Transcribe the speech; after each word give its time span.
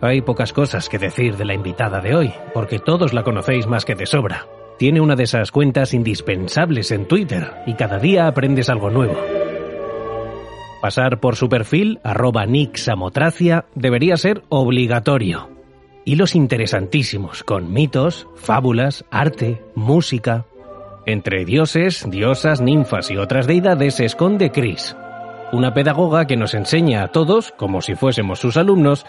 Hay 0.00 0.20
pocas 0.20 0.52
cosas 0.52 0.88
que 0.88 0.98
decir 0.98 1.36
de 1.36 1.44
la 1.44 1.54
invitada 1.54 2.00
de 2.00 2.14
hoy, 2.14 2.32
porque 2.54 2.78
todos 2.78 3.12
la 3.12 3.24
conocéis 3.24 3.66
más 3.66 3.84
que 3.84 3.96
de 3.96 4.06
sobra. 4.06 4.46
Tiene 4.78 5.00
una 5.00 5.16
de 5.16 5.24
esas 5.24 5.50
cuentas 5.50 5.92
indispensables 5.92 6.92
en 6.92 7.06
Twitter 7.06 7.50
y 7.66 7.74
cada 7.74 7.98
día 7.98 8.28
aprendes 8.28 8.68
algo 8.68 8.90
nuevo. 8.90 9.16
Pasar 10.80 11.18
por 11.18 11.34
su 11.34 11.48
perfil, 11.48 11.98
arroba 12.04 12.46
nixamotracia, 12.46 13.64
debería 13.74 14.16
ser 14.16 14.44
obligatorio. 14.48 15.50
Hilos 16.04 16.36
interesantísimos, 16.36 17.42
con 17.42 17.72
mitos, 17.72 18.28
fábulas, 18.36 19.04
arte, 19.10 19.64
música. 19.74 20.46
Entre 21.06 21.44
dioses, 21.44 22.08
diosas, 22.08 22.60
ninfas 22.60 23.10
y 23.10 23.16
otras 23.16 23.48
deidades 23.48 23.96
se 23.96 24.04
esconde 24.04 24.52
Chris, 24.52 24.94
una 25.52 25.72
pedagoga 25.72 26.26
que 26.26 26.36
nos 26.36 26.54
enseña 26.54 27.02
a 27.02 27.08
todos, 27.08 27.52
como 27.52 27.80
si 27.80 27.94
fuésemos 27.94 28.38
sus 28.38 28.56
alumnos, 28.56 29.06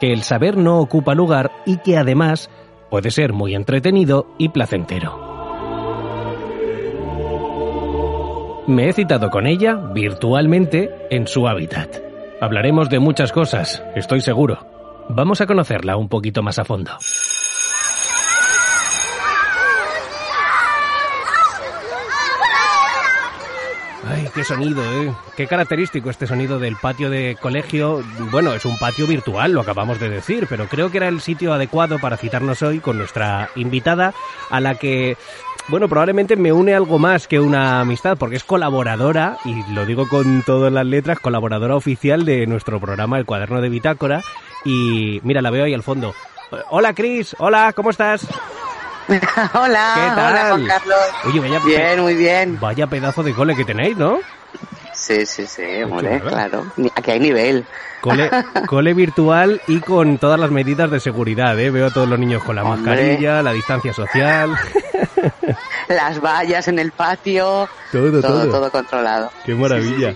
que 0.00 0.12
el 0.12 0.22
saber 0.22 0.56
no 0.56 0.80
ocupa 0.80 1.14
lugar 1.14 1.52
y 1.66 1.76
que 1.78 1.96
además 1.96 2.50
puede 2.90 3.10
ser 3.10 3.32
muy 3.32 3.54
entretenido 3.54 4.26
y 4.38 4.48
placentero. 4.48 5.30
Me 8.66 8.88
he 8.88 8.92
citado 8.92 9.30
con 9.30 9.46
ella 9.46 9.74
virtualmente 9.74 10.90
en 11.10 11.26
su 11.26 11.46
hábitat. 11.46 11.96
Hablaremos 12.40 12.88
de 12.88 13.00
muchas 13.00 13.32
cosas, 13.32 13.82
estoy 13.94 14.20
seguro. 14.20 14.66
Vamos 15.08 15.40
a 15.40 15.46
conocerla 15.46 15.96
un 15.96 16.08
poquito 16.08 16.42
más 16.42 16.58
a 16.58 16.64
fondo. 16.64 16.92
Ay, 24.06 24.28
qué 24.34 24.44
sonido, 24.44 24.82
¿eh? 24.82 25.12
Qué 25.36 25.46
característico 25.46 26.10
este 26.10 26.26
sonido 26.26 26.58
del 26.58 26.76
patio 26.76 27.10
de 27.10 27.36
colegio. 27.40 28.02
Bueno, 28.30 28.54
es 28.54 28.64
un 28.64 28.78
patio 28.78 29.06
virtual, 29.06 29.52
lo 29.52 29.60
acabamos 29.60 30.00
de 30.00 30.08
decir, 30.08 30.46
pero 30.48 30.66
creo 30.66 30.90
que 30.90 30.96
era 30.96 31.08
el 31.08 31.20
sitio 31.20 31.52
adecuado 31.52 31.98
para 31.98 32.16
citarnos 32.16 32.62
hoy 32.62 32.80
con 32.80 32.96
nuestra 32.96 33.50
invitada, 33.56 34.14
a 34.48 34.60
la 34.60 34.76
que, 34.76 35.18
bueno, 35.68 35.88
probablemente 35.88 36.36
me 36.36 36.50
une 36.50 36.74
algo 36.74 36.98
más 36.98 37.28
que 37.28 37.40
una 37.40 37.80
amistad, 37.80 38.16
porque 38.16 38.36
es 38.36 38.44
colaboradora, 38.44 39.36
y 39.44 39.70
lo 39.72 39.84
digo 39.84 40.08
con 40.08 40.42
todas 40.42 40.72
las 40.72 40.86
letras, 40.86 41.20
colaboradora 41.20 41.76
oficial 41.76 42.24
de 42.24 42.46
nuestro 42.46 42.80
programa 42.80 43.18
El 43.18 43.26
Cuaderno 43.26 43.60
de 43.60 43.68
Bitácora. 43.68 44.22
Y 44.64 45.20
mira, 45.24 45.42
la 45.42 45.50
veo 45.50 45.64
ahí 45.64 45.74
al 45.74 45.82
fondo. 45.82 46.14
Hola, 46.70 46.94
Cris. 46.94 47.36
Hola, 47.38 47.72
¿cómo 47.74 47.90
estás? 47.90 48.26
hola, 49.54 49.92
¿Qué 49.94 50.14
tal? 50.16 50.32
hola 50.32 50.44
Juan 50.48 50.66
Carlos. 50.66 50.98
Oye, 51.24 51.40
vaya, 51.40 51.58
bien, 51.64 52.00
muy 52.00 52.14
bien. 52.14 52.58
Vaya 52.60 52.86
pedazo 52.86 53.22
de 53.22 53.32
cole 53.34 53.56
que 53.56 53.64
tenéis, 53.64 53.96
¿no? 53.96 54.20
Sí, 54.94 55.24
sí, 55.26 55.46
sí, 55.46 55.82
hombre, 55.82 56.20
claro. 56.20 56.66
Aquí 56.94 57.10
hay 57.10 57.20
nivel. 57.20 57.64
Cole, 58.00 58.30
cole 58.66 58.94
virtual 58.94 59.60
y 59.66 59.80
con 59.80 60.18
todas 60.18 60.38
las 60.38 60.50
medidas 60.50 60.90
de 60.90 61.00
seguridad, 61.00 61.58
¿eh? 61.58 61.70
Veo 61.70 61.86
a 61.86 61.90
todos 61.90 62.08
los 62.08 62.18
niños 62.18 62.42
con 62.44 62.56
la 62.56 62.62
Hombre. 62.62 62.82
mascarilla, 62.82 63.42
la 63.42 63.52
distancia 63.52 63.92
social. 63.92 64.54
Las 65.90 66.20
vallas 66.20 66.68
en 66.68 66.78
el 66.78 66.92
patio. 66.92 67.68
Todo, 67.90 68.10
todo, 68.10 68.22
todo. 68.22 68.48
todo 68.48 68.70
controlado. 68.70 69.30
Qué 69.44 69.54
maravilla. 69.56 70.14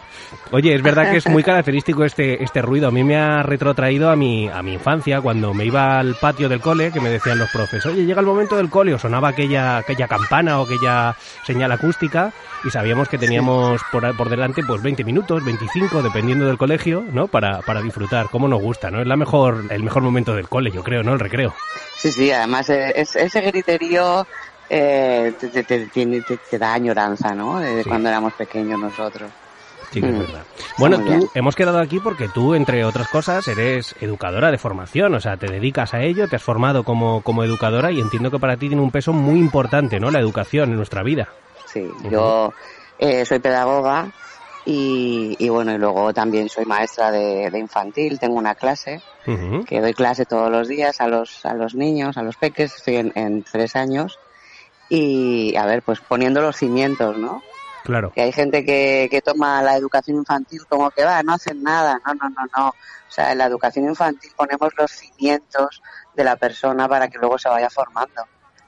Oye, 0.53 0.73
es 0.73 0.83
verdad 0.83 1.11
que 1.11 1.17
es 1.17 1.27
muy 1.27 1.43
característico 1.43 2.05
este, 2.05 2.43
este 2.45 2.63
ruido. 2.63 2.87
A 2.87 2.91
mí 2.93 3.03
me 3.03 3.17
ha 3.17 3.43
retrotraído 3.43 4.09
a 4.09 4.15
mi, 4.15 4.49
a 4.49 4.63
mi 4.63 4.75
infancia, 4.75 5.21
cuando 5.21 5.53
me 5.53 5.65
iba 5.65 5.99
al 5.99 6.15
patio 6.15 6.49
del 6.49 6.61
cole, 6.61 6.93
que 6.93 7.01
me 7.01 7.11
decían 7.11 7.39
los 7.41 7.51
profes, 7.51 7.85
oye, 7.87 8.05
llega 8.05 8.21
el 8.21 8.27
momento 8.27 8.57
del 8.57 8.71
cole, 8.71 8.95
o 8.95 8.99
sonaba 9.01 9.31
aquella, 9.31 9.79
aquella 9.79 10.07
campana 10.07 10.61
o 10.61 10.65
aquella 10.65 11.17
señal 11.45 11.73
acústica, 11.73 12.33
y 12.63 12.71
sabíamos 12.71 13.09
que 13.09 13.19
teníamos 13.19 13.81
por, 13.91 14.17
por 14.17 14.29
delante 14.29 14.63
pues 14.65 14.81
20 14.81 15.03
minutos, 15.03 15.45
25, 15.45 16.03
dependiendo 16.03 16.47
del 16.47 16.57
colegio, 16.57 17.03
¿no? 17.13 17.27
Para, 17.27 17.63
para 17.63 17.83
disfrutar. 17.83 18.29
¿Cómo 18.31 18.47
nos 18.47 18.63
gusta, 18.63 18.93
no? 18.93 19.01
Es 19.01 19.09
la 19.09 19.17
mejor, 19.17 19.65
el 19.71 19.83
mejor 19.83 20.05
momento 20.05 20.35
del 20.37 20.49
cole, 20.49 20.71
yo 20.71 20.85
creo, 20.85 21.03
¿no? 21.03 21.15
El 21.15 21.19
recreo. 21.21 21.53
Sí, 21.97 22.13
sí, 22.13 22.31
además 22.31 22.71
eh, 22.71 22.93
es- 22.95 23.17
ese 23.17 23.41
griterío 23.41 24.25
eh, 24.77 25.33
te, 25.39 25.49
te- 25.51 25.63
te- 26.23 26.39
te- 26.39 26.59
da 26.59 26.75
añoranza, 26.75 27.35
¿no? 27.35 27.61
De 27.61 27.83
Sí. 27.83 27.89
cuando 27.89 28.09
éramos 28.09 28.35
pequeños 28.35 28.79
nosotros. 28.79 29.33
Sí, 29.91 30.01
que 30.01 30.09
es 30.09 30.15
Mm. 30.15 30.19
verdad. 30.19 30.47
Bueno, 30.79 30.97
muy 30.97 31.05
tú 31.05 31.13
bien. 31.13 31.31
hemos 31.35 31.55
quedado 31.55 31.79
aquí 31.79 32.01
porque 32.01 32.29
tú, 32.29 32.55
entre 32.55 32.85
otras 32.85 33.07
cosas, 33.07 33.47
eres 33.47 33.95
educadora 34.01 34.51
de 34.51 34.59
formación, 34.59 35.15
o 35.15 35.21
sea, 35.21 35.37
te 35.37 35.47
dedicas 35.47 35.95
a 35.95 36.03
ello, 36.03 36.27
te 36.27 36.37
has 36.37 36.43
formado 36.43 36.83
como, 36.83 37.23
como 37.23 37.45
educadora 37.45 37.93
y 37.93 38.01
entiendo 38.01 38.31
que 38.33 38.39
para 38.41 38.57
ti 38.57 38.69
tiene 38.69 38.83
un 38.83 38.91
peso 38.91 39.13
muy 39.13 39.39
importante, 39.39 40.01
¿no? 40.01 40.11
La 40.11 40.19
educación 40.19 40.71
en 40.71 40.77
nuestra 40.77 41.03
vida. 41.05 41.35
Sí, 41.67 41.95
yo 42.11 42.55
eh, 42.99 43.25
soy 43.25 43.39
pedagoga 43.39 44.11
y, 44.65 45.37
y 45.39 45.49
bueno, 45.51 45.73
y 45.73 45.79
luego 45.79 46.13
también 46.13 46.49
soy 46.49 46.65
maestra 46.65 47.11
de, 47.13 47.49
de 47.51 47.59
infantil, 47.59 48.19
tengo 48.19 48.35
una 48.37 48.55
clase 48.55 49.03
que 49.67 49.81
doy 49.81 49.95
clase 49.95 50.27
todos 50.27 50.51
los 50.51 50.69
días 50.69 51.01
a 51.01 51.09
los, 51.09 51.41
a 51.45 51.55
los 51.55 51.75
niños, 51.75 52.17
a 52.19 52.23
los 52.23 52.37
peques, 52.37 52.75
estoy 52.77 52.97
en, 52.97 53.13
en 53.15 53.43
tres 53.45 53.75
años 53.77 54.19
y 54.89 55.57
a 55.57 55.67
ver, 55.67 55.83
pues 55.83 56.01
poniendo 56.01 56.41
los 56.41 56.57
cimientos, 56.57 57.17
¿no? 57.17 57.43
Claro. 57.85 58.13
Que 58.13 58.23
hay 58.23 58.33
gente 58.33 58.65
que, 58.65 59.09
que 59.11 59.21
toma 59.21 59.63
la 59.63 59.77
educación 59.77 60.17
infantil 60.17 60.61
como 60.69 60.91
que 60.91 61.05
va, 61.05 61.23
no 61.23 61.35
hacen 61.35 61.63
nada, 61.63 62.01
no, 62.07 62.15
no, 62.15 62.31
no, 62.31 62.43
no. 62.57 62.69
O 62.69 63.11
sea, 63.11 63.33
en 63.33 63.39
la 63.39 63.47
educación 63.47 63.87
infantil 63.87 64.31
ponemos 64.37 64.73
los 64.77 64.91
cimientos 64.91 65.83
de 66.15 66.25
la 66.25 66.37
persona 66.37 66.89
para 66.89 67.09
que 67.09 67.19
luego 67.19 67.39
se 67.39 67.49
vaya 67.49 67.69
formando. 67.69 68.23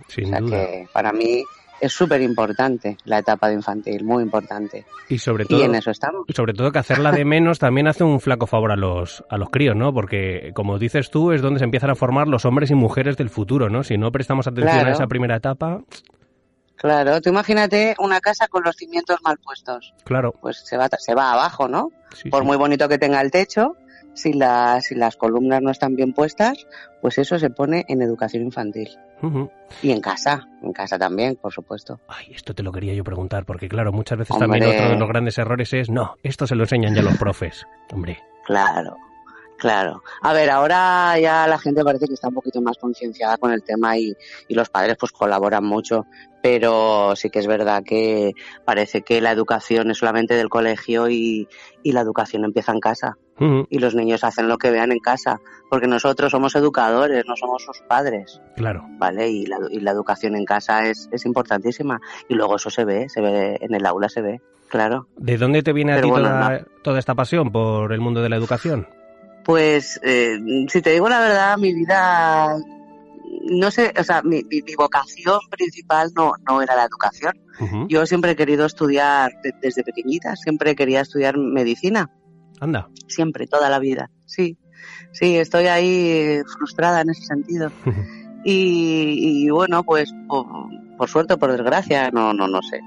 Sin 0.08 0.26
o 0.26 0.28
sea 0.28 0.40
duda. 0.40 0.50
que 0.50 0.88
para 0.92 1.12
mí 1.12 1.44
es 1.80 1.92
súper 1.92 2.20
importante 2.22 2.96
la 3.04 3.18
etapa 3.18 3.48
de 3.48 3.54
infantil, 3.54 4.04
muy 4.04 4.22
importante. 4.22 4.84
Y 5.08 5.18
sobre 5.18 5.44
todo, 5.44 5.60
Y 5.60 5.62
en 5.64 5.74
eso 5.74 5.90
estamos. 5.90 6.24
y 6.26 6.32
sobre 6.32 6.52
todo 6.54 6.72
que 6.72 6.78
hacerla 6.78 7.12
de 7.12 7.24
menos 7.24 7.58
también 7.58 7.86
hace 7.88 8.04
un 8.04 8.20
flaco 8.20 8.46
favor 8.46 8.72
a 8.72 8.76
los, 8.76 9.24
a 9.28 9.36
los 9.36 9.50
críos, 9.50 9.76
¿no? 9.76 9.92
Porque, 9.92 10.52
como 10.54 10.78
dices 10.78 11.10
tú, 11.10 11.32
es 11.32 11.42
donde 11.42 11.58
se 11.58 11.64
empiezan 11.64 11.90
a 11.90 11.94
formar 11.94 12.28
los 12.28 12.44
hombres 12.44 12.70
y 12.70 12.74
mujeres 12.74 13.16
del 13.16 13.30
futuro, 13.30 13.68
¿no? 13.70 13.82
Si 13.84 13.96
no 13.98 14.10
prestamos 14.12 14.46
atención 14.46 14.86
a 14.86 14.90
esa 14.92 15.06
primera 15.06 15.36
etapa, 15.36 15.80
Claro, 16.78 17.22
tú 17.22 17.30
imagínate 17.30 17.94
una 17.98 18.20
casa 18.20 18.48
con 18.48 18.62
los 18.62 18.76
cimientos 18.76 19.16
mal 19.24 19.38
puestos. 19.38 19.94
claro. 20.04 20.34
Pues 20.40 20.58
se 20.64 20.76
va, 20.76 20.88
se 20.98 21.14
va 21.14 21.32
abajo, 21.32 21.68
¿no? 21.68 21.90
sí, 22.12 22.28
Por 22.28 22.42
sí. 22.42 22.46
muy 22.46 22.58
bonito 22.58 22.86
que 22.88 22.98
tenga 22.98 23.20
el 23.22 23.30
techo, 23.30 23.76
si, 24.16 24.32
la- 24.32 24.80
si 24.80 24.94
las 24.96 25.16
columnas 25.16 25.62
no 25.62 25.70
están 25.70 25.94
bien 25.94 26.12
puestas, 26.12 26.66
pues 27.00 27.18
eso 27.18 27.38
se 27.38 27.50
pone 27.50 27.84
en 27.88 28.02
educación 28.02 28.42
infantil. 28.42 28.88
Y 29.82 29.90
en 29.92 30.00
casa, 30.00 30.46
en 30.62 30.72
casa 30.72 30.98
también, 30.98 31.36
por 31.36 31.52
supuesto. 31.52 32.00
Ay, 32.08 32.26
esto 32.34 32.52
te 32.54 32.62
lo 32.62 32.70
quería 32.72 32.92
yo 32.94 33.02
preguntar, 33.04 33.44
porque 33.46 33.68
claro, 33.68 33.92
muchas 33.92 34.18
veces 34.18 34.34
Hombre. 34.36 34.60
también 34.60 34.74
otro 34.74 34.88
de 34.90 34.96
los 34.96 35.08
grandes 35.08 35.38
errores 35.38 35.72
es, 35.72 35.88
no, 35.88 36.16
esto 36.22 36.46
se 36.46 36.54
lo 36.54 36.64
enseñan 36.64 36.94
ya 36.94 37.02
los 37.02 37.16
profes. 37.18 37.64
Hombre, 37.92 38.18
Claro, 38.44 38.96
claro. 39.58 40.02
A 40.22 40.32
ver, 40.32 40.50
ahora 40.50 41.18
ya 41.18 41.46
la 41.46 41.58
gente 41.58 41.84
parece 41.84 42.06
que 42.06 42.14
está 42.14 42.28
un 42.28 42.34
poquito 42.34 42.60
más 42.60 42.76
concienciada 42.78 43.36
con 43.38 43.52
el 43.52 43.62
tema 43.62 43.96
y, 43.98 44.14
y 44.48 44.54
los 44.54 44.68
padres 44.68 44.96
pues 44.98 45.12
colaboran 45.12 45.64
mucho, 45.64 46.06
pero 46.42 47.16
sí 47.16 47.30
que 47.30 47.40
es 47.40 47.46
verdad 47.46 47.82
que 47.84 48.32
parece 48.64 49.02
que 49.02 49.20
la 49.20 49.32
educación 49.32 49.90
es 49.90 49.98
solamente 49.98 50.34
del 50.34 50.48
colegio 50.48 51.08
y, 51.08 51.48
y 51.82 51.92
la 51.92 52.00
educación 52.00 52.44
empieza 52.44 52.72
en 52.72 52.80
casa 52.80 53.16
y 53.68 53.78
los 53.78 53.94
niños 53.94 54.24
hacen 54.24 54.48
lo 54.48 54.56
que 54.56 54.70
vean 54.70 54.92
en 54.92 54.98
casa, 54.98 55.40
porque 55.68 55.86
nosotros 55.86 56.30
somos 56.30 56.54
educadores, 56.56 57.24
no 57.26 57.36
somos 57.36 57.62
sus 57.62 57.80
padres, 57.86 58.40
claro. 58.56 58.86
¿vale? 58.98 59.28
Y 59.28 59.44
la, 59.44 59.58
y 59.70 59.80
la 59.80 59.90
educación 59.90 60.36
en 60.36 60.46
casa 60.46 60.86
es, 60.86 61.08
es 61.12 61.26
importantísima 61.26 62.00
y 62.28 62.34
luego 62.34 62.56
eso 62.56 62.70
se 62.70 62.84
ve, 62.84 63.08
se 63.10 63.20
ve 63.20 63.58
en 63.60 63.74
el 63.74 63.84
aula, 63.84 64.08
se 64.08 64.22
ve, 64.22 64.40
claro. 64.68 65.08
¿De 65.16 65.36
dónde 65.36 65.62
te 65.62 65.74
viene 65.74 65.92
a 65.92 66.00
ti 66.00 66.08
bueno, 66.08 66.28
toda, 66.28 66.64
toda 66.82 66.98
esta 66.98 67.14
pasión 67.14 67.52
por 67.52 67.92
el 67.92 68.00
mundo 68.00 68.22
de 68.22 68.30
la 68.30 68.36
educación? 68.36 68.88
Pues, 69.46 70.00
eh, 70.02 70.38
si 70.68 70.82
te 70.82 70.90
digo 70.90 71.08
la 71.08 71.20
verdad, 71.20 71.56
mi 71.56 71.72
vida, 71.72 72.56
no 73.48 73.70
sé, 73.70 73.94
o 73.98 74.02
sea, 74.02 74.20
mi, 74.22 74.42
mi- 74.50 74.60
mi 74.62 74.74
vocación 74.76 75.38
principal 75.50 76.10
no, 76.16 76.32
no 76.48 76.60
era 76.60 76.74
la 76.74 76.84
educación. 76.84 77.32
Yo 77.88 78.04
siempre 78.06 78.32
he 78.32 78.36
querido 78.36 78.66
estudiar 78.66 79.30
de- 79.42 79.54
desde 79.62 79.84
pequeñita, 79.84 80.34
siempre 80.36 80.74
quería 80.74 81.00
estudiar 81.00 81.38
medicina, 81.38 82.10
Anda. 82.60 82.88
siempre, 83.06 83.46
toda 83.46 83.70
la 83.70 83.78
vida. 83.78 84.10
Sí, 84.26 84.58
sí, 85.12 85.36
estoy 85.38 85.66
ahí 85.68 86.40
frustrada 86.58 87.00
en 87.02 87.10
ese 87.10 87.22
sentido. 87.24 87.70
Y, 88.44 89.44
y 89.46 89.50
bueno, 89.50 89.82
pues 89.84 90.12
po- 90.28 90.68
por 90.98 91.08
suerte 91.08 91.34
o 91.34 91.38
por 91.38 91.52
desgracia, 91.52 92.10
no, 92.10 92.32
no, 92.34 92.46
no 92.48 92.60
sé. 92.62 92.80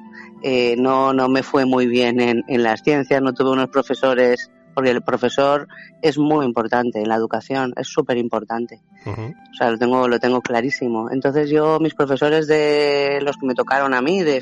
Eh, 0.44 0.75
no, 0.77 1.13
no 1.13 1.27
me 1.29 1.41
fue 1.44 1.65
muy 1.65 1.88
bien 1.88 2.19
en, 2.19 2.44
en 2.47 2.63
las 2.63 2.81
ciencias, 2.81 3.21
no 3.21 3.33
tuve 3.33 3.51
unos 3.51 3.67
profesores 3.69 4.51
porque 4.80 4.92
el 4.92 5.02
profesor 5.02 5.68
es 6.02 6.18
muy 6.18 6.46
importante 6.46 7.02
en 7.02 7.10
la 7.10 7.16
educación, 7.16 7.74
es 7.76 7.90
súper 7.90 8.16
importante. 8.16 8.81
O 9.06 9.54
sea, 9.54 9.72
lo 9.72 9.78
tengo, 9.78 10.08
lo 10.08 10.20
tengo 10.20 10.40
clarísimo. 10.40 11.12
Entonces 11.12 11.50
yo, 11.50 11.81
mis 11.81 11.94
profesores 11.96 12.48
de 12.48 13.20
los 13.22 13.36
que 13.36 13.46
me 13.46 13.56
tocaron 13.56 13.94
a 13.94 14.02
mí, 14.02 14.22
de, 14.22 14.40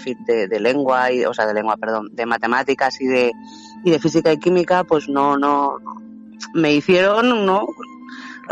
de, 0.48 0.60
lengua, 0.60 1.12
y, 1.12 1.26
o 1.26 1.34
sea, 1.34 1.48
de 1.48 1.56
lengua, 1.56 1.76
perdón, 1.78 2.10
de 2.12 2.28
matemáticas 2.28 3.02
y 3.02 3.08
de, 3.08 3.32
y 3.84 3.90
de 3.90 3.98
física 3.98 4.32
y 4.32 4.38
química, 4.38 4.84
pues 4.84 5.10
no, 5.10 5.40
no, 5.40 5.80
me 6.54 6.72
hicieron, 6.72 7.44
no, 7.48 7.66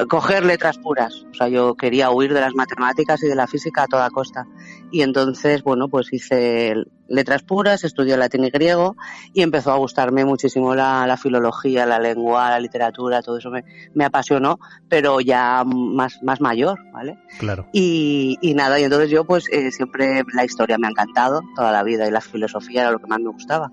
coger 0.09 0.43
letras 0.43 0.79
puras. 0.79 1.23
O 1.29 1.35
sea, 1.35 1.49
yo 1.49 1.75
quería 1.75 2.09
huir 2.09 2.33
de 2.33 2.41
las 2.41 2.55
matemáticas 2.55 3.21
y 3.21 3.27
de 3.27 3.35
la 3.35 3.45
física 3.45 3.83
a 3.83 3.87
toda 3.87 4.09
costa. 4.09 4.47
Y 4.91 5.03
entonces, 5.03 5.61
bueno, 5.61 5.87
pues 5.87 6.11
hice 6.11 6.73
letras 7.07 7.43
puras, 7.43 7.83
estudié 7.83 8.17
latín 8.17 8.43
y 8.43 8.49
griego 8.49 8.95
y 9.33 9.41
empezó 9.41 9.71
a 9.71 9.77
gustarme 9.77 10.25
muchísimo 10.25 10.75
la, 10.75 11.05
la 11.07 11.17
filología, 11.17 11.85
la 11.85 11.99
lengua, 11.99 12.49
la 12.49 12.59
literatura, 12.59 13.21
todo 13.21 13.37
eso 13.37 13.49
me, 13.49 13.63
me, 13.93 14.05
apasionó, 14.05 14.59
pero 14.89 15.21
ya 15.21 15.63
más, 15.65 16.21
más 16.23 16.41
mayor, 16.41 16.79
¿vale? 16.91 17.17
Claro. 17.37 17.67
Y, 17.73 18.37
y 18.41 18.53
nada, 18.53 18.79
y 18.79 18.83
entonces 18.83 19.09
yo 19.09 19.25
pues 19.25 19.47
eh, 19.51 19.71
siempre 19.71 20.23
la 20.33 20.45
historia 20.45 20.77
me 20.77 20.87
ha 20.87 20.91
encantado 20.91 21.41
toda 21.55 21.71
la 21.71 21.83
vida 21.83 22.07
y 22.07 22.11
la 22.11 22.21
filosofía 22.21 22.81
era 22.81 22.91
lo 22.91 22.99
que 22.99 23.07
más 23.07 23.19
me 23.19 23.29
gustaba 23.29 23.71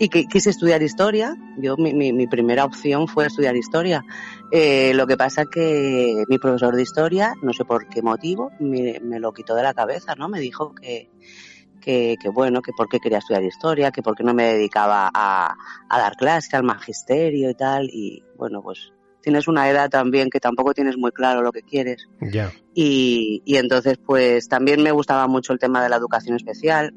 y 0.00 0.08
que 0.08 0.24
quise 0.24 0.48
estudiar 0.48 0.82
historia. 0.82 1.36
Yo 1.58 1.76
mi, 1.76 1.92
mi, 1.92 2.26
primera 2.26 2.64
opción 2.64 3.06
fue 3.06 3.26
estudiar 3.26 3.54
historia. 3.54 4.02
Eh, 4.50 4.92
lo 4.94 5.06
que 5.06 5.18
pasa 5.18 5.44
que 5.44 6.24
mi 6.26 6.38
profesor 6.38 6.74
de 6.74 6.82
historia, 6.82 7.34
no 7.42 7.52
sé 7.52 7.66
por 7.66 7.86
qué 7.86 8.00
motivo, 8.00 8.50
me, 8.58 8.98
me 9.04 9.20
lo 9.20 9.34
quitó 9.34 9.54
de 9.54 9.62
la 9.62 9.74
cabeza, 9.74 10.14
¿no? 10.14 10.30
Me 10.30 10.40
dijo 10.40 10.74
que, 10.74 11.10
que, 11.80 12.16
que, 12.20 12.28
bueno, 12.28 12.62
que 12.62 12.72
por 12.72 12.88
qué 12.88 13.00
quería 13.00 13.18
estudiar 13.18 13.42
historia, 13.42 13.90
que 13.90 14.02
por 14.02 14.16
qué 14.16 14.22
no 14.22 14.34
me 14.34 14.52
dedicaba 14.54 15.10
a, 15.12 15.56
a 15.88 15.98
dar 15.98 16.16
clases, 16.16 16.54
al 16.54 16.64
magisterio 16.64 17.50
y 17.50 17.54
tal. 17.54 17.88
Y 17.90 18.22
bueno, 18.36 18.62
pues 18.62 18.92
tienes 19.20 19.48
una 19.48 19.68
edad 19.68 19.88
también 19.90 20.30
que 20.30 20.40
tampoco 20.40 20.74
tienes 20.74 20.96
muy 20.96 21.12
claro 21.12 21.42
lo 21.42 21.52
que 21.52 21.62
quieres. 21.62 22.06
Y, 22.74 23.42
y 23.44 23.56
entonces, 23.56 23.98
pues 23.98 24.48
también 24.48 24.82
me 24.82 24.92
gustaba 24.92 25.26
mucho 25.26 25.52
el 25.52 25.58
tema 25.58 25.82
de 25.82 25.88
la 25.88 25.96
educación 25.96 26.36
especial 26.36 26.94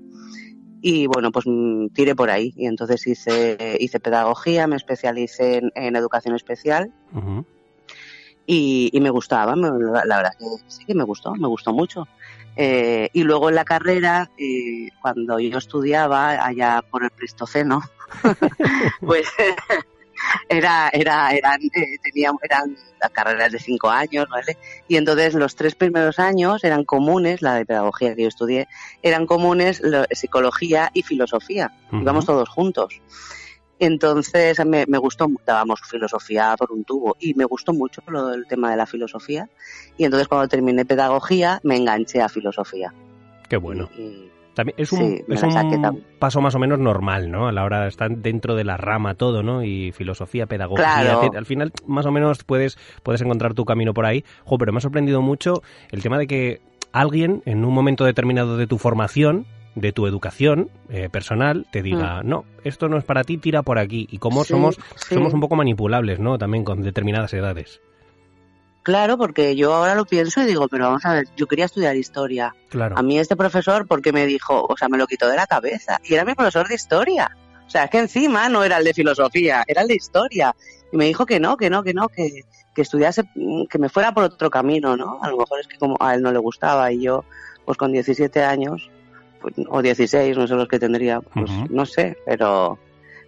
y 0.85 1.07
bueno, 1.07 1.31
pues 1.31 1.45
mm, 1.47 1.87
tiré 1.93 2.13
por 2.13 2.29
ahí 2.29 2.53
y 2.57 2.65
entonces 2.67 3.07
hice, 3.07 3.77
hice 3.79 3.99
pedagogía, 4.01 4.67
me 4.67 4.75
especialicé 4.75 5.61
en, 5.75 5.95
educación 5.95 6.35
especial 6.35 6.91
y, 8.45 8.89
y, 8.91 8.99
me 8.99 9.09
gustaba, 9.09 9.55
la 9.55 10.17
verdad 10.17 10.33
que 10.37 10.45
sí 10.67 10.83
que 10.85 10.93
me 10.93 11.05
gustó, 11.05 11.33
me 11.35 11.47
gustó 11.47 11.71
mucho. 11.71 12.05
Eh, 12.55 13.09
y 13.13 13.23
luego 13.23 13.49
en 13.49 13.55
la 13.55 13.65
carrera, 13.65 14.29
eh, 14.37 14.89
cuando 15.01 15.39
yo 15.39 15.57
estudiaba 15.57 16.45
allá 16.45 16.83
por 16.89 17.03
el 17.03 17.09
Pleistoceno, 17.11 17.81
pues 19.01 19.27
era, 20.49 20.89
era, 20.93 21.31
eran, 21.31 21.61
eh, 21.61 21.97
teníamos, 22.03 22.43
eran 22.43 22.77
las 23.01 23.11
carreras 23.11 23.51
de 23.51 23.59
cinco 23.59 23.89
años, 23.89 24.27
¿vale? 24.29 24.57
Y 24.87 24.97
entonces 24.97 25.33
los 25.33 25.55
tres 25.55 25.75
primeros 25.75 26.19
años 26.19 26.63
eran 26.63 26.83
comunes, 26.83 27.41
la 27.41 27.55
de 27.55 27.65
pedagogía 27.65 28.15
que 28.15 28.23
yo 28.23 28.27
estudié, 28.27 28.67
eran 29.01 29.25
comunes 29.25 29.81
psicología 30.11 30.91
y 30.93 31.01
filosofía. 31.01 31.71
Íbamos 31.91 32.25
todos 32.25 32.49
juntos. 32.49 33.01
Entonces 33.83 34.65
me, 34.65 34.85
me, 34.87 34.97
gustó, 34.97 35.27
dábamos 35.45 35.81
filosofía 35.81 36.55
por 36.57 36.71
un 36.71 36.85
tubo 36.85 37.17
y 37.19 37.33
me 37.33 37.43
gustó 37.43 37.73
mucho 37.73 38.01
lo 38.07 38.27
del 38.27 38.47
tema 38.47 38.71
de 38.71 38.77
la 38.77 38.85
filosofía. 38.85 39.49
Y 39.97 40.05
entonces 40.05 40.29
cuando 40.29 40.47
terminé 40.47 40.85
pedagogía 40.85 41.59
me 41.63 41.75
enganché 41.75 42.21
a 42.21 42.29
filosofía. 42.29 42.93
Qué 43.49 43.57
bueno. 43.57 43.89
También 44.53 44.75
es 44.77 44.93
un, 44.93 45.21
es 45.27 45.43
un 45.43 46.03
paso 46.19 46.39
más 46.39 46.55
o 46.55 46.59
menos 46.59 46.79
normal, 46.79 47.29
¿no? 47.29 47.47
A 47.47 47.51
la 47.51 47.63
hora 47.63 47.81
de 47.81 47.89
estar 47.89 48.09
dentro 48.09 48.55
de 48.55 48.63
la 48.63 48.77
rama 48.77 49.15
todo, 49.15 49.43
¿no? 49.43 49.63
Y 49.63 49.91
filosofía, 49.91 50.45
pedagogía. 50.45 51.19
Al 51.35 51.45
final, 51.45 51.73
más 51.85 52.05
o 52.05 52.11
menos 52.11 52.43
puedes, 52.43 52.77
puedes 53.01 53.21
encontrar 53.21 53.53
tu 53.53 53.65
camino 53.65 53.93
por 53.93 54.05
ahí. 54.05 54.23
Jo, 54.45 54.57
pero 54.57 54.71
me 54.71 54.77
ha 54.77 54.81
sorprendido 54.81 55.21
mucho 55.21 55.61
el 55.91 56.03
tema 56.03 56.17
de 56.19 56.27
que 56.27 56.61
alguien, 56.93 57.41
en 57.45 57.65
un 57.65 57.73
momento 57.73 58.05
determinado 58.05 58.55
de 58.55 58.67
tu 58.67 58.77
formación, 58.77 59.45
de 59.75 59.91
tu 59.91 60.07
educación 60.07 60.69
eh, 60.89 61.09
personal, 61.09 61.65
te 61.71 61.81
diga, 61.81 62.21
mm. 62.21 62.27
no, 62.27 62.45
esto 62.63 62.89
no 62.89 62.97
es 62.97 63.03
para 63.03 63.23
ti, 63.23 63.37
tira 63.37 63.63
por 63.63 63.79
aquí. 63.79 64.07
Y 64.11 64.19
como 64.19 64.43
somos, 64.43 64.77
somos 64.95 65.33
un 65.33 65.39
poco 65.39 65.55
manipulables, 65.55 66.19
¿no? 66.19 66.37
También 66.37 66.63
con 66.63 66.81
determinadas 66.81 67.33
edades. 67.33 67.81
Claro, 68.83 69.17
porque 69.17 69.55
yo 69.55 69.73
ahora 69.73 69.95
lo 69.95 70.05
pienso 70.05 70.41
y 70.41 70.45
digo, 70.45 70.67
pero 70.67 70.85
vamos 70.85 71.05
a 71.05 71.13
ver, 71.13 71.25
yo 71.37 71.47
quería 71.47 71.65
estudiar 71.65 71.95
historia. 71.95 72.53
Claro. 72.69 72.97
A 72.97 73.01
mí 73.01 73.17
este 73.17 73.37
profesor, 73.37 73.87
porque 73.87 74.11
me 74.11 74.25
dijo, 74.25 74.65
o 74.67 74.75
sea, 74.77 74.89
me 74.89 74.97
lo 74.97 75.07
quitó 75.07 75.29
de 75.29 75.37
la 75.37 75.47
cabeza. 75.47 75.99
Y 76.03 76.13
era 76.13 76.25
mi 76.25 76.35
profesor 76.35 76.67
de 76.67 76.75
historia. 76.75 77.31
O 77.65 77.69
sea, 77.69 77.85
es 77.85 77.89
que 77.89 77.99
encima 77.99 78.49
no 78.49 78.63
era 78.63 78.77
el 78.77 78.83
de 78.83 78.93
filosofía, 78.93 79.63
era 79.67 79.83
el 79.83 79.87
de 79.87 79.95
historia. 79.95 80.53
Y 80.91 80.97
me 80.97 81.05
dijo 81.05 81.25
que 81.25 81.39
no, 81.39 81.55
que 81.55 81.69
no, 81.69 81.81
que 81.81 81.93
no, 81.93 82.09
que, 82.09 82.41
que 82.75 82.81
estudiase, 82.81 83.23
que 83.69 83.79
me 83.79 83.87
fuera 83.87 84.13
por 84.13 84.25
otro 84.25 84.49
camino, 84.49 84.97
¿no? 84.97 85.19
A 85.21 85.29
lo 85.29 85.37
mejor 85.37 85.61
es 85.61 85.67
que 85.67 85.77
como 85.77 85.95
a 85.99 86.13
él 86.15 86.21
no 86.21 86.33
le 86.33 86.39
gustaba 86.39 86.91
y 86.91 87.01
yo, 87.01 87.23
pues 87.65 87.77
con 87.77 87.93
17 87.93 88.43
años, 88.43 88.91
o 89.69 89.81
16, 89.81 90.37
no 90.37 90.47
sé 90.47 90.55
los 90.55 90.67
que 90.67 90.79
tendría, 90.79 91.21
pues 91.21 91.51
no 91.69 91.85
sé, 91.85 92.17
pero 92.25 92.77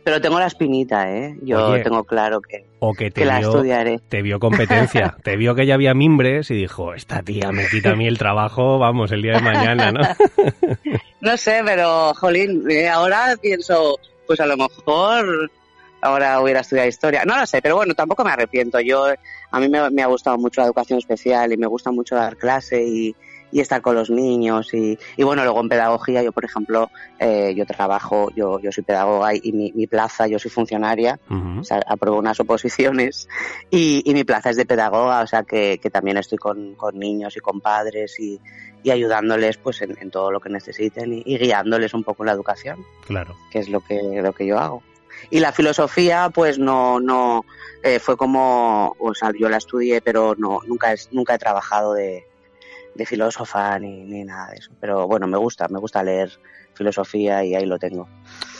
pero 0.05 0.21
tengo 0.21 0.37
la 0.37 0.45
espinita, 0.45 1.11
¿eh? 1.11 1.35
Yo 1.41 1.81
tengo 1.81 2.03
claro 2.03 2.39
que, 2.39 2.63
o 2.77 2.93
que, 2.93 3.09
te 3.09 3.25
la 3.25 3.39
vio, 3.39 3.49
estudiaré. 3.49 3.99
Te 4.07 4.21
vio 4.21 4.39
competencia, 4.39 5.17
te 5.23 5.35
vio 5.35 5.55
que 5.55 5.65
ya 5.65 5.73
había 5.73 5.95
mimbres 5.95 6.51
y 6.51 6.53
dijo, 6.53 6.93
esta 6.93 7.23
tía 7.23 7.51
me 7.51 7.67
quita 7.67 7.93
a 7.93 7.95
mí 7.95 8.05
el 8.05 8.19
trabajo, 8.19 8.77
vamos, 8.77 9.11
el 9.11 9.23
día 9.23 9.37
de 9.37 9.41
mañana, 9.41 9.91
¿no? 9.91 10.01
no 11.21 11.37
sé, 11.37 11.63
pero, 11.65 12.13
jolín, 12.13 12.69
eh, 12.69 12.87
ahora 12.87 13.35
pienso, 13.41 13.97
pues 14.27 14.39
a 14.39 14.45
lo 14.45 14.57
mejor 14.57 15.49
ahora 16.01 16.39
hubiera 16.39 16.59
estudiado 16.59 16.87
historia. 16.87 17.23
No 17.25 17.39
lo 17.39 17.47
sé, 17.47 17.63
pero 17.63 17.75
bueno, 17.75 17.95
tampoco 17.95 18.23
me 18.23 18.29
arrepiento. 18.29 18.79
Yo, 18.79 19.07
a 19.49 19.59
mí 19.59 19.67
me, 19.69 19.89
me 19.89 20.03
ha 20.03 20.07
gustado 20.07 20.37
mucho 20.37 20.61
la 20.61 20.67
educación 20.67 20.99
especial 20.99 21.51
y 21.51 21.57
me 21.57 21.65
gusta 21.65 21.89
mucho 21.89 22.13
dar 22.13 22.37
clase 22.37 22.83
y, 22.83 23.15
y 23.55 23.61
estar 23.61 23.81
con 23.81 23.95
los 23.95 24.09
niños 24.09 24.73
y, 24.73 24.99
y 25.15 25.23
bueno, 25.23 25.45
luego 25.45 25.61
en 25.61 25.69
pedagogía 25.69 26.21
yo, 26.21 26.33
por 26.33 26.43
ejemplo, 26.43 26.91
eh, 27.19 27.53
yo 27.55 27.65
trabajo, 27.65 28.29
yo, 28.35 28.59
yo 28.59 28.69
soy 28.69 28.83
pedagoga 28.83 29.33
y 29.33 29.53
mi, 29.53 29.71
mi 29.71 29.87
plaza, 29.87 30.27
yo 30.27 30.39
soy 30.39 30.51
funcionaria, 30.51 31.21
o 31.29 31.63
sea, 31.63 31.79
apruebo 31.87 32.19
unas 32.19 32.37
oposiciones 32.41 33.29
y, 33.69 34.03
y, 34.03 34.13
mi 34.13 34.25
plaza 34.25 34.49
es 34.49 34.57
de 34.57 34.65
pedagoga, 34.65 35.21
o 35.21 35.27
sea 35.27 35.43
que, 35.43 35.79
que 35.81 35.89
también 35.89 36.17
estoy 36.17 36.37
con, 36.37 36.75
con, 36.75 36.99
niños 36.99 37.37
y 37.37 37.39
con 37.39 37.61
padres 37.61 38.19
y, 38.19 38.41
y 38.83 38.91
ayudándoles 38.91 39.55
pues 39.55 39.81
en, 39.81 39.97
en, 40.01 40.11
todo 40.11 40.31
lo 40.31 40.41
que 40.41 40.49
necesiten 40.49 41.13
y, 41.13 41.23
y, 41.25 41.37
guiándoles 41.37 41.93
un 41.93 42.03
poco 42.03 42.23
en 42.23 42.27
la 42.27 42.33
educación. 42.33 42.85
Claro. 43.07 43.37
Que 43.51 43.59
es 43.59 43.69
lo 43.69 43.79
que, 43.79 44.19
lo 44.21 44.33
que 44.33 44.47
yo 44.47 44.59
hago. 44.59 44.83
Y 45.29 45.39
la 45.39 45.53
filosofía, 45.53 46.29
pues 46.29 46.59
no, 46.59 46.99
no, 46.99 47.45
eh, 47.83 47.99
fue 47.99 48.17
como, 48.17 48.97
o 48.99 49.13
sea, 49.13 49.31
yo 49.39 49.47
la 49.47 49.57
estudié, 49.57 50.01
pero 50.01 50.35
no, 50.37 50.59
nunca, 50.67 50.91
es, 50.91 51.07
nunca 51.13 51.35
he 51.35 51.39
trabajado 51.39 51.93
de, 51.93 52.25
de 52.95 53.05
filósofa 53.05 53.77
ni, 53.79 54.03
ni 54.03 54.23
nada 54.23 54.51
de 54.51 54.57
eso. 54.57 54.71
Pero 54.79 55.07
bueno, 55.07 55.27
me 55.27 55.37
gusta, 55.37 55.67
me 55.67 55.79
gusta 55.79 56.03
leer 56.03 56.31
filosofía 56.73 57.43
y 57.43 57.55
ahí 57.55 57.65
lo 57.65 57.77
tengo. 57.77 58.07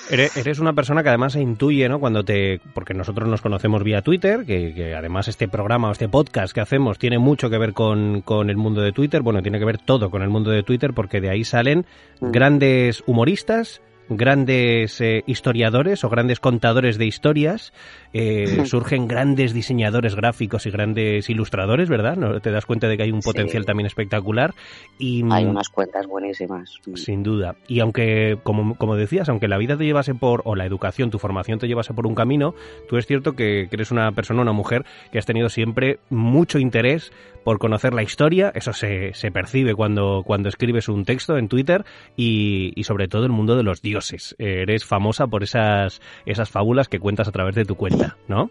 Eres 0.10 0.60
una 0.60 0.74
persona 0.74 1.02
que 1.02 1.10
además 1.10 1.34
se 1.34 1.42
intuye, 1.42 1.90
¿no? 1.90 2.00
Cuando 2.00 2.24
te. 2.24 2.62
Porque 2.76 2.94
nosotros 2.94 3.28
nos 3.28 3.42
conocemos 3.42 3.84
vía 3.84 4.04
Twitter, 4.04 4.46
que, 4.46 4.74
que, 4.74 4.94
además 4.94 5.28
este 5.28 5.48
programa 5.48 5.90
o 5.90 5.92
este 5.92 6.08
podcast 6.08 6.54
que 6.54 6.62
hacemos 6.62 7.00
tiene 7.00 7.18
mucho 7.18 7.50
que 7.50 7.58
ver 7.58 7.74
con, 7.74 8.22
con, 8.22 8.52
el 8.52 8.58
mundo 8.58 8.82
de 8.82 8.92
Twitter. 8.92 9.24
Bueno, 9.24 9.42
tiene 9.42 9.58
que 9.58 9.66
ver 9.66 9.80
todo 9.80 10.12
con 10.12 10.22
el 10.22 10.30
mundo 10.30 10.52
de 10.52 10.62
Twitter, 10.62 10.94
porque 10.94 11.22
de 11.22 11.32
ahí 11.32 11.44
salen 11.44 11.88
mm. 12.20 12.30
grandes 12.30 13.04
humoristas, 13.08 13.82
grandes 14.08 15.02
eh, 15.02 15.24
historiadores 15.26 16.04
o 16.04 16.10
grandes 16.10 16.40
contadores 16.40 17.00
de 17.00 17.08
historias, 17.08 17.74
eh, 18.18 18.66
surgen 18.66 19.10
grandes 19.10 19.54
diseñadores 19.54 20.16
gráficos 20.16 20.66
y 20.66 20.70
grandes 20.70 21.30
ilustradores, 21.30 21.90
¿verdad? 21.90 22.16
¿No? 22.16 22.40
Te 22.40 22.50
das 22.50 22.66
cuenta 22.66 22.88
de 22.88 22.96
que 22.96 23.04
hay 23.04 23.12
un 23.12 23.20
potencial 23.20 23.64
sí. 23.64 23.68
también 23.68 23.88
espectacular. 23.88 24.54
Y, 24.98 25.22
hay 25.30 25.44
unas 25.44 25.68
cuentas 25.68 26.08
buenísimas. 26.08 26.80
Sin 26.94 27.24
duda. 27.24 27.58
Y 27.68 27.82
aunque, 27.82 28.38
como, 28.44 28.76
como 28.76 28.96
decías, 28.96 29.28
aunque 29.28 29.50
la 29.50 29.58
vida 29.58 29.76
te 29.76 29.84
llevase 29.84 30.16
por, 30.16 30.44
o 30.46 30.56
la 30.56 30.66
educación, 30.66 31.12
tu 31.12 31.20
formación 31.20 31.60
te 31.60 31.68
llevase 31.68 31.94
por 31.94 32.08
un 32.08 32.16
camino, 32.16 32.56
tú 32.88 32.96
es 32.96 33.06
cierto 33.06 33.34
que, 33.34 33.68
que 33.70 33.76
eres 33.76 33.92
una 33.92 34.10
persona, 34.14 34.42
una 34.42 34.54
mujer, 34.54 34.86
que 35.12 35.20
has 35.20 35.26
tenido 35.26 35.50
siempre 35.50 36.00
mucho 36.10 36.58
interés 36.58 37.12
por 37.46 37.60
conocer 37.60 37.94
la 37.94 38.02
historia, 38.02 38.52
eso 38.56 38.74
se, 38.74 39.14
se 39.14 39.32
percibe 39.32 39.76
cuando, 39.76 40.24
cuando 40.26 40.50
escribes 40.50 40.90
un 40.90 41.06
texto 41.06 41.38
en 41.38 41.48
Twitter 41.48 41.86
y, 42.18 42.74
y 42.76 42.86
sobre 42.86 43.08
todo 43.08 43.26
el 43.26 43.32
mundo 43.32 43.56
de 43.56 43.62
los 43.62 43.84
dioses. 43.84 44.36
eres 44.40 44.84
famosa 44.84 45.28
por 45.28 45.44
esas, 45.44 46.02
esas 46.26 46.50
fábulas 46.50 46.90
que 46.90 47.00
cuentas 47.00 47.28
a 47.28 47.32
través 47.32 47.54
de 47.54 47.64
tu 47.64 47.76
cuenta, 47.76 48.05
¿no? 48.28 48.50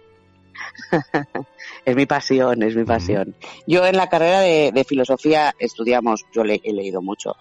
es 1.84 1.96
mi 1.96 2.06
pasión, 2.06 2.62
es 2.62 2.76
mi 2.76 2.84
pasión. 2.84 3.34
Yo 3.66 3.87
en 3.87 3.96
la 3.96 4.08
carrera 4.08 4.40
de, 4.40 4.73
de 4.73 4.84
filosofía 4.84 5.54
estudiamos, 5.58 6.25
yo 6.32 6.44
le, 6.44 6.61
he 6.62 6.73
leído 6.73 7.02
mucho, 7.02 7.34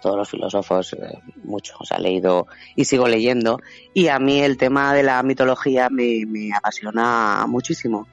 todos 0.00 0.16
los 0.16 0.28
filósofos, 0.28 0.94
eh, 0.94 1.18
mucho, 1.44 1.74
o 1.78 1.84
sea, 1.84 1.98
he 1.98 2.02
leído 2.02 2.46
y 2.74 2.84
sigo 2.84 3.06
leyendo. 3.06 3.60
Y 3.94 4.08
a 4.08 4.18
mí 4.18 4.40
el 4.40 4.56
tema 4.56 4.94
de 4.94 5.02
la 5.02 5.22
mitología 5.22 5.88
me, 5.90 6.24
me 6.26 6.50
apasiona 6.54 7.44
muchísimo. 7.46 8.08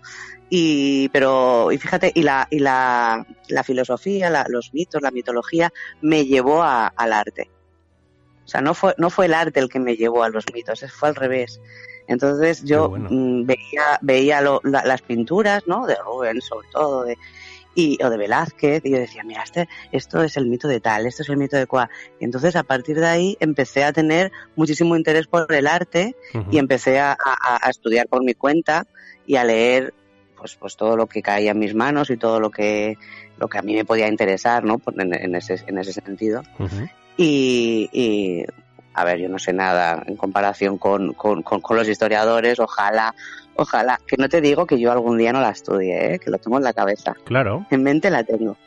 Y, 0.50 1.10
pero, 1.10 1.72
y 1.72 1.78
fíjate, 1.78 2.12
y 2.14 2.24
la, 2.24 2.48
y 2.50 2.60
la, 2.60 3.26
la 3.50 3.64
filosofía, 3.64 4.30
la, 4.30 4.46
los 4.48 4.74
mitos, 4.74 5.02
la 5.02 5.12
mitología, 5.12 5.74
me 6.02 6.26
llevó 6.26 6.64
a, 6.64 6.88
al 6.88 7.14
arte. 7.14 7.50
O 8.46 8.48
sea, 8.48 8.62
no 8.62 8.74
fue, 8.74 8.94
no 8.98 9.10
fue 9.10 9.26
el 9.26 9.34
arte 9.34 9.60
el 9.60 9.68
que 9.68 9.80
me 9.80 9.98
llevó 9.98 10.24
a 10.24 10.30
los 10.30 10.46
mitos, 10.54 10.86
fue 10.94 11.10
al 11.10 11.16
revés. 11.16 11.60
Entonces 12.08 12.64
yo 12.64 12.90
mm, 12.90 13.46
veía, 13.46 14.00
veía 14.02 14.42
lo, 14.42 14.62
las 14.64 15.02
pinturas, 15.02 15.68
¿no? 15.68 15.86
De 15.86 15.96
Rubens, 15.96 16.46
sobre 16.46 16.68
todo, 16.72 17.04
de, 17.04 17.18
y, 17.78 18.04
o 18.04 18.10
de 18.10 18.18
Velázquez, 18.18 18.82
y 18.86 18.90
yo 18.90 18.98
decía, 18.98 19.24
mira, 19.24 19.44
este, 19.44 19.70
esto 19.92 20.24
es 20.24 20.36
el 20.36 20.48
mito 20.48 20.68
de 20.68 20.80
tal, 20.80 21.06
esto 21.06 21.22
es 21.22 21.30
el 21.30 21.38
mito 21.38 21.58
de 21.58 21.68
cual. 21.68 21.90
Y 22.20 22.26
entonces 22.26 22.56
a 22.56 22.64
partir 22.64 23.00
de 23.00 23.06
ahí 23.06 23.38
empecé 23.40 23.84
a 23.84 23.94
tener 23.94 24.32
muchísimo 24.56 24.96
interés 24.96 25.28
por 25.28 25.54
el 25.54 25.68
arte 25.68 26.16
y 26.50 26.58
empecé 26.58 27.00
a, 27.00 27.16
a, 27.16 27.70
estudiar 27.70 28.08
por 28.08 28.24
mi 28.24 28.34
cuenta 28.34 28.88
y 29.28 29.36
a 29.36 29.44
leer 29.44 29.94
pues, 30.36 30.56
pues 30.56 30.76
todo 30.76 30.98
lo 30.98 31.06
que 31.06 31.22
caía 31.22 31.52
en 31.52 31.60
mis 31.60 31.76
manos 31.76 32.10
y 32.10 32.18
todo 32.18 32.40
lo 32.40 32.50
que, 32.50 32.98
lo 33.38 33.48
que 33.48 33.60
a 33.60 33.62
mí 33.62 33.76
me 33.76 33.86
podía 33.86 34.08
interesar, 34.08 34.64
¿no? 34.64 34.82
En, 34.98 35.14
en 35.14 35.36
ese, 35.36 35.64
en 35.68 35.78
ese 35.78 35.94
sentido. 35.94 36.42
y, 37.16 37.90
y 37.92 38.46
a 38.98 39.04
ver, 39.04 39.20
yo 39.20 39.30
no 39.30 39.38
sé 39.38 39.54
nada 39.54 40.04
en 40.08 40.16
comparación 40.16 40.80
con, 40.80 41.14
con, 41.14 41.44
con, 41.44 41.78
los 41.78 41.88
historiadores, 41.88 42.60
ojalá, 42.60 43.14
ojalá, 43.56 44.00
que 44.08 44.18
no 44.18 44.28
te 44.28 44.42
digo 44.42 44.66
que 44.66 44.80
yo 44.80 44.92
algún 44.92 45.20
día 45.20 45.32
no 45.32 45.40
la 45.40 45.52
estudie, 45.52 46.16
¿eh? 46.16 46.20
que 46.20 46.32
lo 46.32 46.40
tengo 46.40 46.58
en 46.58 46.64
la 46.64 46.74
cabeza. 46.74 47.14
Claro. 47.24 47.68
En 47.70 47.84
mente 47.84 48.10
la 48.10 48.24
tengo. 48.24 48.58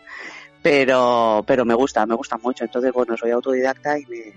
Pero, 0.63 1.43
pero 1.49 1.65
me 1.65 1.75
gusta, 1.75 2.07
me 2.07 2.15
gusta 2.15 2.39
mucho. 2.39 2.63
Entonces, 2.63 2.93
bueno, 2.93 3.17
soy 3.17 3.33
autodidacta 3.33 3.99
y 3.99 4.07
me, 4.07 4.33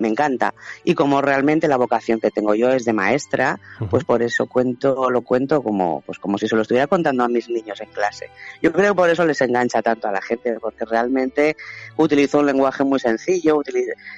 me 0.00 0.08
encanta. 0.08 0.54
Y 0.82 0.94
como 0.94 1.22
realmente 1.22 1.68
la 1.68 1.76
vocación 1.76 2.18
que 2.20 2.30
tengo 2.30 2.54
yo 2.54 2.70
es 2.70 2.84
de 2.84 2.92
maestra, 2.92 3.60
pues 3.90 4.04
por 4.04 4.22
eso 4.22 4.46
cuento, 4.46 5.10
lo 5.10 5.22
cuento 5.22 5.62
como, 5.62 6.00
pues 6.00 6.18
como 6.18 6.38
si 6.38 6.48
se 6.48 6.56
lo 6.56 6.62
estuviera 6.62 6.86
contando 6.86 7.22
a 7.22 7.28
mis 7.28 7.48
niños 7.48 7.80
en 7.80 7.90
clase. 7.90 8.30
Yo 8.60 8.72
creo 8.72 8.92
que 8.92 8.96
por 8.96 9.10
eso 9.10 9.24
les 9.24 9.40
engancha 9.40 9.82
tanto 9.82 10.08
a 10.08 10.12
la 10.12 10.22
gente, 10.22 10.58
porque 10.60 10.84
realmente 10.84 11.56
utilizo 11.96 12.40
un 12.40 12.46
lenguaje 12.46 12.82
muy 12.82 12.98
sencillo, 12.98 13.62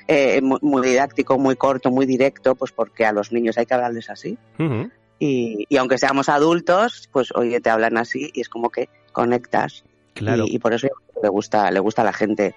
eh, 0.09 0.41
muy, 0.41 0.87
didáctico, 0.87 1.39
muy 1.39 1.57
corto, 1.57 1.91
muy 1.91 2.07
directo, 2.07 2.55
pues 2.55 2.73
porque 2.73 3.05
a 3.05 3.13
los 3.13 3.33
niños 3.33 3.59
hay 3.59 3.67
que 3.67 3.75
hablarles 3.75 4.09
así. 4.09 4.39
y, 5.19 5.67
y, 5.69 5.77
aunque 5.77 5.99
seamos 5.99 6.29
adultos, 6.29 7.09
pues 7.13 7.33
oye, 7.35 7.61
te 7.61 7.71
hablan 7.71 7.99
así 7.99 8.31
y 8.33 8.41
es 8.41 8.49
como 8.49 8.71
que 8.71 8.89
conectas. 9.13 9.85
Claro. 10.15 10.45
Y, 10.47 10.57
y 10.57 10.59
por 10.59 10.75
eso 10.75 10.89
le 11.23 11.29
gusta, 11.29 11.71
le 11.71 11.81
gusta 11.81 12.03
a 12.03 12.05
la 12.05 12.13
gente 12.13 12.55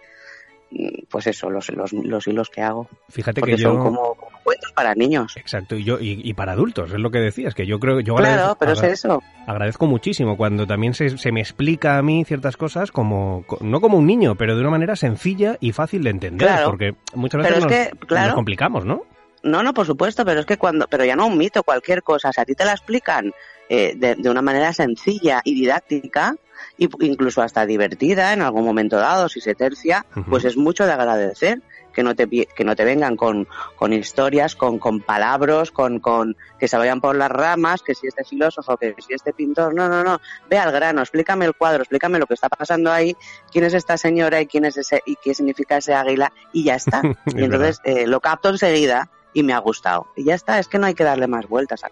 pues 1.10 1.28
eso, 1.28 1.50
los, 1.50 1.70
los, 1.70 1.94
los 1.94 2.28
hilos 2.28 2.50
que 2.50 2.62
hago. 2.62 2.88
Fíjate 3.10 3.42
que 3.42 3.56
yo... 3.56 3.70
son 3.70 3.78
como, 3.78 4.16
cuentos 4.44 4.72
para 4.74 4.94
niños. 4.96 5.36
Exacto, 5.38 5.76
y, 5.76 5.84
yo, 5.84 5.98
y, 6.00 6.34
para 6.34 6.54
adultos, 6.54 6.92
es 6.92 7.00
lo 7.00 7.12
que 7.12 7.20
decías, 7.20 7.54
que 7.54 7.66
yo 7.66 7.80
creo... 7.80 8.00
Yo 8.02 8.16
claro, 8.16 8.56
pero 8.60 8.74
es 8.74 8.84
eso. 8.84 9.24
Agradezco 9.48 9.88
muchísimo 9.88 10.38
cuando 10.38 10.68
también 10.68 10.94
se, 10.94 11.18
se, 11.18 11.32
me 11.32 11.42
explica 11.42 11.98
a 11.98 12.02
mí 12.02 12.24
ciertas 12.26 12.58
cosas 12.58 12.92
como, 12.92 13.46
no 13.62 13.82
como 13.82 13.98
un 13.98 14.06
niño, 14.06 14.36
pero 14.36 14.56
de 14.56 14.62
una 14.62 14.72
manera 14.72 14.96
sencilla 14.96 15.58
y 15.60 15.72
fácil 15.72 16.04
de 16.04 16.10
entender, 16.10 16.50
porque 16.66 16.96
muchas 17.14 17.42
veces 17.42 17.64
nos, 17.64 17.72
que, 17.72 17.92
nos 18.10 18.34
complicamos, 18.34 18.86
¿no? 18.86 19.04
No, 19.44 19.62
no, 19.62 19.74
por 19.74 19.86
supuesto, 19.86 20.26
pero 20.26 20.40
es 20.40 20.46
que 20.46 20.58
cuando, 20.58 20.88
pero 20.88 21.06
ya 21.06 21.16
no 21.16 21.28
un 21.28 21.38
mito, 21.38 21.64
cualquier 21.64 22.02
cosa, 22.02 22.32
si 22.34 22.42
a 22.42 22.46
ti 22.46 22.56
te 22.56 22.66
la 22.66 22.72
explican 22.72 23.32
eh, 23.70 23.94
de, 23.96 24.16
de, 24.16 24.30
una 24.30 24.42
manera 24.42 24.74
sencilla 24.74 25.42
y 25.44 25.54
didáctica, 25.54 26.36
incluso 26.78 27.42
hasta 27.42 27.66
divertida 27.66 28.34
en 28.34 28.42
algún 28.42 28.66
momento 28.66 28.98
dado, 28.98 29.30
si 29.30 29.42
se 29.42 29.56
tercia, 29.56 30.06
pues 30.30 30.46
es 30.46 30.58
mucho 30.58 30.86
de 30.86 30.94
agradecer 30.94 31.62
que 31.96 32.04
no 32.04 32.14
te, 32.14 32.28
que 32.28 32.64
no 32.64 32.76
te 32.76 32.84
vengan 32.84 33.16
con, 33.16 33.48
con 33.76 33.94
historias, 33.94 34.56
con, 34.56 34.78
con 34.78 35.00
palabras, 35.00 35.72
con, 35.72 36.00
con 36.00 36.36
que 36.60 36.68
se 36.68 36.78
vayan 36.78 37.00
por 37.00 37.16
las 37.16 37.32
ramas, 37.32 37.82
que 37.82 37.96
si 37.96 38.08
este 38.08 38.24
filósofo, 38.24 38.78
que 38.78 38.94
si 39.00 39.14
este 39.14 39.34
pintor, 39.34 39.74
no, 39.74 39.88
no, 39.88 40.04
no, 40.04 40.20
ve 40.50 40.58
al 40.58 40.72
grano, 40.72 41.02
explícame 41.02 41.46
el 41.46 41.56
cuadro, 41.56 41.84
explícame 41.84 42.20
lo 42.20 42.28
que 42.28 42.34
está 42.34 42.50
pasando 42.50 42.92
ahí, 42.92 43.16
quién 43.52 43.64
es 43.64 43.74
esta 43.74 43.98
señora 43.98 44.42
y 44.42 44.46
quién 44.46 44.66
es 44.66 44.76
ese, 44.78 45.02
y 45.06 45.16
qué 45.16 45.34
significa 45.34 45.78
ese 45.78 45.94
águila, 45.94 46.34
y 46.52 46.66
ya 46.66 46.76
está. 46.76 47.02
y 47.34 47.44
entonces 47.44 47.80
eh, 47.86 48.06
lo 48.06 48.20
capto 48.20 48.50
enseguida 48.50 49.10
y 49.36 49.44
me 49.44 49.54
ha 49.54 49.60
gustado. 49.60 50.08
Y 50.16 50.24
ya 50.24 50.34
está, 50.34 50.58
es 50.58 50.68
que 50.68 50.80
no 50.80 50.88
hay 50.88 50.96
que 50.96 51.04
darle 51.04 51.28
más 51.28 51.48
vueltas 51.48 51.84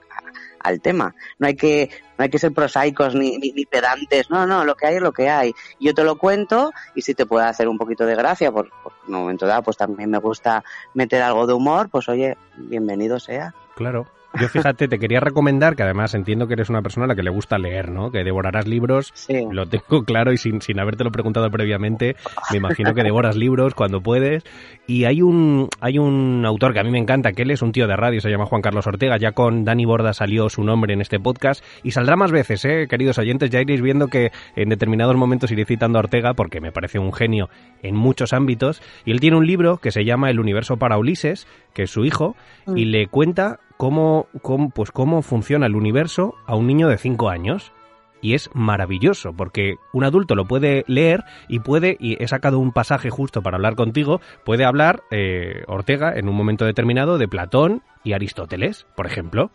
al 0.59 0.79
tema. 0.81 1.13
No 1.37 1.47
hay 1.47 1.55
que, 1.55 1.89
no 2.17 2.23
hay 2.23 2.29
que 2.29 2.39
ser 2.39 2.53
prosaicos 2.53 3.13
ni, 3.13 3.37
ni, 3.37 3.65
pedantes. 3.65 4.29
No, 4.29 4.47
no, 4.47 4.63
lo 4.63 4.75
que 4.75 4.87
hay 4.87 4.95
es 4.95 5.01
lo 5.01 5.11
que 5.11 5.29
hay. 5.29 5.53
Yo 5.77 5.93
te 5.93 6.05
lo 6.05 6.17
cuento 6.17 6.71
y 6.95 7.01
si 7.01 7.13
te 7.13 7.25
puede 7.25 7.45
hacer 7.45 7.67
un 7.67 7.77
poquito 7.77 8.05
de 8.05 8.15
gracia, 8.15 8.49
por, 8.49 8.69
por 8.81 8.93
un 9.07 9.13
momento 9.13 9.45
dado, 9.45 9.61
pues 9.61 9.75
también 9.75 10.09
me 10.09 10.19
gusta 10.19 10.63
meter 10.93 11.21
algo 11.21 11.45
de 11.45 11.53
humor, 11.53 11.89
pues 11.89 12.07
oye, 12.07 12.37
bienvenido 12.55 13.19
sea. 13.19 13.53
Claro. 13.75 14.07
Yo 14.39 14.49
fíjate, 14.49 14.87
te 14.87 14.97
quería 14.97 15.19
recomendar, 15.19 15.75
que 15.75 15.83
además 15.83 16.15
entiendo 16.15 16.47
que 16.47 16.53
eres 16.53 16.69
una 16.69 16.81
persona 16.81 17.05
a 17.05 17.07
la 17.07 17.15
que 17.15 17.21
le 17.21 17.29
gusta 17.29 17.59
leer, 17.59 17.91
¿no? 17.91 18.09
Que 18.09 18.23
devorarás 18.23 18.67
libros, 18.67 19.13
lo 19.51 19.67
tengo 19.67 20.03
claro 20.05 20.33
y 20.33 20.37
sin, 20.37 20.61
sin 20.61 20.79
habértelo 20.79 21.11
preguntado 21.11 21.49
previamente, 21.51 22.15
me 22.51 22.57
imagino 22.57 22.93
que 22.93 23.03
devoras 23.03 23.35
libros 23.35 23.75
cuando 23.75 24.01
puedes. 24.01 24.43
Y 24.87 25.05
hay 25.05 25.21
un, 25.21 25.69
hay 25.81 25.99
un 25.99 26.43
autor 26.45 26.73
que 26.73 26.79
a 26.79 26.83
mí 26.83 26.89
me 26.89 26.97
encanta, 26.97 27.33
que 27.33 27.43
él 27.43 27.51
es 27.51 27.61
un 27.61 27.71
tío 27.71 27.87
de 27.87 27.95
radio, 27.95 28.21
se 28.21 28.29
llama 28.29 28.45
Juan 28.45 28.61
Carlos 28.61 28.87
Ortega, 28.87 29.17
ya 29.17 29.33
con 29.33 29.65
Dani 29.65 29.85
Borda 29.85 30.13
salió 30.13 30.49
su 30.49 30.63
nombre 30.63 30.93
en 30.93 31.01
este 31.01 31.19
podcast 31.19 31.63
y 31.83 31.91
saldrá 31.91 32.15
más 32.15 32.31
veces, 32.31 32.65
¿eh? 32.65 32.87
Queridos 32.89 33.19
oyentes, 33.19 33.51
ya 33.51 33.61
iréis 33.61 33.81
viendo 33.81 34.07
que 34.07 34.31
en 34.55 34.69
determinados 34.69 35.15
momentos 35.15 35.51
iré 35.51 35.65
citando 35.65 35.99
a 35.99 36.01
Ortega 36.01 36.33
porque 36.33 36.59
me 36.59 36.71
parece 36.71 36.97
un 36.97 37.13
genio 37.13 37.49
en 37.83 37.95
muchos 37.95 38.33
ámbitos. 38.33 38.81
Y 39.05 39.11
él 39.11 39.19
tiene 39.19 39.37
un 39.37 39.45
libro 39.45 39.77
que 39.77 39.91
se 39.91 40.05
llama 40.05 40.29
El 40.29 40.39
universo 40.39 40.77
para 40.77 40.97
Ulises, 40.97 41.47
que 41.73 41.83
es 41.83 41.91
su 41.91 42.03
hijo, 42.03 42.35
y 42.67 42.85
mm. 42.85 42.89
le 42.89 43.07
cuenta 43.07 43.59
cómo, 43.83 44.27
cómo, 44.41 44.69
pues 44.69 44.91
cómo 44.91 45.21
funciona 45.21 45.65
el 45.65 45.75
universo 45.75 46.35
a 46.45 46.55
un 46.55 46.67
niño 46.67 46.87
de 46.87 46.97
5 46.97 47.29
años. 47.29 47.73
Y 48.21 48.33
es 48.33 48.49
maravilloso, 48.53 49.33
porque 49.33 49.75
un 49.91 50.05
adulto 50.05 50.35
lo 50.35 50.45
puede 50.45 50.85
leer 50.87 51.25
y 51.49 51.59
puede, 51.59 51.97
y 51.99 52.15
he 52.23 52.27
sacado 52.29 52.59
un 52.59 52.71
pasaje 52.71 53.09
justo 53.09 53.41
para 53.41 53.57
hablar 53.57 53.75
contigo, 53.75 54.21
puede 54.45 54.63
hablar 54.63 55.03
eh, 55.11 55.65
Ortega 55.67 56.13
en 56.15 56.29
un 56.29 56.35
momento 56.37 56.63
determinado 56.63 57.17
de 57.17 57.27
Platón 57.27 57.81
y 58.05 58.13
Aristóteles, 58.13 58.87
por 58.95 59.05
ejemplo, 59.05 59.51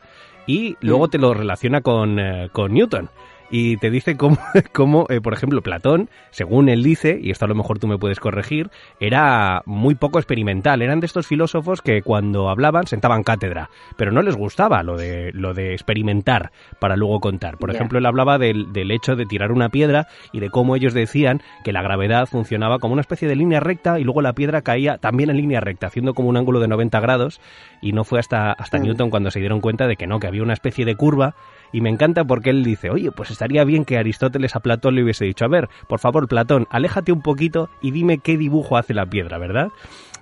y 0.46 0.76
luego 0.82 1.08
te 1.08 1.16
lo 1.16 1.32
relaciona 1.32 1.80
con, 1.80 2.18
eh, 2.18 2.50
con 2.52 2.74
Newton 2.74 3.08
y 3.50 3.76
te 3.78 3.90
dice 3.90 4.16
cómo, 4.16 4.38
cómo 4.72 5.06
eh, 5.08 5.20
por 5.20 5.32
ejemplo, 5.32 5.62
Platón, 5.62 6.08
según 6.30 6.68
él 6.68 6.82
dice, 6.82 7.18
y 7.20 7.30
esto 7.30 7.44
a 7.44 7.48
lo 7.48 7.54
mejor 7.54 7.78
tú 7.78 7.86
me 7.86 7.98
puedes 7.98 8.20
corregir, 8.20 8.70
era 9.00 9.62
muy 9.66 9.94
poco 9.94 10.18
experimental. 10.18 10.82
Eran 10.82 11.00
de 11.00 11.06
estos 11.06 11.26
filósofos 11.26 11.82
que 11.82 12.02
cuando 12.02 12.48
hablaban 12.48 12.86
sentaban 12.86 13.22
cátedra, 13.22 13.70
pero 13.96 14.12
no 14.12 14.22
les 14.22 14.36
gustaba 14.36 14.82
lo 14.82 14.96
de, 14.96 15.32
lo 15.32 15.54
de 15.54 15.72
experimentar 15.72 16.52
para 16.78 16.96
luego 16.96 17.20
contar. 17.20 17.58
Por 17.58 17.70
ejemplo, 17.70 17.98
él 17.98 18.06
hablaba 18.06 18.38
del, 18.38 18.72
del 18.72 18.90
hecho 18.90 19.16
de 19.16 19.26
tirar 19.26 19.52
una 19.52 19.68
piedra 19.68 20.08
y 20.32 20.40
de 20.40 20.50
cómo 20.50 20.76
ellos 20.76 20.94
decían 20.94 21.40
que 21.64 21.72
la 21.72 21.82
gravedad 21.82 22.26
funcionaba 22.26 22.78
como 22.78 22.92
una 22.92 23.02
especie 23.02 23.28
de 23.28 23.36
línea 23.36 23.60
recta 23.60 23.98
y 23.98 24.04
luego 24.04 24.22
la 24.22 24.34
piedra 24.34 24.62
caía 24.62 24.98
también 24.98 25.30
en 25.30 25.36
línea 25.36 25.60
recta, 25.60 25.86
haciendo 25.86 26.14
como 26.14 26.28
un 26.28 26.36
ángulo 26.36 26.60
de 26.60 26.68
90 26.68 27.00
grados 27.00 27.40
y 27.80 27.92
no 27.92 28.04
fue 28.04 28.18
hasta, 28.18 28.52
hasta 28.52 28.78
mm. 28.78 28.82
Newton 28.82 29.10
cuando 29.10 29.30
se 29.30 29.40
dieron 29.40 29.60
cuenta 29.60 29.86
de 29.86 29.96
que 29.96 30.06
no, 30.06 30.20
que 30.20 30.26
había 30.26 30.42
una 30.42 30.52
especie 30.52 30.84
de 30.84 30.96
curva 30.96 31.34
y 31.72 31.80
me 31.80 31.90
encanta 31.90 32.24
porque 32.24 32.50
él 32.50 32.64
dice, 32.64 32.90
oye, 32.90 33.10
pues 33.10 33.30
estaría 33.30 33.64
bien 33.64 33.84
que 33.84 33.98
Aristóteles 33.98 34.56
a 34.56 34.60
Platón 34.60 34.94
le 34.94 35.02
hubiese 35.02 35.24
dicho, 35.24 35.44
a 35.44 35.48
ver, 35.48 35.68
por 35.88 36.00
favor, 36.00 36.28
Platón, 36.28 36.66
aléjate 36.70 37.12
un 37.12 37.22
poquito 37.22 37.68
y 37.80 37.90
dime 37.90 38.18
qué 38.18 38.36
dibujo 38.36 38.76
hace 38.76 38.94
la 38.94 39.06
piedra, 39.06 39.38
¿verdad? 39.38 39.68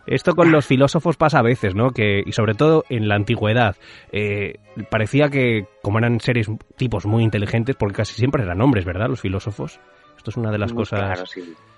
Esto 0.07 0.37
con 0.37 0.53
los 0.53 0.67
filósofos 0.67 1.17
pasa 1.17 1.41
a 1.41 1.43
veces, 1.43 1.75
¿no? 1.75 1.91
Que, 1.91 2.23
y 2.25 2.33
sobre 2.33 2.55
todo 2.55 2.85
en 2.89 3.09
la 3.09 3.17
antigüedad, 3.17 3.77
eh, 4.13 4.55
parecía 4.89 5.29
que, 5.31 5.67
como 5.83 5.99
eran 5.99 6.21
seres 6.21 6.49
tipos 6.77 7.07
muy 7.07 7.25
inteligentes, 7.25 7.75
porque 7.75 7.97
casi 7.97 8.15
siempre 8.15 8.45
eran 8.45 8.61
hombres, 8.61 8.85
¿verdad? 8.85 9.09
Los 9.09 9.21
filósofos. 9.21 9.81
Esto 10.17 10.31
es 10.31 10.37
una 10.37 10.53
de 10.53 10.59
las 10.59 10.73
cosas. 10.73 11.25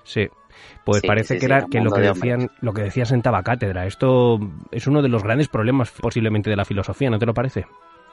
sí. 0.05 0.29
Pues 0.85 1.03
parece 1.03 1.39
que 1.39 1.47
era 1.47 1.67
que 1.71 1.81
lo 1.81 1.91
que 1.91 2.01
decían, 2.01 2.51
lo 2.61 2.73
que 2.73 2.83
decía 2.83 3.05
sentaba 3.05 3.43
cátedra. 3.43 3.87
Esto 3.87 4.39
es 4.73 4.87
uno 4.87 5.03
de 5.03 5.09
los 5.09 5.23
grandes 5.23 5.49
problemas 5.49 5.91
posiblemente 5.91 6.51
de 6.51 6.57
la 6.57 6.65
filosofía, 6.65 7.11
¿no 7.11 7.19
te 7.19 7.27
lo 7.27 7.35
parece? 7.35 7.67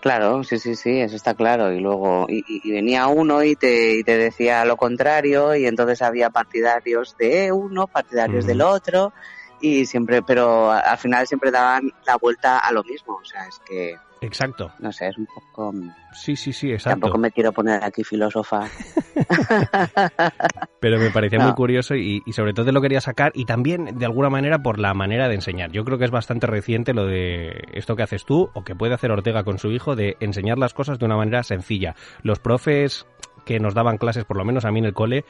Claro, 0.06 0.44
sí, 0.44 0.60
sí, 0.60 0.76
sí, 0.76 1.00
eso 1.02 1.16
está 1.16 1.34
claro. 1.34 1.74
Y 1.74 1.80
luego 1.80 2.28
y, 2.30 2.72
venía 2.72 3.08
uno 3.08 3.42
y 3.42 3.56
te, 3.56 3.96
y 3.98 4.04
te, 4.04 4.16
decía 4.20 4.64
lo 4.64 4.78
contrario 4.78 5.56
y 5.56 5.66
entonces 5.66 6.04
había 6.04 6.30
partidarios 6.30 7.18
de 7.18 7.52
uno, 7.52 7.88
partidarios 7.88 8.46
del 8.46 8.62
otro 8.62 9.14
y 9.60 9.88
siempre, 9.88 10.22
pero 10.22 10.70
al 10.72 11.00
final 11.00 11.26
siempre 11.26 11.50
daban 11.50 11.92
la 12.06 12.18
vuelta 12.18 12.60
a 12.60 12.72
lo 12.72 12.84
mismo. 12.84 13.16
O 13.16 13.26
sea, 13.26 13.48
es 13.48 13.60
que 13.68 13.98
Exacto. 14.22 14.72
No 14.80 14.92
sé, 14.92 15.08
es 15.08 15.18
un 15.18 15.28
poco... 15.28 15.74
Sí, 16.14 16.36
sí, 16.36 16.54
sí, 16.54 16.72
exacto. 16.72 17.02
Tampoco 17.02 17.18
me 17.18 17.32
quiero 17.32 17.52
poner 17.52 17.84
aquí 17.84 18.04
filósofa. 18.04 18.68
Pero 20.80 20.98
me 21.00 21.12
parecía 21.12 21.40
muy 21.40 21.54
curioso 21.54 21.96
y, 21.96 22.22
sobre 22.32 22.54
todo 22.54 22.72
lo 22.72 22.82
quería 22.82 23.02
sacar 23.02 23.32
y 23.36 23.46
también 23.46 23.98
de 23.98 24.06
alguna 24.06 24.30
manera 24.30 24.60
por 24.60 24.80
la 24.80 24.94
manera 24.94 25.28
de 25.28 25.36
enseñar. 25.36 25.72
Yo 25.72 25.84
creo 25.84 25.98
que 25.98 26.06
es 26.06 26.12
bastante 26.12 26.48
reciente 26.48 26.94
lo 26.94 27.06
de 27.06 27.66
esto 27.74 27.96
que 27.96 28.04
haces 28.04 28.26
tú 28.26 28.50
o 28.54 28.64
que 28.64 28.76
puede 28.76 28.94
hacer 28.94 29.12
Ortega 29.12 29.44
con 29.44 29.60
su 29.60 29.72
hijo 29.72 29.96
de 29.96 30.16
enseñar 30.20 30.58
las 30.58 30.74
cosas 30.74 31.00
de 31.00 31.06
una 31.06 31.18
manera 31.18 31.44
sencilla. 31.44 31.96
Los 32.24 32.40
profes 32.40 33.06
que 33.46 33.60
nos 33.60 33.74
daban 33.74 33.98
clases, 33.98 34.26
por 34.26 34.38
lo 34.38 34.46
menos 34.46 34.66
a 34.66 34.72
mí 34.72 34.80
en 34.80 34.86
el 34.86 34.94
cole, 34.94 35.24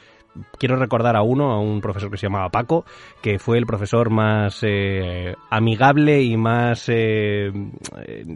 quiero 0.57 0.75
recordar 0.77 1.15
a 1.15 1.21
uno, 1.21 1.51
a 1.51 1.59
un 1.59 1.81
profesor 1.81 2.09
que 2.09 2.17
se 2.17 2.27
llamaba 2.27 2.49
Paco, 2.49 2.85
que 3.21 3.39
fue 3.39 3.57
el 3.57 3.65
profesor 3.65 4.09
más 4.09 4.59
eh, 4.63 5.35
amigable 5.49 6.21
y 6.23 6.37
más 6.37 6.85
eh, 6.87 7.51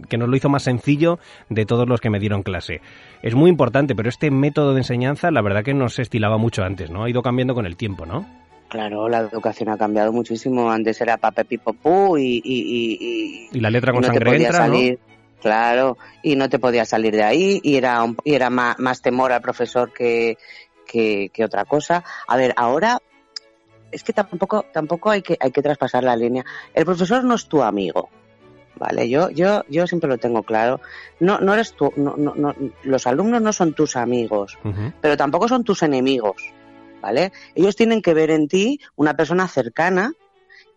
que 0.07 0.17
nos 0.17 0.29
lo 0.29 0.35
hizo 0.35 0.49
más 0.49 0.63
sencillo 0.63 1.19
de 1.49 1.65
todos 1.65 1.87
los 1.87 2.01
que 2.01 2.09
me 2.09 2.19
dieron 2.19 2.43
clase. 2.43 2.81
Es 3.21 3.35
muy 3.35 3.49
importante, 3.49 3.95
pero 3.95 4.09
este 4.09 4.31
método 4.31 4.73
de 4.73 4.81
enseñanza, 4.81 5.31
la 5.31 5.41
verdad 5.41 5.63
que 5.63 5.73
no 5.73 5.89
se 5.89 6.01
estilaba 6.01 6.37
mucho 6.37 6.63
antes, 6.63 6.89
¿no? 6.89 7.03
Ha 7.03 7.09
ido 7.09 7.21
cambiando 7.21 7.53
con 7.55 7.65
el 7.65 7.75
tiempo, 7.75 8.05
¿no? 8.05 8.25
Claro, 8.69 9.09
la 9.09 9.19
educación 9.19 9.69
ha 9.69 9.77
cambiado 9.77 10.13
muchísimo. 10.13 10.69
Antes 10.71 11.01
era 11.01 11.17
pape 11.17 11.43
pipopú 11.43 12.17
y, 12.17 12.39
y, 12.43 13.49
y, 13.51 13.59
la 13.59 13.71
letra 13.71 13.91
con 13.91 14.03
sangre 14.03 14.35
entra, 14.35 14.53
salir. 14.53 14.99
Claro, 15.41 15.97
y 16.21 16.35
no 16.35 16.49
te 16.49 16.59
podías 16.59 16.89
salir 16.89 17.15
de 17.15 17.23
ahí 17.23 17.61
y 17.63 17.77
era, 17.77 18.05
y 18.23 18.33
era 18.33 18.49
más, 18.49 18.77
más 18.77 19.01
temor 19.01 19.31
al 19.31 19.41
profesor 19.41 19.93
que, 19.93 20.37
que, 20.85 21.43
otra 21.43 21.65
cosa. 21.65 22.03
A 22.27 22.35
ver, 22.35 22.53
ahora 22.57 22.99
es 23.91 24.03
que 24.03 24.13
tampoco, 24.13 24.65
tampoco 24.73 25.09
hay 25.09 25.21
que, 25.21 25.37
hay 25.39 25.51
que 25.51 25.61
traspasar 25.61 26.03
la 26.03 26.15
línea. 26.15 26.45
El 26.73 26.85
profesor 26.85 27.23
no 27.23 27.35
es 27.35 27.47
tu 27.47 27.61
amigo. 27.63 28.09
Vale, 28.75 29.09
yo, 29.09 29.29
yo, 29.29 29.63
yo 29.67 29.87
siempre 29.87 30.09
lo 30.09 30.17
tengo 30.17 30.43
claro. 30.43 30.79
No, 31.19 31.39
no 31.39 31.53
eres 31.53 31.73
tú, 31.73 31.91
no, 31.97 32.15
no, 32.17 32.55
los 32.83 33.07
alumnos 33.07 33.41
no 33.41 33.51
son 33.51 33.73
tus 33.73 33.95
amigos, 33.97 34.57
pero 35.01 35.17
tampoco 35.17 35.47
son 35.47 35.63
tus 35.63 35.83
enemigos. 35.83 36.53
¿Vale? 37.01 37.31
Ellos 37.55 37.77
tienen 37.77 38.01
que 38.01 38.13
ver 38.13 38.29
en 38.29 38.49
ti 38.49 38.81
una 38.97 39.15
persona 39.15 39.47
cercana 39.47 40.13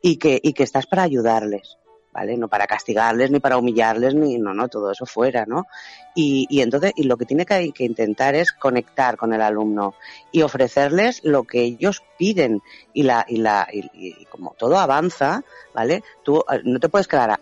y 0.01 0.17
que, 0.19 0.41
y 0.41 0.53
que 0.53 0.63
estás 0.63 0.87
para 0.87 1.03
ayudarles. 1.03 1.79
¿Vale? 2.13 2.37
No 2.37 2.49
para 2.49 2.67
castigarles, 2.67 3.31
ni 3.31 3.41
para 3.41 3.57
humillarles, 3.57 4.15
ni 4.15 4.39
no, 4.39 4.53
no, 4.55 4.69
todo 4.69 4.93
eso 4.93 5.07
fuera, 5.07 5.47
¿no? 5.47 5.67
Y, 6.15 6.47
y 6.51 6.61
entonces, 6.61 6.93
y 6.95 7.05
lo 7.05 7.17
que 7.17 7.25
tiene 7.25 7.47
que, 7.47 7.73
que, 7.73 7.85
intentar 7.85 8.35
es 8.35 8.53
conectar 8.53 9.17
con 9.17 9.33
el 9.33 9.41
alumno 9.41 9.95
y 10.31 10.43
ofrecerles 10.43 11.25
lo 11.25 11.45
que 11.45 11.63
ellos 11.63 12.03
piden. 12.19 12.63
Y 12.93 13.05
la, 13.05 13.25
y 13.27 13.39
la, 13.39 13.67
y, 13.73 14.27
como 14.27 14.55
todo 14.59 14.79
avanza, 14.79 15.43
¿vale? 15.75 16.03
Tú 16.23 16.45
eh, 16.53 16.61
no 16.65 16.79
te 16.79 16.89
puedes 16.91 17.09
quedar 17.09 17.41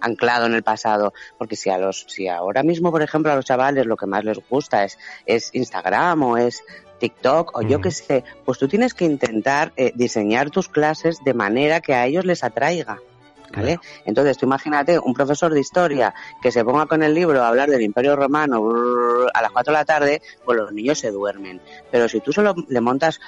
anclado 0.00 0.46
en 0.46 0.54
el 0.54 0.62
pasado, 0.62 1.12
porque 1.38 1.56
si 1.56 1.70
a 1.70 1.78
los, 1.78 2.04
si 2.08 2.28
ahora 2.28 2.62
mismo, 2.62 2.90
por 2.90 3.02
ejemplo, 3.02 3.32
a 3.32 3.36
los 3.36 3.44
chavales 3.44 3.86
lo 3.86 3.96
que 3.96 4.06
más 4.06 4.24
les 4.24 4.38
gusta 4.48 4.84
es, 4.84 4.98
es 5.26 5.54
Instagram 5.54 6.22
o 6.24 6.36
es 6.36 6.64
TikTok 6.98 7.56
o 7.56 7.62
yo 7.62 7.80
qué 7.80 7.92
sé, 7.92 8.24
pues 8.44 8.58
tú 8.58 8.66
tienes 8.66 8.94
que 8.94 9.04
intentar 9.04 9.72
eh, 9.76 9.92
diseñar 9.94 10.50
tus 10.50 10.68
clases 10.68 11.22
de 11.24 11.34
manera 11.34 11.80
que 11.80 11.94
a 11.94 12.06
ellos 12.06 12.24
les 12.24 12.42
atraiga. 12.42 12.98
¿Vale? 13.54 13.80
Entonces, 14.04 14.36
tú 14.36 14.46
imagínate 14.46 14.98
un 14.98 15.14
profesor 15.14 15.52
de 15.52 15.60
historia 15.60 16.14
que 16.42 16.52
se 16.52 16.64
ponga 16.64 16.86
con 16.86 17.02
el 17.02 17.14
libro 17.14 17.42
a 17.42 17.48
hablar 17.48 17.70
del 17.70 17.82
Imperio 17.82 18.14
Romano 18.14 18.62
a 19.32 19.42
las 19.42 19.50
4 19.50 19.72
de 19.72 19.78
la 19.78 19.84
tarde, 19.84 20.22
pues 20.44 20.58
los 20.58 20.72
niños 20.72 20.98
se 20.98 21.10
duermen. 21.10 21.60
Pero 21.90 22.08
si 22.08 22.20
tú 22.20 22.32
solo 22.32 22.54
le 22.68 22.80
montas, 22.80 23.20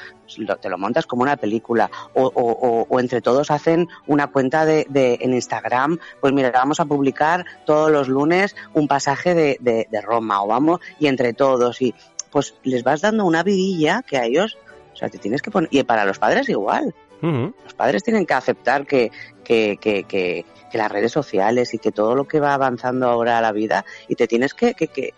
te 0.60 0.68
lo 0.68 0.78
montas 0.78 1.06
como 1.06 1.22
una 1.22 1.36
película, 1.36 1.90
o, 2.14 2.24
o, 2.34 2.86
o 2.88 3.00
entre 3.00 3.20
todos 3.20 3.50
hacen 3.50 3.88
una 4.06 4.28
cuenta 4.28 4.64
de, 4.64 4.86
de, 4.88 5.18
en 5.20 5.34
Instagram, 5.34 5.98
pues 6.20 6.32
mira, 6.32 6.50
vamos 6.50 6.80
a 6.80 6.84
publicar 6.84 7.44
todos 7.64 7.90
los 7.90 8.08
lunes 8.08 8.56
un 8.74 8.88
pasaje 8.88 9.34
de, 9.34 9.56
de, 9.60 9.88
de 9.90 10.00
Roma, 10.00 10.42
o 10.42 10.46
vamos, 10.46 10.80
y 10.98 11.06
entre 11.06 11.32
todos, 11.32 11.80
y 11.82 11.94
pues 12.30 12.54
les 12.62 12.82
vas 12.82 13.00
dando 13.00 13.24
una 13.24 13.42
vidilla 13.42 14.02
que 14.06 14.16
a 14.16 14.24
ellos, 14.24 14.58
o 14.92 14.96
sea, 14.96 15.08
te 15.08 15.18
tienes 15.18 15.42
que 15.42 15.50
poner, 15.50 15.68
y 15.72 15.82
para 15.82 16.04
los 16.04 16.18
padres 16.18 16.48
igual. 16.48 16.94
Los 17.22 17.74
padres 17.74 18.02
tienen 18.02 18.26
que 18.26 18.34
aceptar 18.34 18.86
que, 18.86 19.10
que, 19.44 19.76
que, 19.80 20.04
que, 20.04 20.44
las 20.72 20.90
redes 20.90 21.12
sociales 21.12 21.74
y 21.74 21.78
que 21.78 21.92
todo 21.92 22.14
lo 22.14 22.24
que 22.24 22.40
va 22.40 22.54
avanzando 22.54 23.08
ahora 23.08 23.38
a 23.38 23.40
la 23.40 23.52
vida 23.52 23.84
y 24.08 24.14
te 24.14 24.26
tienes 24.26 24.54
que, 24.54 24.74
que, 24.74 24.88
que, 24.88 25.14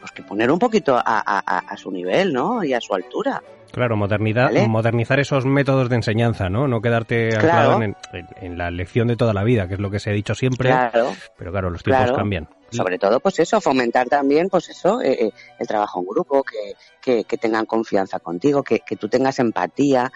pues 0.00 0.12
que 0.12 0.22
poner 0.22 0.50
un 0.50 0.58
poquito 0.58 0.96
a, 0.96 1.02
a, 1.04 1.58
a 1.58 1.76
su 1.76 1.90
nivel, 1.90 2.32
¿no? 2.32 2.64
Y 2.64 2.72
a 2.72 2.80
su 2.80 2.94
altura. 2.94 3.42
Claro, 3.74 3.96
modernidad, 3.96 4.52
modernizar 4.68 5.18
esos 5.18 5.44
métodos 5.44 5.88
de 5.88 5.96
enseñanza, 5.96 6.48
¿no? 6.48 6.68
No 6.68 6.80
quedarte 6.80 7.34
anclado 7.34 7.82
en, 7.82 7.96
en, 8.40 8.56
la 8.56 8.70
lección 8.70 9.08
de 9.08 9.16
toda 9.16 9.34
la 9.34 9.42
vida, 9.42 9.66
que 9.66 9.74
es 9.74 9.80
lo 9.80 9.90
que 9.90 9.98
se 9.98 10.10
ha 10.10 10.12
dicho 10.12 10.36
siempre. 10.36 10.68
Claro. 10.68 11.12
Pero 11.36 11.50
claro, 11.50 11.70
los 11.70 11.82
tiempos 11.82 12.12
cambian. 12.12 12.48
Sobre 12.70 13.00
todo, 13.00 13.18
pues 13.18 13.40
eso, 13.40 13.60
fomentar 13.60 14.08
también, 14.08 14.48
pues 14.48 14.68
eso, 14.68 15.02
eh, 15.02 15.26
eh, 15.26 15.30
el 15.58 15.66
trabajo 15.66 15.98
en 15.98 16.06
grupo, 16.06 16.44
que, 16.44 16.74
que, 17.00 17.24
que 17.24 17.36
tengan 17.36 17.66
confianza 17.66 18.20
contigo, 18.20 18.62
que, 18.62 18.78
que 18.78 18.94
tú 18.94 19.08
tengas 19.08 19.40
empatía, 19.40 20.12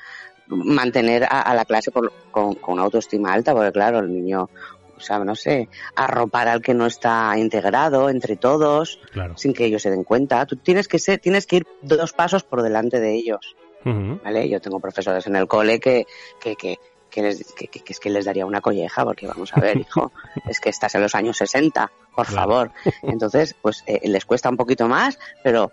mantener 0.49 1.27
a, 1.29 1.55
la 1.55 1.65
clase 1.65 1.91
con, 1.91 2.11
con, 2.55 2.79
autoestima 2.79 3.33
alta, 3.33 3.55
porque 3.55 3.73
claro, 3.73 4.01
el 4.01 4.13
niño, 4.13 4.49
o 4.97 5.01
sea, 5.01 5.19
no 5.21 5.35
sé, 5.35 5.69
arropar 5.95 6.49
al 6.49 6.63
que 6.63 6.75
no 6.75 6.87
está 6.87 7.35
integrado 7.37 8.09
entre 8.09 8.37
todos, 8.37 9.01
sin 9.37 9.53
que 9.53 9.67
ellos 9.67 9.83
se 9.83 9.91
den 9.91 10.05
cuenta. 10.05 10.47
Tú 10.47 10.57
tienes 10.57 10.89
que 10.89 10.99
ser, 10.99 11.19
tienes 11.19 11.47
que 11.47 11.57
ir 11.57 11.67
dos 11.83 12.13
pasos 12.13 12.45
por 12.45 12.63
delante 12.63 13.01
de 13.01 13.15
ellos. 13.15 13.57
¿Vale? 13.85 14.47
Yo 14.51 14.61
tengo 14.61 14.81
profesores 14.81 15.27
en 15.29 15.37
el 15.37 15.47
cole 15.47 15.81
que, 15.81 16.05
que, 16.39 16.57
que, 16.57 16.79
que, 17.11 17.23
les, 17.23 17.53
que, 17.55 17.71
es 17.87 18.01
que 18.01 18.11
les 18.11 18.27
daría 18.27 18.45
una 18.45 18.61
colleja, 18.61 19.03
porque 19.05 19.27
vamos 19.27 19.51
a 19.55 19.61
ver, 19.61 19.79
hijo, 19.81 20.13
es 20.47 20.61
que 20.61 20.69
estás 20.69 20.95
en 20.95 21.03
los 21.03 21.15
años 21.15 21.39
60, 21.39 21.91
por 22.15 22.27
favor. 22.27 22.71
Entonces, 23.03 23.55
pues 23.63 23.85
eh, 23.87 24.01
les 24.09 24.27
cuesta 24.27 24.51
un 24.51 24.57
poquito 24.57 24.89
más, 24.89 25.19
pero 25.43 25.73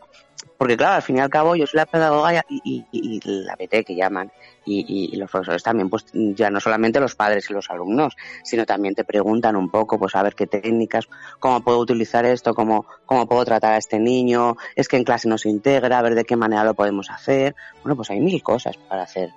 porque 0.58 0.78
claro, 0.78 0.95
al 0.95 1.02
fin 1.02 1.17
y 1.17 1.19
al 1.19 1.30
cabo 1.30 1.56
yo 1.56 1.67
soy 1.67 1.78
la 1.78 1.86
pedagoga 1.86 2.43
y, 2.50 2.86
y, 2.91 3.19
la 3.24 3.56
PT 3.56 3.84
que 3.84 3.95
llaman 3.95 4.32
y, 4.65 5.15
los 5.15 5.30
profesores 5.30 5.63
también, 5.63 5.89
pues 5.89 6.06
ya 6.13 6.50
no 6.50 6.60
solamente 6.60 7.00
los 7.00 7.15
padres 7.15 7.50
y 7.50 7.54
los 7.54 7.69
alumnos, 7.69 8.15
sino 8.43 8.65
también 8.65 8.95
te 8.95 9.04
preguntan 9.04 9.56
un 9.56 9.69
poco, 9.69 10.00
pues 10.00 10.15
a 10.15 10.24
ver 10.24 10.34
qué 10.34 10.48
técnicas, 10.48 11.08
cómo 11.39 11.62
puedo 11.62 11.80
utilizar 11.80 12.26
esto, 12.26 12.54
cómo, 12.54 12.86
cómo 13.06 13.28
puedo 13.28 13.45
tratar 13.45 13.74
a 13.74 13.78
este 13.78 14.00
niño, 14.00 14.58
es 14.76 14.88
que 14.88 14.98
en 14.98 15.04
clase 15.04 15.28
no 15.28 15.38
se 15.38 15.50
integra, 15.50 16.00
a 16.00 16.02
ver 16.02 16.15
de 16.15 16.26
qué 16.26 16.36
manera 16.36 16.63
lo 16.63 16.74
podemos 16.74 17.12
hacer. 17.12 17.56
Bueno, 17.84 17.95
pues 17.95 18.10
hay 18.10 18.19
mil 18.19 18.41
cosas 18.41 18.78
para 18.78 19.04
hacer. 19.04 19.32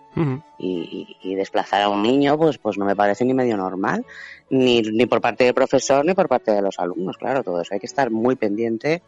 y, 0.59 1.17
y, 1.23 1.35
desplazar 1.35 1.83
a 1.83 1.89
un 1.89 2.03
niño, 2.03 2.37
pues, 2.39 2.59
pues 2.59 2.79
no 2.79 2.85
me 2.85 2.97
parece 2.97 3.25
ni 3.25 3.35
medio 3.35 3.57
normal, 3.57 4.05
ni, 4.51 4.83
ni 4.83 5.07
por 5.07 5.21
parte 5.21 5.45
del 5.45 5.55
profesor 5.55 6.05
ni 6.05 6.15
por 6.15 6.29
parte 6.29 6.53
de 6.53 6.63
los 6.63 6.79
alumnos, 6.79 7.17
claro, 7.19 7.45
todo 7.45 7.61
eso 7.61 7.75
hay 7.75 7.81
que 7.81 7.87
estar 7.87 8.11
muy 8.11 8.35
pendiente 8.35 9.03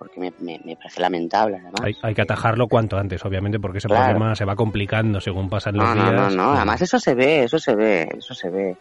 porque 0.00 0.18
me, 0.18 0.32
me, 0.40 0.76
parece 0.76 0.98
lamentable 0.98 1.58
además. 1.58 1.82
Hay, 1.82 1.94
hay, 2.00 2.14
que 2.14 2.22
atajarlo 2.22 2.68
cuanto 2.68 2.96
antes, 2.96 3.22
obviamente, 3.22 3.60
porque 3.60 3.78
ese 3.78 3.88
problema 3.88 4.34
se 4.34 4.46
va 4.46 4.56
complicando 4.56 5.20
según 5.20 5.50
pasan 5.50 5.76
los 5.76 5.92
días. 5.92 6.06
No, 6.06 6.12
no, 6.12 6.30
no, 6.30 6.52
además 6.52 6.80
eso 6.80 6.98
se 6.98 7.14
ve, 7.14 7.44
eso 7.44 7.58
se 7.58 7.74
ve, 7.74 8.08
eso 8.16 8.32
se 8.32 8.48
ve. 8.48 8.78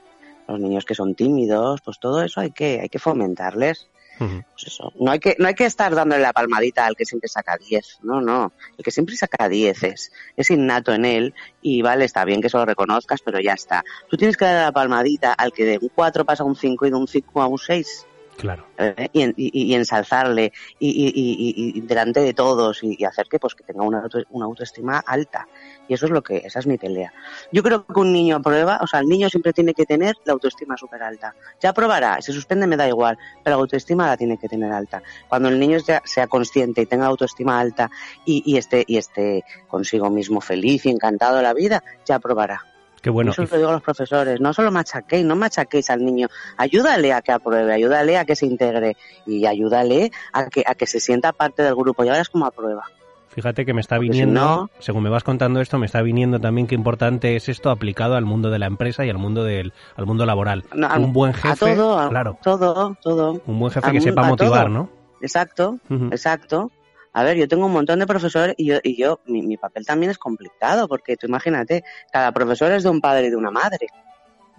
Los 0.48 0.62
niños 0.62 0.86
que 0.86 0.96
son 0.96 1.16
tímidos, 1.16 1.82
pues 1.82 2.00
todo 2.00 2.24
eso 2.24 2.40
hay 2.40 2.52
que, 2.52 2.80
hay 2.80 2.88
que 2.88 3.00
fomentarles. 3.00 3.90
Pues 4.18 4.68
eso, 4.68 4.94
no 4.98 5.12
hay 5.12 5.20
que, 5.20 5.36
no 5.40 5.48
hay 5.48 5.56
que 5.56 5.66
estar 5.66 5.94
dándole 5.94 6.22
la 6.22 6.32
palmadita 6.32 6.86
al 6.86 6.96
que 6.96 7.06
siempre 7.06 7.30
saca 7.30 7.58
10, 7.58 8.00
no, 8.04 8.20
no, 8.20 8.52
el 8.78 8.84
que 8.84 8.92
siempre 8.92 9.16
saca 9.16 9.48
10 9.48 9.84
es, 9.84 10.12
es 10.36 10.52
innato 10.52 10.94
en 10.94 11.06
él 11.06 11.34
y 11.62 11.82
vale, 11.82 12.04
está 12.04 12.26
bien 12.26 12.42
que 12.42 12.48
eso 12.48 12.58
lo 12.58 12.66
reconozcas, 12.66 13.22
pero 13.24 13.40
ya 13.40 13.54
está. 13.54 13.82
Tú 14.10 14.18
tienes 14.18 14.36
que 14.36 14.44
dar 14.44 14.66
la 14.66 14.72
palmadita 14.74 15.32
al 15.32 15.54
que 15.54 15.64
de 15.64 15.80
un 15.82 15.90
4 15.96 16.26
pasa 16.26 16.44
a 16.44 16.46
un 16.46 16.58
5 16.58 16.86
y 16.86 16.90
de 16.90 16.96
un 16.98 17.08
5 17.08 17.42
a 17.42 17.48
un 17.48 17.58
6 17.58 18.08
Claro. 18.40 18.66
Eh, 18.78 19.10
y, 19.12 19.34
y, 19.36 19.76
ensalzarle 19.76 20.54
y, 20.80 21.82
delante 21.82 22.22
de 22.22 22.34
todos 22.34 22.82
y, 22.84 23.04
hacer 23.04 23.28
que 23.28 23.38
pues 23.38 23.54
que 23.54 23.66
tenga 23.66 23.84
una, 23.84 24.08
una 24.30 24.46
autoestima 24.46 25.04
alta. 25.06 25.46
Y 25.90 25.94
eso 25.94 26.06
es 26.06 26.12
lo 26.12 26.24
que, 26.24 26.38
esa 26.38 26.60
es 26.60 26.66
mi 26.66 26.78
pelea. 26.78 27.12
Yo 27.52 27.62
creo 27.62 27.86
que 27.86 28.00
un 28.00 28.14
niño 28.14 28.38
aprueba, 28.38 28.80
o 28.82 28.88
sea, 28.88 29.02
el 29.02 29.08
niño 29.08 29.30
siempre 29.30 29.52
tiene 29.52 29.74
que 29.74 29.86
tener 29.86 30.16
la 30.24 30.32
autoestima 30.32 30.78
súper 30.78 31.04
alta. 31.04 31.36
Ya 31.60 31.72
aprobará, 31.72 32.22
se 32.22 32.32
suspende 32.32 32.66
me 32.66 32.78
da 32.78 32.88
igual, 32.88 33.18
pero 33.44 33.58
la 33.58 33.62
autoestima 33.62 34.08
la 34.08 34.16
tiene 34.16 34.38
que 34.38 34.48
tener 34.48 34.72
alta. 34.72 35.04
Cuando 35.28 35.50
el 35.50 35.60
niño 35.60 35.78
ya 35.86 36.02
sea 36.06 36.28
consciente 36.28 36.84
y 36.84 36.86
tenga 36.86 37.08
autoestima 37.08 37.60
alta 37.60 37.92
y, 38.24 38.42
y 38.46 38.56
esté, 38.56 38.86
y 38.88 38.96
esté 38.96 39.44
consigo 39.68 40.10
mismo 40.10 40.40
feliz 40.40 40.86
y 40.86 40.92
encantado 40.92 41.36
de 41.36 41.44
la 41.44 41.54
vida, 41.54 41.84
ya 42.06 42.16
aprobará. 42.16 42.64
Qué 43.02 43.10
bueno. 43.10 43.32
Eso 43.32 43.44
lo 43.44 43.58
digo 43.58 43.70
a 43.70 43.74
los 43.74 43.82
profesores, 43.82 44.40
no 44.40 44.54
solo 44.54 44.72
machaquéis, 44.72 45.26
no 45.26 45.36
machaquéis 45.36 45.90
al 45.90 46.04
niño, 46.04 46.28
ayúdale 46.58 47.14
a 47.14 47.22
que 47.22 47.32
apruebe, 47.32 47.74
ayúdale 47.74 48.18
a 48.18 48.26
que 48.26 48.36
se 48.36 48.46
integre 48.46 48.98
y 49.26 49.46
ayúdale 49.46 50.12
a 50.34 50.48
que, 50.48 50.64
a 50.66 50.76
que 50.76 50.88
se 50.88 51.00
sienta 51.00 51.32
parte 51.34 51.64
del 51.64 51.76
grupo 51.76 52.04
y 52.04 52.10
ahora 52.10 52.22
es 52.22 52.30
como 52.30 52.46
aprueba. 52.46 52.86
Fíjate 53.30 53.64
que 53.66 53.74
me 53.74 53.82
está 53.82 54.00
viniendo, 54.00 54.70
según 54.80 55.04
me 55.04 55.10
vas 55.10 55.24
contando 55.24 55.62
esto, 55.62 55.78
me 55.78 55.86
está 55.86 56.02
viniendo 56.02 56.40
también 56.40 56.66
qué 56.66 56.74
importante 56.74 57.36
es 57.36 57.48
esto 57.48 57.70
aplicado 57.70 58.16
al 58.16 58.26
mundo 58.26 58.50
de 58.50 58.58
la 58.58 58.66
empresa 58.66 59.06
y 59.06 59.10
al 59.10 59.20
mundo 59.20 59.44
del 59.44 59.72
al 59.96 60.08
mundo 60.08 60.26
laboral. 60.26 60.66
un 60.74 61.14
buen 61.14 61.34
jefe, 61.34 61.76
todo, 61.76 62.10
claro. 62.10 62.38
Todo, 62.42 62.98
todo. 63.02 63.42
Un 63.46 63.60
buen 63.60 63.72
jefe 63.72 63.92
que 63.92 64.02
sepa 64.02 64.24
motivar, 64.24 64.70
¿no? 64.70 64.90
Exacto, 65.22 65.78
exacto. 66.12 66.72
A 67.14 67.24
ver, 67.24 67.38
yo 67.38 67.48
tengo 67.48 67.66
un 67.66 67.74
montón 67.74 68.00
de 68.00 68.08
profesores 68.08 68.56
y 68.58 68.66
yo, 68.66 68.78
y 68.84 68.96
yo 68.96 69.20
mi, 69.26 69.42
mi, 69.42 69.58
papel 69.58 69.86
también 69.86 70.12
es 70.12 70.18
complicado, 70.18 70.88
porque 70.88 71.18
tú 71.18 71.28
imagínate, 71.28 71.84
cada 72.12 72.32
profesor 72.32 72.72
es 72.72 72.84
de 72.84 72.90
un 72.90 73.02
padre 73.02 73.28
y 73.28 73.30
de 73.30 73.36
una 73.36 73.52
madre. 73.52 73.88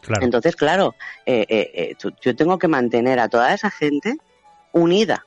Claro. 0.00 0.24
Entonces, 0.24 0.56
claro, 0.56 0.94
eh, 1.26 1.46
eh, 1.48 1.70
eh, 1.74 1.94
tú, 1.98 2.12
yo 2.20 2.34
tengo 2.34 2.58
que 2.58 2.68
mantener 2.68 3.20
a 3.20 3.28
toda 3.28 3.52
esa 3.54 3.70
gente 3.70 4.16
unida. 4.72 5.26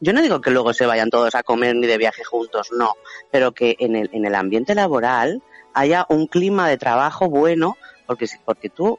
Yo 0.00 0.12
no 0.12 0.22
digo 0.22 0.40
que 0.40 0.50
luego 0.50 0.72
se 0.72 0.86
vayan 0.86 1.10
todos 1.10 1.34
a 1.34 1.42
comer 1.42 1.76
ni 1.76 1.86
de 1.86 1.98
viaje 1.98 2.24
juntos, 2.24 2.70
no, 2.72 2.94
pero 3.30 3.52
que 3.52 3.76
en 3.78 3.96
el, 3.96 4.10
en 4.12 4.24
el 4.24 4.34
ambiente 4.34 4.74
laboral 4.74 5.42
haya 5.74 6.06
un 6.08 6.26
clima 6.26 6.68
de 6.68 6.78
trabajo 6.78 7.28
bueno, 7.28 7.76
porque, 8.06 8.26
porque 8.44 8.70
tú, 8.70 8.98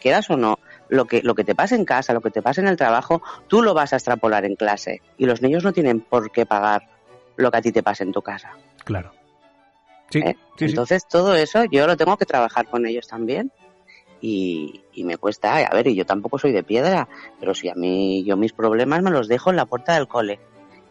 quieras 0.00 0.28
o 0.30 0.36
no, 0.36 0.58
lo 0.88 1.04
que, 1.04 1.22
lo 1.22 1.34
que 1.34 1.44
te 1.44 1.54
pasa 1.54 1.76
en 1.76 1.84
casa, 1.84 2.12
lo 2.12 2.20
que 2.20 2.30
te 2.30 2.42
pasa 2.42 2.60
en 2.60 2.66
el 2.66 2.76
trabajo, 2.76 3.22
tú 3.46 3.62
lo 3.62 3.74
vas 3.74 3.92
a 3.92 3.96
extrapolar 3.96 4.44
en 4.44 4.56
clase. 4.56 5.02
Y 5.16 5.26
los 5.26 5.40
niños 5.40 5.62
no 5.62 5.72
tienen 5.72 6.00
por 6.00 6.32
qué 6.32 6.46
pagar 6.46 6.88
lo 7.40 7.50
que 7.50 7.56
a 7.58 7.62
ti 7.62 7.72
te 7.72 7.82
pasa 7.82 8.04
en 8.04 8.12
tu 8.12 8.22
casa. 8.22 8.52
Claro. 8.84 9.12
¿eh? 10.14 10.34
Entonces 10.58 11.06
todo 11.06 11.34
eso 11.34 11.64
yo 11.64 11.86
lo 11.86 11.96
tengo 11.96 12.16
que 12.16 12.26
trabajar 12.26 12.68
con 12.68 12.86
ellos 12.86 13.06
también 13.06 13.52
y, 14.20 14.82
me 14.96 15.16
cuesta, 15.16 15.56
a 15.56 15.74
ver, 15.74 15.86
y 15.86 15.94
yo 15.94 16.04
tampoco 16.04 16.38
soy 16.38 16.52
de 16.52 16.62
piedra, 16.62 17.08
pero 17.38 17.54
si 17.54 17.68
a 17.68 17.74
mí 17.74 18.22
yo 18.24 18.36
mis 18.36 18.52
problemas 18.52 19.02
me 19.02 19.10
los 19.10 19.28
dejo 19.28 19.50
en 19.50 19.56
la 19.56 19.64
puerta 19.64 19.94
del 19.94 20.08
cole 20.08 20.38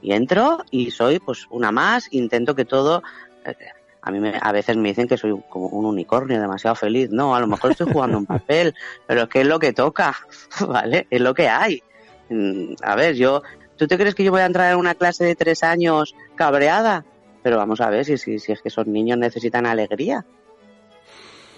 y 0.01 0.13
entro 0.13 0.63
y 0.71 0.91
soy 0.91 1.19
pues 1.19 1.45
una 1.51 1.71
más, 1.71 2.07
intento 2.11 2.55
que 2.55 2.65
todo 2.65 3.03
eh, 3.45 3.55
a 4.01 4.11
mí 4.11 4.31
a 4.41 4.51
veces 4.51 4.77
me 4.77 4.89
dicen 4.89 5.07
que 5.07 5.17
soy 5.17 5.39
como 5.49 5.67
un 5.67 5.85
unicornio 5.85 6.39
demasiado 6.39 6.75
feliz. 6.75 7.09
No, 7.11 7.35
a 7.35 7.39
lo 7.39 7.47
mejor 7.47 7.71
estoy 7.71 7.91
jugando 7.91 8.17
un 8.17 8.25
papel, 8.25 8.73
pero 9.05 9.23
es 9.23 9.29
que 9.29 9.41
es 9.41 9.47
lo 9.47 9.59
que 9.59 9.73
toca, 9.73 10.15
¿vale? 10.67 11.07
Es 11.09 11.21
lo 11.21 11.33
que 11.33 11.49
hay. 11.49 11.83
Mm, 12.29 12.75
a 12.81 12.95
ver, 12.95 13.15
yo, 13.15 13.41
¿tú 13.79 13.87
te 13.87 13.97
crees 13.97 14.13
que 14.13 14.23
yo 14.23 14.31
voy 14.31 14.41
a 14.41 14.45
entrar 14.45 14.71
en 14.71 14.77
una 14.77 14.93
clase 14.93 15.23
de 15.23 15.35
tres 15.35 15.63
años 15.63 16.13
cabreada? 16.35 17.05
Pero 17.41 17.57
vamos 17.57 17.81
a 17.81 17.89
ver 17.89 18.05
si, 18.05 18.17
si, 18.17 18.37
si 18.37 18.51
es 18.51 18.61
que 18.61 18.67
esos 18.67 18.85
niños 18.85 19.17
necesitan 19.17 19.65
alegría. 19.65 20.25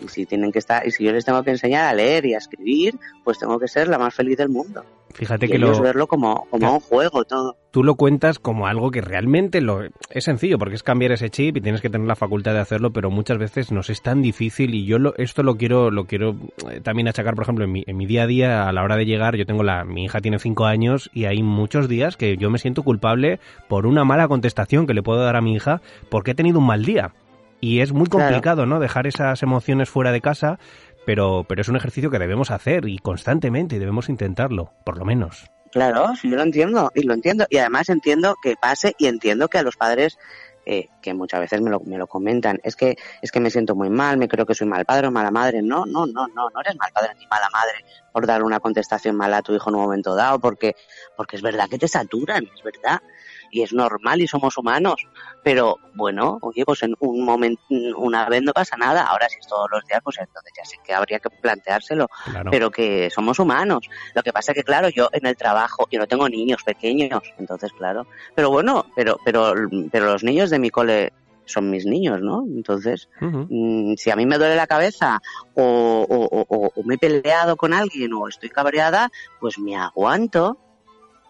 Y 0.03 0.07
si 0.07 0.25
tienen 0.25 0.51
que 0.51 0.59
estar, 0.59 0.85
y 0.85 0.91
si 0.91 1.03
yo 1.03 1.11
les 1.11 1.25
tengo 1.25 1.43
que 1.43 1.51
enseñar 1.51 1.85
a 1.85 1.93
leer 1.93 2.25
y 2.25 2.33
a 2.33 2.37
escribir, 2.37 2.97
pues 3.23 3.39
tengo 3.39 3.59
que 3.59 3.67
ser 3.67 3.87
la 3.87 3.97
más 3.97 4.13
feliz 4.13 4.37
del 4.37 4.49
mundo. 4.49 4.83
Fíjate 5.13 5.47
que 5.47 5.57
lo 5.57 5.79
verlo 5.81 6.07
como, 6.07 6.47
como 6.49 6.73
un 6.73 6.79
juego 6.79 7.23
todo. 7.25 7.57
Tú 7.71 7.83
lo 7.83 7.95
cuentas 7.95 8.39
como 8.39 8.67
algo 8.67 8.91
que 8.91 9.01
realmente 9.01 9.61
lo 9.61 9.83
es 10.09 10.23
sencillo 10.23 10.57
porque 10.57 10.75
es 10.75 10.83
cambiar 10.83 11.11
ese 11.11 11.29
chip 11.29 11.57
y 11.57 11.61
tienes 11.61 11.81
que 11.81 11.89
tener 11.89 12.07
la 12.07 12.15
facultad 12.15 12.53
de 12.53 12.59
hacerlo, 12.59 12.91
pero 12.91 13.09
muchas 13.09 13.37
veces 13.37 13.71
nos 13.71 13.89
es 13.89 14.01
tan 14.01 14.21
difícil 14.21 14.73
y 14.73 14.85
yo 14.85 14.99
lo, 14.99 15.15
esto 15.17 15.43
lo 15.43 15.55
quiero 15.55 15.91
lo 15.91 16.05
quiero 16.05 16.35
eh, 16.69 16.81
también 16.81 17.07
achacar, 17.07 17.35
por 17.35 17.43
ejemplo, 17.43 17.65
en 17.65 17.71
mi, 17.71 17.83
en 17.85 17.97
mi 17.97 18.05
día 18.05 18.23
a 18.23 18.27
día 18.27 18.67
a 18.67 18.71
la 18.71 18.83
hora 18.83 18.97
de 18.97 19.05
llegar, 19.05 19.35
yo 19.35 19.45
tengo 19.45 19.63
la 19.63 19.83
mi 19.83 20.05
hija 20.05 20.19
tiene 20.19 20.39
cinco 20.39 20.65
años 20.65 21.09
y 21.13 21.25
hay 21.25 21.43
muchos 21.43 21.87
días 21.87 22.17
que 22.17 22.37
yo 22.37 22.49
me 22.49 22.59
siento 22.59 22.83
culpable 22.83 23.39
por 23.67 23.85
una 23.85 24.03
mala 24.03 24.27
contestación 24.27 24.87
que 24.87 24.93
le 24.93 25.03
puedo 25.03 25.21
dar 25.21 25.35
a 25.35 25.41
mi 25.41 25.53
hija 25.53 25.81
porque 26.09 26.31
he 26.31 26.35
tenido 26.35 26.59
un 26.59 26.67
mal 26.67 26.83
día. 26.83 27.13
Y 27.61 27.81
es 27.81 27.93
muy 27.93 28.07
complicado, 28.07 28.65
¿no? 28.65 28.79
Dejar 28.79 29.05
esas 29.05 29.43
emociones 29.43 29.89
fuera 29.89 30.11
de 30.11 30.19
casa, 30.19 30.57
pero, 31.05 31.45
pero 31.47 31.61
es 31.61 31.69
un 31.69 31.75
ejercicio 31.75 32.09
que 32.09 32.17
debemos 32.17 32.49
hacer 32.49 32.87
y 32.87 32.97
constantemente 32.97 33.77
debemos 33.77 34.09
intentarlo, 34.09 34.73
por 34.83 34.97
lo 34.97 35.05
menos. 35.05 35.45
Claro, 35.71 36.15
sí, 36.15 36.29
yo 36.29 36.35
lo 36.35 36.43
entiendo 36.43 36.91
y 36.95 37.03
lo 37.03 37.13
entiendo. 37.13 37.45
Y 37.49 37.57
además 37.57 37.89
entiendo 37.89 38.35
que 38.41 38.55
pase 38.59 38.95
y 38.97 39.05
entiendo 39.05 39.47
que 39.47 39.59
a 39.59 39.63
los 39.63 39.77
padres 39.77 40.17
eh, 40.65 40.89
que 41.01 41.13
muchas 41.13 41.39
veces 41.39 41.61
me 41.61 41.69
lo, 41.69 41.79
me 41.79 41.97
lo 41.97 42.07
comentan, 42.07 42.59
es 42.63 42.75
que, 42.75 42.95
es 43.21 43.31
que 43.31 43.39
me 43.39 43.49
siento 43.49 43.75
muy 43.75 43.89
mal, 43.89 44.17
me 44.17 44.27
creo 44.27 44.45
que 44.45 44.53
soy 44.53 44.67
mal 44.67 44.85
padre 44.85 45.07
o 45.07 45.11
mala 45.11 45.31
madre. 45.31 45.61
No, 45.61 45.85
no, 45.85 46.05
no, 46.05 46.27
no, 46.27 46.49
no 46.49 46.61
eres 46.61 46.75
mal 46.77 46.91
padre 46.91 47.13
ni 47.17 47.25
mala 47.27 47.49
madre 47.51 47.85
por 48.11 48.27
dar 48.27 48.43
una 48.43 48.59
contestación 48.59 49.15
mala 49.15 49.37
a 49.37 49.41
tu 49.41 49.55
hijo 49.55 49.69
en 49.69 49.75
un 49.75 49.81
momento 49.83 50.15
dado, 50.15 50.39
porque, 50.39 50.75
porque 51.15 51.35
es 51.35 51.41
verdad 51.41 51.69
que 51.69 51.77
te 51.77 51.87
saturan, 51.87 52.43
es 52.43 52.63
verdad 52.63 53.01
y 53.51 53.61
es 53.61 53.73
normal 53.73 54.21
y 54.21 54.27
somos 54.27 54.57
humanos. 54.57 55.07
Pero 55.43 55.77
bueno, 55.93 56.39
oye, 56.41 56.65
pues 56.65 56.83
en 56.83 56.95
un 56.99 57.23
momento, 57.25 57.61
una 57.97 58.27
vez 58.29 58.41
no 58.41 58.53
pasa 58.53 58.77
nada. 58.77 59.03
Ahora 59.03 59.27
si 59.29 59.39
es 59.39 59.47
todos 59.47 59.69
los 59.71 59.85
días, 59.85 60.01
pues 60.03 60.17
entonces 60.19 60.51
ya 60.57 60.65
sé 60.65 60.77
que 60.83 60.93
habría 60.93 61.19
que 61.19 61.29
planteárselo. 61.29 62.07
Pero 62.49 62.71
que 62.71 63.09
somos 63.09 63.39
humanos. 63.39 63.89
Lo 64.15 64.23
que 64.23 64.33
pasa 64.33 64.51
es 64.51 64.57
que, 64.57 64.63
claro, 64.63 64.89
yo 64.89 65.09
en 65.11 65.25
el 65.25 65.35
trabajo, 65.35 65.87
yo 65.91 65.99
no 65.99 66.07
tengo 66.07 66.27
niños 66.29 66.63
pequeños, 66.63 67.21
entonces, 67.37 67.71
claro. 67.73 68.07
Pero 68.35 68.49
bueno, 68.49 68.85
pero, 68.95 69.17
pero, 69.23 69.53
pero 69.91 70.05
los 70.05 70.23
niños 70.23 70.49
de 70.49 70.59
mi 70.59 70.69
cole 70.69 71.11
son 71.45 71.69
mis 71.69 71.85
niños, 71.85 72.21
¿no? 72.21 72.43
Entonces, 72.43 73.09
mm, 73.19 73.95
si 73.95 74.09
a 74.09 74.15
mí 74.15 74.25
me 74.25 74.37
duele 74.37 74.55
la 74.55 74.67
cabeza 74.67 75.21
o, 75.55 76.05
o, 76.09 76.83
me 76.83 76.95
he 76.95 76.97
peleado 76.97 77.57
con 77.57 77.73
alguien 77.73 78.13
o 78.13 78.27
estoy 78.27 78.49
cabreada, 78.49 79.11
pues 79.39 79.59
me 79.59 79.75
aguanto 79.75 80.57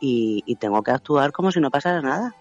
y, 0.01 0.55
tengo 0.59 0.81
que 0.83 0.91
actuar 0.91 1.31
como 1.31 1.51
si 1.51 1.61
no 1.61 1.69
pasara 1.69 2.01
nada. 2.01 2.35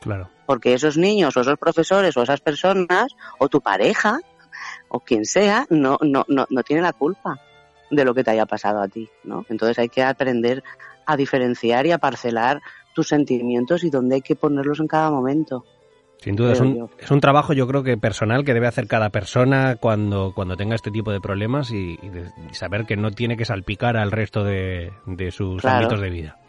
Claro. 0.00 0.28
Porque 0.46 0.74
esos 0.74 0.96
niños 0.96 1.36
o 1.36 1.42
esos 1.42 1.58
profesores 1.58 2.16
o 2.16 2.22
esas 2.22 2.40
personas 2.40 3.14
o 3.38 3.48
tu 3.48 3.60
pareja 3.60 4.18
o 4.88 4.98
quien 5.00 5.24
sea 5.24 5.66
no, 5.70 5.98
no, 6.00 6.24
no, 6.26 6.46
no 6.50 6.62
tiene 6.64 6.82
la 6.82 6.92
culpa 6.92 7.40
de 7.90 8.04
lo 8.04 8.14
que 8.14 8.24
te 8.24 8.32
haya 8.32 8.46
pasado 8.46 8.80
a 8.80 8.88
ti, 8.88 9.08
¿no? 9.22 9.44
Entonces 9.48 9.78
hay 9.78 9.88
que 9.88 10.02
aprender 10.02 10.64
a 11.06 11.16
diferenciar 11.16 11.86
y 11.86 11.92
a 11.92 11.98
parcelar 11.98 12.60
tus 12.94 13.08
sentimientos 13.08 13.84
y 13.84 13.90
dónde 13.90 14.16
hay 14.16 14.22
que 14.22 14.34
ponerlos 14.34 14.80
en 14.80 14.88
cada 14.88 15.10
momento. 15.10 15.64
Sin 16.18 16.36
duda, 16.36 16.52
es 16.52 16.60
un, 16.60 16.88
es 16.98 17.10
un, 17.10 17.20
trabajo 17.20 17.52
yo 17.52 17.66
creo 17.66 17.82
que 17.82 17.96
personal 17.96 18.44
que 18.44 18.54
debe 18.54 18.68
hacer 18.68 18.86
cada 18.86 19.10
persona 19.10 19.76
cuando, 19.76 20.32
cuando 20.34 20.56
tenga 20.56 20.76
este 20.76 20.92
tipo 20.92 21.10
de 21.10 21.20
problemas 21.20 21.72
y, 21.72 21.98
saber 22.52 22.86
que 22.86 22.96
no 22.96 23.10
tiene 23.10 23.36
que 23.36 23.44
salpicar 23.44 23.96
al 23.96 24.12
resto 24.12 24.44
de, 24.44 24.92
sus 25.32 25.64
ámbitos 25.64 26.00
de 26.00 26.10
vida 26.10 26.41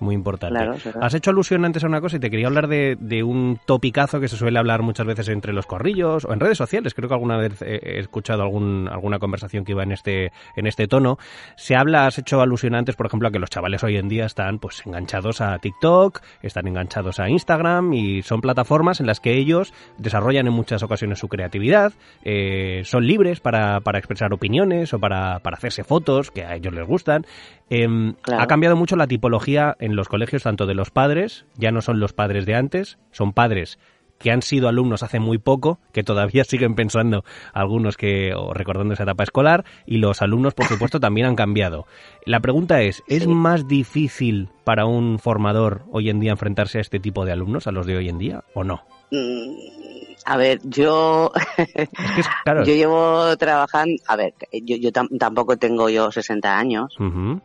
muy 0.00 0.14
importante. 0.14 0.58
Has 1.00 1.14
hecho 1.14 1.30
alusión 1.30 1.64
antes 1.64 1.84
a 1.84 1.86
una 1.86 2.00
cosa 2.00 2.16
y 2.16 2.20
te 2.20 2.30
quería 2.30 2.46
hablar 2.46 2.68
de, 2.68 2.96
de, 2.98 3.22
un 3.22 3.58
topicazo 3.64 4.20
que 4.20 4.28
se 4.28 4.36
suele 4.36 4.58
hablar 4.58 4.82
muchas 4.82 5.06
veces 5.06 5.28
entre 5.28 5.52
los 5.52 5.66
corrillos 5.66 6.24
o 6.24 6.32
en 6.32 6.40
redes 6.40 6.58
sociales. 6.58 6.94
Creo 6.94 7.08
que 7.08 7.14
alguna 7.14 7.36
vez 7.36 7.62
he 7.62 7.98
escuchado 7.98 8.42
algún, 8.42 8.88
alguna 8.90 9.18
conversación 9.18 9.64
que 9.64 9.72
iba 9.72 9.82
en 9.82 9.92
este, 9.92 10.32
en 10.56 10.66
este 10.66 10.88
tono. 10.88 11.18
Se 11.56 11.76
habla, 11.76 12.06
has 12.06 12.18
hecho 12.18 12.40
alusión 12.40 12.74
antes, 12.74 12.96
por 12.96 13.06
ejemplo, 13.06 13.28
a 13.28 13.30
que 13.30 13.38
los 13.38 13.50
chavales 13.50 13.84
hoy 13.84 13.96
en 13.96 14.08
día 14.08 14.26
están 14.26 14.58
pues 14.58 14.82
enganchados 14.86 15.40
a 15.40 15.58
TikTok, 15.58 16.20
están 16.42 16.66
enganchados 16.66 17.20
a 17.20 17.28
Instagram 17.28 17.92
y 17.92 18.22
son 18.22 18.40
plataformas 18.40 19.00
en 19.00 19.06
las 19.06 19.20
que 19.20 19.34
ellos 19.34 19.72
desarrollan 19.98 20.46
en 20.46 20.52
muchas 20.52 20.82
ocasiones 20.82 21.18
su 21.18 21.28
creatividad, 21.28 21.92
eh, 22.24 22.82
son 22.84 23.06
libres 23.06 23.40
para, 23.40 23.80
para 23.80 23.98
expresar 23.98 24.32
opiniones 24.32 24.92
o 24.94 24.98
para, 24.98 25.40
para 25.40 25.56
hacerse 25.56 25.84
fotos 25.84 26.30
que 26.30 26.44
a 26.44 26.54
ellos 26.56 26.72
les 26.74 26.86
gustan. 26.86 27.26
Em, 27.70 28.14
ha 28.36 28.46
cambiado 28.48 28.76
mucho 28.76 28.96
la 28.96 29.06
tipología 29.06 29.76
en 29.78 29.94
los 29.96 30.08
colegios, 30.08 30.42
tanto 30.42 30.66
de 30.66 30.74
los 30.74 30.90
padres, 30.90 31.46
ya 31.56 31.70
no 31.70 31.80
son 31.82 32.00
los 32.00 32.12
padres 32.12 32.44
de 32.44 32.56
antes, 32.56 32.98
son 33.12 33.32
padres 33.32 33.78
que 34.20 34.30
han 34.30 34.42
sido 34.42 34.68
alumnos 34.68 35.02
hace 35.02 35.18
muy 35.18 35.38
poco, 35.38 35.80
que 35.92 36.04
todavía 36.04 36.44
siguen 36.44 36.74
pensando 36.74 37.24
algunos 37.52 37.96
que, 37.96 38.32
o 38.36 38.52
recordando 38.54 38.94
esa 38.94 39.02
etapa 39.02 39.24
escolar, 39.24 39.64
y 39.86 39.96
los 39.96 40.22
alumnos, 40.22 40.54
por 40.54 40.66
supuesto, 40.66 41.00
también 41.00 41.26
han 41.26 41.36
cambiado. 41.36 41.86
La 42.26 42.40
pregunta 42.40 42.82
es, 42.82 43.02
¿es 43.08 43.26
más 43.26 43.66
difícil 43.66 44.50
para 44.62 44.84
un 44.84 45.18
formador 45.18 45.82
hoy 45.90 46.10
en 46.10 46.20
día 46.20 46.32
enfrentarse 46.32 46.78
a 46.78 46.82
este 46.82 47.00
tipo 47.00 47.24
de 47.24 47.32
alumnos, 47.32 47.66
a 47.66 47.72
los 47.72 47.86
de 47.86 47.96
hoy 47.96 48.08
en 48.08 48.18
día, 48.18 48.44
o 48.54 48.62
no? 48.62 48.82
Mm, 49.10 49.79
a 50.24 50.36
ver, 50.36 50.60
yo, 50.64 51.32
yo 52.46 52.74
llevo 52.74 53.36
trabajando, 53.36 54.02
a 54.06 54.16
ver, 54.16 54.34
yo, 54.52 54.76
yo 54.76 54.92
tampoco 54.92 55.56
tengo 55.56 55.88
yo 55.88 56.10
60 56.10 56.58
años. 56.58 56.96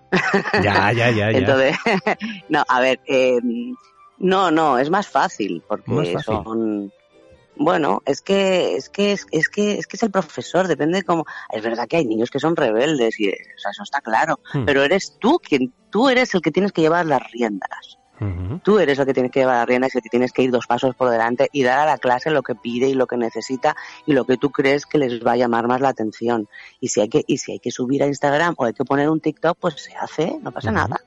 Ya, 0.64 0.92
ya, 0.92 1.12
ya, 1.12 1.32
ya. 1.32 1.38
Entonces, 1.38 1.78
no, 2.50 2.64
a 2.68 2.80
ver, 2.80 3.00
eh, 3.06 3.40
no, 4.18 4.52
no, 4.52 4.78
es 4.78 4.90
más 4.90 5.08
fácil 5.08 5.64
porque 5.68 6.18
son, 6.20 6.92
bueno, 7.56 8.02
es 8.06 8.22
que, 8.22 8.76
es 8.76 8.90
que, 8.90 9.12
es, 9.12 9.28
es, 9.32 9.50
que, 9.50 9.78
es 9.78 9.88
que 9.88 9.98
es 9.98 10.04
el 10.04 10.12
profesor, 10.12 10.68
depende 10.68 11.00
de 11.00 11.04
cómo, 11.04 11.26
es 11.52 11.64
verdad 11.64 11.88
que 11.88 11.98
hay 11.98 12.06
niños 12.06 12.30
que 12.30 12.40
son 12.40 12.56
rebeldes 12.56 13.20
y, 13.20 13.30
o 13.30 13.34
sea, 13.58 13.72
eso 13.72 13.84
está 13.84 14.02
claro, 14.02 14.40
hmm. 14.54 14.66
pero 14.66 14.84
eres 14.84 15.18
tú 15.20 15.40
quien, 15.40 15.74
tú 15.90 16.10
eres 16.10 16.34
el 16.34 16.42
que 16.42 16.52
tienes 16.52 16.72
que 16.72 16.82
llevar 16.82 17.06
las 17.06 17.22
riendas. 17.32 17.98
Tú 18.63 18.80
eres 18.80 18.97
el 18.97 19.06
que 19.06 19.13
tienes 19.13 19.32
que 19.32 19.41
llevar 19.41 19.58
la 19.58 19.65
rienda 19.65 19.88
y 19.88 19.97
el 19.97 20.04
que 20.04 20.10
tienes 20.10 20.32
que 20.32 20.41
ir 20.41 20.51
dos 20.51 20.67
pasos 20.67 20.95
por 20.95 21.10
delante 21.10 21.49
y 21.51 21.63
dar 21.63 21.80
a 21.80 21.86
la 21.86 21.97
clase 21.97 22.32
lo 22.32 22.43
que 22.43 22.56
pide 22.56 22.88
y 22.88 22.93
lo 22.93 23.08
que 23.08 23.17
necesita 23.17 23.75
y 24.06 24.13
lo 24.13 24.25
que 24.25 24.38
tú 24.38 24.51
crees 24.51 24.86
que 24.86 24.97
les 24.97 25.25
va 25.25 25.34
a 25.34 25.38
llamar 25.38 25.67
más 25.67 25.82
la 25.82 25.89
atención. 25.89 26.47
Y 26.80 26.88
si 26.89 27.01
hay 27.01 27.10
que, 27.10 27.23
y 27.28 27.38
si 27.38 27.51
hay 27.54 27.60
que 27.60 27.71
subir 27.71 28.04
a 28.04 28.08
Instagram 28.08 28.56
o 28.58 28.65
hay 28.65 28.73
que 28.73 28.86
poner 28.86 29.10
un 29.10 29.19
TikTok, 29.19 29.58
pues 29.60 29.75
se 29.75 29.95
hace, 29.95 30.39
no 30.41 30.51
pasa 30.51 30.71
nada. 30.71 30.97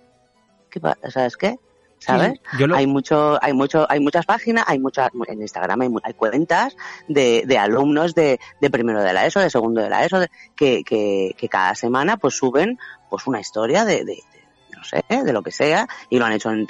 ¿Qué, 0.71 0.81
¿Sabes 1.11 1.37
qué? 1.37 1.59
¿sabes? 1.99 2.41
Hay 2.75 2.87
mucho, 2.87 3.43
hay 3.43 3.53
mucho, 3.53 3.87
hay 3.89 4.01
muchas 4.01 4.25
páginas, 4.25 4.65
hay 4.67 4.79
muchas, 4.79 5.11
en 5.27 5.43
Instagram 5.43 5.81
hay, 5.81 5.89
hay 6.03 6.15
cuentas 6.15 6.77
de, 7.09 7.45
de 7.47 7.59
alumnos 7.59 8.15
de, 8.15 8.39
de, 8.61 8.71
primero 8.71 9.03
de 9.03 9.13
la 9.13 9.27
ESO, 9.27 9.41
de 9.41 9.51
segundo 9.51 9.81
de 9.81 9.91
la 9.91 10.05
ESO, 10.05 10.21
que, 10.55 10.85
que, 10.85 11.35
que 11.37 11.49
cada 11.49 11.75
semana 11.75 12.17
pues 12.17 12.37
suben 12.37 12.79
pues 13.11 13.27
una 13.27 13.41
historia 13.41 13.85
de, 13.85 14.05
de, 14.05 14.23
no 14.79 14.85
sé, 14.85 15.05
de 15.09 15.33
lo 15.33 15.43
que 15.43 15.51
sea, 15.51 15.89
y 16.09 16.19
lo 16.19 16.25
han 16.25 16.33
hecho 16.33 16.51
en, 16.51 16.67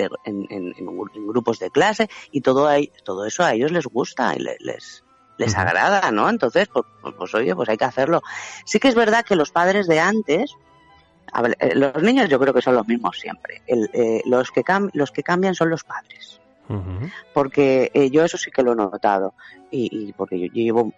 grupos 1.27 1.59
de 1.59 1.71
clase, 1.71 2.09
y 2.33 2.41
todo, 2.41 2.69
todo 3.05 3.27
eso 3.27 3.45
a 3.45 3.53
ellos 3.53 3.71
les 3.71 3.87
gusta 3.87 4.35
y 4.35 4.41
les, 4.41 5.05
les, 5.37 5.57
agrada, 5.57 6.11
¿no? 6.11 6.29
Entonces, 6.29 6.69
pues, 6.69 6.87
pues, 7.03 7.15
pues, 7.17 7.35
oye, 7.35 7.55
pues 7.55 7.69
hay 7.69 7.77
que 7.77 7.85
hacerlo. 7.85 8.23
Sí 8.65 8.81
que 8.81 8.89
es 8.89 8.95
verdad 8.95 9.25
que 9.25 9.37
los 9.37 9.51
padres 9.51 9.87
de 9.87 10.01
antes, 10.01 10.55
eh, 11.61 11.75
los 11.75 12.03
niños 12.03 12.29
yo 12.29 12.39
creo 12.39 12.55
que 12.55 12.63
son 12.63 12.75
los 12.75 12.87
mismos 12.87 13.19
siempre. 13.19 13.63
Eh, 13.67 14.23
los, 14.25 14.51
que 14.51 14.65
los 14.95 15.11
que 15.11 15.23
cambian 15.23 15.55
son 15.55 15.71
los 15.71 15.85
padres. 15.85 16.41
Porque 17.33 17.91
eh, 17.95 18.11
yo 18.11 18.25
eso 18.25 18.37
sí 18.37 18.51
que 18.51 18.63
lo 18.63 18.73
he 18.73 18.77
notado. 18.77 19.35
Y, 19.71 20.13
porque 20.15 20.39
yo, 20.39 20.47
llevo 20.53 20.93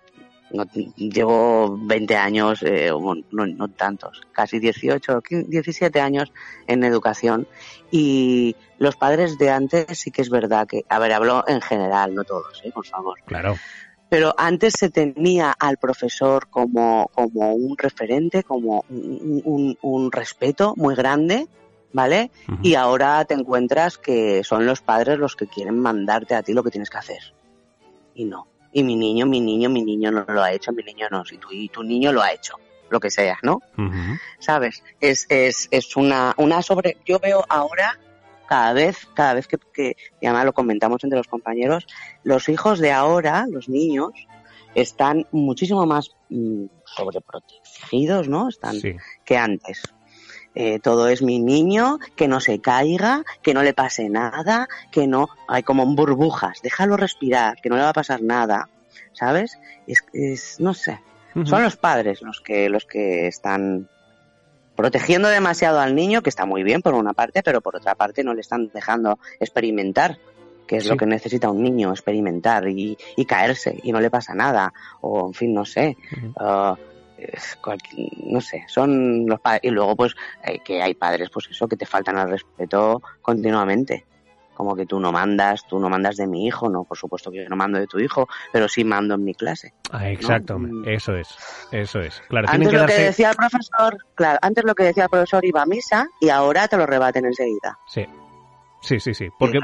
no, 0.52 0.64
llevo 0.96 1.78
20 1.80 2.16
años, 2.16 2.62
eh, 2.62 2.90
no, 2.90 3.46
no, 3.46 3.68
tantos, 3.68 4.20
casi 4.32 4.58
18, 4.58 5.22
17 5.46 6.00
años 6.00 6.32
en 6.66 6.84
educación 6.84 7.46
y 7.90 8.56
los 8.78 8.96
padres 8.96 9.38
de 9.38 9.50
antes 9.50 9.98
sí 9.98 10.10
que 10.10 10.22
es 10.22 10.30
verdad 10.30 10.66
que, 10.66 10.84
a 10.88 10.98
ver, 10.98 11.12
hablo 11.12 11.44
en 11.46 11.60
general, 11.60 12.14
no 12.14 12.24
todos, 12.24 12.60
¿eh? 12.64 12.70
por 12.72 12.86
favor. 12.86 13.18
Claro. 13.26 13.56
Pero 14.08 14.34
antes 14.36 14.74
se 14.76 14.90
tenía 14.90 15.52
al 15.52 15.76
profesor 15.76 16.48
como, 16.48 17.08
como 17.14 17.54
un 17.54 17.78
referente, 17.78 18.42
como 18.42 18.84
un, 18.88 19.78
un, 19.80 20.10
respeto 20.10 20.74
muy 20.76 20.96
grande, 20.96 21.46
¿vale? 21.92 22.32
Y 22.60 22.74
ahora 22.74 23.24
te 23.24 23.34
encuentras 23.34 23.98
que 23.98 24.42
son 24.42 24.66
los 24.66 24.80
padres 24.80 25.16
los 25.16 25.36
que 25.36 25.46
quieren 25.46 25.78
mandarte 25.78 26.34
a 26.34 26.42
ti 26.42 26.54
lo 26.54 26.64
que 26.64 26.70
tienes 26.70 26.90
que 26.90 26.98
hacer. 26.98 27.34
Y 28.16 28.24
no 28.24 28.49
y 28.72 28.82
mi 28.82 28.96
niño, 28.96 29.26
mi 29.26 29.40
niño, 29.40 29.68
mi 29.68 29.82
niño 29.82 30.10
no 30.10 30.24
lo 30.26 30.42
ha 30.42 30.52
hecho, 30.52 30.72
mi 30.72 30.82
niño 30.82 31.08
no, 31.10 31.22
y 31.30 31.38
tu, 31.38 31.48
y 31.50 31.68
tu 31.68 31.82
niño 31.82 32.12
lo 32.12 32.22
ha 32.22 32.32
hecho, 32.32 32.54
lo 32.88 33.00
que 33.00 33.10
sea, 33.10 33.38
¿no? 33.42 33.60
¿Sabes? 34.38 34.82
Es, 35.00 35.26
es, 35.28 35.68
es 35.70 35.96
una, 35.96 36.34
una 36.36 36.62
sobre, 36.62 36.98
yo 37.04 37.18
veo 37.18 37.44
ahora 37.48 37.98
cada 38.48 38.72
vez, 38.72 39.06
cada 39.14 39.34
vez 39.34 39.46
que, 39.46 39.58
que, 39.72 39.96
y 40.20 40.26
además 40.26 40.44
lo 40.44 40.52
comentamos 40.52 41.02
entre 41.04 41.18
los 41.18 41.28
compañeros, 41.28 41.86
los 42.24 42.48
hijos 42.48 42.78
de 42.78 42.92
ahora, 42.92 43.46
los 43.48 43.68
niños, 43.68 44.12
están 44.74 45.26
muchísimo 45.32 45.86
más 45.86 46.10
mm, 46.28 46.64
sobreprotegidos, 46.84 48.28
¿no? 48.28 48.48
Están 48.48 48.76
que 49.24 49.36
antes. 49.36 49.82
Eh, 50.54 50.80
todo 50.80 51.08
es 51.08 51.22
mi 51.22 51.38
niño, 51.38 51.98
que 52.16 52.26
no 52.26 52.40
se 52.40 52.60
caiga, 52.60 53.22
que 53.40 53.54
no 53.54 53.62
le 53.62 53.72
pase 53.72 54.08
nada, 54.08 54.68
que 54.90 55.06
no, 55.06 55.28
hay 55.46 55.62
como 55.62 55.86
burbujas, 55.86 56.60
déjalo 56.62 56.96
respirar, 56.96 57.60
que 57.62 57.68
no 57.68 57.76
le 57.76 57.82
va 57.82 57.90
a 57.90 57.94
pasar 57.94 58.20
nada, 58.22 58.68
¿sabes? 59.12 59.58
Es, 59.86 60.04
es 60.12 60.58
no 60.58 60.74
sé, 60.74 61.00
son 61.44 61.62
los 61.62 61.76
padres 61.76 62.22
los 62.22 62.40
que, 62.40 62.68
los 62.68 62.84
que 62.84 63.28
están 63.28 63.88
protegiendo 64.74 65.28
demasiado 65.28 65.78
al 65.78 65.94
niño, 65.94 66.22
que 66.22 66.30
está 66.30 66.46
muy 66.46 66.64
bien 66.64 66.82
por 66.82 66.94
una 66.94 67.12
parte, 67.12 67.42
pero 67.44 67.60
por 67.60 67.76
otra 67.76 67.94
parte 67.94 68.24
no 68.24 68.34
le 68.34 68.40
están 68.40 68.70
dejando 68.74 69.20
experimentar, 69.38 70.18
que 70.66 70.78
es 70.78 70.86
lo 70.86 70.96
que 70.96 71.06
necesita 71.06 71.50
un 71.50 71.62
niño, 71.62 71.90
experimentar 71.90 72.66
y, 72.68 72.96
y, 73.16 73.24
caerse 73.24 73.78
y 73.82 73.92
no 73.92 74.00
le 74.00 74.10
pasa 74.10 74.34
nada, 74.34 74.72
o 75.00 75.28
en 75.28 75.34
fin, 75.34 75.54
no 75.54 75.64
sé 75.64 75.96
no 78.24 78.40
sé, 78.40 78.64
son 78.68 79.26
los 79.26 79.40
padres. 79.40 79.62
Y 79.64 79.70
luego, 79.70 79.96
pues, 79.96 80.14
eh, 80.44 80.60
que 80.64 80.82
hay 80.82 80.94
padres, 80.94 81.30
pues 81.32 81.48
eso, 81.50 81.68
que 81.68 81.76
te 81.76 81.86
faltan 81.86 82.18
al 82.18 82.30
respeto 82.30 83.02
continuamente. 83.22 84.04
Como 84.54 84.76
que 84.76 84.84
tú 84.84 85.00
no 85.00 85.10
mandas, 85.10 85.66
tú 85.66 85.78
no 85.78 85.88
mandas 85.88 86.16
de 86.16 86.26
mi 86.26 86.46
hijo, 86.46 86.68
no, 86.68 86.84
por 86.84 86.98
supuesto 86.98 87.30
que 87.30 87.44
yo 87.44 87.48
no 87.48 87.56
mando 87.56 87.78
de 87.78 87.86
tu 87.86 87.98
hijo, 87.98 88.28
pero 88.52 88.68
sí 88.68 88.84
mando 88.84 89.14
en 89.14 89.24
mi 89.24 89.34
clase. 89.34 89.72
Ah, 89.90 90.10
exacto, 90.10 90.58
mm. 90.58 90.86
eso 90.86 91.16
es, 91.16 91.34
eso 91.72 92.00
es. 92.00 92.20
Claro, 92.28 92.46
antes 92.50 92.70
lo 92.70 92.84
que 92.84 92.92
decía 92.92 93.30
el 93.30 93.36
profesor, 93.36 93.96
claro, 94.14 94.38
antes 94.42 94.64
lo 94.64 94.74
que 94.74 94.82
decía 94.82 95.04
el 95.04 95.08
profesor 95.08 95.42
iba 95.46 95.62
a 95.62 95.66
misa 95.66 96.08
y 96.20 96.28
ahora 96.28 96.68
te 96.68 96.76
lo 96.76 96.84
rebaten 96.84 97.24
enseguida. 97.24 97.78
Sí, 97.86 98.06
Sí, 98.80 98.98
sí, 98.98 99.14
sí. 99.14 99.28
Porque... 99.38 99.58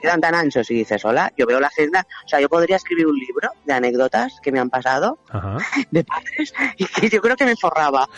quedan 0.00 0.20
tan 0.20 0.34
anchos 0.34 0.70
y 0.70 0.74
dices, 0.74 1.04
hola, 1.04 1.32
yo 1.36 1.46
veo 1.46 1.60
la 1.60 1.66
agenda, 1.66 2.06
o 2.24 2.28
sea, 2.28 2.40
yo 2.40 2.48
podría 2.48 2.76
escribir 2.76 3.06
un 3.06 3.18
libro 3.18 3.50
de 3.64 3.72
anécdotas 3.72 4.40
que 4.42 4.52
me 4.52 4.60
han 4.60 4.70
pasado 4.70 5.18
de 5.90 6.04
padres 6.04 6.54
y 6.76 6.86
que 6.86 7.08
yo 7.08 7.20
creo 7.20 7.36
que 7.36 7.44
me 7.44 7.56
forraba. 7.56 8.08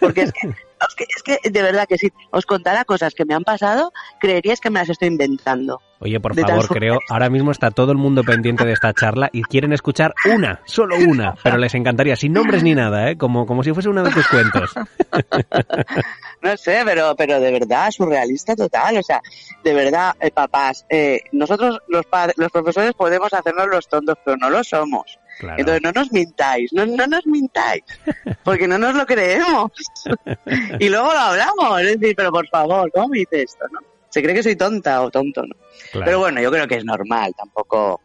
Porque 0.00 0.22
es 0.22 0.32
que, 0.32 1.04
es 1.04 1.22
que, 1.22 1.50
de 1.50 1.62
verdad 1.62 1.86
que 1.88 1.96
si 1.96 2.12
os 2.30 2.44
contara 2.44 2.84
cosas 2.84 3.14
que 3.14 3.24
me 3.24 3.34
han 3.34 3.44
pasado, 3.44 3.92
creeríais 4.20 4.60
que 4.60 4.70
me 4.70 4.80
las 4.80 4.88
estoy 4.88 5.08
inventando. 5.08 5.80
Oye, 6.00 6.20
por 6.20 6.34
favor, 6.34 6.68
creo, 6.68 6.98
ahora 7.08 7.30
mismo 7.30 7.50
está 7.50 7.70
todo 7.70 7.92
el 7.92 7.98
mundo 7.98 8.24
pendiente 8.24 8.66
de 8.66 8.72
esta 8.72 8.92
charla 8.92 9.30
y 9.32 9.42
quieren 9.42 9.72
escuchar 9.72 10.12
una, 10.26 10.60
solo 10.66 10.96
una, 10.96 11.34
pero 11.42 11.56
les 11.56 11.74
encantaría, 11.74 12.14
sin 12.16 12.34
nombres 12.34 12.62
ni 12.62 12.74
nada, 12.74 13.10
¿eh? 13.10 13.16
Como, 13.16 13.46
como 13.46 13.62
si 13.62 13.72
fuese 13.72 13.88
uno 13.88 14.02
de 14.02 14.10
tus 14.10 14.28
cuentos. 14.28 14.74
No 16.44 16.56
sé, 16.56 16.82
pero, 16.84 17.16
pero 17.16 17.40
de 17.40 17.50
verdad, 17.50 17.90
surrealista 17.90 18.54
total, 18.54 18.98
o 18.98 19.02
sea, 19.02 19.20
de 19.62 19.72
verdad, 19.72 20.14
eh, 20.20 20.30
papás, 20.30 20.84
eh, 20.90 21.20
nosotros 21.32 21.78
los, 21.88 22.04
los 22.36 22.52
profesores 22.52 22.92
podemos 22.92 23.32
hacernos 23.32 23.66
los 23.68 23.88
tontos, 23.88 24.16
pero 24.24 24.36
no 24.36 24.50
lo 24.50 24.62
somos. 24.62 25.18
Entonces 25.40 25.82
no 25.82 25.90
nos 25.90 26.12
mintáis, 26.12 26.72
no, 26.72 26.86
no 26.86 27.06
nos 27.06 27.26
mintáis, 27.26 27.82
porque 28.44 28.68
no 28.68 28.78
nos 28.78 28.94
lo 28.94 29.04
creemos. 29.06 29.72
y 30.78 30.88
luego 30.88 31.12
lo 31.12 31.18
hablamos, 31.18 31.80
es 31.80 31.98
decir, 31.98 32.14
pero 32.14 32.30
por 32.30 32.46
favor, 32.48 32.90
¿cómo 32.92 33.08
me 33.08 33.18
dice 33.18 33.42
esto? 33.42 33.64
¿no? 33.72 33.80
Se 34.10 34.22
cree 34.22 34.34
que 34.34 34.42
soy 34.42 34.54
tonta 34.54 35.02
o 35.02 35.10
tonto, 35.10 35.42
¿no? 35.42 35.56
Pero 35.92 36.20
bueno, 36.20 36.40
yo 36.40 36.52
creo 36.52 36.68
que 36.68 36.76
es 36.76 36.84
normal, 36.84 37.32
tampoco... 37.36 38.00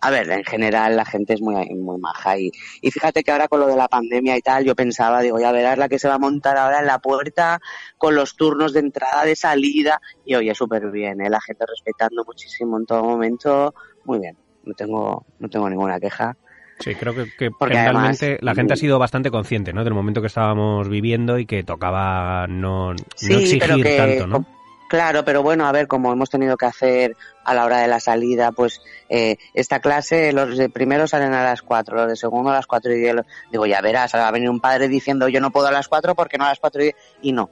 A 0.00 0.10
ver, 0.10 0.30
en 0.30 0.44
general 0.44 0.96
la 0.96 1.04
gente 1.04 1.34
es 1.34 1.40
muy, 1.40 1.54
muy 1.74 1.98
maja 1.98 2.38
y, 2.38 2.52
y 2.80 2.90
fíjate 2.90 3.24
que 3.24 3.32
ahora 3.32 3.48
con 3.48 3.60
lo 3.60 3.66
de 3.66 3.76
la 3.76 3.88
pandemia 3.88 4.36
y 4.36 4.40
tal, 4.40 4.64
yo 4.64 4.76
pensaba, 4.76 5.20
digo, 5.22 5.40
ya 5.40 5.50
verás 5.50 5.76
la 5.76 5.88
que 5.88 5.98
se 5.98 6.08
va 6.08 6.14
a 6.14 6.18
montar 6.18 6.56
ahora 6.56 6.80
en 6.80 6.86
la 6.86 7.00
puerta 7.00 7.60
con 7.96 8.14
los 8.14 8.36
turnos 8.36 8.72
de 8.72 8.80
entrada, 8.80 9.24
de 9.24 9.34
salida 9.34 10.00
y 10.24 10.36
oye, 10.36 10.54
súper 10.54 10.90
bien, 10.90 11.20
¿eh? 11.20 11.28
la 11.28 11.40
gente 11.40 11.64
respetando 11.66 12.24
muchísimo 12.24 12.78
en 12.78 12.86
todo 12.86 13.02
momento, 13.02 13.74
muy 14.04 14.20
bien, 14.20 14.36
no 14.64 14.74
tengo, 14.74 15.26
no 15.38 15.48
tengo 15.48 15.68
ninguna 15.68 15.98
queja 15.98 16.36
Sí, 16.80 16.94
creo 16.94 17.14
que, 17.14 17.26
que 17.36 17.50
realmente 17.60 18.38
la 18.40 18.54
gente 18.54 18.74
ha 18.74 18.76
sido 18.76 18.98
bastante 18.98 19.30
consciente, 19.30 19.72
¿no? 19.72 19.82
Del 19.82 19.94
momento 19.94 20.20
que 20.20 20.28
estábamos 20.28 20.88
viviendo 20.88 21.38
y 21.38 21.46
que 21.46 21.64
tocaba 21.64 22.46
no, 22.46 22.92
exigir 22.92 23.96
tanto, 23.96 24.26
¿no? 24.26 24.46
Claro, 24.88 25.22
pero 25.22 25.42
bueno, 25.42 25.66
a 25.66 25.72
ver, 25.72 25.86
como 25.86 26.10
hemos 26.10 26.30
tenido 26.30 26.56
que 26.56 26.64
hacer 26.64 27.14
a 27.44 27.52
la 27.52 27.66
hora 27.66 27.80
de 27.80 27.88
la 27.88 28.00
salida, 28.00 28.52
pues 28.52 28.80
eh, 29.10 29.36
esta 29.52 29.80
clase, 29.80 30.32
los 30.32 30.56
de 30.56 30.70
primero 30.70 31.06
salen 31.06 31.34
a 31.34 31.44
las 31.44 31.60
cuatro, 31.60 31.96
los 31.96 32.08
de 32.08 32.16
segundo 32.16 32.50
a 32.50 32.54
las 32.54 32.66
cuatro 32.66 32.90
y 32.92 32.96
diez. 32.96 33.14
Digo, 33.52 33.66
ya 33.66 33.82
verás, 33.82 34.14
va 34.14 34.26
a 34.26 34.32
venir 34.32 34.48
un 34.48 34.60
padre 34.60 34.88
diciendo 34.88 35.28
yo 35.28 35.42
no 35.42 35.50
puedo 35.50 35.66
a 35.66 35.72
las 35.72 35.88
cuatro 35.88 36.14
porque 36.14 36.38
no 36.38 36.46
a 36.46 36.48
las 36.48 36.58
cuatro 36.58 36.80
y 36.80 36.84
diez. 36.84 36.96
Y 37.20 37.32
no, 37.32 37.50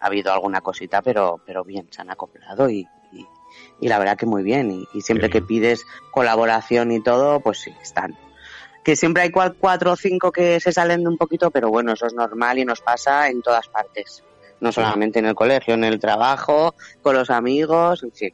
ha 0.00 0.06
habido 0.06 0.32
alguna 0.32 0.62
cosita, 0.62 1.02
pero, 1.02 1.42
pero 1.44 1.62
bien, 1.62 1.88
se 1.90 2.00
han 2.00 2.10
acoplado 2.10 2.70
y, 2.70 2.88
y, 3.12 3.88
la 3.88 3.98
verdad 3.98 4.16
que 4.16 4.24
muy 4.24 4.42
bien. 4.42 4.86
Y, 4.94 5.00
siempre 5.02 5.28
que 5.28 5.42
pides 5.42 5.84
colaboración 6.10 6.90
y 6.90 7.02
todo, 7.02 7.40
pues 7.40 7.60
sí, 7.60 7.74
están 7.82 8.16
que 8.82 8.96
siempre 8.96 9.22
hay 9.22 9.30
cuatro 9.30 9.92
o 9.92 9.96
cinco 9.96 10.32
que 10.32 10.58
se 10.58 10.72
salen 10.72 11.04
de 11.04 11.08
un 11.08 11.16
poquito, 11.16 11.52
pero 11.52 11.68
bueno, 11.68 11.92
eso 11.92 12.06
es 12.06 12.14
normal 12.14 12.58
y 12.58 12.64
nos 12.64 12.80
pasa 12.80 13.28
en 13.28 13.40
todas 13.40 13.68
partes. 13.68 14.24
No 14.62 14.72
solamente 14.72 15.18
en 15.18 15.26
el 15.26 15.34
colegio, 15.34 15.74
en 15.74 15.84
el 15.84 15.98
trabajo, 15.98 16.74
con 17.02 17.14
los 17.16 17.30
amigos, 17.30 18.06
sí, 18.14 18.32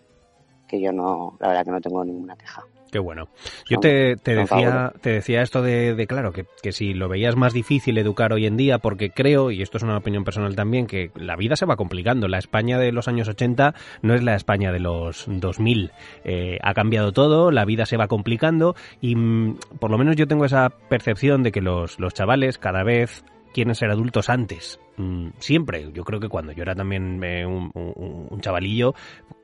que 0.68 0.80
yo 0.80 0.92
no, 0.92 1.36
la 1.40 1.48
verdad 1.48 1.64
que 1.64 1.70
no 1.70 1.80
tengo 1.80 2.04
ninguna 2.04 2.36
queja. 2.36 2.62
Qué 2.90 2.98
bueno. 2.98 3.28
Yo 3.68 3.78
te, 3.80 4.16
te 4.16 4.34
decía, 4.34 4.92
te 5.00 5.10
decía 5.10 5.42
esto 5.42 5.62
de, 5.62 5.94
de 5.94 6.06
claro, 6.06 6.32
que, 6.32 6.46
que, 6.62 6.72
si 6.72 6.94
lo 6.94 7.08
veías 7.08 7.36
más 7.36 7.52
difícil 7.52 7.98
educar 7.98 8.32
hoy 8.32 8.46
en 8.46 8.56
día, 8.56 8.78
porque 8.78 9.10
creo, 9.10 9.50
y 9.50 9.62
esto 9.62 9.76
es 9.76 9.82
una 9.82 9.98
opinión 9.98 10.24
personal 10.24 10.56
también, 10.56 10.86
que 10.86 11.10
la 11.14 11.36
vida 11.36 11.56
se 11.56 11.66
va 11.66 11.76
complicando. 11.76 12.28
La 12.28 12.38
España 12.38 12.78
de 12.78 12.92
los 12.92 13.08
años 13.08 13.28
80 13.28 13.74
no 14.02 14.14
es 14.14 14.22
la 14.22 14.34
España 14.34 14.72
de 14.72 14.80
los 14.80 15.26
2000. 15.28 15.92
Eh, 16.24 16.58
ha 16.62 16.74
cambiado 16.74 17.12
todo, 17.12 17.50
la 17.50 17.64
vida 17.64 17.84
se 17.84 17.96
va 17.96 18.08
complicando 18.08 18.74
y 19.00 19.16
mm, 19.16 19.58
por 19.78 19.90
lo 19.90 19.98
menos 19.98 20.16
yo 20.16 20.26
tengo 20.26 20.44
esa 20.44 20.70
percepción 20.88 21.42
de 21.42 21.52
que 21.52 21.60
los, 21.60 21.98
los 22.00 22.14
chavales 22.14 22.58
cada 22.58 22.84
vez 22.84 23.24
quieren 23.58 23.74
ser 23.74 23.90
adultos 23.90 24.30
antes. 24.30 24.78
Mm, 24.98 25.30
siempre. 25.38 25.90
Yo 25.92 26.04
creo 26.04 26.20
que 26.20 26.28
cuando 26.28 26.52
yo 26.52 26.62
era 26.62 26.76
también 26.76 27.20
eh, 27.24 27.44
un, 27.44 28.40
chavalillo, 28.40 28.94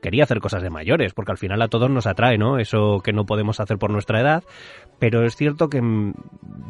quería 0.01 0.23
hacer 0.23 0.39
cosas 0.39 0.63
de 0.63 0.69
mayores, 0.69 1.13
porque 1.13 1.33
al 1.33 1.37
final 1.37 1.61
a 1.61 1.67
todos 1.67 1.89
nos 1.89 2.07
atrae, 2.07 2.37
¿no? 2.37 2.57
Eso 2.57 3.01
que 3.03 3.11
no 3.11 3.25
podemos 3.25 3.59
hacer 3.59 3.77
por 3.77 3.91
nuestra 3.91 4.21
edad. 4.21 4.45
Pero 4.99 5.25
es 5.25 5.35
cierto 5.35 5.67
que 5.67 5.81
mm, 5.81 6.13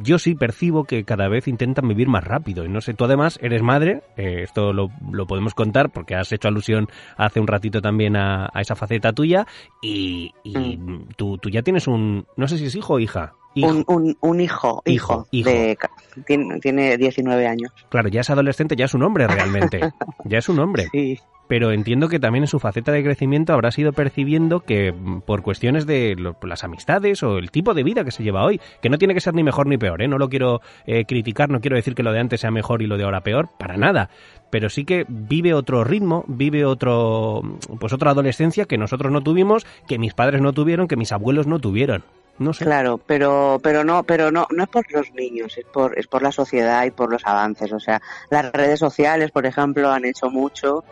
yo 0.02 0.18
sí 0.18 0.34
percibo 0.34 0.86
que 0.86 1.04
cada 1.04 1.28
vez 1.28 1.48
intentan 1.48 1.88
vivir 1.88 2.08
más 2.08 2.24
rápido. 2.24 2.66
Y 2.66 2.70
no 2.70 2.82
sé, 2.82 2.96
tú 2.96 3.06
además 3.06 3.38
eres 3.44 3.62
madre, 3.62 4.02
eh, 4.18 4.42
esto 4.42 4.74
lo, 4.74 4.90
podemos 5.28 5.54
contar 5.54 5.92
porque 5.92 6.16
has 6.16 6.32
hecho 6.32 6.48
alusión 6.48 6.88
hace 7.16 7.40
un 7.40 7.46
ratito 7.46 7.80
también 7.80 8.18
a, 8.18 8.50
esa 8.56 8.76
faceta 8.76 9.14
tuya. 9.14 9.46
Y, 9.84 10.32
mm. 10.44 11.10
tú, 11.16 11.38
tú 11.38 11.52
ya 11.52 11.62
tienes 11.62 11.88
un, 11.88 12.26
no 12.38 12.48
sé 12.48 12.58
si 12.58 12.66
es 12.66 12.76
hijo 12.76 12.96
o 12.96 13.00
hija. 13.00 13.36
Un, 13.56 13.84
un, 13.88 14.18
un, 14.20 14.42
hijo, 14.42 14.82
hijo, 14.86 15.28
De, 15.32 15.78
tiene, 16.26 16.60
tiene 16.60 16.98
19 16.98 17.48
años. 17.48 17.72
Claro, 17.90 18.10
ya 18.10 18.22
es 18.22 18.30
adolescente, 18.30 18.76
ya 18.76 18.86
es 18.86 18.94
un 18.94 19.04
hombre 19.04 19.28
realmente. 19.28 19.80
ya 20.26 20.38
es 20.40 20.50
un 20.50 20.60
hombre. 20.60 20.88
Sí. 20.92 21.20
Pero 21.48 21.72
entiendo 21.72 22.10
que 22.10 22.20
también 22.20 22.44
en 22.44 22.48
su 22.48 22.60
faceta 22.60 22.92
de 22.92 23.04
crecimiento 23.04 23.54
habrá 23.54 23.72
sido 23.72 23.94
percibiendo 23.94 24.62
que 24.62 24.92
mm, 24.92 25.22
por 25.22 25.44
cuestiones 25.44 25.86
de 25.86 26.16
las 26.42 26.64
amistades 26.64 27.22
o 27.24 27.38
el 27.38 27.52
tipo 27.52 27.74
de 27.74 27.84
vida 27.84 28.04
que 28.04 28.12
se 28.12 28.24
lleva 28.24 28.44
hoy, 28.44 28.60
que 28.82 28.90
no 28.90 28.98
tiene 28.98 29.14
que 29.14 29.22
ser 29.22 29.34
ni 29.36 29.44
mejor 29.44 29.68
ni 29.68 29.78
peor, 29.78 30.02
¿eh? 30.02 30.08
no 30.08 30.18
lo 30.18 30.30
quiero 30.30 30.62
eh, 30.86 31.06
criticar, 31.06 31.50
no 31.50 31.62
quiero 31.62 31.76
decir 31.76 31.94
que 31.94 32.04
lo 32.04 32.12
de 32.12 32.20
antes 32.20 32.42
sea 32.42 32.52
mejor 32.52 32.82
y 32.82 32.88
lo 32.88 32.98
de 32.98 33.04
ahora 33.04 33.22
peor, 33.22 33.50
para 33.60 33.78
nada, 33.78 34.10
pero 34.50 34.70
sí 34.70 34.86
que 34.86 35.06
vive 35.08 35.54
otro 35.54 35.84
ritmo, 35.84 36.26
vive 36.28 36.66
otro, 36.66 37.42
pues 37.80 37.94
otra 37.94 38.12
adolescencia 38.12 38.66
que 38.66 38.78
nosotros 38.78 39.12
no 39.12 39.22
tuvimos, 39.22 39.66
que 39.88 40.00
mis 40.00 40.14
padres 40.14 40.42
no 40.42 40.54
tuvieron, 40.54 40.88
que 40.88 40.96
mis 40.96 41.12
abuelos 41.12 41.48
no 41.48 41.60
tuvieron. 41.60 42.04
No 42.38 42.54
sé. 42.54 42.66
Claro, 42.66 42.98
pero, 42.98 43.60
pero 43.64 43.84
no, 43.84 44.04
pero 44.04 44.30
no, 44.32 44.46
no 44.52 44.64
es 44.64 44.70
por 44.70 44.92
los 44.92 45.12
niños, 45.14 45.58
es 45.58 45.66
por, 45.66 45.98
es 45.98 46.08
por 46.08 46.22
la 46.22 46.32
sociedad 46.32 46.84
y 46.86 46.92
por 46.92 47.10
los 47.10 47.26
avances. 47.26 47.72
O 47.72 47.80
sea, 47.80 48.02
las 48.30 48.52
redes 48.52 48.80
sociales, 48.80 49.32
por 49.32 49.46
ejemplo, 49.46 49.90
han 49.90 50.04
hecho 50.04 50.30
mucho 50.30 50.84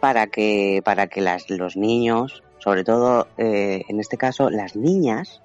para 0.00 0.26
que, 0.26 0.80
para 0.84 1.06
que 1.06 1.20
las, 1.20 1.50
los 1.50 1.76
niños, 1.76 2.42
sobre 2.58 2.84
todo 2.84 3.28
eh, 3.36 3.82
en 3.88 4.00
este 4.00 4.16
caso 4.16 4.50
las 4.50 4.74
niñas, 4.74 5.42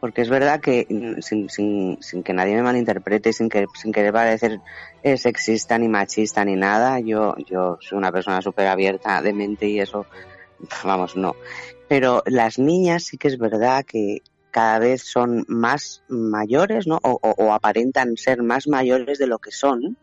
porque 0.00 0.22
es 0.22 0.28
verdad 0.28 0.60
que 0.60 0.86
mm, 0.88 1.20
sin, 1.20 1.50
sin, 1.50 1.98
sin, 2.00 2.22
que 2.22 2.32
nadie 2.32 2.54
me 2.54 2.62
malinterprete, 2.62 3.32
sin 3.32 3.48
que 3.48 3.66
sin 3.74 3.92
querer 3.92 4.12
parecer 4.12 4.60
eh, 5.02 5.16
sexista 5.16 5.78
ni 5.78 5.88
machista 5.88 6.44
ni 6.44 6.56
nada, 6.56 7.00
yo, 7.00 7.34
yo 7.46 7.78
soy 7.80 7.98
una 7.98 8.12
persona 8.12 8.40
súper 8.40 8.68
abierta 8.68 9.20
de 9.20 9.32
mente 9.32 9.66
y 9.66 9.80
eso, 9.80 10.06
vamos, 10.84 11.16
no. 11.16 11.34
Pero 11.88 12.22
las 12.26 12.58
niñas 12.58 13.04
sí 13.04 13.18
que 13.18 13.28
es 13.28 13.38
verdad 13.38 13.84
que 13.84 14.22
cada 14.50 14.78
vez 14.78 15.02
son 15.02 15.44
más 15.48 16.02
mayores, 16.08 16.86
¿no? 16.86 16.98
O, 17.02 17.52
aparentan 17.52 18.16
ser 18.16 18.42
más 18.42 18.68
mayores 18.68 19.18
de 19.18 19.26
lo 19.26 19.38
que 19.38 19.50
son, 19.50 19.96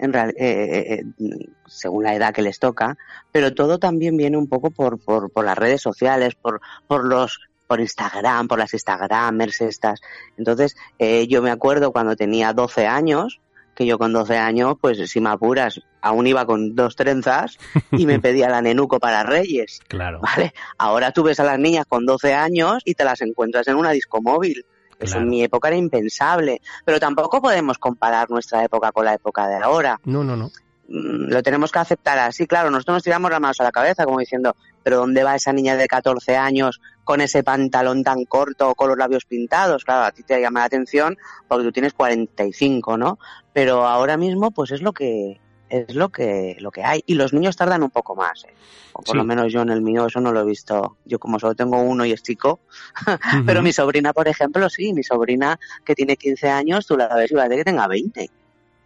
en 0.00 0.14
eh, 0.14 0.32
eh, 0.38 1.04
eh, 1.18 1.48
según 1.66 2.04
la 2.04 2.14
edad 2.14 2.34
que 2.34 2.42
les 2.42 2.58
toca, 2.58 2.96
pero 3.30 3.54
todo 3.54 3.78
también 3.78 4.16
viene 4.16 4.36
un 4.36 4.48
poco 4.48 4.70
por, 4.70 4.98
por, 4.98 5.30
por 5.30 5.44
las 5.44 5.58
redes 5.58 5.82
sociales, 5.82 6.34
por, 6.34 6.60
por 6.86 7.06
los 7.06 7.38
por 7.70 7.78
Instagram, 7.78 8.48
por 8.48 8.58
las 8.58 8.74
Instagramers 8.74 9.60
estas. 9.60 10.00
Entonces, 10.36 10.74
eh, 10.98 11.28
yo 11.28 11.40
me 11.40 11.52
acuerdo 11.52 11.92
cuando 11.92 12.16
tenía 12.16 12.52
12 12.52 12.88
años, 12.88 13.40
que 13.74 13.86
yo 13.86 13.98
con 13.98 14.12
12 14.12 14.36
años, 14.36 14.74
pues 14.80 15.10
si 15.10 15.20
me 15.20 15.30
apuras, 15.30 15.80
aún 16.02 16.26
iba 16.26 16.44
con 16.46 16.74
dos 16.74 16.96
trenzas 16.96 17.58
y 17.92 18.04
me 18.06 18.18
pedía 18.20 18.48
la 18.48 18.60
nenuco 18.62 18.98
para 18.98 19.22
Reyes. 19.22 19.80
Claro. 19.88 20.20
¿Vale? 20.20 20.52
Ahora 20.78 21.12
tú 21.12 21.22
ves 21.22 21.40
a 21.40 21.44
las 21.44 21.58
niñas 21.58 21.86
con 21.88 22.04
12 22.06 22.34
años 22.34 22.82
y 22.84 22.94
te 22.94 23.04
las 23.04 23.20
encuentras 23.22 23.66
en 23.68 23.76
una 23.76 23.90
disco 23.90 24.20
móvil. 24.20 24.64
Eso 24.98 25.12
Claro. 25.12 25.22
en 25.22 25.28
mi 25.30 25.42
época 25.42 25.68
era 25.68 25.76
impensable. 25.78 26.60
Pero 26.84 27.00
tampoco 27.00 27.40
podemos 27.40 27.78
comparar 27.78 28.28
nuestra 28.30 28.62
época 28.64 28.92
con 28.92 29.06
la 29.06 29.14
época 29.14 29.48
de 29.48 29.56
ahora. 29.56 29.98
No, 30.04 30.22
no, 30.24 30.36
no. 30.36 30.50
Mm, 30.88 31.30
Lo 31.30 31.42
tenemos 31.42 31.72
que 31.72 31.78
aceptar 31.78 32.18
así. 32.18 32.46
Claro, 32.46 32.70
nosotros 32.70 32.96
nos 32.96 33.02
tiramos 33.02 33.30
las 33.30 33.40
manos 33.40 33.60
a 33.60 33.64
la 33.64 33.72
cabeza 33.72 34.04
como 34.04 34.18
diciendo, 34.18 34.54
pero 34.82 34.98
¿dónde 34.98 35.22
va 35.24 35.34
esa 35.36 35.52
niña 35.52 35.76
de 35.76 35.86
14 35.86 36.36
años 36.36 36.80
con 37.04 37.20
ese 37.20 37.42
pantalón 37.42 38.02
tan 38.04 38.24
corto 38.24 38.70
o 38.70 38.74
con 38.74 38.88
los 38.88 38.98
labios 38.98 39.24
pintados? 39.24 39.84
Claro, 39.84 40.04
a 40.04 40.12
ti 40.12 40.22
te 40.22 40.40
llama 40.40 40.60
la 40.60 40.66
atención 40.66 41.16
porque 41.48 41.64
tú 41.64 41.72
tienes 41.72 41.92
45, 41.94 42.96
¿no? 42.96 43.18
Pero 43.52 43.86
ahora 43.86 44.16
mismo, 44.16 44.50
pues 44.50 44.70
es 44.72 44.82
lo 44.82 44.92
que 44.92 45.40
es 45.68 45.94
lo 45.94 46.08
que 46.08 46.56
lo 46.58 46.72
que 46.72 46.82
hay 46.82 47.00
y 47.06 47.14
los 47.14 47.32
niños 47.32 47.56
tardan 47.56 47.84
un 47.84 47.90
poco 47.90 48.16
más 48.16 48.42
¿eh? 48.44 48.52
o 48.92 49.02
por 49.02 49.12
Sí. 49.12 49.16
lo 49.16 49.22
menos 49.22 49.52
yo 49.52 49.62
en 49.62 49.68
el 49.68 49.82
mío 49.82 50.06
eso 50.06 50.20
no 50.20 50.32
lo 50.32 50.40
he 50.40 50.44
visto 50.44 50.96
yo 51.04 51.20
como 51.20 51.38
solo 51.38 51.54
tengo 51.54 51.80
uno 51.80 52.04
y 52.04 52.10
es 52.10 52.24
chico 52.24 52.58
pero 53.46 53.62
mi 53.62 53.72
sobrina, 53.72 54.12
por 54.12 54.26
ejemplo, 54.26 54.68
sí, 54.68 54.92
mi 54.92 55.04
sobrina 55.04 55.60
que 55.84 55.94
tiene 55.94 56.16
15 56.16 56.48
años, 56.48 56.88
tú 56.88 56.96
la 56.96 57.14
ves 57.14 57.30
y 57.30 57.34
va 57.36 57.44
a 57.44 57.48
que 57.48 57.62
tenga 57.62 57.86
20. 57.86 58.28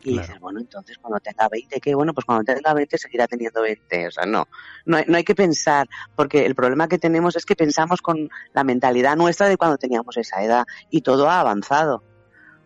Y 0.04 0.12
Claro. 0.12 0.26
dices, 0.26 0.40
bueno, 0.40 0.60
entonces 0.60 0.98
cuando 0.98 1.18
tenga 1.18 1.48
20, 1.48 1.80
¿qué? 1.80 1.94
Bueno, 1.94 2.12
pues 2.12 2.26
cuando 2.26 2.44
tenga 2.44 2.74
20 2.74 2.98
seguirá 2.98 3.26
teniendo 3.26 3.62
20. 3.62 4.08
O 4.08 4.10
sea, 4.10 4.26
no, 4.26 4.46
no 4.84 4.98
hay, 4.98 5.04
no 5.08 5.16
hay 5.16 5.24
que 5.24 5.34
pensar, 5.34 5.88
porque 6.14 6.44
el 6.44 6.54
problema 6.54 6.88
que 6.88 6.98
tenemos 6.98 7.36
es 7.36 7.46
que 7.46 7.56
pensamos 7.56 8.02
con 8.02 8.28
la 8.52 8.64
mentalidad 8.64 9.16
nuestra 9.16 9.48
de 9.48 9.56
cuando 9.56 9.78
teníamos 9.78 10.16
esa 10.18 10.42
edad 10.44 10.64
y 10.90 11.00
todo 11.00 11.30
ha 11.30 11.40
avanzado. 11.40 12.04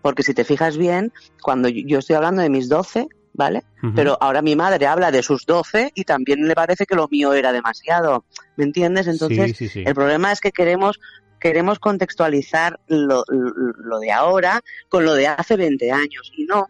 Porque 0.03 0.23
si 0.25 0.35
te 0.35 0.45
fijas 0.45 0.77
bien, 0.77 1.13
cuando 1.41 1.69
yo- 1.69 1.99
estoy 2.01 2.17
hablando 2.17 2.43
de 2.43 2.51
mis 2.51 2.69
12, 2.69 3.07
¿vale? 3.35 3.63
Pero 3.95 4.19
ahora 4.21 4.43
mi 4.43 4.57
madre 4.57 4.87
habla 4.89 5.13
de 5.13 5.23
sus 5.23 5.47
12 5.47 5.93
y 5.95 6.03
también 6.03 6.49
le 6.49 6.55
parece 6.57 6.87
que 6.87 6.97
lo 6.97 7.07
mío 7.09 7.33
era 7.35 7.53
demasiado. 7.53 8.25
¿Me 8.57 8.65
entiendes? 8.65 9.07
Entonces, 9.07 9.57
sí, 9.57 9.69
sí, 9.69 9.69
sí. 9.69 9.85
el 9.87 9.95
problema 9.95 10.33
es 10.33 10.41
que 10.41 10.51
queremos 10.51 10.99
queremos 11.41 11.79
contextualizar 11.79 12.81
lo, 12.89 13.23
lo, 13.29 13.53
lo 13.77 13.99
de 14.01 14.11
ahora 14.11 14.61
con 14.89 15.05
lo 15.05 15.15
de 15.15 15.29
hace 15.29 15.57
20 15.57 15.93
años 15.93 16.33
y 16.37 16.47
no 16.47 16.67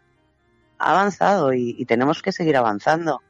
ha 0.79 0.91
avanzado 0.93 1.53
y, 1.53 1.75
y 1.79 1.85
tenemos 1.85 2.23
que 2.23 2.33
seguir 2.33 2.57
avanzando 2.57 3.21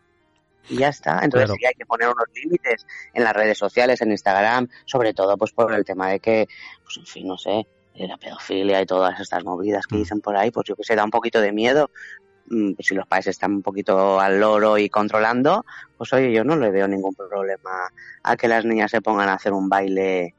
y 0.69 0.77
ya 0.79 0.89
está 0.89 1.21
entonces 1.23 1.47
Claro. 1.47 1.55
sí 1.59 1.67
hay 1.67 1.75
que 1.75 1.87
poner 1.87 2.09
unos 2.09 2.27
límites 2.35 2.87
en 3.15 3.25
las 3.25 3.33
redes 3.35 3.57
sociales 3.59 4.01
en 4.03 4.11
Instagram 4.11 4.69
sobre 4.85 5.15
todo 5.15 5.37
pues 5.39 5.53
por 5.53 5.73
el 5.73 5.85
tema 5.85 6.09
de 6.11 6.21
que 6.21 6.47
pues 6.85 6.99
en 6.99 7.07
fin 7.07 7.27
no 7.29 7.39
sé 7.39 7.67
de 7.95 8.07
la 8.07 8.17
pedofilia 8.19 8.81
y 8.83 8.87
todas 8.87 9.19
estas 9.19 9.43
movidas 9.45 9.87
que 9.87 9.97
Mm. 9.97 9.99
dicen 9.99 10.21
por 10.21 10.37
ahí 10.37 10.51
pues 10.51 10.67
yo 10.69 10.77
que 10.77 10.85
sé 10.85 10.95
da 10.95 11.05
un 11.05 11.11
poquito 11.11 11.41
de 11.41 11.53
miedo 11.53 11.91
Mm, 12.51 12.73
si 12.79 12.95
los 12.95 13.07
padres 13.07 13.27
están 13.27 13.53
un 13.57 13.63
poquito 13.63 14.19
al 14.19 14.41
loro 14.41 14.79
y 14.79 14.89
controlando, 14.89 15.67
pues 15.99 16.11
oye, 16.15 16.33
yo 16.33 16.45
no 16.45 16.57
le 16.57 16.71
veo 16.71 16.89
ningún 16.89 17.15
problema 17.15 17.91
a 18.23 18.37
que 18.39 18.49
las 18.49 18.65
niñas 18.65 18.91
se 18.91 19.03
pongan 19.03 19.29
a 19.29 19.35
hacer 19.35 19.53
un 19.53 19.69
baile 19.69 20.35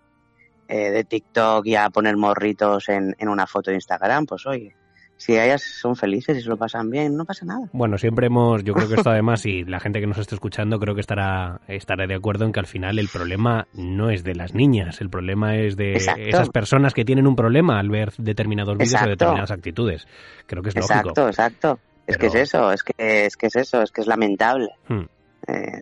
eh, 0.67 0.89
de 0.89 1.03
TikTok 1.03 1.67
y 1.67 1.75
a 1.75 1.91
poner 1.91 2.17
morritos 2.17 2.89
en, 2.89 3.15
en 3.19 3.29
una 3.29 3.45
foto 3.45 3.69
de 3.69 3.75
Instagram, 3.75 4.25
pues 4.25 4.43
oye, 4.47 4.75
si 5.19 5.33
ellas 5.33 5.61
son 5.61 5.97
felices 5.97 6.37
y 6.37 6.41
se 6.41 6.47
lo 6.47 6.55
pasan 6.55 6.89
bien, 6.89 7.17
no 7.17 7.25
pasa 7.25 7.45
nada. 7.45 7.67
Bueno, 7.73 7.97
siempre 7.97 8.27
hemos, 8.27 8.63
yo 8.63 8.73
creo 8.73 8.87
que 8.87 8.95
esto 8.95 9.09
además, 9.11 9.45
y 9.45 9.65
la 9.65 9.81
gente 9.81 9.99
que 9.99 10.07
nos 10.07 10.17
esté 10.17 10.33
escuchando 10.35 10.79
creo 10.79 10.95
que 10.95 11.01
estará, 11.01 11.59
estará 11.67 12.07
de 12.07 12.15
acuerdo 12.15 12.45
en 12.45 12.53
que 12.53 12.61
al 12.61 12.67
final 12.67 12.97
el 12.99 13.09
problema 13.09 13.67
no 13.73 14.09
es 14.09 14.23
de 14.23 14.33
las 14.33 14.53
niñas, 14.55 15.01
el 15.01 15.09
problema 15.09 15.57
es 15.57 15.75
de 15.75 15.91
Exacto. 15.91 16.21
esas 16.21 16.49
personas 16.49 16.93
que 16.93 17.03
tienen 17.03 17.27
un 17.27 17.35
problema 17.35 17.79
al 17.79 17.89
ver 17.89 18.13
determinados 18.17 18.77
vídeos 18.77 18.93
o 18.93 18.95
Exacto. 18.95 19.09
determinadas 19.11 19.51
actitudes. 19.51 20.07
Creo 20.47 20.63
que 20.63 20.69
es 20.69 20.75
exacto, 20.77 21.09
lógico. 21.09 21.27
exacto. 21.27 21.79
Es 22.07 22.17
que 22.17 22.27
es 22.27 22.35
eso, 22.35 22.71
es 22.71 22.81
que 22.81 23.25
es 23.25 23.35
que 23.35 23.47
es 23.47 23.55
eso, 23.57 23.81
es 23.83 23.91
que 23.91 24.01
es 24.01 24.07
lamentable. 24.07 24.69
Hmm, 24.87 25.03
Eh, 25.47 25.81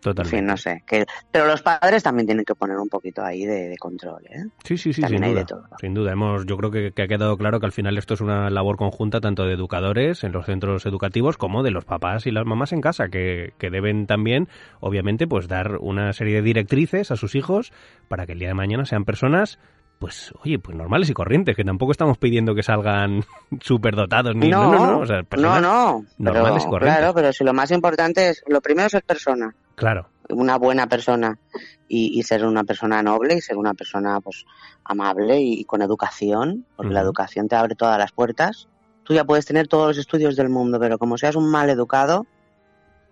totalmente. 0.00 0.36
fin, 0.36 0.46
no 0.46 0.56
sé. 0.56 0.82
Que, 0.86 1.06
pero 1.30 1.46
los 1.46 1.62
padres 1.62 2.02
también 2.02 2.26
tienen 2.26 2.44
que 2.44 2.54
poner 2.54 2.76
un 2.78 2.88
poquito 2.88 3.22
ahí 3.24 3.44
de, 3.44 3.68
de 3.68 3.76
control, 3.78 4.24
¿eh? 4.26 4.44
Sí, 4.64 4.76
sí, 4.76 4.92
sí, 4.92 5.00
También 5.00 5.22
sin 5.22 5.24
hay 5.24 5.30
duda. 5.32 5.40
de 5.40 5.46
todo. 5.46 5.64
Sin 5.80 5.94
duda, 5.94 6.12
hemos, 6.12 6.46
yo 6.46 6.56
creo 6.56 6.70
que, 6.70 6.92
que 6.92 7.02
ha 7.02 7.08
quedado 7.08 7.36
claro 7.36 7.60
que 7.60 7.66
al 7.66 7.72
final 7.72 7.98
esto 7.98 8.14
es 8.14 8.20
una 8.20 8.50
labor 8.50 8.76
conjunta 8.76 9.20
tanto 9.20 9.44
de 9.44 9.54
educadores 9.54 10.24
en 10.24 10.32
los 10.32 10.46
centros 10.46 10.86
educativos 10.86 11.36
como 11.36 11.62
de 11.62 11.70
los 11.70 11.84
papás 11.84 12.26
y 12.26 12.30
las 12.30 12.46
mamás 12.46 12.72
en 12.72 12.80
casa, 12.80 13.08
que, 13.08 13.52
que 13.58 13.70
deben 13.70 14.06
también, 14.06 14.48
obviamente, 14.80 15.26
pues 15.26 15.48
dar 15.48 15.76
una 15.80 16.12
serie 16.12 16.36
de 16.36 16.42
directrices 16.42 17.10
a 17.10 17.16
sus 17.16 17.34
hijos 17.34 17.72
para 18.08 18.26
que 18.26 18.32
el 18.32 18.38
día 18.38 18.48
de 18.48 18.54
mañana 18.54 18.84
sean 18.84 19.04
personas, 19.04 19.58
pues, 19.98 20.32
oye, 20.44 20.58
pues 20.58 20.76
normales 20.76 21.10
y 21.10 21.12
corrientes, 21.12 21.56
que 21.56 21.64
tampoco 21.64 21.92
estamos 21.92 22.18
pidiendo 22.18 22.54
que 22.54 22.62
salgan 22.62 23.24
superdotados 23.60 24.34
ni 24.36 24.48
no, 24.48 24.72
no, 24.72 24.86
no, 24.86 24.98
o 25.00 25.06
sea, 25.06 25.22
no, 25.36 25.60
no. 25.60 26.04
normales 26.18 26.64
y 26.64 26.68
corrientes. 26.68 26.98
claro, 26.98 27.14
pero 27.14 27.32
si 27.32 27.44
lo 27.44 27.52
más 27.52 27.70
importante 27.70 28.30
es, 28.30 28.42
lo 28.46 28.60
primero 28.60 28.86
es 28.86 28.92
ser 28.92 29.02
persona. 29.02 29.54
Claro, 29.78 30.08
una 30.28 30.58
buena 30.58 30.88
persona 30.88 31.38
y, 31.86 32.18
y 32.18 32.22
ser 32.22 32.44
una 32.44 32.64
persona 32.64 33.02
noble 33.02 33.36
y 33.36 33.40
ser 33.40 33.56
una 33.56 33.74
persona 33.74 34.20
pues 34.20 34.44
amable 34.84 35.40
y, 35.40 35.60
y 35.60 35.64
con 35.64 35.82
educación, 35.82 36.66
porque 36.76 36.92
la 36.92 37.00
educación 37.00 37.48
te 37.48 37.56
abre 37.56 37.74
todas 37.74 37.98
las 37.98 38.12
puertas. 38.12 38.68
Tú 39.04 39.14
ya 39.14 39.24
puedes 39.24 39.46
tener 39.46 39.68
todos 39.68 39.88
los 39.88 39.98
estudios 39.98 40.36
del 40.36 40.50
mundo, 40.50 40.78
pero 40.78 40.98
como 40.98 41.16
seas 41.16 41.36
un 41.36 41.50
mal 41.50 41.70
educado, 41.70 42.26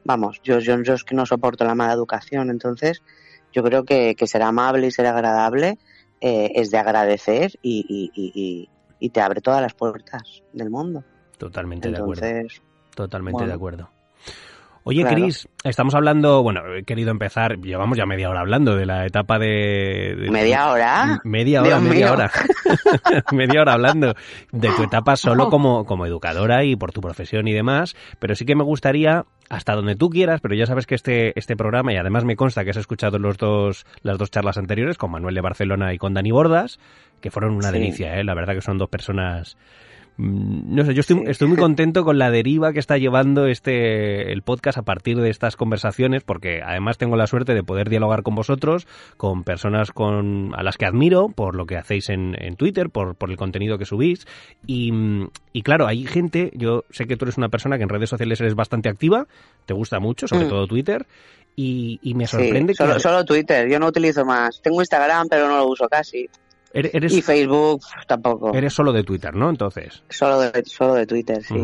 vamos, 0.05 0.41
yo, 0.43 0.59
yo, 0.59 0.83
yo 0.83 0.95
es 0.95 1.05
que 1.05 1.15
no 1.15 1.25
soporto 1.25 1.65
la 1.65 1.75
mala 1.75 1.93
educación, 1.93 2.51
entonces 2.51 3.03
yo 3.53 3.63
creo 3.63 3.85
que, 3.85 4.15
que 4.15 4.27
ser 4.27 4.43
amable 4.43 4.87
y 4.87 4.91
ser 4.91 5.07
agradable 5.07 5.79
eh, 6.21 6.53
es 6.55 6.71
de 6.71 6.79
agradecer 6.79 7.53
y, 7.63 8.69
te 9.13 9.21
abre 9.21 9.41
todas 9.41 9.63
las 9.63 9.75
puertas 9.75 10.43
del 10.53 10.71
mundo. 10.71 11.05
totalmente 11.39 11.91
de 11.91 11.97
acuerdo. 11.97 12.27
Totalmente 12.95 13.37
Bueno. 13.37 13.49
de 13.49 13.55
acuerdo. 13.55 13.91
Oye, 14.89 15.01
Claro. 15.03 15.17
Cris, 15.17 15.49
estamos 15.65 15.97
hablando, 15.97 16.45
bueno, 16.45 16.61
he 16.77 16.85
querido 16.85 17.11
empezar, 17.11 17.59
llevamos 17.59 17.99
ya 17.99 18.07
media 18.07 18.31
hora 18.31 18.39
hablando 18.39 18.77
de 18.77 18.87
la 18.87 19.05
etapa 19.05 19.37
de... 19.37 20.15
de- 20.17 20.31
media 20.31 20.71
hora. 20.71 21.21
Media 21.25 21.61
hora, 21.63 21.71
Dios 21.71 21.83
media 21.83 22.07
mío. 22.07 22.13
hora. 22.13 22.31
media 23.33 23.63
hora 23.63 23.73
hablando 23.73 24.15
de 24.53 24.69
tu 24.77 24.85
etapa 24.85 25.17
solo 25.17 25.51
como, 25.51 25.85
como 25.87 26.07
educadora 26.07 26.63
y 26.63 26.77
por 26.77 26.93
tu 26.93 27.01
profesión 27.01 27.49
y 27.49 27.53
demás, 27.53 27.97
pero 28.21 28.37
sí 28.37 28.45
que 28.45 28.55
me 28.55 28.63
gustaría, 28.63 29.25
hasta 29.51 29.75
donde 29.75 29.97
tú 29.97 30.09
quieras, 30.09 30.41
pero 30.41 30.55
ya 30.55 30.67
sabes 30.67 30.87
que 30.87 30.95
este, 30.95 31.37
este 31.37 31.57
programa, 31.57 31.93
y 31.93 31.97
además 31.97 32.25
me 32.25 32.37
consta 32.37 32.63
que 32.63 32.71
has 32.71 32.77
escuchado 32.77 33.19
los 33.19 33.39
dos, 33.39 33.87
las 34.03 34.19
dos 34.19 34.31
charlas 34.31 34.57
anteriores 34.57 34.99
con 34.99 35.11
Manuel 35.11 35.35
de 35.35 35.41
Barcelona 35.41 35.95
y 35.95 35.99
con 35.99 36.15
Dani 36.15 36.31
Bordas, 36.31 36.79
que 37.21 37.33
fueron 37.33 37.55
una 37.57 37.71
Sí. 37.71 37.73
delicia, 37.81 38.21
¿eh? 38.21 38.23
la 38.25 38.35
verdad 38.35 38.55
que 38.55 38.61
son 38.61 38.79
dos 38.79 38.89
personas 38.89 39.57
No 40.19 40.85
sé, 40.85 40.95
yo 40.95 41.01
estoy, 41.01 41.49
muy 41.49 41.57
contento 41.59 42.05
con 42.05 42.19
la 42.19 42.31
deriva 42.31 42.73
que 42.73 42.79
está 42.79 42.97
llevando 42.97 43.47
este 43.47 44.33
el 44.33 44.43
podcast 44.43 44.79
a 44.79 44.83
partir 44.83 45.19
de 45.21 45.29
estas 45.31 45.57
conversaciones, 45.57 46.23
porque 46.23 46.63
además 46.65 46.97
tengo 46.97 47.17
la 47.17 47.27
suerte 47.27 47.53
de 47.55 47.63
poder 47.63 47.91
dialogar 47.91 48.23
con 48.23 48.35
vosotros, 48.35 48.87
con 49.17 49.45
personas 49.45 49.93
con 49.93 50.53
a 50.57 50.63
las 50.63 50.79
que 50.79 50.87
admiro 50.87 51.29
por 51.29 51.55
lo 51.55 51.67
que 51.67 51.77
hacéis 51.77 52.09
en, 52.09 52.35
en 52.41 52.57
Twitter, 52.57 52.89
por, 52.89 53.15
por 53.15 53.31
el 53.31 53.37
contenido 53.37 53.77
que 53.79 53.85
subís. 53.85 54.27
Y, 54.67 54.93
mm, 54.93 55.29
y 55.53 55.63
claro, 55.63 55.87
hay 55.87 56.07
gente, 56.07 56.51
yo 56.55 56.85
sé 56.91 57.07
que 57.07 57.17
tú 57.17 57.27
eres 57.27 57.37
una 57.37 57.49
persona 57.49 57.77
que 57.77 57.83
en 57.83 57.89
redes 57.91 58.11
sociales 58.11 58.41
eres 58.41 58.55
bastante 58.55 58.89
activa, 58.89 59.27
te 59.67 59.75
gusta 59.75 60.01
mucho, 60.01 60.27
sobre 60.27 60.47
Mm. 60.47 60.49
todo 60.49 60.67
Twitter, 60.67 61.07
y, 61.57 61.99
y 62.03 62.15
me 62.15 62.27
Sí, 62.27 62.37
sorprende 62.37 62.75
solo, 62.75 62.95
que 62.95 63.01
solo 63.01 63.25
Twitter, 63.25 63.69
yo 63.69 63.79
no 63.79 63.87
utilizo 63.87 64.25
más. 64.25 64.61
Tengo 64.63 64.81
Instagram, 64.81 65.29
pero 65.29 65.49
no 65.49 65.57
lo 65.57 65.67
uso 65.69 65.89
casi. 65.89 66.29
Eres, 66.77 67.13
Y 67.13 67.23
Facebook 67.23 67.81
tampoco. 68.07 68.53
eres 68.55 68.73
solo 68.75 68.93
de 68.93 69.03
Twitter, 69.03 69.35
¿no? 69.35 69.49
Entonces. 69.51 70.03
Solo 70.09 70.41
de, 70.41 70.65
solo 70.65 70.95
de 70.95 71.07
Twitter, 71.07 71.43
sí. 71.43 71.55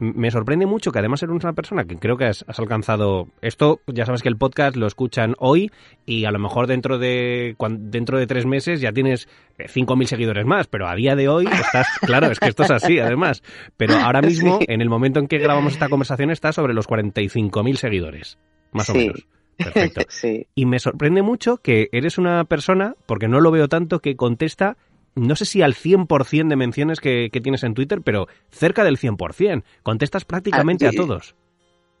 Me 0.00 0.28
sorprende 0.32 0.66
mucho 0.66 0.90
que 0.90 0.98
además 0.98 1.22
eres 1.22 1.36
una 1.44 1.52
persona 1.52 1.84
que 1.84 1.96
creo 1.96 2.16
que 2.16 2.24
has, 2.24 2.44
has 2.48 2.58
alcanzado 2.58 3.28
esto. 3.40 3.80
Ya 3.86 4.04
sabes 4.04 4.22
que 4.22 4.28
el 4.28 4.36
podcast 4.36 4.74
lo 4.76 4.88
escuchan 4.88 5.36
hoy 5.38 5.70
y 6.04 6.24
a 6.24 6.32
lo 6.32 6.40
mejor 6.40 6.66
dentro 6.66 6.98
de 6.98 7.54
dentro 7.78 8.18
de 8.18 8.26
tres 8.26 8.44
meses 8.44 8.80
ya 8.80 8.92
tienes 8.92 9.28
eh, 9.56 9.66
5.000 9.68 10.06
seguidores 10.06 10.44
más, 10.46 10.66
pero 10.66 10.88
a 10.88 10.96
día 10.96 11.14
de 11.14 11.28
hoy 11.28 11.46
estás, 11.46 11.86
claro, 12.02 12.26
es 12.26 12.40
que 12.40 12.48
esto 12.48 12.64
es 12.64 12.72
así 12.72 12.98
además. 12.98 13.42
Pero 13.76 13.94
ahora 13.94 14.20
mismo, 14.20 14.58
Sí. 14.58 14.66
en 14.68 14.80
el 14.82 14.90
momento 14.90 15.20
en 15.20 15.28
que 15.28 15.38
grabamos 15.38 15.74
esta 15.74 15.88
conversación, 15.88 16.30
está 16.32 16.52
sobre 16.52 16.74
los 16.74 16.88
45.000 16.88 17.76
seguidores, 17.76 18.36
más 18.72 18.90
o 18.90 18.94
Sí. 18.94 18.98
menos. 18.98 19.26
Perfecto. 19.56 20.02
sí. 20.08 20.46
Y 20.54 20.66
me 20.66 20.78
sorprende 20.78 21.22
mucho 21.22 21.58
que 21.58 21.88
eres 21.92 22.18
una 22.18 22.44
persona, 22.44 22.94
porque 23.06 23.28
no 23.28 23.40
lo 23.40 23.50
veo 23.50 23.68
tanto, 23.68 24.00
que 24.00 24.16
contesta, 24.16 24.76
no 25.14 25.36
sé 25.36 25.44
si 25.44 25.62
al 25.62 25.74
100% 25.74 26.48
de 26.48 26.56
menciones 26.56 27.00
que, 27.00 27.28
que 27.32 27.40
tienes 27.40 27.62
en 27.62 27.74
Twitter, 27.74 28.00
pero 28.02 28.26
cerca 28.50 28.84
del 28.84 28.98
100%. 28.98 29.62
Contestas 29.82 30.24
prácticamente 30.24 30.86
Ah, 30.86 30.90
a 30.90 30.92
todos. 30.92 31.34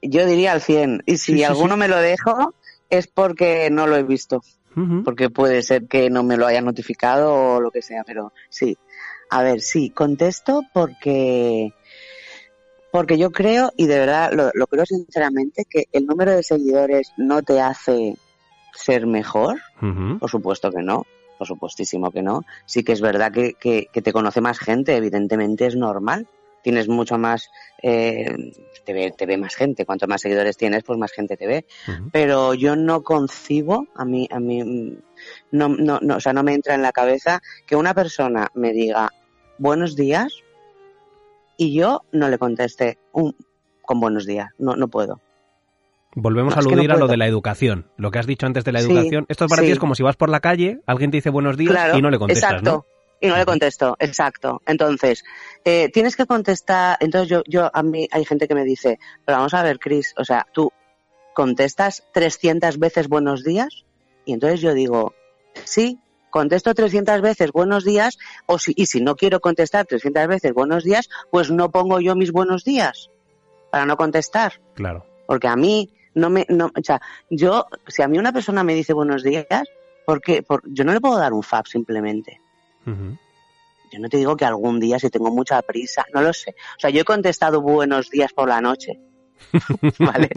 Yo 0.02 0.26
diría 0.26 0.52
al 0.52 0.60
100. 0.60 1.02
Y 1.06 1.16
si 1.16 1.34
Sí, 1.34 1.44
alguno 1.44 1.74
sí. 1.74 1.80
me 1.80 1.88
lo 1.88 1.96
dejo, 1.96 2.54
es 2.90 3.06
porque 3.06 3.70
no 3.70 3.86
lo 3.86 3.96
he 3.96 4.02
visto. 4.02 4.42
Porque 5.04 5.30
puede 5.30 5.62
ser 5.62 5.86
que 5.86 6.10
no 6.10 6.24
me 6.24 6.36
lo 6.36 6.48
hayan 6.48 6.64
notificado 6.64 7.32
o 7.32 7.60
lo 7.60 7.70
que 7.70 7.80
sea, 7.80 8.02
pero 8.04 8.32
sí. 8.48 8.76
A 9.30 9.44
ver, 9.44 9.60
sí, 9.60 9.90
contesto 9.90 10.62
porque 10.74 11.72
porque 12.94 13.18
yo 13.18 13.32
creo, 13.32 13.72
y 13.76 13.88
de 13.88 13.98
verdad 13.98 14.30
lo, 14.32 14.52
lo 14.54 14.68
creo 14.68 14.86
sinceramente, 14.86 15.64
que 15.68 15.86
el 15.90 16.06
número 16.06 16.30
de 16.30 16.44
seguidores 16.44 17.12
no 17.16 17.42
te 17.42 17.60
hace 17.60 18.14
ser 18.72 19.04
mejor. 19.08 19.60
Por 20.20 20.30
supuesto 20.30 20.70
que 20.70 20.80
no. 20.80 21.04
por 21.36 21.44
supuestísimo 21.44 22.12
que 22.12 22.22
no. 22.22 22.42
Sí 22.66 22.84
que 22.84 22.92
es 22.92 23.00
verdad 23.00 23.32
que, 23.32 23.54
que, 23.54 23.88
te 24.00 24.12
conoce 24.12 24.40
más 24.40 24.60
gente, 24.60 24.94
evidentemente 24.94 25.66
es 25.66 25.74
normal. 25.74 26.28
Tienes 26.62 26.86
mucho 26.86 27.18
más, 27.18 27.50
eh, 27.82 28.32
te, 28.84 28.92
ve, 28.92 29.10
te 29.10 29.26
ve 29.26 29.38
más 29.38 29.56
gente. 29.56 29.84
Cuanto 29.84 30.06
más 30.06 30.20
seguidores 30.20 30.56
tienes, 30.56 30.84
pues 30.84 30.96
más 30.96 31.10
gente 31.10 31.36
te 31.36 31.48
ve. 31.48 31.66
Pero 32.12 32.54
yo 32.54 32.76
no 32.76 33.02
concibo, 33.02 33.88
a 33.96 34.04
mí, 34.04 34.28
a 34.30 34.38
mí, 34.38 34.62
no, 35.50 35.68
no, 35.68 35.98
no, 36.00 36.14
o 36.18 36.20
sea, 36.20 36.32
no 36.32 36.44
me 36.44 36.54
entra 36.54 36.76
en 36.76 36.82
la 36.82 36.92
cabeza 36.92 37.42
que 37.66 37.74
una 37.74 37.92
persona 37.92 38.52
me 38.54 38.72
diga 38.72 39.10
buenos 39.58 39.96
días 39.96 40.43
y 41.56 41.74
yo 41.74 42.02
no 42.12 42.28
le 42.28 42.38
conteste 42.38 42.98
un, 43.12 43.36
con 43.82 44.00
buenos 44.00 44.26
días. 44.26 44.50
No, 44.58 44.76
no 44.76 44.88
puedo. 44.88 45.20
Volvemos 46.16 46.56
a 46.56 46.60
aludir 46.60 46.92
a 46.92 46.96
lo 46.96 47.08
de 47.08 47.16
la 47.16 47.26
educación, 47.26 47.86
lo 47.96 48.10
que 48.10 48.20
has 48.20 48.26
dicho 48.26 48.46
antes 48.46 48.64
de 48.64 48.72
la 48.72 48.80
educación. 48.80 49.26
Esto 49.28 49.48
para 49.48 49.62
ti 49.62 49.70
es 49.72 49.78
como 49.78 49.94
si 49.94 50.02
vas 50.02 50.16
por 50.16 50.28
la 50.28 50.40
calle, 50.40 50.80
alguien 50.86 51.10
te 51.10 51.16
dice 51.16 51.30
buenos 51.30 51.56
días 51.56 51.96
y 51.96 52.02
no 52.02 52.10
le 52.10 52.18
contestas, 52.18 52.52
exacto. 52.52 52.86
Y 53.20 53.28
no 53.28 53.36
le 53.36 53.46
contesto, 53.46 53.96
exacto. 53.98 54.60
Entonces, 54.66 55.24
eh, 55.64 55.88
tienes 55.92 56.14
que 56.14 56.26
contestar. 56.26 56.98
Entonces, 57.00 57.28
yo, 57.28 57.42
yo, 57.46 57.70
a 57.72 57.82
mí 57.82 58.06
hay 58.10 58.24
gente 58.24 58.46
que 58.46 58.54
me 58.54 58.64
dice, 58.64 58.98
pero 59.24 59.38
vamos 59.38 59.54
a 59.54 59.62
ver, 59.62 59.78
Chris, 59.78 60.14
o 60.16 60.24
sea, 60.24 60.46
tú 60.52 60.72
contestas 61.34 62.04
300 62.12 62.78
veces 62.78 63.08
buenos 63.08 63.42
días. 63.42 63.84
Y 64.24 64.34
entonces 64.34 64.60
yo 64.60 64.74
digo, 64.74 65.14
sí, 65.64 65.98
contesto 66.34 66.74
300 66.74 67.20
veces 67.20 67.52
buenos 67.52 67.84
días, 67.84 68.18
o 68.46 68.58
si, 68.58 68.72
y 68.74 68.86
si 68.86 69.00
no 69.00 69.14
quiero 69.14 69.38
contestar 69.38 69.86
300 69.86 70.26
veces 70.26 70.52
buenos 70.52 70.82
días, 70.82 71.08
pues 71.30 71.52
no 71.52 71.70
pongo 71.70 72.00
yo 72.00 72.16
mis 72.16 72.32
buenos 72.32 72.64
días 72.64 73.08
para 73.70 73.86
no 73.86 73.96
contestar. 73.96 74.60
Claro. 74.74 75.06
Porque 75.28 75.46
a 75.46 75.54
mí, 75.54 75.92
no 76.12 76.30
me, 76.30 76.44
no, 76.48 76.72
o 76.76 76.82
sea, 76.82 77.00
yo, 77.30 77.66
si 77.86 78.02
a 78.02 78.08
mí 78.08 78.18
una 78.18 78.32
persona 78.32 78.64
me 78.64 78.74
dice 78.74 78.92
buenos 78.92 79.22
días, 79.22 79.62
porque 80.04 80.42
por, 80.42 80.62
yo 80.66 80.82
no 80.82 80.92
le 80.92 81.00
puedo 81.00 81.16
dar 81.16 81.32
un 81.32 81.44
fab 81.44 81.68
simplemente. 81.68 82.40
Yo 82.84 84.00
no 84.00 84.08
te 84.08 84.16
digo 84.16 84.36
que 84.36 84.44
algún 84.44 84.80
día 84.80 84.98
si 84.98 85.10
tengo 85.10 85.30
mucha 85.30 85.62
prisa, 85.62 86.04
no 86.12 86.20
lo 86.20 86.32
sé. 86.32 86.56
O 86.76 86.80
sea, 86.80 86.90
yo 86.90 87.02
he 87.02 87.04
contestado 87.04 87.60
buenos 87.60 88.10
días 88.10 88.32
por 88.32 88.48
la 88.48 88.60
noche. 88.60 88.98
¿Vale? 90.00 90.30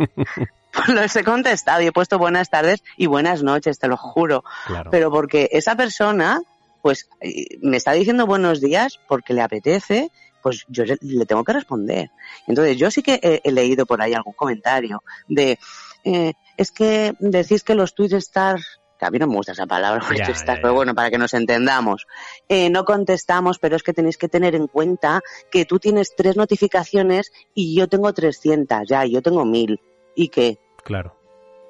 Los 0.87 1.15
he 1.15 1.23
contestado 1.23 1.81
y 1.81 1.87
he 1.87 1.91
puesto 1.91 2.17
buenas 2.17 2.49
tardes 2.49 2.83
y 2.97 3.07
buenas 3.07 3.43
noches, 3.43 3.79
te 3.79 3.87
lo 3.87 3.97
juro. 3.97 4.43
Pero 4.91 5.11
porque 5.11 5.49
esa 5.51 5.75
persona, 5.75 6.41
pues, 6.81 7.09
eh, 7.21 7.57
me 7.61 7.77
está 7.77 7.93
diciendo 7.93 8.25
buenos 8.25 8.61
días 8.61 8.99
porque 9.07 9.33
le 9.33 9.41
apetece 9.41 10.11
pues 10.41 10.63
yo 10.69 10.85
le 10.85 11.25
tengo 11.25 11.43
que 11.43 11.51
responder. 11.51 12.09
Entonces, 12.47 12.77
yo 12.77 12.89
sí 12.89 13.03
que 13.03 13.19
he, 13.43 13.51
leído 13.51 13.85
por 13.85 14.01
ahí 14.01 14.13
algún 14.13 14.31
comentario 14.31 15.03
de, 15.27 15.59
eh, 16.05 16.33
es 16.55 16.71
que 16.71 17.15
decís 17.19 17.63
que 17.63 17.75
los 17.75 17.93
tweets 17.93 18.13
stars 18.13 18.79
que 18.97 19.05
a 19.05 19.11
mí 19.11 19.19
no 19.19 19.27
me 19.27 19.35
gusta 19.35 19.51
esa 19.51 19.67
palabra, 19.67 20.03
pero 20.61 20.73
bueno, 20.73 20.95
para 20.95 21.09
que 21.09 21.17
nos 21.17 21.33
entendamos. 21.33 22.07
Eh, 22.49 22.69
no 22.69 22.83
contestamos, 22.83 23.59
pero 23.59 23.75
es 23.75 23.83
que 23.83 23.93
tenéis 23.93 24.17
que 24.17 24.27
tener 24.27 24.55
en 24.55 24.67
cuenta 24.67 25.21
que 25.51 25.65
tú 25.65 25.79
tienes 25.79 26.15
tres 26.15 26.35
notificaciones 26.35 27.31
y 27.53 27.75
yo 27.75 27.87
tengo 27.87 28.11
300, 28.13 28.87
ya, 28.87 29.05
y 29.05 29.11
yo 29.11 29.21
tengo 29.21 29.45
mil. 29.45 29.79
¿Y 30.15 30.29
qué? 30.29 30.57
Claro. 30.87 31.13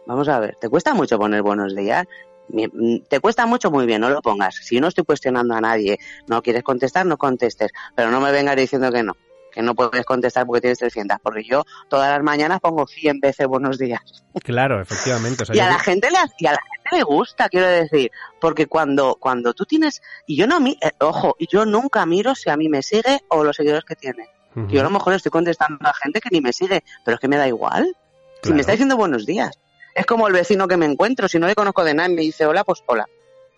Vamos 0.06 0.30
a 0.30 0.40
ver, 0.40 0.56
¿te 0.62 0.70
cuesta 0.70 0.94
mucho 0.94 1.18
poner 1.18 1.42
buenos 1.42 1.76
días? 1.76 2.06
Mm, 2.50 3.00
te 3.10 3.20
cuesta 3.20 3.48
mucho, 3.48 3.72
muy 3.72 3.88
bien, 3.88 4.00
no 4.00 4.12
lo 4.12 4.22
pongas. 4.22 4.56
Si 4.58 4.80
no 4.80 4.90
estoy 4.90 5.06
cuestionando 5.06 5.56
a 5.56 5.60
nadie, 5.60 5.98
no 6.28 6.44
quieres 6.44 6.62
contestar, 6.62 7.04
no 7.08 7.18
contestes. 7.18 7.72
Pero 7.96 8.12
no 8.12 8.22
me 8.22 8.32
vengas 8.32 8.56
diciendo 8.56 8.92
que 8.92 9.02
no, 9.02 9.14
que 9.52 9.64
no 9.64 9.74
puedes 9.74 10.06
contestar 10.06 10.46
porque 10.46 10.62
tienes 10.62 10.78
300, 10.78 11.18
porque 11.24 11.44
yo 11.44 11.64
todas 11.90 12.12
las 12.12 12.22
mañanas 12.22 12.60
pongo 12.60 12.86
100 12.86 13.20
veces 13.20 13.48
buenos 13.48 13.80
días. 13.80 14.02
Claro, 14.44 14.80
efectivamente. 14.80 15.46
y, 15.52 15.60
a 15.60 15.68
la 15.68 15.80
gente 15.80 16.12
le, 16.12 16.18
y 16.38 16.46
a 16.46 16.52
la 16.52 16.60
gente 16.62 16.96
le 16.96 17.02
gusta, 17.02 17.50
quiero 17.50 17.66
decir, 17.66 18.12
porque 18.40 18.68
cuando, 18.68 19.18
cuando 19.20 19.56
tú 19.56 19.66
tienes, 19.66 20.04
y 20.28 20.38
yo 20.38 20.46
no, 20.46 20.64
eh, 20.68 20.92
ojo, 21.00 21.36
y 21.40 21.48
yo 21.48 21.66
nunca 21.66 22.06
miro 22.06 22.36
si 22.36 22.52
a 22.52 22.56
mí 22.56 22.70
me 22.70 22.84
sigue 22.84 23.24
o 23.30 23.44
los 23.44 23.56
seguidores 23.56 23.84
que 23.84 23.96
tiene. 23.96 24.30
Yo 24.70 24.82
a 24.82 24.84
lo 24.84 24.90
mejor 24.90 25.14
estoy 25.14 25.30
contestando 25.30 25.88
a 25.88 25.94
gente 25.94 26.20
que 26.20 26.30
ni 26.32 26.42
me 26.42 26.52
sigue, 26.52 26.84
pero 27.06 27.16
es 27.16 27.22
que 27.22 27.28
me 27.28 27.38
da 27.38 27.48
igual. 27.48 27.96
Si 28.44 28.54
me 28.54 28.62
está 28.62 28.72
diciendo 28.74 28.98
buenos 28.98 29.26
días. 29.26 29.60
Es 29.96 30.06
como 30.06 30.28
el 30.28 30.34
vecino 30.34 30.68
que 30.68 30.78
me 30.78 30.86
encuentro, 30.86 31.28
si 31.28 31.40
no 31.40 31.48
le 31.48 31.56
conozco 31.56 31.84
de 31.84 31.94
nada 31.94 32.10
y 32.10 32.14
me 32.14 32.22
dice 32.22 32.46
hola, 32.46 32.64
pues 32.64 32.84
hola. 32.86 33.08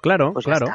Claro, 0.01 0.33
pues 0.33 0.45
claro. 0.45 0.67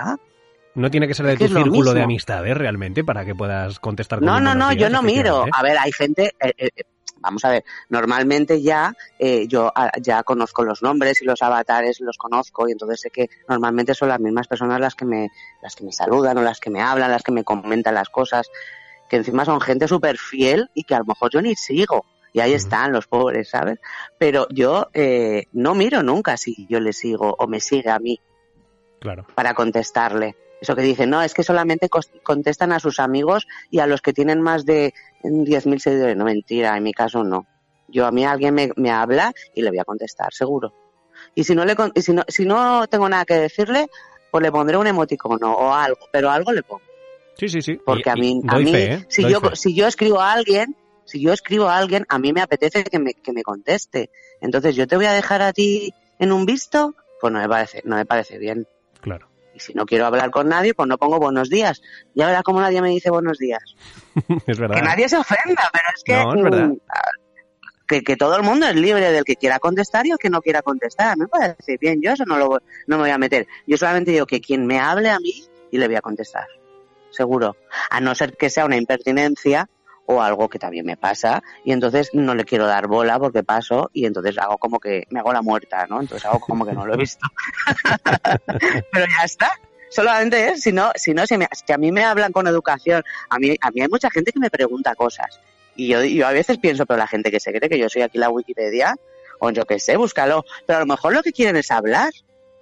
No 0.75 0.91
tiene 0.91 1.07
que 1.07 1.15
ser 1.15 1.27
de 1.27 1.37
tu 1.37 1.49
círculo 1.49 1.95
de 1.95 2.03
amistades 2.03 2.57
realmente 2.57 3.05
para 3.05 3.25
que 3.25 3.35
puedas 3.35 3.79
contestar. 3.79 4.21
no, 4.21 4.41
no, 4.41 4.55
no, 4.55 4.73
yo 4.73 4.91
no 4.91 5.03
miro. 5.03 5.47
A 5.53 5.63
ver, 5.63 5.79
hay 5.79 5.93
gente, 5.93 6.35
eh, 6.41 6.53
eh, 6.59 6.83
vamos 7.21 7.45
a 7.45 7.51
ver, 7.51 7.65
normalmente 7.89 8.61
ya 8.61 8.93
eh, 9.19 9.47
yo 9.49 9.73
ah, 9.75 9.91
ya 10.01 10.23
conozco 10.25 10.65
los 10.65 10.83
nombres 10.83 11.23
y 11.23 11.25
los 11.25 11.41
avatares 11.43 12.01
los 12.01 12.19
conozco 12.19 12.69
y 12.69 12.73
entonces 12.73 13.01
sé 13.01 13.11
que 13.11 13.31
normalmente 13.49 13.95
son 13.95 14.09
las 14.09 14.21
mismas 14.21 14.49
personas 14.49 14.81
las 14.81 14.95
que 14.95 15.05
me, 15.05 15.31
las 15.63 15.77
que 15.77 15.85
me 15.85 15.93
saludan 15.93 16.37
o 16.39 16.43
las 16.43 16.61
que 16.61 16.71
me 16.71 16.83
hablan, 16.83 17.11
las 17.11 17.23
que 17.23 17.33
me 17.33 17.45
comentan 17.45 17.95
las 17.95 18.09
cosas, 18.09 18.51
que 19.09 19.17
encima 19.17 19.45
son 19.45 19.61
gente 19.61 19.89
súper 19.89 20.19
fiel 20.19 20.69
y 20.75 20.83
que 20.83 20.95
a 20.95 20.99
lo 20.99 21.05
mejor 21.05 21.31
yo 21.31 21.41
ni 21.41 21.55
sigo 21.55 22.05
y 22.35 22.41
ahí 22.41 22.53
están 22.53 22.93
los 22.93 23.07
pobres, 23.07 23.49
¿sabes? 23.49 23.79
Pero 24.19 24.49
yo 24.51 24.89
eh, 24.93 25.45
no 25.53 25.77
miro 25.77 26.03
nunca 26.03 26.37
si 26.37 26.67
yo 26.69 26.81
le 26.81 26.93
sigo 26.93 27.37
o 27.39 27.47
me 27.47 27.61
sigue 27.61 27.91
a 27.91 28.01
mí. 28.01 28.21
Claro. 28.99 29.25
Para 29.37 29.55
contestarle. 29.55 30.35
Eso 30.61 30.75
que 30.75 30.83
dicen, 30.83 31.11
no, 31.11 31.23
es 31.23 31.33
que 31.33 31.45
solamente 31.45 31.89
contestan 32.25 32.73
a 32.73 32.81
sus 32.81 32.99
amigos 32.99 33.47
y 33.71 33.79
a 33.79 33.87
los 33.87 34.03
que 34.03 34.13
tienen 34.13 34.41
más 34.41 34.65
de 34.65 34.95
10.000 35.23 35.79
seguidores. 35.79 36.17
No, 36.17 36.25
mentira, 36.25 36.77
en 36.77 36.83
mi 36.83 36.93
caso 36.93 37.23
no. 37.23 37.47
Yo 37.87 38.05
a 38.05 38.11
mí 38.11 38.25
alguien 38.25 38.53
me, 38.53 38.71
me 38.75 38.91
habla 38.91 39.33
y 39.55 39.63
le 39.63 39.71
voy 39.71 39.79
a 39.79 39.85
contestar, 39.85 40.33
seguro. 40.33 40.75
Y 41.37 41.45
si 41.45 41.55
no 41.55 41.65
le 41.65 41.77
y 41.95 42.03
si 42.03 42.13
no, 42.13 42.25
si 42.27 42.47
no 42.47 42.89
tengo 42.89 43.09
nada 43.09 43.25
que 43.25 43.35
decirle, 43.35 43.87
pues 44.33 44.43
le 44.43 44.51
pondré 44.51 44.77
un 44.77 44.89
emoticono 44.89 45.53
o 45.53 45.73
algo, 45.73 46.09
pero 46.11 46.31
algo 46.31 46.51
le 46.51 46.65
pongo. 46.65 46.83
Sí, 47.39 47.49
sí, 47.49 47.63
sí. 47.63 47.77
Porque 47.77 48.11
a 48.11 48.17
mí, 48.17 48.43
a 48.49 48.59
mí 48.59 48.75
¿eh? 48.75 49.05
si, 49.09 49.29
yo, 49.29 49.41
si 49.55 49.73
yo 49.75 49.87
escribo 49.87 50.21
a 50.21 50.33
alguien, 50.33 50.77
si 51.05 51.21
yo 51.21 51.33
escribo 51.33 51.69
a 51.69 51.77
alguien, 51.77 52.07
a 52.09 52.19
mí 52.19 52.33
me 52.33 52.41
apetece 52.41 52.85
que 52.85 52.99
me, 52.99 53.15
que 53.15 53.33
me 53.33 53.43
conteste. 53.43 54.11
Entonces, 54.41 54.75
yo 54.77 54.87
te 54.87 54.97
voy 54.97 55.07
a 55.07 55.13
dejar 55.13 55.43
a 55.43 55.53
ti 55.53 55.93
en 56.19 56.33
un 56.33 56.47
visto, 56.47 56.95
pues 57.21 57.33
no 57.33 57.41
me 57.41 57.49
parece, 57.49 57.83
no 57.85 57.97
me 57.97 58.07
parece 58.07 58.39
bien. 58.39 58.67
Claro. 59.01 59.29
Y 59.55 59.61
si 59.61 59.73
no 59.73 59.87
quiero 59.87 60.07
hablar 60.07 60.31
con 60.31 60.49
nadie, 60.49 60.75
pues 60.75 60.89
no 60.89 60.99
pongo 60.99 61.19
buenos 61.19 61.49
días. 61.49 61.81
Ya 62.15 62.27
verás 62.27 62.43
cómo 62.43 62.61
nadie 62.61 62.83
me 62.83 62.91
dice 62.91 63.11
buenos 63.11 63.39
días. 63.39 63.63
es 64.47 64.59
verdad. 64.59 64.77
Que 64.77 64.83
nadie 64.83 65.09
se 65.09 65.17
ofenda, 65.17 65.71
pero 65.73 65.85
es 65.95 66.03
que, 66.05 66.17
mm, 66.17 66.79
que, 67.87 68.03
que, 68.03 68.17
todo 68.17 68.37
el 68.37 68.43
mundo 68.43 68.67
es 68.67 68.75
libre 68.75 69.13
del 69.13 69.25
que 69.25 69.37
quiera 69.37 69.59
contestar 69.59 70.07
y 70.07 70.11
el 70.11 70.19
que 70.19 70.31
no 70.31 70.43
quiera 70.43 70.63
contestar. 70.63 71.17
Me 71.17 71.29
parece 71.29 71.77
bien, 71.81 72.01
yo 72.03 72.13
eso 72.13 72.25
no, 72.25 72.37
lo, 72.37 72.61
no 72.87 72.97
me 72.97 73.03
voy 73.03 73.11
a 73.11 73.19
meter. 73.19 73.47
Yo 73.67 73.77
solamente 73.77 74.11
digo 74.11 74.27
que 74.27 74.41
quien 74.41 74.67
me 74.67 74.81
hable 74.81 75.11
a 75.11 75.21
mí 75.21 75.45
y 75.71 75.79
le 75.79 75.87
voy 75.87 75.97
a 75.97 76.03
contestar. 76.03 76.47
Seguro. 77.11 77.57
A 77.91 78.01
no 78.01 78.15
ser 78.17 78.37
que 78.37 78.51
sea 78.51 78.65
una 78.65 78.77
impertinencia 78.77 79.69
o 80.07 80.21
algo 80.21 80.49
que 80.49 80.59
también 80.59 80.85
me 80.87 80.97
pasa 80.97 81.43
y 81.65 81.73
entonces 81.73 82.11
no 82.13 82.35
le 82.35 82.45
quiero 82.45 82.67
dar 82.67 82.87
bola 82.87 83.19
porque 83.19 83.43
paso 83.43 83.91
y 83.93 84.07
entonces 84.07 84.37
hago 84.39 84.59
como 84.59 84.79
que 84.79 85.05
me 85.11 85.21
hago 85.21 85.33
la 85.33 85.43
muerta, 85.43 85.87
¿no? 85.89 86.01
Entonces 86.01 86.27
hago 86.27 86.41
como 86.41 86.67
que 86.67 86.73
no 86.73 86.87
lo 86.87 86.95
he 86.95 86.99
visto. 86.99 87.27
Pero 88.93 89.07
ya 89.19 89.25
está. 89.25 89.53
Solamente 89.91 90.49
es, 90.49 90.63
si 90.63 90.73
no, 90.73 90.91
si 90.97 91.15
no, 91.15 91.25
si, 91.27 91.35
a 91.35 91.79
mí 91.79 91.93
me 91.93 92.05
hablan 92.05 92.33
con 92.33 92.47
educación, 92.49 93.05
a 93.29 93.39
mí, 93.39 93.55
a 93.61 93.71
mí 93.71 93.81
hay 93.81 93.89
mucha 93.89 94.11
gente 94.11 94.33
que 94.33 94.41
me 94.41 94.51
pregunta 94.51 94.95
cosas 94.95 95.41
y 95.77 95.89
yo, 95.89 96.03
yo 96.05 96.27
a 96.27 96.33
veces 96.33 96.59
pienso, 96.59 96.87
pero 96.87 96.99
la 96.99 97.07
gente 97.07 97.31
que 97.31 97.41
se 97.41 97.53
cree 97.53 97.69
que 97.69 97.79
yo 97.79 97.89
soy 97.89 98.03
aquí 98.03 98.19
la 98.19 98.31
Wikipedia, 98.31 98.97
o 99.41 99.51
yo 99.51 99.65
qué 99.67 99.79
sé, 99.79 99.97
búscalo, 99.97 100.45
pero 100.67 100.79
a 100.79 100.81
lo 100.81 100.87
mejor 100.87 101.13
lo 101.13 101.23
que 101.23 101.33
quieren 101.33 101.57
es 101.57 101.71
hablar 101.71 102.13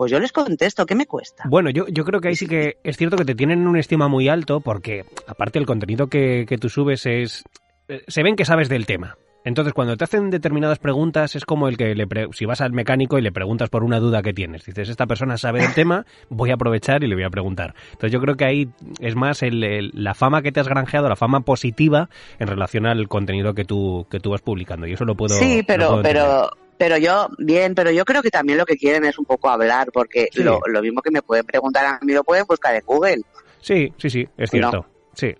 pues 0.03 0.11
yo 0.11 0.18
les 0.18 0.32
contesto, 0.32 0.84
¿qué 0.84 0.96
me 0.96 1.07
cuesta? 1.07 1.44
Bueno, 1.48 1.70
yo, 1.70 1.86
yo 1.86 2.05
creo 2.05 2.20
que 2.20 2.26
ahí 2.26 2.34
sí 2.34 2.48
que 2.48 2.78
es 2.82 2.96
cierto 2.96 3.16
que 3.16 3.24
te 3.24 3.36
tienen 3.36 3.68
un 3.68 3.76
estima 3.76 4.09
muy 4.09 4.28
alto 4.28 4.59
porque 4.59 5.05
aparte 5.28 5.61
el 5.61 5.64
contenido 5.64 6.09
que, 6.09 6.44
que 6.48 6.59
tú 6.59 6.68
subes 6.68 7.07
es... 7.07 7.44
Eh, 7.86 8.03
se 8.09 8.24
ven 8.24 8.34
que 8.34 8.44
sabes 8.44 8.68
del 8.68 8.84
tema. 8.84 9.16
Entonces, 9.44 9.72
cuando 9.74 9.96
te 9.96 10.03
hacen 10.03 10.30
determinadas 10.30 10.80
preguntas, 10.80 11.36
es 11.36 11.44
como 11.44 11.68
el 11.68 11.76
que 11.76 11.94
le 11.94 12.09
si 12.32 12.46
vas 12.46 12.61
al 12.61 12.72
mecánico 12.72 13.16
y 13.16 13.22
le 13.22 13.30
preguntas 13.30 13.70
por 13.70 13.84
una 13.84 14.00
duda 14.00 14.22
que 14.22 14.32
tienes. 14.32 14.64
Dices, 14.64 14.88
esta 14.88 15.07
persona 15.07 15.36
sabe 15.36 15.61
del 15.61 15.72
tema, 15.72 16.05
voy 16.28 16.50
a 16.50 16.55
aprovechar 16.55 17.05
y 17.05 17.07
le 17.07 17.14
voy 17.14 17.24
a 17.24 17.30
preguntar. 17.30 17.76
Entonces, 17.92 18.11
yo 18.11 18.20
creo 18.20 18.36
que 18.36 18.44
ahí 18.44 18.68
es 18.98 19.14
más 19.14 19.44
el, 19.44 19.92
la 19.94 20.14
fama 20.14 20.42
que 20.42 20.50
te 20.50 20.59
has 20.59 20.68
granjeado, 20.68 21.09
la 21.09 21.14
fama 21.14 21.42
positiva 21.42 22.09
en 22.40 22.48
relación 22.48 22.86
al 22.86 23.07
contenido 23.07 23.55
que 23.55 23.64
tú, 23.64 24.07
que 24.11 24.18
tú 24.18 24.30
vas 24.30 24.42
publicando. 24.42 24.88
Y 24.88 24.94
eso 24.94 25.05
lo 25.05 25.14
puedo. 25.14 25.36
Sí, 25.36 25.62
pero, 25.64 26.00
pero, 26.03 26.50
pero 26.78 26.96
yo, 26.96 27.28
bien, 27.38 27.74
pero 27.74 27.90
yo 27.90 28.04
creo 28.04 28.22
que 28.22 28.30
también 28.30 28.58
lo 28.58 28.66
que 28.66 28.76
quieren 28.76 29.04
es 29.04 29.18
un 29.18 29.24
poco 29.24 29.48
hablar, 29.48 29.90
porque 29.92 30.28
lo, 30.34 30.60
lo, 30.66 30.82
mismo 30.82 31.00
que 31.00 31.10
me 31.10 31.22
pueden 31.22 31.44
preguntar 31.44 31.84
a 31.86 31.98
mí 32.02 32.12
lo 32.12 32.24
pueden 32.24 32.44
buscar 32.46 32.74
en 32.74 32.82
Google. 32.84 33.22
Sí, 33.60 33.92
sí, 33.96 34.10
sí, 34.10 34.28
es 34.36 34.50
cierto. 34.50 34.86
Sí. 35.14 35.34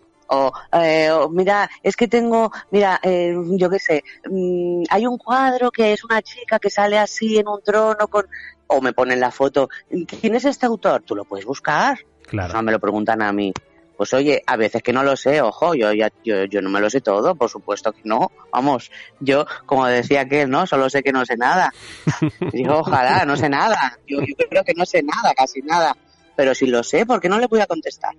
Eh, 0.73 1.11
o, 1.11 1.29
mira, 1.29 1.69
es 1.83 1.95
que 1.97 2.09
tengo, 2.09 2.51
mira, 2.71 2.99
eh, 3.03 3.35
yo 3.51 3.69
qué 3.69 3.79
sé, 3.79 4.03
mm, 4.31 4.85
hay 4.89 5.07
un 5.07 5.19
cuadro 5.19 5.71
que 5.71 5.93
es 5.93 6.05
una 6.05 6.23
chica 6.23 6.59
que 6.59 6.71
sale 6.71 6.99
así 6.99 7.39
en 7.39 7.49
un 7.49 7.63
trono 7.63 8.09
con, 8.09 8.27
o 8.67 8.81
me 8.81 8.93
ponen 8.93 9.21
la 9.21 9.31
foto, 9.31 9.69
¿quién 10.21 10.35
es 10.35 10.45
este 10.45 10.67
autor? 10.67 11.03
Tú 11.03 11.15
lo 11.15 11.25
puedes 11.25 11.45
buscar. 11.45 11.99
Claro. 12.27 12.55
No 12.55 12.63
me 12.63 12.73
lo 12.73 12.81
preguntan 12.81 13.21
a 13.21 13.33
mí. 13.33 13.53
Pues 14.03 14.15
oye, 14.15 14.43
a 14.49 14.57
veces 14.57 14.83
que 14.83 14.93
no 14.93 15.05
lo 15.05 15.15
sé, 15.15 15.41
ojo, 15.41 15.77
yo 15.77 15.93
ya 15.93 16.11
yo, 16.25 16.43
yo 16.47 16.61
no 16.61 16.71
me 16.71 16.81
lo 16.81 16.91
sé 16.91 17.01
todo, 17.01 17.37
por 17.37 17.49
supuesto 17.49 17.93
que 17.93 18.01
no. 18.03 18.33
Vamos, 18.51 18.91
yo, 19.21 19.47
como 19.65 19.87
decía 19.87 20.27
que 20.27 20.45
¿no? 20.45 20.67
Solo 20.67 20.91
sé 20.91 21.05
que 21.05 21.13
no 21.13 21.25
sé 21.25 21.37
nada. 21.37 21.73
Digo, 22.53 22.79
ojalá, 22.79 23.25
no 23.25 23.37
sé 23.37 23.49
nada. 23.49 23.97
Yo, 24.09 24.19
yo 24.19 24.49
creo 24.51 24.65
que 24.65 24.75
no 24.75 24.85
sé 24.87 25.05
nada, 25.05 25.33
casi 25.37 25.63
nada. 25.63 25.97
pero 26.35 26.53
si 26.53 26.67
lo 26.67 26.83
sé, 26.83 27.07
¿por 27.07 27.21
qué 27.21 27.29
no 27.29 27.39
le 27.39 27.47
voy 27.47 27.61
a 27.61 27.67
contestar? 27.67 28.17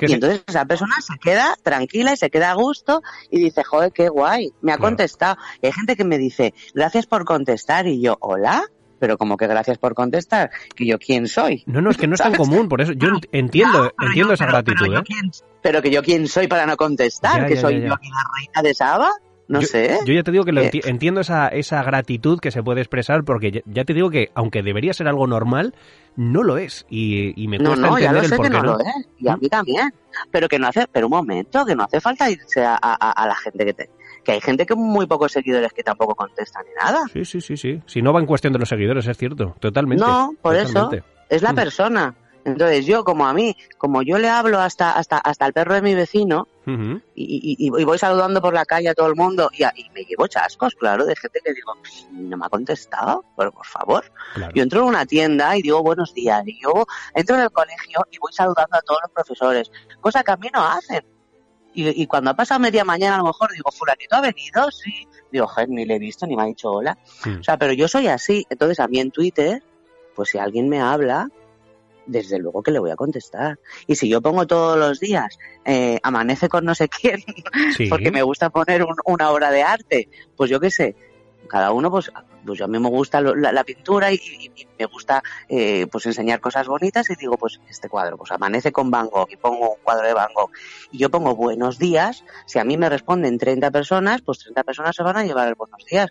y 0.00 0.12
entonces 0.12 0.44
esa 0.46 0.64
persona 0.64 0.94
se 1.00 1.18
queda 1.18 1.56
tranquila 1.60 2.12
y 2.12 2.16
se 2.16 2.30
queda 2.30 2.52
a 2.52 2.54
gusto 2.54 3.02
y 3.28 3.40
dice, 3.40 3.64
joder, 3.64 3.90
qué 3.90 4.08
guay, 4.08 4.52
me 4.60 4.72
ha 4.72 4.78
contestado. 4.78 5.38
Y 5.60 5.66
hay 5.66 5.72
gente 5.72 5.96
que 5.96 6.04
me 6.04 6.18
dice, 6.18 6.54
gracias 6.72 7.06
por 7.06 7.24
contestar. 7.24 7.88
Y 7.88 8.00
yo, 8.00 8.16
hola, 8.20 8.64
pero 8.98 9.18
como 9.18 9.36
que 9.36 9.46
gracias 9.46 9.78
por 9.78 9.94
contestar, 9.94 10.50
que 10.74 10.86
yo 10.86 10.98
quién 10.98 11.28
soy. 11.28 11.62
No, 11.66 11.80
no, 11.80 11.90
es 11.90 11.96
que 11.96 12.06
no 12.06 12.14
es 12.14 12.20
tan 12.20 12.34
común, 12.36 12.68
por 12.68 12.80
eso 12.80 12.92
yo 12.92 13.08
entiendo, 13.32 13.92
entiendo 14.00 14.34
esa 14.34 14.46
gratitud. 14.46 14.86
Pero, 14.86 15.00
¿eh? 15.00 15.30
pero, 15.62 15.82
que 15.82 15.90
yo 15.90 16.02
quién 16.02 16.28
soy 16.28 16.46
para 16.46 16.66
no 16.66 16.76
contestar, 16.76 17.46
que 17.46 17.56
soy 17.56 17.82
yo 17.82 17.94
aquí 17.94 18.08
la 18.08 18.24
reina 18.36 18.62
de 18.62 18.74
Saba. 18.74 19.10
No 19.48 19.62
sé. 19.62 20.00
Yo 20.04 20.12
ya 20.12 20.22
te 20.22 20.32
digo 20.32 20.44
que 20.44 20.50
eh. 20.50 20.70
entiendo 20.84 21.20
esa, 21.20 21.48
esa 21.48 21.82
gratitud 21.82 22.40
que 22.40 22.50
se 22.50 22.62
puede 22.62 22.80
expresar 22.80 23.24
porque 23.24 23.62
ya, 23.64 23.84
te 23.84 23.94
digo 23.94 24.10
que 24.10 24.30
aunque 24.34 24.62
debería 24.62 24.92
ser 24.92 25.06
algo 25.06 25.26
normal, 25.26 25.74
no 26.16 26.42
lo 26.42 26.58
es. 26.58 26.84
Y, 26.90 27.40
y 27.40 27.46
me 27.46 27.58
cuesta 27.58 27.76
no, 27.76 27.92
no, 27.92 27.98
ya 27.98 28.12
lo 28.12 28.24
sé 28.24 28.36
que 28.38 28.50
no, 28.50 28.62
lo 28.62 28.80
es. 28.80 28.86
Y 29.18 29.28
a 29.28 29.36
mí 29.36 29.48
también. 29.48 29.94
Pero 30.32 30.48
que 30.48 30.58
no 30.58 30.66
hace, 30.66 30.86
pero 30.90 31.06
un 31.06 31.12
momento, 31.12 31.64
que 31.64 31.76
no 31.76 31.84
hace 31.84 32.00
falta 32.00 32.28
irse 32.30 32.64
a, 32.64 32.74
a, 32.76 33.26
la 33.26 33.36
gente 33.36 33.66
que 33.66 33.74
te, 33.74 33.90
que 34.26 34.32
hay 34.32 34.40
gente 34.40 34.66
que 34.66 34.74
muy 34.74 35.06
pocos 35.06 35.30
seguidores 35.30 35.72
que 35.72 35.84
tampoco 35.84 36.16
contestan 36.16 36.64
ni 36.66 36.74
nada. 36.74 37.04
Sí, 37.12 37.24
sí, 37.24 37.40
sí, 37.40 37.56
sí. 37.56 37.80
Si 37.86 38.02
no 38.02 38.12
va 38.12 38.18
en 38.18 38.26
cuestión 38.26 38.52
de 38.52 38.58
los 38.58 38.68
seguidores, 38.68 39.06
es 39.06 39.16
cierto, 39.16 39.54
totalmente. 39.60 40.04
No, 40.04 40.34
por 40.42 40.56
eso. 40.56 40.90
Es 41.28 41.42
la 41.42 41.52
mm. 41.52 41.56
persona. 41.56 42.14
Entonces 42.44 42.86
yo, 42.86 43.04
como 43.04 43.26
a 43.26 43.32
mí, 43.32 43.56
como 43.78 44.02
yo 44.02 44.18
le 44.18 44.28
hablo 44.28 44.60
hasta 44.60 44.92
hasta 44.92 45.18
hasta 45.18 45.46
el 45.46 45.52
perro 45.52 45.74
de 45.74 45.82
mi 45.82 45.94
vecino 45.94 46.46
y, 47.14 47.70
voy 47.70 47.98
saludando 47.98 48.40
por 48.40 48.54
la 48.54 48.64
calle 48.64 48.88
a 48.88 48.94
todo 48.94 49.08
el 49.08 49.16
mundo 49.16 49.48
y, 49.52 49.64
me 49.90 50.02
llevo 50.02 50.26
chascos, 50.28 50.74
claro, 50.74 51.06
de 51.06 51.14
gente 51.16 51.40
que 51.44 51.52
digo, 51.52 51.74
no 52.12 52.36
me 52.36 52.46
ha 52.46 52.48
contestado, 52.48 53.24
pero 53.36 53.52
por 53.52 53.66
favor. 53.66 54.04
Yo 54.54 54.62
entro 54.62 54.82
en 54.82 54.86
una 54.86 55.06
tienda 55.06 55.56
y 55.56 55.62
digo 55.62 55.82
buenos 55.82 56.14
días 56.14 56.42
y 56.46 56.60
yo 56.60 56.84
entro 57.14 57.36
en 57.36 57.42
el 57.42 57.50
colegio 57.50 58.06
y 58.10 58.18
voy 58.18 58.32
saludando 58.32 58.76
a 58.76 58.82
todos 58.82 59.00
los 59.02 59.12
profesores, 59.12 59.70
cosa 60.00 60.22
que 60.22 60.32
a 60.32 60.36
mí 60.36 60.48
no 60.52 60.64
hacen. 60.64 61.04
Y, 61.78 62.06
cuando 62.06 62.30
ha 62.30 62.34
pasado 62.34 62.58
media 62.58 62.84
mañana 62.84 63.16
a 63.16 63.18
lo 63.18 63.26
mejor 63.26 63.52
digo, 63.52 63.70
fulanito 63.70 64.16
ha 64.16 64.22
venido, 64.22 64.70
sí. 64.70 65.06
Digo, 65.30 65.46
joder, 65.46 65.68
ni 65.68 65.84
le 65.84 65.96
he 65.96 65.98
visto 65.98 66.26
ni 66.26 66.34
me 66.34 66.42
ha 66.42 66.46
dicho 66.46 66.72
hola. 66.72 66.96
O 67.38 67.42
sea, 67.42 67.58
pero 67.58 67.74
yo 67.74 67.86
soy 67.86 68.06
así. 68.06 68.46
Entonces 68.48 68.80
a 68.80 68.88
mí 68.88 68.98
en 68.98 69.10
Twitter, 69.10 69.62
pues 70.14 70.30
si 70.30 70.38
alguien 70.38 70.70
me 70.70 70.80
habla, 70.80 71.28
desde 72.06 72.38
luego 72.38 72.62
que 72.62 72.70
le 72.70 72.78
voy 72.78 72.90
a 72.90 72.96
contestar. 72.96 73.58
Y 73.86 73.96
si 73.96 74.08
yo 74.08 74.22
pongo 74.22 74.46
todos 74.46 74.78
los 74.78 75.00
días, 75.00 75.38
eh, 75.66 75.98
amanece 76.02 76.48
con 76.48 76.64
no 76.64 76.74
sé 76.74 76.88
quién, 76.88 77.22
porque 77.90 78.10
me 78.10 78.22
gusta 78.22 78.48
poner 78.50 78.86
una 79.04 79.30
obra 79.30 79.50
de 79.50 79.62
arte, 79.62 80.08
pues 80.34 80.48
yo 80.48 80.60
qué 80.60 80.70
sé, 80.70 80.96
cada 81.46 81.72
uno, 81.72 81.90
pues, 81.90 82.12
pues 82.44 82.60
a 82.60 82.66
mí 82.66 82.78
me 82.78 82.88
gusta 82.88 83.20
la, 83.20 83.64
pintura 83.64 84.12
y, 84.12 84.50
me 84.78 84.86
gusta 84.86 85.22
eh, 85.48 85.86
pues 85.90 86.06
enseñar 86.06 86.40
cosas 86.40 86.66
bonitas 86.66 87.08
y 87.10 87.16
digo, 87.16 87.36
pues 87.36 87.60
este 87.68 87.88
cuadro, 87.88 88.16
pues 88.16 88.30
amanece 88.30 88.72
con 88.72 88.90
Van 88.90 89.08
Gogh 89.08 89.28
y 89.30 89.36
pongo 89.36 89.70
un 89.70 89.80
cuadro 89.82 90.06
de 90.06 90.14
Van 90.14 90.32
Gogh 90.34 90.50
y 90.90 90.98
yo 90.98 91.10
pongo 91.10 91.34
buenos 91.34 91.78
días, 91.78 92.24
si 92.46 92.58
a 92.58 92.64
mí 92.64 92.76
me 92.76 92.88
responden 92.88 93.38
30 93.38 93.70
personas, 93.70 94.22
pues 94.22 94.38
30 94.40 94.64
personas 94.64 94.96
se 94.96 95.02
van 95.02 95.16
a 95.16 95.24
llevar 95.24 95.48
el 95.48 95.54
buenos 95.54 95.84
días. 95.90 96.10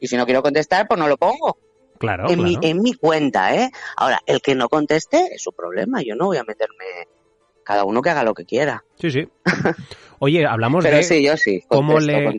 y 0.00 0.06
si 0.06 0.16
no 0.16 0.24
quiero 0.24 0.42
contestar, 0.42 0.86
pues 0.88 0.98
no 0.98 1.08
lo 1.08 1.16
pongo. 1.16 1.58
Claro, 1.98 2.28
en, 2.28 2.42
Mi, 2.42 2.58
en 2.60 2.82
mi 2.82 2.92
cuenta, 2.92 3.54
¿eh? 3.54 3.70
Ahora, 3.96 4.20
el 4.26 4.40
que 4.40 4.54
no 4.54 4.68
conteste 4.68 5.34
es 5.34 5.42
su 5.42 5.52
problema. 5.52 6.02
Yo 6.02 6.14
no 6.14 6.26
voy 6.26 6.36
a 6.36 6.44
meterme. 6.44 7.08
Cada 7.66 7.84
uno 7.84 8.00
que 8.00 8.10
haga 8.10 8.22
lo 8.22 8.32
que 8.32 8.44
quiera. 8.44 8.84
Sí, 8.94 9.10
sí. 9.10 9.28
Oye, 10.20 10.46
hablamos 10.46 10.84
pero 10.84 10.98
de 10.98 11.02
sí, 11.02 11.20
yo 11.20 11.36
sí, 11.36 11.64
cómo, 11.66 11.98
le, 11.98 12.38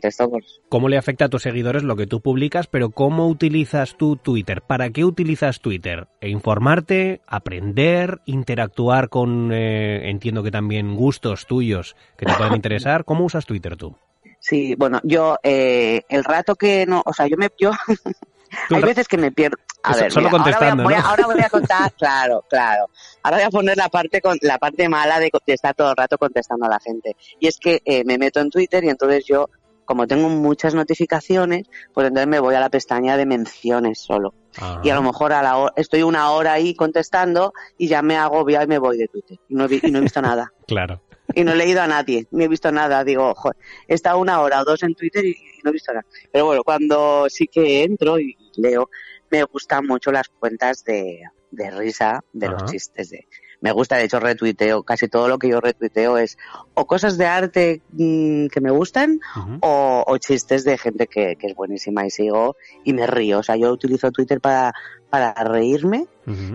cómo 0.70 0.88
le 0.88 0.96
afecta 0.96 1.26
a 1.26 1.28
tus 1.28 1.42
seguidores 1.42 1.82
lo 1.82 1.96
que 1.96 2.06
tú 2.06 2.22
publicas, 2.22 2.66
pero 2.66 2.90
¿cómo 2.90 3.28
utilizas 3.28 3.96
tú 3.98 4.16
Twitter? 4.16 4.62
¿Para 4.62 4.88
qué 4.88 5.04
utilizas 5.04 5.60
Twitter? 5.60 6.08
¿E 6.22 6.30
¿Informarte? 6.30 7.20
¿Aprender? 7.26 8.20
¿Interactuar 8.24 9.10
con, 9.10 9.52
eh, 9.52 10.08
entiendo 10.08 10.42
que 10.42 10.50
también 10.50 10.96
gustos 10.96 11.46
tuyos 11.46 11.94
que 12.16 12.24
te 12.24 12.32
pueden 12.32 12.54
interesar? 12.56 13.04
¿Cómo 13.04 13.26
usas 13.26 13.44
Twitter 13.44 13.76
tú? 13.76 13.94
Sí, 14.40 14.74
bueno, 14.76 14.98
yo 15.04 15.36
eh, 15.42 16.02
el 16.08 16.24
rato 16.24 16.56
que 16.56 16.86
no, 16.86 17.02
o 17.04 17.12
sea, 17.12 17.26
yo 17.26 17.36
me, 17.36 17.50
yo 17.58 17.70
Hay 18.70 18.82
veces 18.82 19.08
que 19.08 19.18
me 19.18 19.32
pierdo. 19.32 19.56
A 19.82 19.94
ver, 19.94 20.10
solo 20.10 20.28
contestando, 20.28 20.82
ahora, 20.82 21.26
voy 21.26 21.40
a, 21.40 21.48
contar, 21.50 21.92
claro, 21.94 22.44
claro. 22.48 22.88
Ahora 23.22 23.38
voy 23.38 23.46
a 23.46 23.50
poner 23.50 23.76
la 23.76 23.88
parte 23.88 24.20
con, 24.20 24.36
la 24.42 24.58
parte 24.58 24.88
mala 24.88 25.20
de, 25.20 25.30
estar 25.46 25.74
todo 25.74 25.90
el 25.90 25.96
rato 25.96 26.18
contestando 26.18 26.66
a 26.66 26.68
la 26.68 26.80
gente. 26.80 27.16
Y 27.38 27.46
es 27.46 27.58
que 27.58 27.80
eh, 27.84 28.04
me 28.04 28.18
meto 28.18 28.40
en 28.40 28.50
Twitter 28.50 28.82
y 28.84 28.88
entonces 28.88 29.24
yo, 29.24 29.48
como 29.84 30.06
tengo 30.06 30.28
muchas 30.28 30.74
notificaciones, 30.74 31.68
pues 31.94 32.08
entonces 32.08 32.28
me 32.28 32.40
voy 32.40 32.54
a 32.56 32.60
la 32.60 32.70
pestaña 32.70 33.16
de 33.16 33.24
menciones 33.24 34.00
solo. 34.00 34.34
Y 34.82 34.90
a 34.90 34.96
lo 34.96 35.02
mejor 35.02 35.32
a 35.32 35.42
la 35.42 35.72
estoy 35.76 36.02
una 36.02 36.32
hora 36.32 36.54
ahí 36.54 36.74
contestando 36.74 37.52
y 37.78 37.86
ya 37.86 38.02
me 38.02 38.16
agobio 38.16 38.60
y 38.60 38.66
me 38.66 38.78
voy 38.78 38.98
de 38.98 39.06
Twitter. 39.06 39.38
Y 39.48 39.54
no 39.54 39.66
he, 39.66 39.80
y 39.80 39.90
no 39.92 39.98
he 39.98 40.02
visto 40.02 40.20
nada. 40.20 40.52
claro 40.66 41.00
y 41.34 41.44
no 41.44 41.52
he 41.52 41.56
leído 41.56 41.82
a 41.82 41.86
nadie, 41.86 42.26
ni 42.30 42.44
he 42.44 42.48
visto 42.48 42.72
nada. 42.72 43.04
Digo, 43.04 43.34
joder, 43.34 43.56
he 43.86 43.94
estado 43.94 44.18
una 44.18 44.40
hora 44.40 44.60
o 44.60 44.64
dos 44.64 44.82
en 44.82 44.94
Twitter 44.94 45.24
y, 45.24 45.36
no 45.62 45.70
he 45.70 45.72
visto 45.72 45.92
nada. 45.92 46.06
Pero 46.32 46.46
bueno, 46.46 46.62
cuando 46.64 47.26
sí 47.28 47.46
que 47.46 47.82
entro 47.82 48.18
y 48.18 48.36
leo, 48.56 48.90
me 49.30 49.42
gustan 49.44 49.86
mucho 49.86 50.10
las 50.10 50.28
cuentas 50.28 50.84
de, 50.84 51.22
de 51.50 51.70
risa, 51.70 52.24
de 52.32 52.48
los 52.48 52.64
chistes 52.66 53.10
de... 53.10 53.26
Me 53.60 53.72
gusta, 53.72 53.96
de 53.96 54.04
hecho, 54.04 54.20
retuiteo. 54.20 54.82
Casi 54.84 55.08
todo 55.08 55.28
lo 55.28 55.38
que 55.38 55.48
yo 55.48 55.60
retuiteo 55.60 56.18
es 56.18 56.38
o 56.74 56.86
cosas 56.86 57.18
de 57.18 57.26
arte 57.26 57.82
mm, 57.92 58.46
que 58.48 58.60
me 58.60 58.70
gustan 58.70 59.18
o, 59.60 60.04
o, 60.06 60.18
chistes 60.18 60.64
de 60.64 60.78
gente 60.78 61.06
que, 61.08 61.36
que, 61.36 61.48
es 61.48 61.54
buenísima 61.54 62.06
y 62.06 62.10
sigo 62.10 62.56
y 62.84 62.92
me 62.92 63.06
río. 63.06 63.40
O 63.40 63.42
sea, 63.42 63.56
yo 63.56 63.72
utilizo 63.72 64.12
Twitter 64.12 64.40
para, 64.40 64.72
para 65.10 65.32
reírme, 65.32 66.06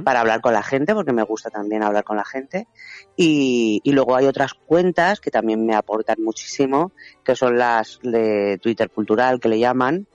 para 0.03 0.19
hablar 0.19 0.41
con 0.41 0.53
la 0.53 0.61
gente, 0.61 0.93
porque 0.93 1.13
me 1.13 1.23
gusta 1.23 1.49
también 1.49 1.81
hablar 1.83 2.03
con 2.03 2.15
la 2.15 2.25
gente. 2.25 2.67
Y, 3.15 3.81
y, 3.83 3.91
luego 3.91 4.15
hay 4.15 4.27
otras 4.27 4.53
cuentas 4.53 5.19
que 5.19 5.31
también 5.31 5.65
me 5.65 5.75
aportan 5.75 6.17
muchísimo, 6.23 6.91
que 7.23 7.35
son 7.35 7.57
las 7.57 7.99
de 8.03 8.59
Twitter 8.61 8.89
cultural, 8.91 9.39
que 9.39 9.49
le 9.49 9.59
llaman, 9.59 10.07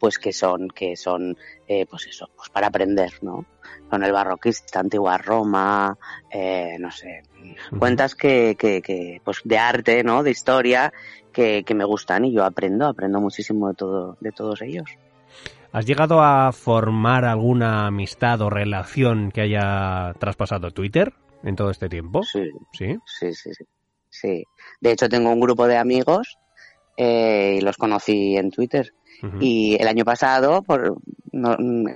pues 0.00 0.18
que 0.18 0.32
son, 0.32 0.68
que 0.68 0.96
son, 0.96 1.36
eh, 1.68 1.86
pues 1.88 2.06
eso, 2.06 2.28
pues 2.34 2.48
para 2.48 2.68
aprender, 2.68 3.12
¿no? 3.20 3.44
Son 3.90 4.02
el 4.02 4.12
barroquista, 4.12 4.80
antigua 4.80 5.18
Roma, 5.18 5.96
eh, 6.30 6.76
no 6.80 6.90
sé, 6.90 7.22
cuentas 7.78 8.14
que, 8.14 8.56
que, 8.58 8.80
que, 8.80 9.20
pues 9.22 9.42
de 9.44 9.58
arte, 9.58 10.02
¿no? 10.02 10.22
De 10.22 10.30
historia, 10.30 10.92
que, 11.32 11.62
que 11.64 11.74
me 11.74 11.84
gustan 11.84 12.24
y 12.24 12.32
yo 12.32 12.44
aprendo, 12.44 12.86
aprendo 12.86 13.20
muchísimo 13.20 13.68
de 13.68 13.74
todo, 13.74 14.16
de 14.20 14.32
todos 14.32 14.62
ellos. 14.62 14.90
¿Has 15.72 15.84
llegado 15.86 16.22
a 16.22 16.50
formar 16.52 17.26
alguna 17.26 17.86
amistad 17.86 18.40
o 18.40 18.50
relación 18.50 19.30
que 19.30 19.42
haya 19.42 20.14
traspasado 20.18 20.72
Twitter 20.72 21.12
en 21.44 21.54
todo 21.54 21.70
este 21.70 21.88
tiempo? 21.88 22.22
Sí. 22.24 22.50
¿Sí? 22.72 22.96
Sí, 23.04 23.34
sí, 23.34 23.50
sí. 24.08 24.44
De 24.80 24.92
hecho, 24.92 25.08
tengo 25.08 25.30
un 25.30 25.40
grupo 25.40 25.68
de 25.68 25.76
amigos 25.76 26.38
eh, 26.96 27.58
y 27.58 27.60
los 27.60 27.76
conocí 27.76 28.36
en 28.36 28.50
Twitter. 28.50 28.92
Y 29.40 29.76
el 29.80 29.86
año 29.88 30.04
pasado 30.04 30.62
por, 30.62 30.96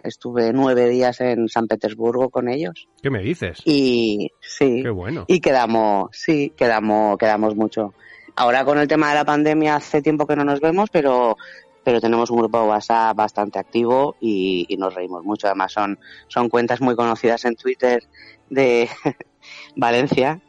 estuve 0.02 0.52
nueve 0.52 0.88
días 0.88 1.20
en 1.20 1.48
San 1.48 1.66
Petersburgo 1.66 2.30
con 2.30 2.48
ellos. 2.48 2.88
¿Qué 3.02 3.10
me 3.10 3.22
dices? 3.22 3.60
Y 3.64 4.30
sí. 4.40 4.82
Qué 4.82 4.90
bueno. 4.90 5.24
Y 5.26 5.40
quedamos, 5.40 6.10
sí, 6.12 6.52
quedamos, 6.56 7.16
quedamos 7.18 7.56
mucho. 7.56 7.94
Ahora 8.36 8.64
con 8.64 8.78
el 8.78 8.88
tema 8.88 9.10
de 9.10 9.14
la 9.14 9.24
pandemia 9.24 9.76
hace 9.76 10.02
tiempo 10.02 10.26
que 10.26 10.36
no 10.36 10.44
nos 10.44 10.60
vemos, 10.60 10.90
pero 10.90 11.36
pero 11.84 12.00
tenemos 12.00 12.30
un 12.30 12.38
grupo 12.38 12.60
de 12.60 12.68
WhatsApp 12.68 13.14
bastante 13.14 13.58
activo 13.58 14.16
y, 14.20 14.74
nos 14.78 14.94
reímos 14.94 15.22
mucho. 15.22 15.46
Además 15.46 15.72
son, 15.72 15.98
son 16.28 16.48
cuentas 16.48 16.80
muy 16.80 16.96
conocidas 16.96 17.44
en 17.44 17.54
Twitter 17.54 18.02
de 18.48 18.88
Valencia 19.76 20.40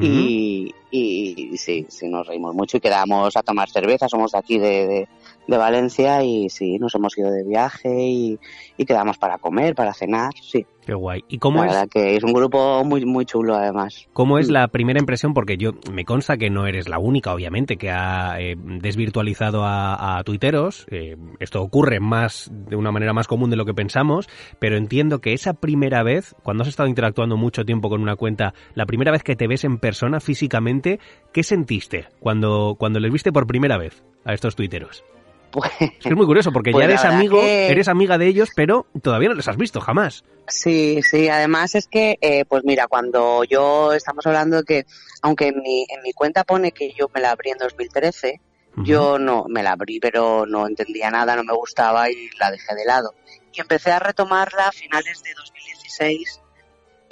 y, 0.00 0.74
y, 0.90 1.56
sí, 1.56 1.86
sí, 1.88 2.08
nos 2.08 2.26
reímos 2.26 2.54
mucho 2.54 2.76
y 2.76 2.80
quedamos 2.80 3.36
a 3.36 3.42
tomar 3.42 3.70
cerveza. 3.70 4.08
Somos 4.08 4.32
de 4.32 4.38
aquí 4.38 4.58
de, 4.58 4.86
de 4.86 5.08
Valencia 5.48 6.22
y 6.22 6.48
sí, 6.48 6.78
nos 6.78 6.94
hemos 6.94 7.16
ido 7.18 7.30
de 7.30 7.44
viaje 7.44 7.90
y, 7.90 8.38
quedamos 8.86 9.16
para 9.16 9.38
comer, 9.38 9.76
para 9.76 9.94
cenar, 9.94 10.32
sí. 10.42 10.66
Qué 10.84 10.92
guay. 10.92 11.24
¿Y 11.28 11.38
cómo 11.38 11.58
la 11.58 11.66
es? 11.66 11.72
Verdad 11.72 11.88
que 11.88 12.16
es 12.16 12.24
un 12.24 12.32
grupo 12.32 12.82
muy 12.84 13.04
muy 13.04 13.24
chulo 13.24 13.54
además. 13.54 14.08
¿Cómo 14.12 14.38
es 14.38 14.48
mm. 14.48 14.52
la 14.52 14.68
primera 14.68 14.98
impresión? 14.98 15.32
Porque 15.32 15.56
yo 15.56 15.70
me 15.92 16.04
consta 16.04 16.36
que 16.36 16.50
no 16.50 16.66
eres 16.66 16.88
la 16.88 16.98
única, 16.98 17.32
obviamente, 17.32 17.76
que 17.76 17.90
ha 17.90 18.40
eh, 18.40 18.56
desvirtualizado 18.58 19.62
a, 19.62 20.18
a 20.18 20.24
tuiteros. 20.24 20.84
Eh, 20.90 21.16
esto 21.38 21.62
ocurre 21.62 22.00
más 22.00 22.50
de 22.50 22.74
una 22.74 22.90
manera 22.90 23.12
más 23.12 23.28
común 23.28 23.50
de 23.50 23.56
lo 23.56 23.64
que 23.64 23.74
pensamos, 23.74 24.28
pero 24.58 24.76
entiendo 24.76 25.20
que 25.20 25.34
esa 25.34 25.54
primera 25.54 26.02
vez, 26.02 26.34
cuando 26.42 26.62
has 26.62 26.68
estado 26.68 26.88
interactuando 26.88 27.36
mucho 27.36 27.64
tiempo 27.64 27.88
con 27.88 28.02
una 28.02 28.16
cuenta, 28.16 28.52
la 28.74 28.86
primera 28.86 29.12
vez 29.12 29.22
que 29.22 29.36
te 29.36 29.46
ves 29.46 29.62
en 29.62 29.78
persona 29.78 30.18
físicamente, 30.18 30.98
¿qué 31.32 31.44
sentiste 31.44 32.08
cuando 32.18 32.74
cuando 32.76 32.98
les 32.98 33.12
viste 33.12 33.30
por 33.30 33.46
primera 33.46 33.78
vez 33.78 34.02
a 34.24 34.32
estos 34.32 34.56
tuiteros? 34.56 35.04
Pues, 35.52 35.70
es 36.02 36.16
muy 36.16 36.24
curioso 36.24 36.50
porque 36.50 36.70
ya 36.70 36.76
pues 36.76 36.88
eres 36.88 37.04
amigo, 37.04 37.42
eres 37.42 37.86
amiga 37.88 38.16
de 38.16 38.26
ellos, 38.26 38.48
pero 38.56 38.86
todavía 39.02 39.28
no 39.28 39.34
les 39.34 39.46
has 39.48 39.58
visto 39.58 39.80
jamás. 39.82 40.24
Sí, 40.48 41.00
sí, 41.02 41.28
además 41.28 41.74
es 41.74 41.86
que, 41.86 42.16
eh, 42.22 42.46
pues 42.46 42.64
mira, 42.64 42.86
cuando 42.88 43.44
yo 43.44 43.92
estamos 43.92 44.26
hablando 44.26 44.56
de 44.58 44.64
que, 44.64 44.86
aunque 45.20 45.48
en 45.48 45.60
mi, 45.60 45.84
en 45.88 46.02
mi 46.02 46.12
cuenta 46.12 46.44
pone 46.44 46.72
que 46.72 46.92
yo 46.98 47.10
me 47.14 47.20
la 47.20 47.32
abrí 47.32 47.50
en 47.50 47.58
2013, 47.58 48.40
yo 48.76 49.18
no, 49.18 49.44
me 49.48 49.62
la 49.62 49.72
abrí, 49.72 50.00
pero 50.00 50.46
no 50.46 50.66
entendía 50.66 51.10
nada, 51.10 51.36
no 51.36 51.44
me 51.44 51.52
gustaba 51.52 52.10
y 52.10 52.30
la 52.40 52.50
dejé 52.50 52.74
de 52.74 52.86
lado. 52.86 53.14
Y 53.52 53.60
empecé 53.60 53.90
a 53.90 53.98
retomarla 53.98 54.68
a 54.68 54.72
finales 54.72 55.22
de 55.22 55.34
2016 55.34 56.41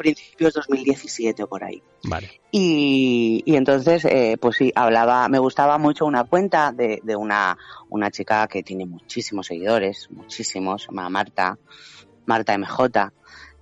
principios 0.00 0.54
2017 0.54 1.42
o 1.42 1.46
por 1.46 1.62
ahí. 1.62 1.82
Vale. 2.04 2.40
Y, 2.50 3.42
y 3.44 3.56
entonces, 3.56 4.06
eh, 4.06 4.38
pues 4.40 4.56
sí, 4.56 4.72
hablaba, 4.74 5.28
me 5.28 5.38
gustaba 5.38 5.76
mucho 5.76 6.06
una 6.06 6.24
cuenta 6.24 6.72
de, 6.72 7.00
de 7.02 7.16
una, 7.16 7.58
una 7.90 8.10
chica 8.10 8.48
que 8.48 8.62
tiene 8.62 8.86
muchísimos 8.86 9.46
seguidores, 9.46 10.08
muchísimos, 10.10 10.82
se 10.82 10.88
llama 10.88 11.10
Marta, 11.10 11.58
Marta 12.24 12.56
MJ. 12.56 13.12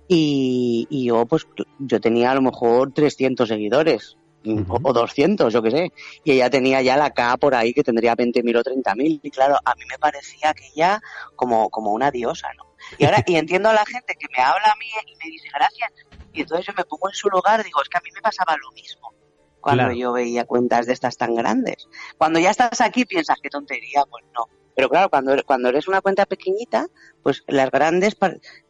Y, 0.07 0.87
y 0.89 1.07
yo, 1.07 1.25
pues, 1.25 1.45
yo 1.77 1.99
tenía 1.99 2.31
a 2.31 2.35
lo 2.35 2.41
mejor 2.41 2.93
300 2.93 3.47
seguidores. 3.47 4.15
Ujú. 4.45 4.79
O 4.81 4.93
200, 4.93 5.51
yo 5.51 5.61
qué 5.61 5.71
sé. 5.71 5.91
Y 6.23 6.31
ella 6.31 6.49
tenía 6.49 6.81
ya 6.81 6.95
la 6.95 7.11
K 7.11 7.35
por 7.35 7.53
ahí 7.53 7.73
que 7.73 7.83
tendría 7.83 8.15
20.000 8.15 8.57
o 8.57 8.63
30.000. 8.63 9.19
Y 9.21 9.29
claro, 9.29 9.57
a 9.65 9.75
mí 9.75 9.81
me 9.89 9.99
parecía 9.99 10.53
que 10.53 10.63
ella 10.73 11.01
como, 11.35 11.69
como 11.69 11.91
una 11.91 12.09
diosa, 12.09 12.47
¿no? 12.57 12.69
Y 12.97 13.05
ahora, 13.05 13.23
y 13.27 13.35
entiendo 13.35 13.69
a 13.69 13.73
la 13.73 13.85
gente 13.85 14.15
que 14.17 14.27
me 14.35 14.41
habla 14.41 14.71
a 14.71 14.75
mí 14.77 14.87
y 15.05 15.15
me 15.17 15.31
dice 15.31 15.49
gracias. 15.53 15.91
Y 16.33 16.41
entonces 16.41 16.65
yo 16.67 16.73
me 16.77 16.83
pongo 16.85 17.09
en 17.09 17.15
su 17.15 17.29
lugar, 17.29 17.63
digo, 17.63 17.81
es 17.81 17.89
que 17.89 17.97
a 17.97 18.01
mí 18.01 18.09
me 18.13 18.21
pasaba 18.21 18.55
lo 18.57 18.71
mismo 18.71 19.13
cuando 19.61 19.83
Claro. 19.83 19.95
yo 19.95 20.13
veía 20.13 20.45
cuentas 20.45 20.85
de 20.85 20.93
estas 20.93 21.17
tan 21.17 21.35
grandes. 21.35 21.87
Cuando 22.17 22.39
ya 22.39 22.49
estás 22.51 22.79
aquí 22.81 23.03
piensas, 23.05 23.37
qué 23.41 23.49
tontería, 23.49 24.03
pues 24.09 24.23
no. 24.33 24.45
Pero 24.75 24.87
claro, 24.87 25.09
cuando, 25.09 25.33
eres- 25.33 25.43
cuando 25.43 25.67
eres 25.67 25.89
una 25.89 25.99
cuenta 25.99 26.25
pequeñita, 26.25 26.87
pues 27.21 27.43
las 27.47 27.69
grandes 27.69 28.15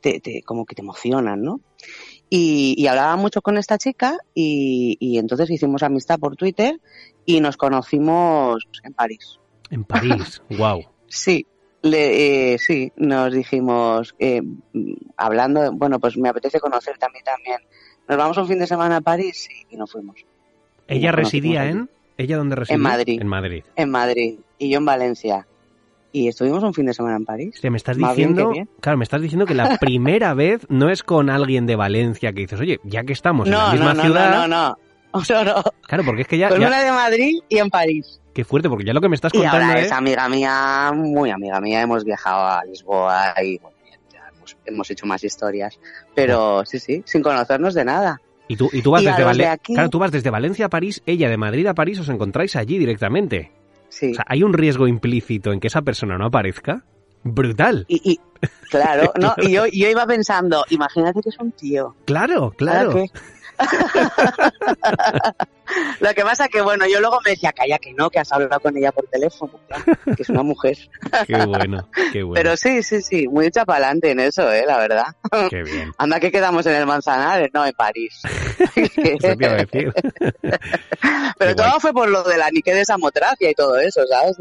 te, 0.01 0.19
te- 0.19 0.41
como 0.41 0.65
que 0.65 0.73
te 0.73 0.81
emocionan, 0.81 1.43
¿no? 1.43 1.61
Y, 2.31 2.73
y 2.77 2.87
hablaba 2.87 3.15
mucho 3.17 3.41
con 3.43 3.57
esta 3.57 3.77
chica 3.77 4.17
y, 4.33 4.97
y 4.99 5.19
entonces 5.19 5.51
hicimos 5.51 5.83
amistad 5.83 6.17
por 6.19 6.35
Twitter 6.35 6.79
y 7.25 7.39
nos 7.41 7.57
conocimos 7.57 8.63
en 8.83 8.93
París. 8.93 9.39
En 9.69 9.83
París. 9.83 10.41
wow. 10.57 10.83
Sí, 11.07 11.45
le, 11.81 12.53
eh, 12.53 12.57
sí, 12.59 12.91
nos 12.97 13.33
dijimos, 13.33 14.15
eh, 14.19 14.41
hablando, 15.17 15.71
bueno, 15.73 15.99
pues 15.99 16.17
me 16.17 16.29
apetece 16.29 16.59
conocerte 16.59 17.05
a 17.05 17.09
mí 17.09 17.19
también. 17.23 17.59
¿Nos 18.07 18.17
vamos 18.17 18.37
un 18.37 18.47
fin 18.47 18.59
de 18.59 18.67
semana 18.67 18.97
a 18.97 19.01
París? 19.01 19.47
Sí, 19.49 19.65
y 19.69 19.77
nos 19.77 19.91
fuimos. 19.91 20.15
¿Ella 20.87 21.11
Nos 21.11 21.15
residía 21.19 21.65
en? 21.69 21.89
¿Ella 22.17 22.37
dónde 22.37 22.55
residía? 22.55 22.77
Madrid. 22.79 23.21
En 23.21 23.27
Madrid. 23.27 23.63
En 23.75 23.89
Madrid 23.91 24.39
y 24.57 24.69
yo 24.69 24.79
en 24.79 24.85
Valencia. 24.85 25.45
Y 26.11 26.27
estuvimos 26.27 26.63
un 26.63 26.73
fin 26.73 26.87
de 26.87 26.93
semana 26.95 27.17
en 27.17 27.23
París. 27.25 27.55
O 27.57 27.61
sea, 27.61 27.69
me 27.69 27.77
estás 27.77 27.95
Más 27.97 28.15
bien 28.15 28.29
diciendo, 28.29 28.49
que 28.51 28.53
bien. 28.55 28.69
claro, 28.81 28.97
me 28.97 29.03
estás 29.03 29.21
diciendo 29.21 29.45
que 29.45 29.53
la 29.53 29.77
primera 29.79 30.33
vez 30.33 30.65
no 30.69 30.89
es 30.89 31.03
con 31.03 31.29
alguien 31.29 31.67
de 31.67 31.75
Valencia 31.75 32.33
que 32.33 32.41
dices, 32.41 32.59
oye, 32.59 32.79
ya 32.83 33.03
que 33.03 33.13
estamos 33.13 33.47
en 33.47 33.53
la 33.53 33.65
No, 33.67 33.71
misma 33.73 33.85
no, 33.89 33.93
no, 33.93 34.01
ciudad, 34.03 34.31
no, 34.31 34.47
no, 34.47 34.69
no. 34.69 34.77
No, 35.29 35.43
no. 35.43 35.63
claro, 35.87 36.03
porque 36.03 36.21
es 36.23 36.27
que 36.27 36.37
ya, 36.39 36.49
Con 36.49 36.59
ya- 36.59 36.67
una 36.67 36.83
de 36.83 36.91
Madrid 36.91 37.37
y 37.47 37.57
en 37.59 37.69
París. 37.69 38.19
Qué 38.39 38.45
fuerte, 38.45 38.69
porque 38.69 38.85
ya 38.85 38.93
lo 38.93 39.01
que 39.01 39.09
me 39.09 39.15
estás 39.15 39.33
Y 39.33 39.37
contando 39.37 39.65
ahora 39.67 39.79
es, 39.79 39.85
es 39.87 39.91
amiga 39.91 40.27
mía, 40.29 40.91
muy 40.95 41.29
amiga 41.31 41.59
mía. 41.61 41.81
Hemos 41.81 42.03
viajado 42.03 42.45
a 42.47 42.63
Lisboa 42.65 43.33
y 43.43 43.57
bueno, 43.59 43.77
ya 44.11 44.21
hemos, 44.35 44.57
hemos 44.65 44.89
hecho 44.91 45.05
más 45.05 45.23
historias. 45.23 45.79
Pero 46.15 46.63
sí, 46.65 46.79
sí, 46.79 47.03
sin 47.05 47.21
conocernos 47.21 47.73
de 47.73 47.85
nada. 47.85 48.21
y 48.47 48.55
tú, 48.55 48.69
y 48.73 48.81
tú 48.81 48.91
vas 48.91 49.01
y 49.01 49.05
desde 49.05 49.17
de 49.19 49.23
Valencia, 49.25 49.51
aquí- 49.51 49.73
claro, 49.73 49.89
tú 49.89 49.99
vas 49.99 50.11
desde 50.11 50.29
Valencia 50.29 50.65
a 50.65 50.69
París, 50.69 51.01
ella 51.05 51.29
de 51.29 51.37
Madrid 51.37 51.67
a 51.67 51.73
París, 51.73 51.99
os 51.99 52.09
encontráis 52.09 52.55
allí 52.55 52.77
directamente. 52.77 53.51
Sí. 53.89 54.11
O 54.11 54.15
sea, 54.15 54.25
hay 54.27 54.43
un 54.43 54.53
riesgo 54.53 54.87
implícito 54.87 55.51
en 55.51 55.59
que 55.59 55.67
esa 55.67 55.81
persona 55.81 56.17
no 56.17 56.25
aparezca. 56.25 56.83
Brutal. 57.23 57.85
Y, 57.89 58.13
y 58.13 58.19
claro, 58.69 59.11
no, 59.19 59.33
y 59.37 59.51
yo, 59.51 59.65
yo 59.67 59.89
iba 59.89 60.05
pensando, 60.07 60.63
imagínate 60.69 61.19
que 61.21 61.29
es 61.29 61.37
un 61.39 61.51
tío. 61.51 61.95
Claro, 62.05 62.51
claro. 62.51 62.91
¿Ahora 62.91 63.03
qué? 63.13 63.19
Lo 65.99 66.13
que 66.13 66.23
pasa 66.23 66.47
que, 66.47 66.61
bueno, 66.61 66.85
yo 66.87 66.99
luego 66.99 67.19
me 67.23 67.31
decía, 67.31 67.51
calla 67.51 67.77
que 67.77 67.93
no, 67.93 68.09
que 68.09 68.19
has 68.19 68.31
hablado 68.31 68.59
con 68.59 68.75
ella 68.77 68.91
por 68.91 69.05
teléfono, 69.07 69.59
que 70.15 70.23
es 70.23 70.29
una 70.29 70.43
mujer. 70.43 70.77
Qué 71.27 71.45
bueno, 71.45 71.87
qué 72.11 72.23
bueno. 72.23 72.33
Pero 72.33 72.57
sí, 72.57 72.83
sí, 72.83 73.01
sí, 73.01 73.27
muy 73.27 73.47
hecha 73.47 73.65
para 73.65 73.85
adelante 73.85 74.11
en 74.11 74.19
eso, 74.19 74.51
eh, 74.51 74.63
la 74.65 74.77
verdad. 74.77 75.05
Qué 75.49 75.63
bien. 75.63 75.91
Anda 75.97 76.19
que 76.19 76.31
quedamos 76.31 76.65
en 76.65 76.75
el 76.75 76.85
Manzanares, 76.85 77.49
no, 77.53 77.65
en 77.65 77.73
París. 77.73 78.21
Eso 78.75 79.35
te 79.35 79.45
iba 79.45 79.51
a 79.51 79.57
decir. 79.57 79.93
Pero 80.21 81.51
Qué 81.51 81.55
todo 81.55 81.67
guay. 81.67 81.79
fue 81.79 81.93
por 81.93 82.09
lo 82.09 82.23
de 82.23 82.37
la 82.37 82.49
Nique 82.49 82.73
de 82.73 82.85
Samotracia 82.85 83.49
y 83.49 83.53
todo 83.53 83.77
eso, 83.77 84.05
¿sabes? 84.07 84.37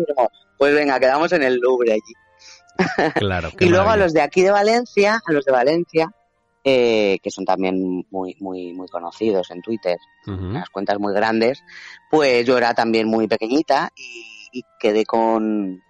Pues 0.56 0.74
venga, 0.74 0.98
quedamos 0.98 1.32
en 1.32 1.42
el 1.42 1.56
Louvre 1.56 1.92
allí. 1.92 3.12
Claro. 3.14 3.50
qué 3.56 3.64
y 3.64 3.68
luego 3.68 3.90
a 3.90 3.96
los 3.96 4.12
de 4.12 4.22
aquí 4.22 4.42
de 4.42 4.52
Valencia, 4.52 5.20
a 5.26 5.32
los 5.32 5.44
de 5.44 5.52
Valencia, 5.52 6.10
eh, 6.70 7.18
que 7.22 7.30
son 7.30 7.44
también 7.44 8.04
muy, 8.10 8.36
muy, 8.40 8.72
muy 8.74 8.88
conocidos 8.88 9.50
en 9.50 9.62
Twitter, 9.62 9.96
unas 10.50 10.68
cuentas 10.70 10.98
muy 10.98 11.14
grandes, 11.14 11.62
pues 12.10 12.44
yo 12.46 12.58
era 12.58 12.74
también 12.74 13.08
muy 13.08 13.26
pequeñita 13.28 13.90
y, 13.96 14.48
y 14.52 14.62
quedé 14.78 15.04
con 15.06 15.82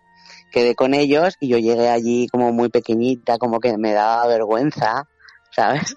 quedé 0.53 0.74
con 0.74 0.95
ellos 0.95 1.37
y 1.41 1.49
yo 1.49 1.59
llegué 1.59 1.89
allí 1.91 2.26
como 2.29 2.53
muy 2.53 2.68
pequeñita, 2.68 3.37
como 3.39 3.59
que 3.61 3.76
me 3.76 3.93
daba 3.93 4.26
vergüenza, 4.26 5.05
¿sabes? 5.51 5.95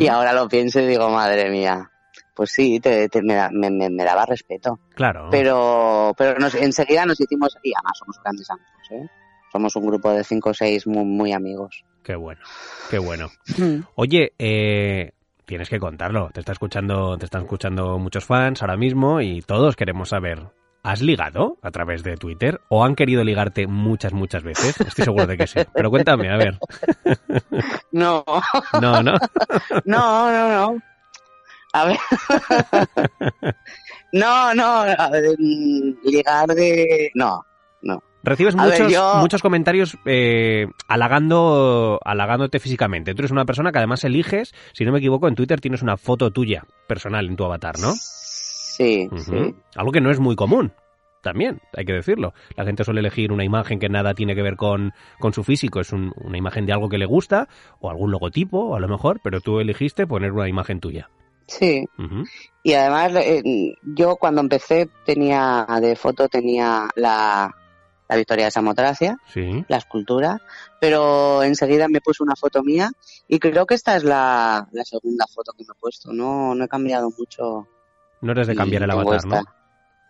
Y 0.00 0.06
ahora 0.08 0.32
lo 0.32 0.48
pienso 0.48 0.80
y 0.80 0.86
digo, 0.86 1.08
madre 1.10 1.50
mía, 1.50 1.90
pues 2.34 2.50
sí, 2.52 2.80
te, 2.80 3.08
te- 3.08 3.22
me, 3.22 3.34
da- 3.34 3.50
me- 3.52 3.70
me- 3.70 3.90
me 3.90 4.04
daba 4.04 4.24
respeto. 4.26 4.78
Claro. 4.94 5.28
Pero, 5.30 6.12
pero 6.16 6.38
nos, 6.38 6.54
enseguida 6.54 7.04
nos 7.04 7.20
hicimos, 7.20 7.56
y 7.62 7.72
además 7.74 7.92
somos 7.98 8.16
grandes 8.22 8.48
amigos, 8.50 8.90
¿eh? 8.90 9.06
Somos 9.52 9.76
un 9.76 9.86
grupo 9.86 10.10
de 10.12 10.24
cinco 10.24 10.50
o 10.50 10.54
seis 10.54 10.86
muy, 10.86 11.04
muy 11.04 11.32
amigos. 11.32 11.84
Qué 12.02 12.16
bueno, 12.16 12.40
qué 12.90 12.98
bueno. 12.98 13.28
Oye, 13.94 14.32
eh, 14.38 15.12
tienes 15.44 15.68
que 15.68 15.78
contarlo. 15.78 16.30
Te 16.32 16.40
está 16.40 16.52
escuchando, 16.52 17.16
te 17.18 17.26
están 17.26 17.42
escuchando 17.42 17.98
muchos 17.98 18.24
fans 18.24 18.62
ahora 18.62 18.76
mismo 18.76 19.20
y 19.20 19.42
todos 19.42 19.76
queremos 19.76 20.08
saber. 20.10 20.48
¿Has 20.82 21.02
ligado 21.02 21.58
a 21.60 21.70
través 21.70 22.02
de 22.02 22.16
Twitter 22.16 22.58
o 22.70 22.82
han 22.84 22.94
querido 22.94 23.22
ligarte 23.22 23.66
muchas, 23.66 24.14
muchas 24.14 24.42
veces? 24.42 24.80
Estoy 24.80 25.04
seguro 25.04 25.26
de 25.26 25.36
que 25.36 25.46
sí. 25.46 25.60
Pero 25.74 25.90
cuéntame, 25.90 26.30
a 26.32 26.38
ver. 26.38 26.58
No, 27.92 28.24
No, 28.80 29.02
no. 29.02 29.14
no, 29.84 30.32
no, 30.32 30.48
no. 30.72 30.82
A 31.74 31.84
ver. 31.84 31.98
No, 34.12 34.52
no, 34.54 34.64
a 34.80 35.08
ver, 35.10 35.36
mm, 35.38 35.92
ligar 36.04 36.48
de... 36.48 37.12
No. 37.14 37.44
Recibes 38.22 38.54
ver, 38.54 38.64
muchos, 38.70 38.92
yo- 38.92 39.14
muchos 39.16 39.40
comentarios 39.42 39.96
eh, 40.04 40.66
halagando, 40.88 41.98
halagándote 42.04 42.58
físicamente. 42.58 43.14
Tú 43.14 43.22
eres 43.22 43.30
una 43.30 43.44
persona 43.44 43.72
que 43.72 43.78
además 43.78 44.04
eliges, 44.04 44.54
si 44.72 44.84
no 44.84 44.92
me 44.92 44.98
equivoco, 44.98 45.26
en 45.28 45.34
Twitter 45.34 45.60
tienes 45.60 45.82
una 45.82 45.96
foto 45.96 46.30
tuya 46.30 46.64
personal 46.86 47.26
en 47.26 47.36
tu 47.36 47.44
avatar, 47.44 47.78
¿no? 47.80 47.92
Sí, 47.94 49.08
sí. 49.16 49.54
Algo 49.76 49.92
que 49.92 50.00
no 50.00 50.10
es 50.10 50.20
muy 50.20 50.36
común. 50.36 50.72
También, 51.22 51.60
hay 51.76 51.84
que 51.84 51.92
decirlo. 51.92 52.32
La 52.56 52.64
gente 52.64 52.82
suele 52.82 53.00
elegir 53.00 53.30
una 53.30 53.44
imagen 53.44 53.78
que 53.78 53.90
nada 53.90 54.14
tiene 54.14 54.34
que 54.34 54.42
ver 54.42 54.56
con, 54.56 54.92
con 55.18 55.34
su 55.34 55.44
físico, 55.44 55.80
es 55.80 55.92
un- 55.92 56.12
una 56.16 56.38
imagen 56.38 56.64
de 56.64 56.72
algo 56.72 56.88
que 56.88 56.96
le 56.96 57.04
gusta, 57.04 57.46
o 57.80 57.90
algún 57.90 58.10
logotipo, 58.10 58.74
a 58.74 58.80
lo 58.80 58.88
mejor, 58.88 59.20
pero 59.22 59.40
tú 59.40 59.60
elegiste 59.60 60.06
poner 60.06 60.32
una 60.32 60.48
imagen 60.48 60.80
tuya. 60.80 61.10
Sí. 61.46 61.84
Y 62.62 62.72
además, 62.74 63.12
eh, 63.16 63.74
yo 63.82 64.16
cuando 64.16 64.40
empecé 64.40 64.88
tenía, 65.04 65.66
de 65.82 65.94
foto 65.96 66.28
tenía 66.28 66.88
la, 66.94 67.54
la 68.10 68.16
Victoria 68.16 68.46
de 68.46 68.50
Samotracia, 68.50 69.16
Sí. 69.32 69.64
la 69.68 69.76
escultura, 69.76 70.42
pero 70.80 71.42
enseguida 71.44 71.86
me 71.88 72.00
puse 72.00 72.22
una 72.22 72.34
foto 72.36 72.62
mía 72.62 72.90
y 73.28 73.38
creo 73.38 73.64
que 73.66 73.74
esta 73.74 73.94
es 73.96 74.02
la, 74.04 74.66
la 74.72 74.84
segunda 74.84 75.24
foto 75.32 75.52
que 75.56 75.62
me 75.64 75.72
he 75.72 75.80
puesto. 75.80 76.12
No, 76.12 76.54
no 76.54 76.64
he 76.64 76.68
cambiado 76.68 77.08
mucho. 77.16 77.68
No 78.20 78.32
eres 78.32 78.48
de 78.48 78.56
cambiar 78.56 78.82
el 78.82 78.90
avatar, 78.90 79.24
¿no? 79.26 79.36
esta. 79.36 79.54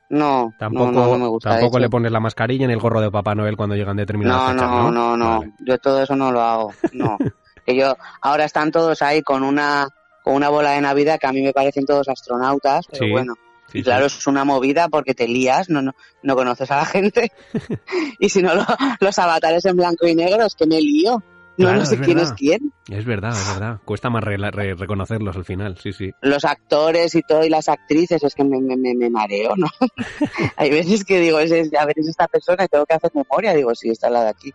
No, 0.08 0.52
Tampoco, 0.58 0.90
no, 0.90 1.00
no, 1.02 1.06
no 1.12 1.18
me 1.18 1.28
gusta 1.28 1.50
tampoco 1.50 1.78
le 1.78 1.88
pones 1.88 2.10
la 2.10 2.18
mascarilla 2.18 2.64
en 2.64 2.72
el 2.72 2.80
gorro 2.80 3.00
de 3.00 3.10
Papá 3.12 3.34
Noel 3.36 3.56
cuando 3.56 3.76
llegan 3.76 3.96
determinadas 3.96 4.42
No, 4.42 4.52
fechas, 4.54 4.68
no, 4.70 4.82
¿no? 4.82 4.90
no, 4.90 5.16
no. 5.16 5.38
Vale. 5.40 5.52
Yo 5.64 5.78
todo 5.78 6.02
eso 6.02 6.16
no 6.16 6.32
lo 6.32 6.40
hago. 6.40 6.72
No. 6.94 7.16
que 7.66 7.76
yo, 7.76 7.94
ahora 8.22 8.44
están 8.44 8.72
todos 8.72 9.02
ahí 9.02 9.22
con 9.22 9.44
una, 9.44 9.86
con 10.24 10.34
una 10.34 10.48
bola 10.48 10.70
de 10.72 10.80
Navidad 10.80 11.20
que 11.20 11.26
a 11.28 11.32
mí 11.32 11.42
me 11.42 11.52
parecen 11.52 11.84
todos 11.84 12.08
astronautas, 12.08 12.86
pero 12.90 13.04
Sí, 13.04 13.10
bueno. 13.12 13.34
Sí, 13.70 13.78
y 13.78 13.82
claro, 13.82 14.08
sí. 14.08 14.16
es 14.18 14.26
una 14.26 14.44
movida 14.44 14.88
porque 14.88 15.14
te 15.14 15.28
lías, 15.28 15.68
no, 15.70 15.80
no, 15.82 15.92
no 16.22 16.34
conoces 16.36 16.70
a 16.70 16.76
la 16.78 16.86
gente. 16.86 17.30
y 18.18 18.28
si 18.28 18.42
no, 18.42 18.54
lo- 18.54 18.64
los 19.00 19.18
avatares 19.18 19.64
en 19.64 19.76
blanco 19.76 20.06
y 20.06 20.14
negro, 20.14 20.44
es 20.46 20.54
que 20.54 20.66
me 20.66 20.80
lío. 20.80 21.22
No, 21.56 21.66
Claro, 21.66 21.80
no 21.80 21.84
sé 21.86 21.96
es 21.96 22.00
quién 22.00 22.16
verdad. 22.16 22.32
es 22.32 22.38
quién. 22.38 22.72
Es 22.88 23.04
verdad, 23.04 23.32
es 23.32 23.52
verdad. 23.52 23.78
Cuesta 23.84 24.08
más 24.08 24.24
re- 24.24 24.38
re- 24.38 24.74
reconocerlos 24.74 25.36
al 25.36 25.44
final, 25.44 25.76
sí, 25.76 25.92
sí. 25.92 26.10
Los 26.22 26.44
actores 26.46 27.14
y 27.14 27.20
todo, 27.22 27.44
y 27.44 27.50
las 27.50 27.68
actrices, 27.68 28.22
es 28.24 28.34
que 28.34 28.44
me, 28.44 28.58
me, 28.60 28.76
me, 28.94 29.10
mareo, 29.10 29.54
¿no? 29.56 29.66
Hay 30.56 30.70
veces 30.70 31.04
que 31.04 31.20
digo, 31.20 31.38
es, 31.38 31.50
es- 31.50 31.74
a 31.74 31.84
ver, 31.84 31.98
es 31.98 32.08
esta 32.08 32.28
persona 32.28 32.64
y 32.64 32.68
tengo 32.68 32.86
que 32.86 32.94
hacer 32.94 33.10
memoria. 33.14 33.52
Digo, 33.52 33.74
sí, 33.74 33.90
esta 33.90 34.06
es 34.06 34.12
la 34.14 34.22
de 34.24 34.30
aquí. 34.30 34.52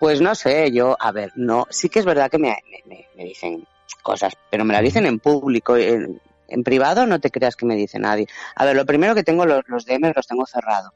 Pues 0.00 0.20
no 0.20 0.34
sé, 0.34 0.72
yo, 0.72 0.96
a 0.98 1.12
ver, 1.12 1.30
no, 1.36 1.66
sí 1.70 1.88
que 1.88 2.00
es 2.00 2.04
verdad 2.04 2.28
que 2.30 2.38
me, 2.38 2.48
me, 2.48 2.82
me- 2.96 3.06
me 3.16 3.24
dicen 3.24 3.64
cosas, 4.02 4.34
pero 4.50 4.64
me 4.64 4.72
las 4.74 4.82
dicen 4.82 5.06
en 5.06 5.20
público. 5.20 5.76
En, 5.76 6.20
en 6.52 6.64
privado 6.64 7.06
no 7.06 7.20
te 7.20 7.30
creas 7.30 7.56
que 7.56 7.66
me 7.66 7.76
dice 7.76 7.98
nadie. 7.98 8.26
A 8.54 8.64
ver, 8.64 8.76
lo 8.76 8.86
primero 8.86 9.14
que 9.14 9.22
tengo, 9.22 9.46
los, 9.46 9.62
los 9.68 9.86
DMs 9.86 10.14
los 10.14 10.26
tengo 10.26 10.46
cerrados. 10.46 10.92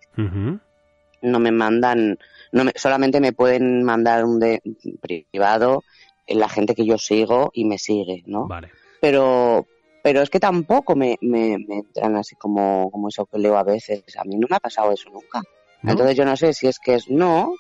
No 1.22 1.38
me 1.40 1.50
mandan, 1.50 2.18
no 2.52 2.64
me, 2.64 2.72
solamente 2.76 3.20
me 3.20 3.32
pueden 3.32 3.82
mandar 3.82 4.24
un 4.24 4.38
de 4.38 4.62
privado 5.00 5.82
la 6.26 6.48
gente 6.48 6.74
que 6.74 6.84
yo 6.84 6.98
sigo 6.98 7.50
y 7.54 7.64
me 7.64 7.78
sigue, 7.78 8.22
¿no? 8.26 8.46
Vale. 8.46 8.70
Pero, 9.00 9.66
pero 10.02 10.22
es 10.22 10.30
que 10.30 10.40
tampoco 10.40 10.96
me, 10.96 11.16
me, 11.20 11.56
me 11.58 11.78
entran 11.78 12.16
así 12.16 12.36
como, 12.36 12.90
como 12.90 13.08
eso 13.08 13.26
que 13.26 13.38
leo 13.38 13.56
a 13.56 13.62
veces. 13.62 14.02
A 14.18 14.24
mí 14.24 14.36
no 14.36 14.46
me 14.50 14.56
ha 14.56 14.60
pasado 14.60 14.92
eso 14.92 15.10
nunca. 15.10 15.42
¿No? 15.82 15.92
Entonces 15.92 16.16
yo 16.16 16.24
no 16.24 16.36
sé 16.36 16.52
si 16.52 16.66
es 16.66 16.78
que 16.78 16.94
es 16.94 17.08
no, 17.08 17.54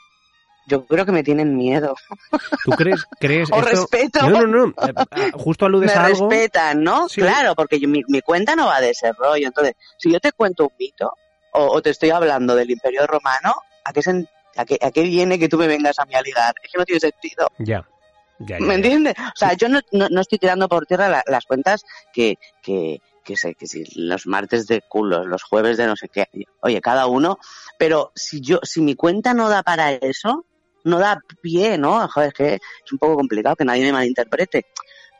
yo 0.66 0.84
creo 0.84 1.06
que 1.06 1.12
me 1.12 1.22
tienen 1.22 1.56
miedo. 1.56 1.94
¿Tú 2.64 2.72
crees? 2.72 3.04
crees 3.18 3.48
o 3.52 3.60
respeto. 3.60 4.28
No, 4.28 4.42
no, 4.42 4.66
no. 4.66 4.74
Eh, 4.86 4.92
eh, 5.16 5.30
justo 5.32 5.66
aludes 5.66 5.92
me 5.92 5.98
a 5.98 6.04
algo. 6.04 6.28
respetan, 6.28 6.82
¿no? 6.82 7.06
Claro, 7.06 7.54
porque 7.54 7.78
mi, 7.86 8.02
cuenta 8.20 8.56
no 8.56 8.66
va 8.66 8.80
de 8.80 8.90
ese 8.90 9.12
rollo. 9.12 9.46
Entonces, 9.46 9.74
si 9.96 10.12
yo 10.12 10.20
te 10.20 10.32
cuento 10.32 10.64
un 10.64 10.72
mito 10.78 11.12
o, 11.52 11.80
te 11.80 11.90
estoy 11.90 12.10
hablando 12.10 12.54
del 12.54 12.70
Imperio 12.70 13.06
Romano, 13.06 13.54
¿a 13.84 13.92
qué, 13.92 14.00
a, 14.56 14.64
qué, 14.64 14.78
¿a 14.82 14.90
qué 14.90 15.02
viene 15.02 15.38
que 15.38 15.48
tú 15.48 15.56
me 15.56 15.68
vengas 15.68 15.98
a 15.98 16.04
mí 16.04 16.14
a 16.14 16.20
ligar? 16.20 16.54
Es 16.62 16.70
que 16.70 16.78
no 16.78 16.84
tiene 16.84 17.00
sentido. 17.00 17.48
Ya. 17.58 17.86
Ya, 18.38 18.58
¿Me 18.58 18.74
entiendes? 18.74 19.14
O 19.18 19.36
sea, 19.36 19.54
yo 19.54 19.66
no, 19.70 19.80
no, 19.92 20.20
estoy 20.20 20.38
tirando 20.38 20.68
por 20.68 20.84
tierra 20.84 21.22
las 21.26 21.44
cuentas 21.46 21.84
que, 22.12 22.36
que, 22.62 23.00
que 23.26 23.36
sé, 23.36 23.54
que 23.54 23.66
si 23.66 23.84
los 23.96 24.26
martes 24.26 24.66
de 24.66 24.82
culos, 24.82 25.26
los 25.26 25.42
jueves 25.42 25.76
de 25.76 25.86
no 25.86 25.96
sé 25.96 26.08
qué, 26.08 26.28
oye, 26.60 26.80
cada 26.80 27.06
uno, 27.06 27.38
pero 27.78 28.12
si 28.14 28.40
yo, 28.40 28.60
si 28.62 28.80
mi 28.80 28.94
cuenta 28.94 29.34
no 29.34 29.48
da 29.48 29.62
para 29.62 29.92
eso, 29.92 30.46
no 30.86 30.98
da 30.98 31.20
pie, 31.40 31.78
¿no? 31.78 32.06
Joder, 32.08 32.28
es 32.28 32.34
que 32.34 32.54
es 32.54 32.92
un 32.92 32.98
poco 32.98 33.16
complicado 33.16 33.56
que 33.56 33.64
nadie 33.64 33.84
me 33.84 33.92
malinterprete. 33.92 34.66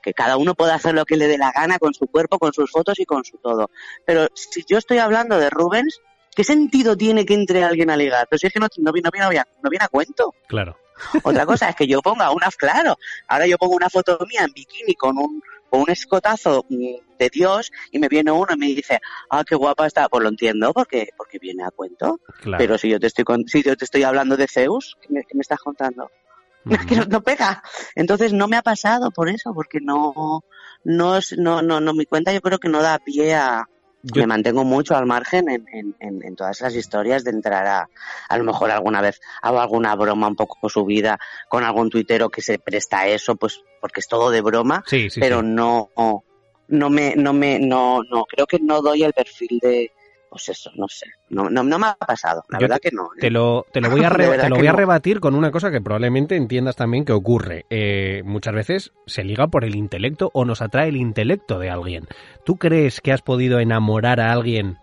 Que 0.03 0.15
cada 0.15 0.37
uno 0.37 0.55
pueda 0.55 0.75
hacer 0.77 0.95
lo 0.95 1.05
que 1.05 1.17
le 1.17 1.27
dé 1.27 1.37
la 1.37 1.51
gana 1.51 1.79
con 1.79 1.93
su 1.93 2.07
cuerpo, 2.07 2.39
con 2.39 2.53
sus 2.53 2.71
fotos 2.71 2.99
y 3.01 3.05
con 3.05 3.25
su 3.25 3.39
todo. 3.39 3.71
Pero 4.05 4.29
si 4.35 4.65
yo 4.69 4.79
estoy 4.79 4.99
hablando 4.99 5.39
de 5.39 5.51
Rubens, 5.51 6.01
¿qué 6.35 6.45
sentido 6.45 6.97
tiene 6.97 7.27
que 7.27 7.35
entre 7.35 7.65
alguien 7.65 7.91
a 7.91 7.97
ligar? 7.97 8.29
Pero 8.31 8.39
si 8.39 8.47
es 8.47 8.53
que 8.53 8.61
no, 8.61 8.69
no, 8.79 8.93
no, 8.93 8.93
no, 8.93 9.43
no 9.63 9.71
viene 9.71 9.85
a 9.85 9.89
cuento. 9.89 10.33
Claro. 10.47 10.77
Otra 11.25 11.45
cosa 11.45 11.69
es 11.69 11.77
que 11.77 11.87
yo 11.87 12.01
ponga 12.01 12.31
una, 12.31 12.49
claro, 12.57 12.97
ahora 13.29 13.47
yo 13.47 13.59
pongo 13.59 13.75
una 13.75 13.91
foto 13.91 14.19
mía 14.29 14.45
en 14.45 14.53
bikini 14.53 14.95
con 14.95 15.19
un, 15.19 15.43
con 15.71 15.83
un 15.83 15.91
escotazo 15.91 16.65
de 16.69 17.31
Dios 17.31 17.71
y 17.91 17.99
me 17.99 18.09
viene 18.09 18.31
uno 18.31 18.49
y 18.55 18.59
me 18.59 18.67
dice, 18.67 19.01
ah, 19.31 19.45
qué 19.45 19.55
guapa 19.55 19.87
está, 19.87 20.09
pues 20.09 20.23
lo 20.23 20.29
entiendo 20.29 20.73
porque, 20.73 21.11
porque 21.17 21.39
viene 21.39 21.65
a 21.65 21.71
cuento. 21.71 22.21
Pero 22.59 22.79
si 22.79 22.89
yo 22.89 23.01
te 23.01 23.07
estoy 23.07 23.25
si 23.47 23.63
yo 23.63 23.77
te 23.77 23.85
estoy 23.85 24.03
hablando 24.03 24.37
de 24.37 24.47
Zeus, 24.49 24.97
¿qué 25.01 25.09
me, 25.13 25.23
me 25.33 25.41
estás 25.41 25.59
contando? 25.59 26.11
que 26.89 26.97
no, 26.97 27.21
pega. 27.23 27.63
Entonces 27.95 28.33
no 28.33 28.49
me 28.49 28.57
ha 28.57 28.63
pasado 28.63 29.11
por 29.11 29.29
eso, 29.29 29.55
porque 29.55 29.79
no, 29.81 30.43
no, 30.85 31.19
no, 31.37 31.63
no, 31.63 31.81
no, 31.81 31.95
mi 31.95 32.07
cuenta 32.07 32.33
yo 32.33 32.41
creo 32.41 32.59
que 32.59 32.69
no 32.69 32.83
da 32.83 32.99
pie 32.99 33.35
a, 33.35 33.69
me 34.15 34.27
mantengo 34.27 34.65
mucho 34.65 34.97
al 34.97 35.07
margen 35.07 35.49
en, 35.49 35.67
en, 35.73 36.23
en, 36.23 36.37
todas 36.37 36.57
esas 36.61 36.75
historias 36.75 37.25
de 37.25 37.31
entrar 37.31 37.67
a, 37.67 37.89
a 38.29 38.39
lo 38.39 38.45
mejor 38.45 38.71
alguna 38.71 39.01
vez 39.01 39.21
hago 39.43 39.61
alguna 39.61 39.95
broma 39.97 40.29
un 40.29 40.37
poco 40.37 40.69
subida 40.69 41.19
con 41.49 41.65
algún 41.65 41.91
tuitero 41.91 42.29
que 42.29 42.43
se 42.43 42.59
presta 42.59 43.01
a 43.01 43.09
eso, 43.09 43.37
pues 43.37 43.61
porque 43.81 44.01
es 44.01 44.09
todo 44.09 44.31
de 44.31 44.41
broma, 44.41 44.85
pero 45.19 45.43
no, 45.43 45.91
no 46.69 46.91
me, 46.91 47.15
no 47.17 47.33
me, 47.33 47.59
no, 47.59 48.03
no, 48.03 48.25
creo 48.25 48.47
que 48.47 48.59
no 48.59 48.83
doy 48.83 49.03
el 49.03 49.13
perfil 49.13 49.59
de, 49.61 49.93
pues 50.37 50.51
eso, 50.51 50.71
no 50.77 50.87
sé, 50.87 51.07
no, 51.31 51.49
no, 51.49 51.65
me 51.65 51.87
ha 51.87 51.95
pasado, 51.95 52.45
la 52.51 52.59
verdad 52.59 52.79
que 52.79 52.91
no. 52.93 53.05
¿eh? 53.05 53.21
Te, 53.21 53.31
lo, 53.31 53.65
te 53.73 53.81
lo 53.81 53.89
voy 53.91 54.05
a, 54.05 54.11
te 54.11 54.51
lo 54.51 54.57
voy 54.57 54.67
a 54.67 54.73
rebatir 54.73 55.19
con 55.19 55.35
una 55.35 55.51
cosa 55.51 55.71
que 55.71 55.81
probablemente 55.81 56.37
entiendas 56.37 56.77
también 56.77 57.07
que 57.07 57.15
ocurre. 57.15 57.65
Eh, 57.71 58.23
muchas 58.27 58.55
veces 58.55 58.93
se 59.07 59.25
liga 59.25 59.47
por 59.47 59.65
el 59.65 59.75
intelecto 59.75 60.31
o 60.35 60.45
nos 60.45 60.61
atrae 60.61 60.91
el 60.91 60.97
intelecto 60.97 61.59
de 61.59 61.71
alguien. 61.71 62.07
¿Tú 62.45 62.57
crees 62.57 63.01
que 63.01 63.13
has 63.13 63.23
podido 63.23 63.61
enamorar 63.61 64.21
a 64.21 64.31
alguien 64.31 64.77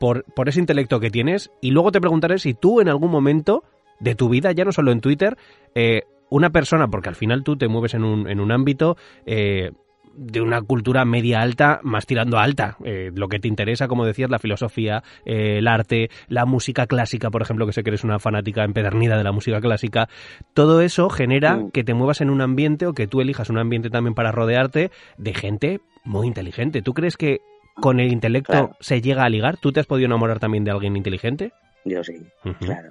por, 0.00 0.24
por 0.24 0.48
ese 0.48 0.58
intelecto 0.58 0.98
que 0.98 1.10
tienes? 1.10 1.52
Y 1.60 1.70
luego 1.70 1.92
te 1.92 2.00
preguntaré 2.00 2.40
si 2.40 2.52
tú 2.52 2.80
en 2.80 2.88
algún 2.88 3.12
momento 3.12 3.62
de 4.00 4.16
tu 4.16 4.28
vida, 4.28 4.50
ya 4.50 4.64
no 4.64 4.72
solo 4.72 4.90
en 4.90 5.00
Twitter, 5.00 5.36
eh, 5.76 6.02
una 6.30 6.50
persona, 6.50 6.88
porque 6.88 7.10
al 7.10 7.14
final 7.14 7.44
tú 7.44 7.56
te 7.56 7.68
mueves 7.68 7.94
en 7.94 8.02
un, 8.02 8.28
en 8.28 8.40
un 8.40 8.50
ámbito 8.50 8.96
eh, 9.24 9.70
de 10.16 10.40
una 10.40 10.62
cultura 10.62 11.04
media 11.04 11.40
alta, 11.40 11.80
más 11.82 12.06
tirando 12.06 12.38
alta. 12.38 12.76
Eh, 12.84 13.10
lo 13.14 13.28
que 13.28 13.38
te 13.38 13.48
interesa, 13.48 13.88
como 13.88 14.04
decías, 14.04 14.30
la 14.30 14.38
filosofía, 14.38 15.02
eh, 15.24 15.58
el 15.58 15.68
arte, 15.68 16.10
la 16.28 16.46
música 16.46 16.86
clásica, 16.86 17.30
por 17.30 17.42
ejemplo, 17.42 17.66
que 17.66 17.72
sé 17.72 17.82
que 17.82 17.90
eres 17.90 18.04
una 18.04 18.18
fanática 18.18 18.64
empedernida 18.64 19.16
de 19.16 19.24
la 19.24 19.32
música 19.32 19.60
clásica. 19.60 20.08
Todo 20.54 20.80
eso 20.80 21.10
genera 21.10 21.66
que 21.72 21.84
te 21.84 21.94
muevas 21.94 22.20
en 22.20 22.30
un 22.30 22.40
ambiente 22.40 22.86
o 22.86 22.92
que 22.92 23.06
tú 23.06 23.20
elijas 23.20 23.50
un 23.50 23.58
ambiente 23.58 23.90
también 23.90 24.14
para 24.14 24.32
rodearte 24.32 24.90
de 25.18 25.34
gente 25.34 25.80
muy 26.04 26.26
inteligente. 26.26 26.82
¿Tú 26.82 26.94
crees 26.94 27.16
que 27.16 27.40
con 27.74 28.00
el 28.00 28.10
intelecto 28.10 28.70
se 28.80 29.00
llega 29.00 29.24
a 29.24 29.28
ligar? 29.28 29.58
¿Tú 29.58 29.72
te 29.72 29.80
has 29.80 29.86
podido 29.86 30.06
enamorar 30.06 30.38
también 30.38 30.64
de 30.64 30.70
alguien 30.70 30.96
inteligente? 30.96 31.52
Yo 31.84 32.02
sí, 32.02 32.14
claro. 32.60 32.90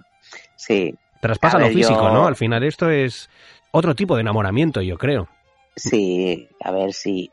Sí. 0.55 0.95
Traspasa 1.21 1.59
lo 1.59 1.69
físico, 1.69 2.09
¿no? 2.09 2.27
Al 2.27 2.35
final 2.35 2.63
esto 2.63 2.89
es 2.89 3.29
otro 3.71 3.95
tipo 3.95 4.15
de 4.15 4.21
enamoramiento, 4.21 4.81
yo 4.81 4.97
creo. 4.97 5.27
Sí, 5.75 6.47
a 6.61 6.71
ver, 6.71 6.93
sí. 6.93 7.29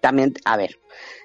También, 0.00 0.34
a 0.44 0.56
ver, 0.56 0.76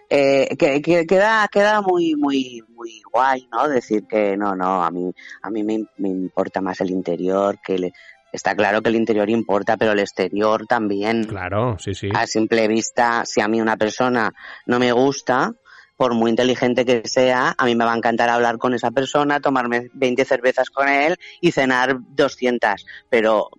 eh, 0.09 0.55
que, 0.57 0.82
queda, 0.82 1.47
queda 1.47 1.82
muy, 1.82 2.15
muy, 2.15 2.63
muy 2.69 3.01
guay, 3.11 3.47
¿no? 3.51 3.67
Decir 3.67 4.05
que 4.07 4.36
no, 4.36 4.55
no, 4.55 4.84
a 4.84 4.89
mí, 4.89 5.11
a 5.41 5.49
mí 5.49 5.63
me, 5.63 6.09
importa 6.09 6.61
más 6.61 6.82
el 6.82 6.91
interior, 6.91 7.59
que 7.63 7.91
está 8.32 8.55
claro 8.55 8.82
que 8.82 8.89
el 8.89 8.95
interior 8.95 9.30
importa, 9.30 9.78
pero 9.78 9.91
el 9.91 9.99
exterior 9.99 10.65
también. 10.67 11.26
Claro, 11.26 11.78
sí, 11.80 11.93
sí. 11.93 12.09
A 12.13 12.26
simple 12.26 12.67
vista, 12.67 13.23
si 13.26 13.41
a 13.41 13.47
mí 13.47 13.61
una 13.61 13.78
persona 13.78 14.34
no 14.65 14.80
me 14.80 14.91
gusta, 14.91 15.53
por 15.95 16.13
muy 16.13 16.32
inteligente 16.32 16.86
que 16.86 17.07
sea, 17.07 17.55
a 17.57 17.65
mí 17.65 17.76
me 17.76 17.86
va 17.86 17.93
a 17.93 17.97
encantar 17.97 18.30
hablar 18.30 18.57
con 18.57 18.73
esa 18.73 18.91
persona, 18.91 19.39
tomarme 19.39 19.89
20 19.93 20.26
cervezas 20.26 20.69
con 20.69 20.89
él 20.89 21.17
y 21.39 21.51
cenar 21.51 21.97
200, 22.15 22.86
pero... 23.09 23.49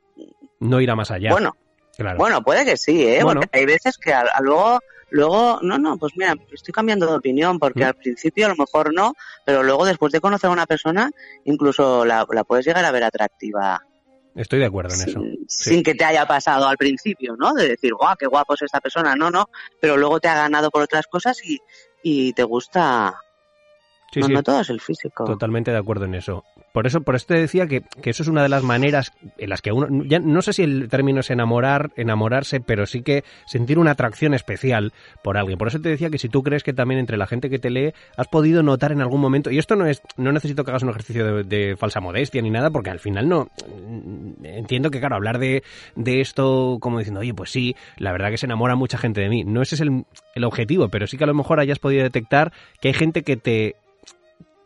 No 0.58 0.80
irá 0.80 0.94
más 0.94 1.10
allá. 1.10 1.30
Bueno, 1.30 1.54
bueno, 2.16 2.42
puede 2.42 2.64
que 2.64 2.76
sí, 2.76 3.06
¿eh? 3.06 3.20
Porque 3.22 3.48
hay 3.52 3.66
veces 3.66 3.98
que 3.98 4.12
luego, 4.40 4.80
luego, 5.10 5.58
no, 5.62 5.78
no, 5.78 5.96
pues 5.96 6.12
mira, 6.16 6.34
estoy 6.52 6.72
cambiando 6.72 7.06
de 7.06 7.16
opinión 7.16 7.58
porque 7.58 7.84
al 7.84 7.94
principio 7.94 8.46
a 8.46 8.50
lo 8.50 8.56
mejor 8.56 8.92
no, 8.94 9.14
pero 9.44 9.62
luego 9.62 9.84
después 9.84 10.12
de 10.12 10.20
conocer 10.20 10.48
a 10.48 10.52
una 10.52 10.66
persona, 10.66 11.10
incluso 11.44 12.04
la, 12.04 12.26
puedes 12.46 12.66
llegar 12.66 12.84
a 12.84 12.90
ver 12.90 13.04
atractiva. 13.04 13.82
Estoy 14.34 14.58
de 14.58 14.66
acuerdo 14.66 14.94
en 14.94 15.08
eso. 15.08 15.22
Sin 15.48 15.82
que 15.82 15.94
te 15.94 16.04
haya 16.04 16.26
pasado 16.26 16.68
al 16.68 16.76
principio, 16.76 17.36
¿no? 17.38 17.54
De 17.54 17.68
decir, 17.68 17.94
guau, 17.94 18.14
qué 18.18 18.26
guapo 18.26 18.52
es 18.52 18.62
esta 18.62 18.80
persona. 18.80 19.16
No, 19.16 19.30
no, 19.30 19.48
pero 19.80 19.96
luego 19.96 20.20
te 20.20 20.28
ha 20.28 20.34
ganado 20.34 20.70
por 20.70 20.82
otras 20.82 21.06
cosas 21.06 21.42
y, 21.42 21.58
y 22.02 22.34
te 22.34 22.42
gusta, 22.42 23.18
no, 24.14 24.28
no 24.28 24.42
todo 24.42 24.60
es 24.60 24.70
el 24.70 24.80
físico. 24.80 25.24
Totalmente 25.24 25.70
de 25.70 25.78
acuerdo 25.78 26.04
en 26.04 26.14
eso. 26.14 26.44
Por 26.76 26.86
eso, 26.86 27.00
por 27.00 27.16
eso 27.16 27.28
te 27.28 27.36
decía 27.36 27.66
que, 27.66 27.84
eso 28.04 28.22
es 28.22 28.28
una 28.28 28.42
de 28.42 28.50
las 28.50 28.62
maneras 28.62 29.14
en 29.38 29.48
las 29.48 29.62
que 29.62 29.72
uno, 29.72 30.04
ya 30.04 30.18
no 30.18 30.42
sé 30.42 30.52
si 30.52 30.62
el 30.62 30.90
término 30.90 31.20
es 31.20 31.30
enamorar, 31.30 31.90
enamorarse, 31.96 32.60
pero 32.60 32.84
sí 32.84 33.00
que 33.00 33.24
sentir 33.46 33.78
una 33.78 33.92
atracción 33.92 34.34
especial 34.34 34.92
por 35.24 35.38
alguien. 35.38 35.56
Por 35.56 35.68
eso 35.68 35.80
te 35.80 35.88
decía 35.88 36.10
que 36.10 36.18
si 36.18 36.28
tú 36.28 36.42
crees 36.42 36.62
que 36.62 36.74
también 36.74 37.00
entre 37.00 37.16
la 37.16 37.26
gente 37.26 37.48
que 37.48 37.58
te 37.58 37.70
lee 37.70 37.94
has 38.18 38.28
podido 38.28 38.62
notar 38.62 38.92
en 38.92 39.00
algún 39.00 39.22
momento, 39.22 39.50
y 39.50 39.56
esto 39.56 39.74
no 39.74 39.86
es, 39.86 40.02
no 40.18 40.32
necesito 40.32 40.64
que 40.64 40.70
hagas 40.70 40.82
un 40.82 40.90
ejercicio 40.90 41.42
de, 41.42 41.76
falsa 41.78 42.00
modestia 42.00 42.42
ni 42.42 42.50
nada, 42.50 42.68
porque 42.68 42.90
al 42.90 43.00
final 43.00 43.26
no, 43.26 43.48
entiendo 44.42 44.90
que 44.90 44.98
claro, 44.98 45.16
hablar 45.16 45.38
de, 45.38 45.62
de 45.94 46.20
esto 46.20 46.76
como 46.78 46.98
diciendo, 46.98 47.20
oye, 47.20 47.32
pues 47.32 47.48
sí, 47.48 47.74
la 47.96 48.12
verdad 48.12 48.28
que 48.28 48.36
se 48.36 48.44
enamora 48.44 48.76
mucha 48.76 48.98
gente 48.98 49.22
de 49.22 49.30
mí. 49.30 49.44
No 49.44 49.62
ese 49.62 49.76
es 49.76 49.80
el, 49.80 50.04
el 50.34 50.44
objetivo, 50.44 50.90
pero 50.90 51.06
sí 51.06 51.16
que 51.16 51.24
a 51.24 51.26
lo 51.26 51.32
mejor 51.32 51.58
hayas 51.58 51.78
podido 51.78 52.02
detectar 52.02 52.52
que 52.82 52.88
hay 52.88 52.94
gente 52.94 53.22
que 53.22 53.38
te 53.38 53.76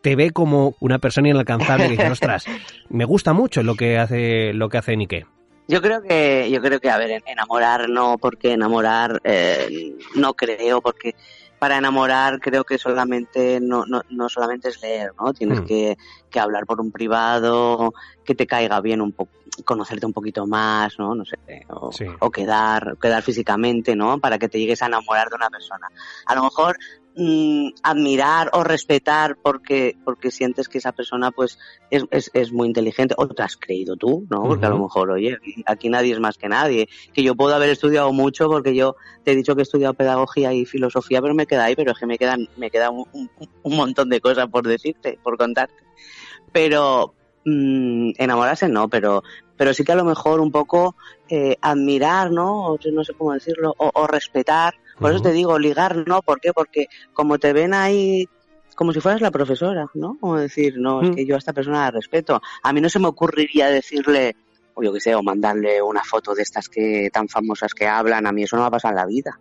te 0.01 0.15
ve 0.15 0.31
como 0.31 0.75
una 0.79 0.99
persona 0.99 1.29
inalcanzable 1.29 1.87
y 1.87 1.91
dice, 1.91 2.09
ostras, 2.09 2.45
me 2.89 3.05
gusta 3.05 3.33
mucho 3.33 3.63
lo 3.63 3.75
que 3.75 3.97
hace, 3.97 4.53
lo 4.53 4.69
que 4.69 4.77
hace 4.77 4.97
Nike. 4.97 5.25
Yo 5.67 5.81
creo 5.81 6.01
que, 6.01 6.49
yo 6.51 6.61
creo 6.61 6.79
que, 6.79 6.89
a 6.89 6.97
ver, 6.97 7.23
enamorar 7.25 7.87
no, 7.87 8.17
porque 8.17 8.53
enamorar 8.53 9.21
eh, 9.23 9.95
no 10.15 10.33
creo, 10.33 10.81
porque 10.81 11.15
para 11.59 11.77
enamorar 11.77 12.39
creo 12.39 12.63
que 12.63 12.79
solamente 12.79 13.59
no, 13.61 13.85
no, 13.85 14.01
no 14.09 14.27
solamente 14.27 14.69
es 14.69 14.81
leer, 14.81 15.11
¿no? 15.19 15.31
Tienes 15.31 15.61
mm. 15.61 15.65
que, 15.65 15.97
que, 16.29 16.39
hablar 16.39 16.65
por 16.65 16.81
un 16.81 16.91
privado, 16.91 17.93
que 18.25 18.33
te 18.33 18.47
caiga 18.47 18.81
bien 18.81 18.99
un 18.99 19.11
poco, 19.11 19.31
conocerte 19.63 20.07
un 20.07 20.13
poquito 20.13 20.47
más, 20.47 20.97
¿no? 20.97 21.13
No 21.13 21.23
sé, 21.23 21.37
o, 21.69 21.91
o, 22.19 22.31
quedar, 22.31 22.97
quedar 22.99 23.21
físicamente, 23.21 23.95
¿no? 23.95 24.19
Para 24.19 24.39
que 24.39 24.49
te 24.49 24.59
llegues 24.59 24.81
a 24.81 24.87
enamorar 24.87 25.29
de 25.29 25.35
una 25.35 25.49
persona. 25.49 25.87
A 26.25 26.35
lo 26.35 26.43
mejor 26.43 26.77
Mm, 27.13 27.71
admirar 27.83 28.51
o 28.53 28.63
respetar 28.63 29.35
porque 29.35 29.97
porque 30.05 30.31
sientes 30.31 30.69
que 30.69 30.77
esa 30.77 30.93
persona 30.93 31.31
pues 31.31 31.59
es, 31.89 32.05
es, 32.09 32.31
es, 32.33 32.53
muy 32.53 32.69
inteligente 32.69 33.15
o 33.17 33.27
te 33.27 33.43
has 33.43 33.57
creído 33.57 33.97
tú, 33.97 34.25
¿no? 34.29 34.43
Porque 34.43 34.65
a 34.65 34.69
lo 34.69 34.79
mejor, 34.79 35.11
oye, 35.11 35.37
aquí, 35.65 35.89
nadie 35.89 36.13
es 36.13 36.21
más 36.21 36.37
que 36.37 36.47
nadie. 36.47 36.87
Que 37.11 37.21
yo 37.21 37.35
puedo 37.35 37.53
haber 37.53 37.69
estudiado 37.69 38.13
mucho 38.13 38.47
porque 38.47 38.73
yo 38.73 38.95
te 39.25 39.33
he 39.33 39.35
dicho 39.35 39.55
que 39.55 39.61
he 39.61 39.63
estudiado 39.63 39.93
pedagogía 39.93 40.53
y 40.53 40.65
filosofía, 40.65 41.21
pero 41.21 41.33
me 41.33 41.47
queda 41.47 41.65
ahí, 41.65 41.75
pero 41.75 41.91
es 41.91 41.99
que 41.99 42.05
me 42.05 42.17
quedan, 42.17 42.47
me 42.55 42.71
queda 42.71 42.91
un, 42.91 43.05
un, 43.11 43.75
montón 43.75 44.07
de 44.07 44.21
cosas 44.21 44.47
por 44.47 44.65
decirte, 44.65 45.19
por 45.21 45.37
contarte. 45.37 45.83
Pero, 46.53 47.13
mm, 47.43 48.11
enamorarse 48.19 48.69
no, 48.69 48.87
pero, 48.87 49.21
pero 49.57 49.73
sí 49.73 49.83
que 49.83 49.91
a 49.91 49.95
lo 49.95 50.05
mejor 50.05 50.39
un 50.39 50.51
poco 50.51 50.95
eh, 51.27 51.57
admirar, 51.59 52.31
¿no? 52.31 52.67
O, 52.67 52.79
no 52.89 53.03
sé 53.03 53.13
cómo 53.15 53.33
decirlo, 53.33 53.73
o, 53.77 53.91
o 53.93 54.07
respetar 54.07 54.75
por 55.01 55.11
eso 55.11 55.21
te 55.21 55.31
digo, 55.31 55.59
ligar 55.59 56.07
no, 56.07 56.21
¿por 56.21 56.39
qué? 56.39 56.53
Porque 56.53 56.87
como 57.13 57.39
te 57.39 57.51
ven 57.51 57.73
ahí 57.73 58.27
como 58.75 58.93
si 58.93 58.99
fueras 58.99 59.21
la 59.21 59.31
profesora, 59.31 59.85
¿no? 59.93 60.17
Como 60.19 60.37
decir, 60.37 60.75
no, 60.77 61.01
es 61.01 61.09
mm. 61.09 61.13
que 61.13 61.25
yo 61.25 61.35
a 61.35 61.37
esta 61.37 61.53
persona 61.53 61.81
la 61.81 61.91
respeto. 61.91 62.41
A 62.63 62.73
mí 62.73 62.81
no 62.81 62.89
se 62.89 62.99
me 62.99 63.07
ocurriría 63.07 63.67
decirle, 63.67 64.35
o 64.73 64.81
yo 64.81 64.91
qué 64.93 64.99
sé, 64.99 65.13
o 65.13 65.21
mandarle 65.21 65.81
una 65.81 66.03
foto 66.03 66.33
de 66.33 66.41
estas 66.41 66.67
que 66.67 67.09
tan 67.11 67.27
famosas 67.27 67.73
que 67.73 67.87
hablan, 67.87 68.25
a 68.25 68.31
mí 68.31 68.43
eso 68.43 68.55
no 68.55 68.63
va 68.63 68.69
a 68.69 68.71
pasar 68.71 68.91
en 68.91 68.97
la 68.97 69.05
vida. 69.05 69.39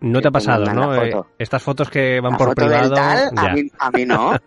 No 0.00 0.22
te 0.22 0.28
ha 0.28 0.30
pasado, 0.30 0.64
¿no? 0.72 0.94
Eh, 0.94 1.12
estas 1.38 1.62
fotos 1.62 1.90
que 1.90 2.20
van 2.20 2.36
por 2.38 2.54
privado. 2.54 2.94
a, 2.96 3.52
mí, 3.52 3.70
a 3.78 3.90
mí 3.90 4.06
no. 4.06 4.30
o 4.30 4.38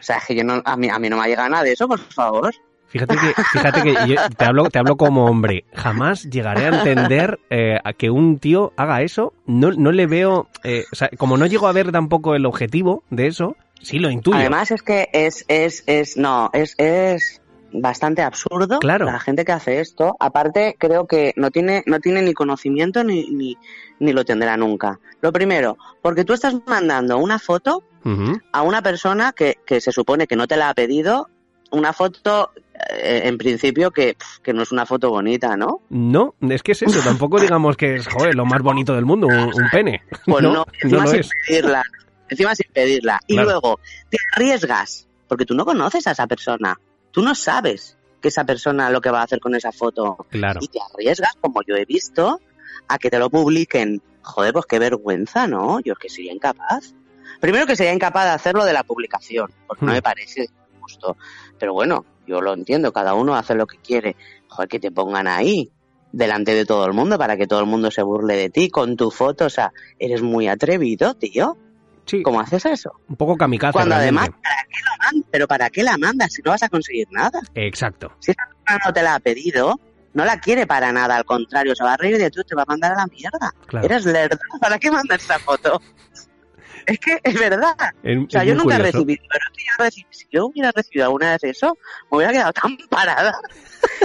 sea, 0.00 0.16
es 0.16 0.24
que 0.24 0.34
yo 0.34 0.44
no, 0.44 0.62
a 0.64 0.76
mí, 0.76 0.88
a 0.88 0.98
mí 0.98 1.10
no 1.10 1.16
me 1.16 1.24
ha 1.24 1.26
llegado 1.26 1.50
nada 1.50 1.64
de 1.64 1.72
eso, 1.72 1.86
por 1.86 1.98
favor. 1.98 2.54
Fíjate 2.98 3.16
que, 3.16 3.42
fíjate 3.52 3.82
que 3.82 3.94
yo 4.08 4.14
te 4.36 4.44
hablo, 4.44 4.70
te 4.70 4.78
hablo 4.78 4.96
como 4.96 5.26
hombre. 5.26 5.64
Jamás 5.74 6.24
llegaré 6.24 6.64
a 6.64 6.68
entender 6.68 7.38
eh, 7.50 7.78
a 7.84 7.92
que 7.92 8.10
un 8.10 8.38
tío 8.38 8.72
haga 8.76 9.02
eso. 9.02 9.34
No, 9.46 9.70
no 9.72 9.92
le 9.92 10.06
veo, 10.06 10.48
eh, 10.64 10.84
o 10.90 10.96
sea, 10.96 11.10
como 11.18 11.36
no 11.36 11.46
llego 11.46 11.66
a 11.68 11.72
ver 11.72 11.92
tampoco 11.92 12.34
el 12.34 12.46
objetivo 12.46 13.02
de 13.10 13.26
eso, 13.26 13.56
sí 13.82 13.98
lo 13.98 14.10
intuyo. 14.10 14.38
Además 14.38 14.70
es 14.70 14.82
que 14.82 15.08
es, 15.12 15.44
es, 15.48 15.84
es, 15.86 16.16
no, 16.16 16.50
es, 16.52 16.74
es 16.78 17.42
bastante 17.72 18.22
absurdo 18.22 18.78
Claro. 18.78 19.06
la 19.06 19.20
gente 19.20 19.44
que 19.44 19.52
hace 19.52 19.80
esto. 19.80 20.16
Aparte, 20.18 20.76
creo 20.78 21.06
que 21.06 21.32
no 21.36 21.50
tiene, 21.50 21.82
no 21.86 22.00
tiene 22.00 22.22
ni 22.22 22.32
conocimiento 22.32 23.04
ni, 23.04 23.28
ni, 23.30 23.56
ni 23.98 24.12
lo 24.12 24.24
tendrá 24.24 24.56
nunca. 24.56 24.98
Lo 25.20 25.32
primero, 25.32 25.76
porque 26.00 26.24
tú 26.24 26.32
estás 26.32 26.54
mandando 26.66 27.18
una 27.18 27.38
foto 27.38 27.82
a 28.52 28.62
una 28.62 28.82
persona 28.82 29.32
que, 29.32 29.56
que 29.66 29.80
se 29.80 29.90
supone 29.90 30.28
que 30.28 30.36
no 30.36 30.46
te 30.46 30.56
la 30.56 30.68
ha 30.68 30.74
pedido, 30.74 31.28
una 31.72 31.92
foto, 31.92 32.52
en 32.88 33.38
principio, 33.38 33.90
que, 33.90 34.16
que 34.42 34.52
no 34.52 34.62
es 34.62 34.72
una 34.72 34.86
foto 34.86 35.10
bonita, 35.10 35.56
¿no? 35.56 35.80
No, 35.90 36.34
es 36.50 36.62
que 36.62 36.72
es 36.72 36.82
eso. 36.82 37.00
Tampoco 37.02 37.40
digamos 37.40 37.76
que 37.76 37.96
es, 37.96 38.06
joder, 38.08 38.34
lo 38.34 38.44
más 38.44 38.62
bonito 38.62 38.94
del 38.94 39.04
mundo, 39.04 39.26
un, 39.26 39.38
un 39.54 39.70
pene. 39.70 40.02
Pues 40.24 40.42
no, 40.42 40.52
no, 40.52 40.66
encima 40.82 41.04
no 41.04 41.10
sin 41.10 41.20
es. 41.20 41.30
pedirla. 41.46 41.82
Encima 42.28 42.54
sin 42.54 42.70
pedirla. 42.72 43.20
Y 43.26 43.34
Claro. 43.34 43.50
luego 43.50 43.80
te 44.10 44.18
arriesgas, 44.34 45.06
porque 45.28 45.44
tú 45.44 45.54
no 45.54 45.64
conoces 45.64 46.06
a 46.06 46.10
esa 46.12 46.26
persona. 46.26 46.78
Tú 47.10 47.22
no 47.22 47.34
sabes 47.34 47.96
que 48.20 48.28
esa 48.28 48.44
persona 48.44 48.90
lo 48.90 49.00
que 49.00 49.10
va 49.10 49.20
a 49.20 49.24
hacer 49.24 49.40
con 49.40 49.54
esa 49.54 49.72
foto. 49.72 50.26
Claro. 50.30 50.60
Y 50.62 50.68
te 50.68 50.78
arriesgas, 50.92 51.32
como 51.40 51.60
yo 51.66 51.76
he 51.76 51.84
visto, 51.84 52.40
a 52.88 52.98
que 52.98 53.10
te 53.10 53.18
lo 53.18 53.30
publiquen. 53.30 54.02
Joder, 54.22 54.52
pues 54.52 54.66
qué 54.66 54.78
vergüenza, 54.80 55.46
¿no? 55.46 55.78
Yo 55.80 55.92
es 55.92 55.98
que 56.00 56.08
sería 56.08 56.32
incapaz. 56.32 56.94
Primero 57.40 57.66
que 57.66 57.76
sería 57.76 57.92
incapaz 57.92 58.24
de 58.24 58.30
hacerlo 58.30 58.64
de 58.64 58.72
la 58.72 58.82
publicación, 58.82 59.50
porque 59.68 59.84
no 59.84 59.92
Hmm. 59.92 59.94
me 59.94 60.02
parece 60.02 60.48
justo. 60.86 61.16
Pero 61.58 61.72
bueno, 61.74 62.04
yo 62.26 62.40
lo 62.40 62.54
entiendo, 62.54 62.92
cada 62.92 63.14
uno 63.14 63.34
hace 63.34 63.54
lo 63.54 63.66
que 63.66 63.78
quiere. 63.78 64.16
Joder, 64.48 64.68
que 64.68 64.78
te 64.78 64.90
pongan 64.90 65.26
ahí, 65.26 65.72
delante 66.12 66.54
de 66.54 66.64
todo 66.64 66.86
el 66.86 66.92
mundo, 66.92 67.18
para 67.18 67.36
que 67.36 67.46
todo 67.46 67.60
el 67.60 67.66
mundo 67.66 67.90
se 67.90 68.02
burle 68.02 68.36
de 68.36 68.50
ti 68.50 68.70
con 68.70 68.96
tu 68.96 69.10
foto. 69.10 69.46
O 69.46 69.50
sea, 69.50 69.72
eres 69.98 70.22
muy 70.22 70.48
atrevido, 70.48 71.14
tío. 71.14 71.56
Sí, 72.04 72.22
¿Cómo 72.22 72.40
haces 72.40 72.64
eso? 72.66 72.92
un 73.08 73.16
poco 73.16 73.36
kamikaze. 73.36 73.72
Cuando 73.72 73.96
además. 73.96 74.28
¿para 74.28 74.62
qué 74.62 74.78
lo 74.84 75.04
mandas? 75.04 75.28
¿Pero 75.32 75.48
para 75.48 75.70
qué 75.70 75.82
la 75.82 75.98
mandas 75.98 76.32
si 76.32 76.42
no 76.42 76.52
vas 76.52 76.62
a 76.62 76.68
conseguir 76.68 77.08
nada? 77.10 77.40
Exacto. 77.54 78.12
Si 78.20 78.30
esa 78.30 78.44
persona 78.46 78.80
no 78.86 78.92
te 78.92 79.02
la 79.02 79.14
ha 79.16 79.20
pedido, 79.20 79.80
no 80.14 80.24
la 80.24 80.38
quiere 80.38 80.68
para 80.68 80.92
nada, 80.92 81.16
al 81.16 81.24
contrario, 81.24 81.74
se 81.74 81.82
va 81.82 81.94
a 81.94 81.96
reír 81.96 82.18
de 82.18 82.30
tú, 82.30 82.44
te 82.44 82.54
va 82.54 82.62
a 82.62 82.66
mandar 82.66 82.92
a 82.92 82.96
la 82.96 83.06
mierda. 83.06 83.52
Claro. 83.66 83.84
Eres 83.84 84.04
lerdo, 84.04 84.38
¿para 84.60 84.78
qué 84.78 84.90
mandas 84.90 85.22
esa 85.22 85.38
foto? 85.40 85.80
Es 86.86 86.98
que 87.00 87.18
es 87.22 87.34
verdad. 87.38 87.74
Es- 88.02 88.18
O 88.18 88.30
sea, 88.30 88.44
yo 88.44 88.54
nunca 88.54 88.76
he 88.76 88.78
recibido, 88.78 89.22
pero 89.28 89.90
si 89.90 90.04
yo, 90.30 90.46
hubiera 90.46 90.70
recibido 90.72 91.06
alguna 91.06 91.32
vez 91.32 91.44
eso, 91.44 91.76
me 92.10 92.16
hubiera 92.18 92.32
quedado 92.32 92.52
tan 92.52 92.76
parada 92.90 93.38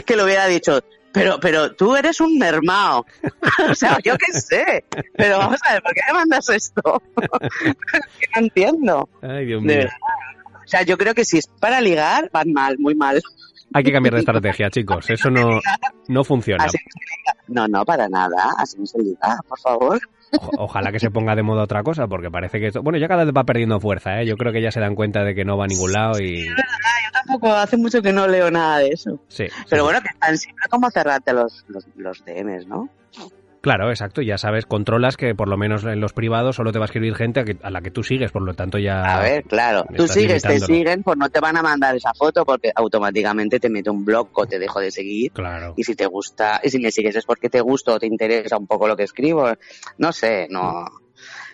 que 0.05 0.15
lo 0.15 0.25
hubiera 0.25 0.47
dicho, 0.47 0.79
pero, 1.11 1.39
pero 1.39 1.75
tú 1.75 1.95
eres 1.95 2.19
un 2.21 2.37
mermao. 2.37 3.05
o 3.69 3.75
sea, 3.75 3.97
yo 4.03 4.15
qué 4.17 4.33
sé. 4.39 4.85
Pero 5.15 5.37
vamos 5.37 5.59
a 5.65 5.73
ver, 5.73 5.83
¿por 5.83 5.93
qué 5.93 6.01
me 6.07 6.13
mandas 6.13 6.49
esto? 6.49 7.01
no 7.15 8.41
entiendo. 8.41 9.09
Ay, 9.21 9.45
Dios 9.45 9.61
De 9.63 9.67
mío. 9.67 9.77
verdad. 9.77 9.97
O 10.63 10.67
sea, 10.71 10.83
yo 10.83 10.97
creo 10.97 11.13
que 11.13 11.25
si 11.25 11.37
es 11.37 11.47
para 11.47 11.81
ligar, 11.81 12.29
van 12.31 12.53
mal, 12.53 12.77
muy 12.79 12.95
mal. 12.95 13.21
Hay 13.73 13.83
que 13.83 13.91
cambiar 13.91 14.13
de 14.15 14.19
estrategia, 14.21 14.69
chicos. 14.69 15.09
Eso 15.09 15.29
no, 15.29 15.59
no 16.07 16.23
funciona. 16.23 16.65
Así. 16.65 16.77
No, 17.47 17.67
no, 17.67 17.83
para 17.85 18.07
nada. 18.09 18.53
Así 18.57 18.77
no 18.77 18.85
se 18.85 18.99
liga, 18.99 19.37
por 19.47 19.59
favor. 19.59 19.99
Ojalá 20.57 20.91
que 20.91 20.99
se 20.99 21.11
ponga 21.11 21.35
de 21.35 21.43
moda 21.43 21.63
otra 21.63 21.83
cosa, 21.83 22.07
porque 22.07 22.31
parece 22.31 22.59
que 22.59 22.67
esto... 22.67 22.81
Bueno, 22.81 22.97
ya 22.99 23.07
cada 23.07 23.25
vez 23.25 23.33
va 23.35 23.43
perdiendo 23.43 23.79
fuerza, 23.79 24.21
¿eh? 24.21 24.25
Yo 24.25 24.37
creo 24.37 24.53
que 24.53 24.61
ya 24.61 24.71
se 24.71 24.79
dan 24.79 24.95
cuenta 24.95 25.23
de 25.23 25.35
que 25.35 25.45
no 25.45 25.57
va 25.57 25.65
a 25.65 25.67
ningún 25.67 25.91
lado 25.91 26.21
y... 26.21 26.47
Ah, 26.47 27.01
yo 27.05 27.11
tampoco, 27.11 27.53
hace 27.53 27.77
mucho 27.77 28.01
que 28.01 28.13
no 28.13 28.27
leo 28.27 28.49
nada 28.49 28.79
de 28.79 28.89
eso. 28.89 29.19
Sí. 29.27 29.47
Pero 29.69 29.83
sí. 29.83 29.85
bueno, 29.85 30.01
que 30.01 30.09
tan 30.19 30.37
siempre 30.37 30.65
como 30.69 30.89
cerrarte 30.89 31.33
los, 31.33 31.65
los, 31.67 31.87
los 31.95 32.23
DMs, 32.25 32.67
¿no? 32.67 32.89
Claro, 33.61 33.91
exacto. 33.91 34.21
Ya 34.23 34.39
sabes, 34.39 34.65
controlas 34.65 35.17
que 35.17 35.35
por 35.35 35.47
lo 35.47 35.55
menos 35.55 35.83
en 35.83 35.99
los 36.01 36.13
privados 36.13 36.55
solo 36.55 36.71
te 36.71 36.79
va 36.79 36.85
a 36.85 36.87
escribir 36.87 37.13
gente 37.15 37.39
a, 37.41 37.43
que- 37.45 37.57
a 37.61 37.69
la 37.69 37.81
que 37.81 37.91
tú 37.91 38.01
sigues, 38.03 38.31
por 38.31 38.41
lo 38.41 38.55
tanto 38.55 38.79
ya... 38.79 39.03
A 39.03 39.21
ver, 39.21 39.43
claro. 39.43 39.85
Tú 39.95 40.07
sigues, 40.07 40.41
te 40.41 40.59
siguen, 40.59 41.03
pues 41.03 41.15
no 41.17 41.29
te 41.29 41.39
van 41.39 41.57
a 41.57 41.61
mandar 41.61 41.95
esa 41.95 42.11
foto 42.15 42.43
porque 42.43 42.71
automáticamente 42.75 43.59
te 43.59 43.69
mete 43.69 43.91
un 43.91 44.03
blog 44.03 44.29
o 44.33 44.45
te 44.47 44.57
dejo 44.57 44.79
de 44.79 44.89
seguir. 44.89 45.31
Claro. 45.31 45.75
Y 45.77 45.83
si 45.83 45.95
te 45.95 46.07
gusta, 46.07 46.59
y 46.63 46.69
si 46.71 46.79
me 46.79 46.91
sigues 46.91 47.15
es 47.15 47.25
porque 47.25 47.49
te 47.49 47.61
gusta 47.61 47.93
o 47.93 47.99
te 47.99 48.07
interesa 48.07 48.57
un 48.57 48.65
poco 48.65 48.87
lo 48.87 48.97
que 48.97 49.03
escribo. 49.03 49.47
No 49.99 50.11
sé, 50.11 50.47
no. 50.49 50.85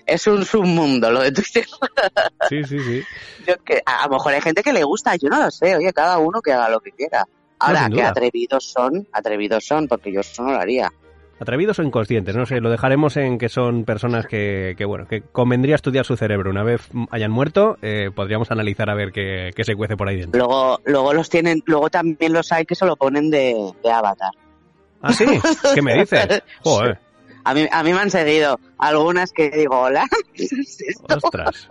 Es 0.05 0.25
un 0.27 0.45
submundo 0.45 1.11
lo 1.11 1.21
de 1.21 1.31
Twitter. 1.33 1.65
Sí, 2.47 2.63
sí, 2.63 2.79
sí. 2.79 3.03
Yo 3.45 3.55
que, 3.65 3.81
a, 3.85 4.03
a 4.03 4.07
lo 4.07 4.13
mejor 4.13 4.33
hay 4.33 4.39
gente 4.39 4.63
que 4.63 4.71
le 4.71 4.85
gusta, 4.85 5.13
yo 5.17 5.27
no 5.27 5.37
lo 5.43 5.51
sé. 5.51 5.75
Oye, 5.75 5.91
cada 5.91 6.17
uno 6.19 6.39
que 6.41 6.53
haga 6.53 6.69
lo 6.69 6.79
que 6.79 6.91
quiera. 6.91 7.25
Ahora, 7.59 7.85
sin 7.87 7.95
que 7.95 8.03
atrevidos 8.03 8.63
son, 8.71 9.05
atrevidos 9.11 9.65
son, 9.65 9.87
porque 9.89 10.13
yo 10.13 10.21
eso 10.21 10.43
no 10.43 10.53
lo 10.53 10.59
haría. 10.59 10.93
Atrevidos 11.39 11.77
o 11.79 11.83
inconscientes, 11.83 12.35
no 12.35 12.45
sé, 12.45 12.59
lo 12.61 12.71
dejaremos 12.71 13.15
en 13.17 13.37
que 13.37 13.47
son 13.47 13.83
personas 13.83 14.25
que, 14.25 14.73
que 14.77 14.85
bueno, 14.85 15.07
que 15.07 15.21
convendría 15.21 15.75
estudiar 15.75 16.03
su 16.05 16.17
cerebro. 16.17 16.49
Una 16.49 16.63
vez 16.63 16.89
hayan 17.11 17.31
muerto, 17.31 17.77
eh, 17.81 18.09
podríamos 18.13 18.49
analizar 18.49 18.89
a 18.89 18.95
ver 18.95 19.11
qué, 19.11 19.51
qué 19.55 19.63
se 19.63 19.75
cuece 19.75 19.95
por 19.95 20.09
ahí 20.09 20.17
dentro. 20.17 20.39
Luego, 20.39 20.79
luego 20.85 21.13
los 21.13 21.29
tienen, 21.29 21.61
luego 21.65 21.89
también 21.89 22.33
los 22.33 22.51
hay 22.51 22.65
que 22.65 22.73
se 22.73 22.85
lo 22.85 22.95
ponen 22.95 23.29
de, 23.29 23.55
de 23.83 23.91
avatar. 23.91 24.31
¿Ah, 25.01 25.13
sí? 25.13 25.25
¿Qué 25.75 25.81
me 25.81 25.93
dices? 25.95 26.43
Joder, 26.63 26.99
A 27.43 27.53
mí, 27.53 27.67
a 27.71 27.83
mí 27.83 27.93
me 27.93 27.99
han 27.99 28.09
seguido 28.09 28.59
algunas 28.79 29.31
que 29.31 29.49
digo, 29.51 29.79
hola, 29.79 30.05
¿qué 30.33 30.45
es 30.45 30.81
esto? 30.81 31.17
ostras. 31.17 31.67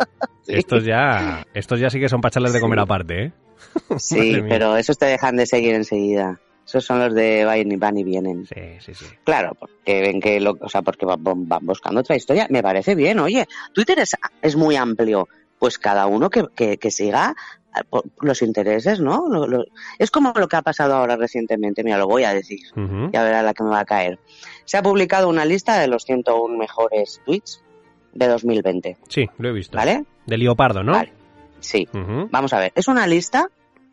Estos 0.46 0.84
ya, 0.84 1.44
estos 1.54 1.80
ya 1.80 1.90
sí 1.90 1.98
que 1.98 2.08
son 2.08 2.20
para 2.20 2.50
de 2.50 2.60
comer 2.60 2.78
aparte, 2.78 3.24
¿eh? 3.24 3.32
Sí, 3.98 4.40
pero 4.48 4.76
esos 4.76 4.96
te 4.96 5.06
dejan 5.06 5.36
de 5.36 5.46
seguir 5.46 5.74
enseguida. 5.74 6.40
Esos 6.66 6.84
son 6.84 6.98
los 6.98 7.14
de 7.14 7.44
van 7.44 7.70
y, 7.70 7.76
van 7.76 7.96
y 7.96 8.02
vienen. 8.04 8.44
Sí, 8.46 8.60
sí, 8.80 8.92
sí. 8.94 9.06
Claro, 9.24 9.54
porque 9.58 10.00
ven 10.00 10.20
que 10.20 10.40
lo, 10.40 10.58
o 10.60 10.68
sea, 10.68 10.82
porque 10.82 11.06
van, 11.06 11.22
van 11.22 11.64
buscando 11.64 12.00
otra 12.00 12.16
historia. 12.16 12.46
Me 12.50 12.62
parece 12.62 12.94
bien, 12.96 13.20
oye, 13.20 13.46
Twitter 13.72 14.00
es, 14.00 14.16
es 14.42 14.56
muy 14.56 14.74
amplio. 14.76 15.28
Pues 15.58 15.78
cada 15.78 16.06
uno 16.06 16.28
que, 16.28 16.44
que, 16.54 16.76
que 16.76 16.90
siga 16.90 17.34
por 17.88 18.04
los 18.20 18.42
intereses, 18.42 19.00
¿no? 19.00 19.26
Lo- 19.28 19.46
lo- 19.46 19.64
es 19.98 20.10
como 20.10 20.32
lo 20.36 20.48
que 20.48 20.56
ha 20.56 20.62
pasado 20.62 20.94
ahora 20.94 21.16
recientemente, 21.16 21.82
mira, 21.84 21.96
lo 21.98 22.06
voy 22.06 22.24
a 22.24 22.34
decir, 22.34 22.60
Ujú. 22.76 23.10
ya 23.12 23.22
verá 23.22 23.42
la 23.42 23.54
que 23.54 23.62
me 23.62 23.70
va 23.70 23.80
a 23.80 23.84
caer. 23.84 24.18
Se 24.64 24.76
ha 24.76 24.82
publicado 24.82 25.28
una 25.28 25.44
lista 25.44 25.78
de 25.78 25.86
los 25.86 26.04
101 26.04 26.56
mejores 26.58 27.20
tweets 27.24 27.62
de 28.12 28.26
2020, 28.28 28.96
Sí, 29.08 29.26
lo 29.38 29.48
he 29.48 29.52
visto. 29.52 29.76
¿vale? 29.76 30.04
De 30.26 30.36
leopardo, 30.38 30.82
¿no? 30.82 30.92
Vale. 30.92 31.12
Sí. 31.60 31.88
Vamos 31.92 32.52
a 32.52 32.58
ver, 32.58 32.72
es 32.74 32.88
una 32.88 33.06
lista 33.06 33.48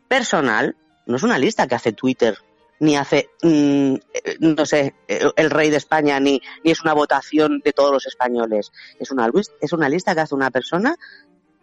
personal, 0.08 0.76
no 1.06 1.16
es 1.16 1.22
una 1.22 1.38
lista 1.38 1.66
que 1.66 1.74
hace 1.74 1.92
Twitter, 1.92 2.36
ni 2.80 2.96
hace, 2.96 3.30
mm, 3.42 3.94
eh, 3.94 4.36
no 4.40 4.66
sé, 4.66 4.94
el 5.08 5.50
rey 5.50 5.70
de 5.70 5.76
España, 5.76 6.18
ni, 6.20 6.40
ni 6.62 6.70
es 6.70 6.82
una 6.82 6.92
votación 6.92 7.60
de 7.64 7.72
todos 7.72 7.92
los 7.92 8.06
españoles. 8.06 8.72
Es 8.98 9.10
una, 9.10 9.30
es 9.60 9.72
una 9.72 9.88
lista 9.88 10.14
que 10.14 10.20
hace 10.20 10.34
una 10.34 10.50
persona 10.50 10.96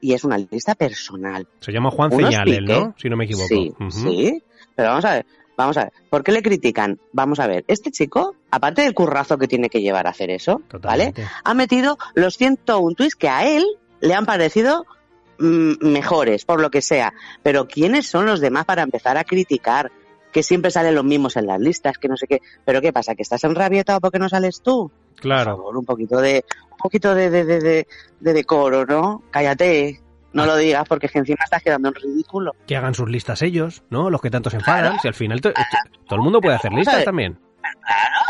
y 0.02 0.14
es 0.14 0.24
una 0.24 0.38
lista 0.38 0.76
personal. 0.76 1.48
Se 1.60 1.72
llama 1.72 1.92
Juan 1.92 2.10
pique. 2.10 2.62
¿no? 2.62 2.96
Si 2.98 3.10
no 3.10 3.16
me 3.16 3.26
equivoco. 3.26 3.48
Sí, 3.48 3.74
sí. 3.90 4.44
Pero 4.76 4.90
vamos 4.90 5.06
a 5.06 5.14
ver, 5.14 5.26
vamos 5.56 5.78
a 5.78 5.84
ver. 5.84 5.94
¿Por 6.10 6.24
qué 6.24 6.32
le 6.32 6.42
critican? 6.42 7.00
Vamos 7.14 7.40
a 7.40 7.48
ver, 7.48 7.64
este 7.68 7.92
chico, 7.92 8.36
aparte 8.50 8.82
del 8.82 8.94
currazo 8.94 9.38
que 9.38 9.48
tiene 9.48 9.70
que 9.70 9.82
llevar 9.82 10.08
a 10.08 10.10
hacer 10.10 10.32
eso, 10.32 10.62
¿vale? 10.82 11.14
Ha 11.44 11.54
metido 11.54 11.98
los 12.16 12.38
101 12.38 12.96
tweets 12.96 13.16
que 13.16 13.30
a 13.30 13.48
él 13.48 13.64
le 14.02 14.14
han 14.14 14.26
parecido 14.26 14.86
mm, 15.40 15.86
mejores, 15.86 16.46
por 16.46 16.62
lo 16.62 16.72
que 16.72 16.82
sea. 16.82 17.14
Pero 17.44 17.68
¿quiénes 17.68 18.08
son 18.08 18.26
los 18.26 18.40
demás 18.40 18.66
para 18.66 18.82
empezar 18.82 19.18
a 19.18 19.24
criticar? 19.24 19.92
Que 20.32 20.44
siempre 20.44 20.72
salen 20.72 20.96
los 20.96 21.04
mismos 21.04 21.36
en 21.38 21.46
las 21.48 21.60
listas, 21.60 21.98
que 21.98 22.08
no 22.08 22.16
sé 22.18 22.26
qué. 22.28 22.40
¿Pero 22.66 22.82
qué 22.82 22.94
pasa? 22.94 23.16
¿Que 23.16 23.22
estás 23.24 23.44
enrabietado 23.44 24.00
porque 24.00 24.20
no 24.20 24.30
sales 24.30 24.62
tú? 24.62 24.92
Por 25.16 25.22
Claro. 25.22 25.58
favor, 25.58 25.78
un 25.78 25.86
poquito 25.86 26.20
de, 26.22 26.46
un 26.72 26.78
poquito 26.78 27.14
de, 27.14 27.30
de, 27.30 27.44
de, 27.46 27.60
de- 27.60 27.88
de 28.20 28.34
decoro, 28.34 28.86
¿no? 28.86 29.24
Cállate. 29.32 30.02
No 30.34 30.46
lo 30.46 30.56
digas 30.56 30.86
porque 30.88 31.08
es 31.08 31.12
que 31.12 31.20
encima 31.20 31.44
estás 31.44 31.62
quedando 31.62 31.90
en 31.90 31.96
ridículo. 31.96 32.54
Que 32.66 32.78
hagan 32.78 32.94
sus 32.94 33.10
listas 33.10 33.42
ellos, 33.42 33.84
¿no? 33.90 34.10
Los 34.10 34.22
que 34.22 34.30
tanto 34.32 34.50
se 34.50 34.56
enfadan. 34.58 34.98
Si 35.02 35.08
al 35.10 35.14
final 35.14 35.42
to- 35.42 35.52
todo 36.08 36.16
el 36.16 36.22
mundo 36.22 36.40
puede 36.40 36.56
hacer 36.56 36.72
listas 36.72 37.04
también. 37.04 37.38
Claro, 37.62 37.78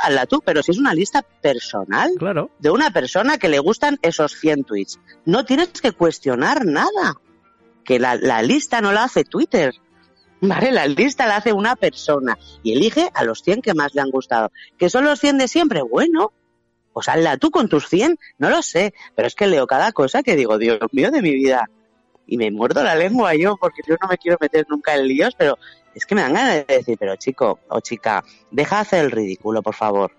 hazla 0.04 0.26
tú, 0.26 0.42
pero 0.44 0.64
si 0.64 0.72
es 0.72 0.80
una 0.80 0.96
lista 0.96 1.22
personal, 1.22 2.10
Claro. 2.18 2.50
de 2.58 2.72
una 2.72 2.90
persona 2.92 3.38
que 3.38 3.48
le 3.50 3.60
gustan 3.60 4.00
esos 4.02 4.32
100 4.34 4.64
tweets. 4.64 5.00
No 5.26 5.46
tienes 5.46 5.68
que 5.80 5.92
cuestionar 5.92 6.66
nada. 6.66 7.14
Que 7.86 8.00
la, 8.00 8.16
la 8.16 8.42
lista 8.42 8.82
no 8.82 8.92
la 8.92 9.04
hace 9.04 9.24
Twitter. 9.24 9.74
Vale, 10.42 10.72
la 10.72 10.88
lista 10.88 11.28
la 11.28 11.38
hace 11.38 11.54
una 11.54 11.76
persona 11.76 12.38
y 12.64 12.74
elige 12.74 13.12
a 13.14 13.24
los 13.24 13.44
100 13.44 13.62
que 13.62 13.76
más 13.76 13.94
le 13.94 14.02
han 14.02 14.10
gustado. 14.10 14.52
¿Que 14.78 14.90
son 14.90 15.06
los 15.06 15.20
100 15.20 15.38
de 15.38 15.48
siempre? 15.48 15.84
Bueno, 15.84 16.34
pues 16.94 17.08
hazla 17.10 17.38
tú 17.38 17.52
con 17.52 17.70
tus 17.70 17.88
100. 17.88 18.18
No 18.40 18.50
lo 18.50 18.64
sé, 18.64 18.96
pero 19.16 19.28
es 19.28 19.36
que 19.36 19.46
leo 19.46 19.68
cada 19.68 19.92
cosa 19.92 20.24
que 20.24 20.36
digo, 20.36 20.58
Dios 20.58 20.80
mío 20.92 21.12
de 21.12 21.22
mi 21.22 21.32
vida. 21.32 21.70
Y 22.26 22.38
me 22.38 22.50
muerdo 22.50 22.84
la 22.84 22.96
lengua 22.96 23.36
yo 23.36 23.56
porque 23.58 23.82
yo 23.88 23.96
no 24.02 24.08
me 24.08 24.18
quiero 24.18 24.38
meter 24.42 24.66
nunca 24.68 24.96
en 24.96 25.08
líos, 25.08 25.36
pero 25.38 25.60
es 25.94 26.08
que 26.08 26.16
me 26.16 26.22
dan 26.22 26.34
ganas 26.34 26.66
de 26.66 26.78
decir, 26.78 26.98
pero 27.00 27.16
chico 27.18 27.60
o 27.70 27.80
chica, 27.80 28.24
deja 28.50 28.78
de 28.78 28.82
hacer 28.82 29.06
el 29.06 29.12
ridículo, 29.12 29.62
por 29.62 29.76
favor. 29.76 30.12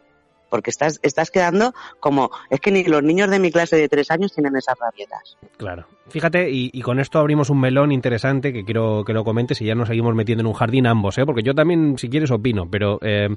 Porque 0.53 0.69
estás, 0.69 1.01
estás 1.03 1.31
quedando 1.31 1.73
como, 1.99 2.31
es 2.51 2.61
que 2.61 2.71
ni 2.71 2.85
los 2.85 3.03
niños 3.03 3.31
de 3.31 3.39
mi 3.39 3.51
clase 3.51 3.77
de 3.77 3.89
tres 3.89 4.11
años 4.11 4.35
tienen 4.35 4.55
esas 4.55 4.79
rabietas. 4.79 5.39
Claro. 5.57 5.87
Fíjate, 6.11 6.51
y, 6.51 6.79
con 6.83 7.01
esto 7.01 7.19
abrimos 7.19 7.49
un 7.49 7.59
melón 7.59 7.91
interesante 7.91 8.53
que 8.53 8.63
quiero 8.63 9.03
que 9.03 9.15
lo 9.15 9.25
comentes 9.25 9.63
y 9.63 9.65
ya 9.65 9.75
nos 9.75 9.89
seguimos 9.89 10.15
metiendo 10.15 10.43
en 10.43 10.49
un 10.49 10.53
jardín 10.53 10.87
ambos, 10.87 11.17
¿eh? 11.17 11.25
porque 11.25 11.43
yo 11.43 11.55
también, 11.55 11.97
si 11.97 12.11
quieres, 12.11 12.31
opino, 12.31 12.69
pero 12.71 12.99
eh, 13.01 13.31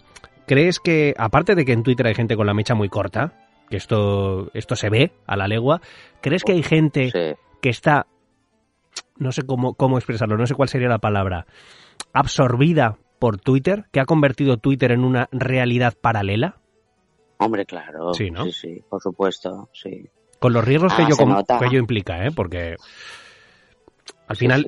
¿crees 0.46 0.82
que, 0.82 1.14
aparte 1.18 1.56
de 1.56 1.64
que 1.64 1.72
en 1.72 1.84
Twitter 1.84 2.06
hay 2.06 2.16
gente 2.16 2.36
con 2.36 2.48
la 2.48 2.54
mecha 2.54 2.76
muy 2.76 2.90
corta, 2.90 3.32
que 3.70 3.78
esto, 3.78 4.52
esto 4.54 4.76
se 4.76 4.90
ve 4.90 5.14
a 5.26 5.38
la 5.38 5.48
legua, 5.48 5.80
¿crees 6.20 6.44
que 6.44 6.52
hay 6.52 6.64
gente 6.64 7.38
que 7.62 7.70
está, 7.70 8.08
no 9.18 9.32
sé 9.32 9.44
cómo, 9.44 9.76
cómo 9.76 9.98
expresarlo, 9.98 10.36
no 10.36 10.48
sé 10.48 10.54
cuál 10.54 10.68
sería 10.68 10.90
la 10.90 11.00
palabra, 11.00 11.46
absorbida 12.12 12.98
por 13.20 13.38
Twitter, 13.38 13.86
que 13.94 14.02
ha 14.02 14.06
convertido 14.06 14.58
Twitter 14.58 14.92
en 14.92 15.06
una 15.06 15.30
realidad 15.32 15.94
paralela? 16.02 16.58
Hombre, 17.38 17.66
claro. 17.66 18.14
Sí, 18.14 18.32
¿no? 18.32 18.46
Sí, 18.46 18.52
sí, 18.52 18.84
por 18.88 19.02
supuesto, 19.02 19.70
sí. 19.74 20.08
Con 20.40 20.54
los 20.54 20.64
riesgos 20.64 20.94
que, 20.94 21.04
ah, 21.04 21.10
yo, 21.10 21.70
que 21.70 21.78
implica, 21.78 22.26
¿eh? 22.26 22.32
Porque 22.32 22.76
al 24.28 24.36
final, 24.36 24.66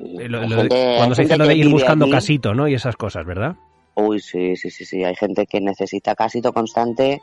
cuando 0.97 1.15
se 1.15 1.23
dice 1.23 1.37
lo 1.37 1.47
de 1.47 1.55
ir 1.55 1.69
buscando 1.69 2.09
casito, 2.09 2.53
¿no? 2.53 2.67
Y 2.67 2.73
esas 2.73 2.95
cosas, 2.95 3.25
¿verdad? 3.25 3.55
Uy, 3.95 4.19
sí, 4.19 4.55
sí, 4.55 4.69
sí, 4.69 4.85
sí. 4.85 5.03
Hay 5.03 5.15
gente 5.15 5.45
que 5.45 5.59
necesita 5.59 6.15
casito 6.15 6.53
constante. 6.53 7.21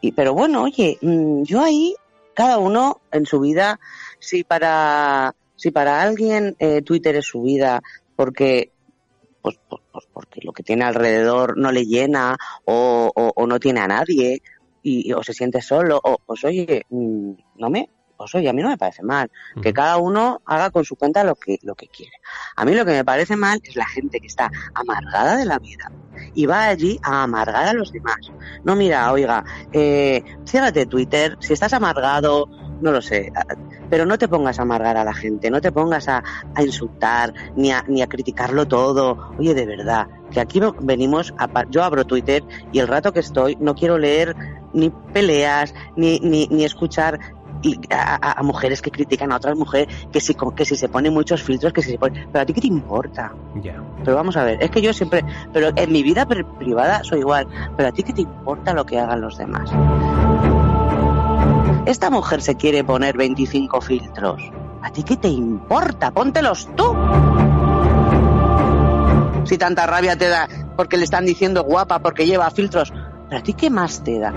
Y, 0.00 0.12
pero 0.12 0.34
bueno, 0.34 0.62
oye, 0.62 0.98
mm, 1.00 1.42
yo 1.42 1.62
ahí, 1.62 1.94
cada 2.34 2.58
uno 2.58 3.00
en 3.12 3.26
su 3.26 3.40
vida, 3.40 3.78
si 4.18 4.44
para, 4.44 5.34
si 5.56 5.70
para 5.70 6.02
alguien 6.02 6.56
eh, 6.58 6.82
Twitter 6.82 7.16
es 7.16 7.26
su 7.26 7.42
vida, 7.42 7.82
porque 8.14 8.70
pues, 9.46 9.60
pues, 9.68 9.80
pues, 9.92 10.04
porque 10.12 10.40
lo 10.42 10.52
que 10.52 10.64
tiene 10.64 10.84
alrededor 10.84 11.56
no 11.56 11.70
le 11.70 11.86
llena 11.86 12.36
o, 12.64 13.12
o, 13.14 13.46
no 13.46 13.60
tiene 13.60 13.78
a 13.78 13.86
nadie 13.86 14.42
y, 14.86 15.12
o 15.12 15.22
se 15.22 15.32
siente 15.32 15.60
solo, 15.60 16.00
o 16.02 16.18
pues 16.24 16.44
oye, 16.44 16.86
mm, 16.88 17.32
no 17.56 17.70
me, 17.70 17.90
pues 18.16 18.34
oye, 18.36 18.48
a 18.48 18.52
mí 18.52 18.62
no 18.62 18.68
me 18.68 18.78
parece 18.78 19.02
mal, 19.02 19.30
que 19.60 19.72
cada 19.72 19.96
uno 19.96 20.40
haga 20.46 20.70
con 20.70 20.84
su 20.84 20.94
cuenta 20.94 21.24
lo 21.24 21.34
que, 21.34 21.58
lo 21.62 21.74
que 21.74 21.88
quiere. 21.88 22.12
A 22.54 22.64
mí 22.64 22.72
lo 22.72 22.84
que 22.84 22.92
me 22.92 23.04
parece 23.04 23.36
mal 23.36 23.60
es 23.64 23.74
la 23.74 23.86
gente 23.86 24.20
que 24.20 24.28
está 24.28 24.50
amargada 24.74 25.36
de 25.36 25.44
la 25.44 25.58
vida 25.58 25.90
y 26.34 26.46
va 26.46 26.68
allí 26.68 26.98
a 27.02 27.24
amargar 27.24 27.66
a 27.66 27.72
los 27.72 27.90
demás. 27.92 28.30
No, 28.64 28.76
mira, 28.76 29.12
oiga, 29.12 29.44
eh, 29.72 30.22
ciérrate 30.46 30.86
Twitter, 30.86 31.36
si 31.40 31.52
estás 31.52 31.72
amargado, 31.72 32.48
no 32.80 32.92
lo 32.92 33.00
sé, 33.00 33.32
pero 33.88 34.06
no 34.06 34.18
te 34.18 34.28
pongas 34.28 34.58
a 34.58 34.62
amargar 34.62 34.96
a 34.96 35.04
la 35.04 35.14
gente, 35.14 35.50
no 35.50 35.60
te 35.60 35.72
pongas 35.72 36.08
a, 36.08 36.22
a 36.54 36.62
insultar 36.62 37.32
ni 37.56 37.72
a, 37.72 37.84
ni 37.88 38.02
a 38.02 38.06
criticarlo 38.06 38.66
todo. 38.66 39.30
Oye, 39.38 39.54
de 39.54 39.66
verdad, 39.66 40.08
que 40.30 40.40
aquí 40.40 40.60
venimos, 40.80 41.34
a, 41.38 41.48
yo 41.70 41.82
abro 41.82 42.04
Twitter 42.04 42.44
y 42.72 42.78
el 42.78 42.88
rato 42.88 43.12
que 43.12 43.20
estoy 43.20 43.56
no 43.60 43.74
quiero 43.74 43.98
leer 43.98 44.34
ni 44.72 44.90
peleas, 44.90 45.74
ni, 45.96 46.18
ni, 46.20 46.46
ni 46.48 46.64
escuchar 46.64 47.18
a, 47.90 48.40
a, 48.40 48.42
mujeres 48.42 48.82
que 48.82 48.90
critican 48.90 49.32
a 49.32 49.36
otras 49.36 49.56
mujeres, 49.56 49.88
que 50.12 50.20
si, 50.20 50.34
que 50.34 50.64
si 50.64 50.76
se 50.76 50.88
ponen 50.88 51.12
muchos 51.12 51.42
filtros, 51.42 51.72
que 51.72 51.82
si 51.82 51.92
se 51.92 51.98
ponen... 51.98 52.28
Pero 52.30 52.42
a 52.42 52.46
ti 52.46 52.52
qué 52.52 52.60
te 52.60 52.66
importa. 52.66 53.32
Pero 54.04 54.16
vamos 54.16 54.36
a 54.36 54.44
ver, 54.44 54.62
es 54.62 54.70
que 54.70 54.80
yo 54.80 54.92
siempre... 54.92 55.24
Pero 55.52 55.70
en 55.74 55.92
mi 55.92 56.02
vida 56.02 56.26
privada 56.26 57.02
soy 57.04 57.20
igual. 57.20 57.46
Pero 57.76 57.88
a 57.88 57.92
ti 57.92 58.02
qué 58.02 58.12
te 58.12 58.22
importa 58.22 58.74
lo 58.74 58.84
que 58.84 58.98
hagan 58.98 59.20
los 59.20 59.38
demás. 59.38 59.70
Esta 61.86 62.10
mujer 62.10 62.42
se 62.42 62.56
quiere 62.56 62.82
poner 62.82 63.16
25 63.16 63.80
filtros. 63.80 64.42
¿A 64.82 64.90
ti 64.90 65.04
qué 65.04 65.16
te 65.16 65.28
importa? 65.28 66.10
Póntelos 66.10 66.68
tú. 66.74 66.96
Si 69.44 69.56
tanta 69.56 69.86
rabia 69.86 70.16
te 70.16 70.28
da 70.28 70.48
porque 70.76 70.96
le 70.96 71.04
están 71.04 71.24
diciendo 71.24 71.62
guapa 71.62 72.00
porque 72.00 72.26
lleva 72.26 72.50
filtros, 72.50 72.92
¿pero 73.28 73.38
a 73.38 73.42
ti 73.44 73.54
qué 73.54 73.70
más 73.70 74.02
te 74.02 74.18
da? 74.18 74.34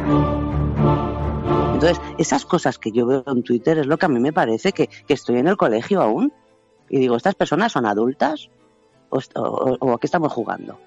Entonces, 1.74 2.00
esas 2.20 2.46
cosas 2.46 2.78
que 2.78 2.92
yo 2.92 3.08
veo 3.08 3.24
en 3.26 3.42
Twitter 3.42 3.80
es 3.80 3.88
lo 3.88 3.98
que 3.98 4.06
a 4.06 4.10
mí 4.10 4.20
me 4.20 4.32
parece 4.32 4.72
que, 4.72 4.88
estoy 5.08 5.40
en 5.40 5.48
el 5.48 5.58
colegio 5.58 6.04
aún. 6.04 6.32
Y 6.88 7.00
digo, 7.00 7.16
¿estas 7.16 7.34
personas 7.34 7.72
son 7.72 7.88
adultas? 7.88 8.52
¿O, 9.10 9.20
o, 9.34 9.94
a 9.94 10.00
qué 10.00 10.06
estamos 10.06 10.32
jugando? 10.32 10.78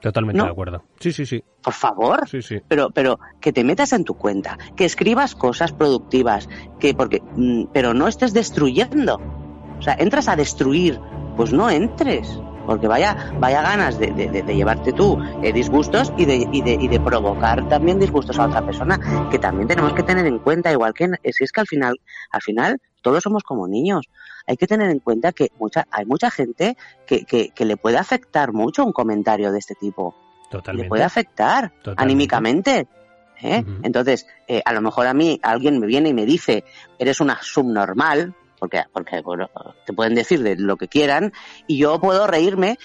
Totalmente 0.00 0.42
de 0.42 0.48
acuerdo. 0.48 0.84
Sí, 1.00 1.12
sí, 1.12 1.26
sí. 1.26 1.42
Por 1.62 1.72
favor. 1.72 2.28
Sí, 2.28 2.42
sí. 2.42 2.60
Pero, 2.68 2.90
pero 2.90 3.18
que 3.40 3.52
te 3.52 3.64
metas 3.64 3.92
en 3.92 4.04
tu 4.04 4.14
cuenta, 4.14 4.58
que 4.76 4.84
escribas 4.84 5.34
cosas 5.34 5.72
productivas, 5.72 6.48
que 6.78 6.94
porque, 6.94 7.22
mm, 7.36 7.66
pero 7.72 7.94
no 7.94 8.06
estés 8.08 8.32
destruyendo. 8.32 9.20
O 9.78 9.82
sea, 9.82 9.94
entras 9.98 10.28
a 10.28 10.36
destruir, 10.36 11.00
pues 11.36 11.52
no 11.52 11.70
entres 11.70 12.40
porque 12.66 12.88
vaya, 12.88 13.32
vaya 13.38 13.62
ganas 13.62 13.98
de, 13.98 14.10
llevarte 14.46 14.92
tú 14.92 15.18
eh, 15.42 15.52
disgustos 15.52 16.12
y 16.18 16.24
de, 16.24 16.48
y, 16.52 16.62
y 16.68 16.88
de, 16.88 17.00
provocar 17.00 17.68
también 17.68 17.98
disgustos 17.98 18.38
a 18.38 18.46
otra 18.46 18.64
persona, 18.64 18.98
que 19.30 19.38
también 19.38 19.68
tenemos 19.68 19.92
que 19.92 20.02
tener 20.02 20.26
en 20.26 20.40
cuenta, 20.40 20.72
igual 20.72 20.92
que 20.92 21.08
si 21.32 21.44
es 21.44 21.52
que 21.52 21.60
al 21.60 21.66
final, 21.66 22.00
al 22.32 22.42
final 22.42 22.80
todos 23.06 23.22
somos 23.22 23.44
como 23.44 23.68
niños. 23.68 24.08
Hay 24.48 24.56
que 24.56 24.66
tener 24.66 24.90
en 24.90 24.98
cuenta 24.98 25.30
que 25.30 25.52
mucha, 25.60 25.86
hay 25.92 26.04
mucha 26.06 26.28
gente 26.28 26.76
que, 27.06 27.24
que, 27.24 27.64
le 27.64 27.76
puede 27.76 27.98
afectar 27.98 28.52
mucho 28.52 28.84
un 28.84 28.92
comentario 28.92 29.52
de 29.52 29.60
este 29.60 29.76
tipo. 29.76 30.16
Totalmente. 30.50 30.82
Le 30.82 30.88
puede 30.88 31.04
afectar 31.04 31.72
anímicamente. 31.96 32.88
¿eh? 33.40 33.64
Entonces, 33.84 34.26
eh, 34.48 34.60
a 34.64 34.72
lo 34.72 34.80
mejor 34.80 35.06
a 35.06 35.14
mí 35.14 35.38
alguien 35.44 35.78
me 35.78 35.86
viene 35.86 36.08
y 36.08 36.14
me 36.14 36.26
dice, 36.26 36.64
eres 36.98 37.20
una 37.20 37.38
subnormal, 37.40 38.34
porque, 38.58 38.82
porque 38.92 39.20
bueno, 39.20 39.50
te 39.86 39.92
pueden 39.92 40.16
decir 40.16 40.42
de 40.42 40.56
lo 40.56 40.76
que 40.76 40.88
quieran 40.88 41.32
y 41.68 41.78
yo 41.78 42.00
puedo 42.00 42.26
reírme, 42.26 42.76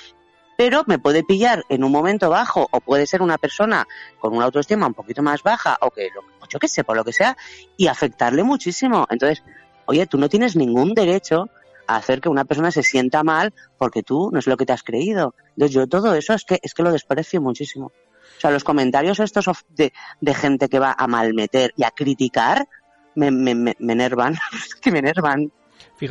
pero 0.55 0.83
me 0.85 0.99
puede 0.99 1.23
pillar 1.23 1.63
en 1.69 1.83
un 1.83 1.91
momento 1.91 2.29
bajo 2.29 2.67
o 2.69 2.79
puede 2.79 3.07
ser 3.07 3.23
una 3.23 3.39
persona 3.39 3.87
con 4.19 4.35
una 4.35 4.45
autoestima 4.45 4.85
un 4.85 4.93
poquito 4.93 5.23
más 5.23 5.41
baja 5.41 5.79
o 5.81 5.89
que, 5.89 6.09
yo 6.47 6.59
qué 6.59 6.67
sé, 6.67 6.83
por 6.83 6.95
lo 6.95 7.03
que 7.03 7.11
sea, 7.11 7.35
y 7.75 7.87
afectarle 7.87 8.43
muchísimo. 8.43 9.07
Entonces, 9.09 9.43
oye, 9.91 10.07
tú 10.07 10.17
no 10.17 10.29
tienes 10.29 10.55
ningún 10.55 10.93
derecho 10.93 11.49
a 11.85 11.97
hacer 11.97 12.21
que 12.21 12.29
una 12.29 12.45
persona 12.45 12.71
se 12.71 12.83
sienta 12.83 13.23
mal 13.23 13.53
porque 13.77 14.03
tú 14.03 14.29
no 14.31 14.39
es 14.39 14.47
lo 14.47 14.55
que 14.55 14.65
te 14.65 14.73
has 14.73 14.83
creído. 14.83 15.35
Entonces, 15.49 15.75
yo 15.75 15.87
todo 15.87 16.15
eso 16.15 16.33
es 16.33 16.45
que, 16.45 16.59
es 16.61 16.73
que 16.73 16.83
lo 16.83 16.91
desprecio 16.91 17.41
muchísimo. 17.41 17.87
O 17.87 18.41
sea, 18.41 18.51
los 18.51 18.63
comentarios 18.63 19.19
estos 19.19 19.45
de, 19.69 19.91
de 20.21 20.33
gente 20.33 20.69
que 20.69 20.79
va 20.79 20.95
a 20.97 21.07
malmeter 21.07 21.73
y 21.75 21.83
a 21.83 21.91
criticar 21.91 22.67
me, 23.15 23.29
me, 23.31 23.53
me, 23.53 23.75
me 23.77 23.93
enervan, 23.93 24.37
que 24.81 24.91
me 24.91 24.99
enervan. 24.99 25.51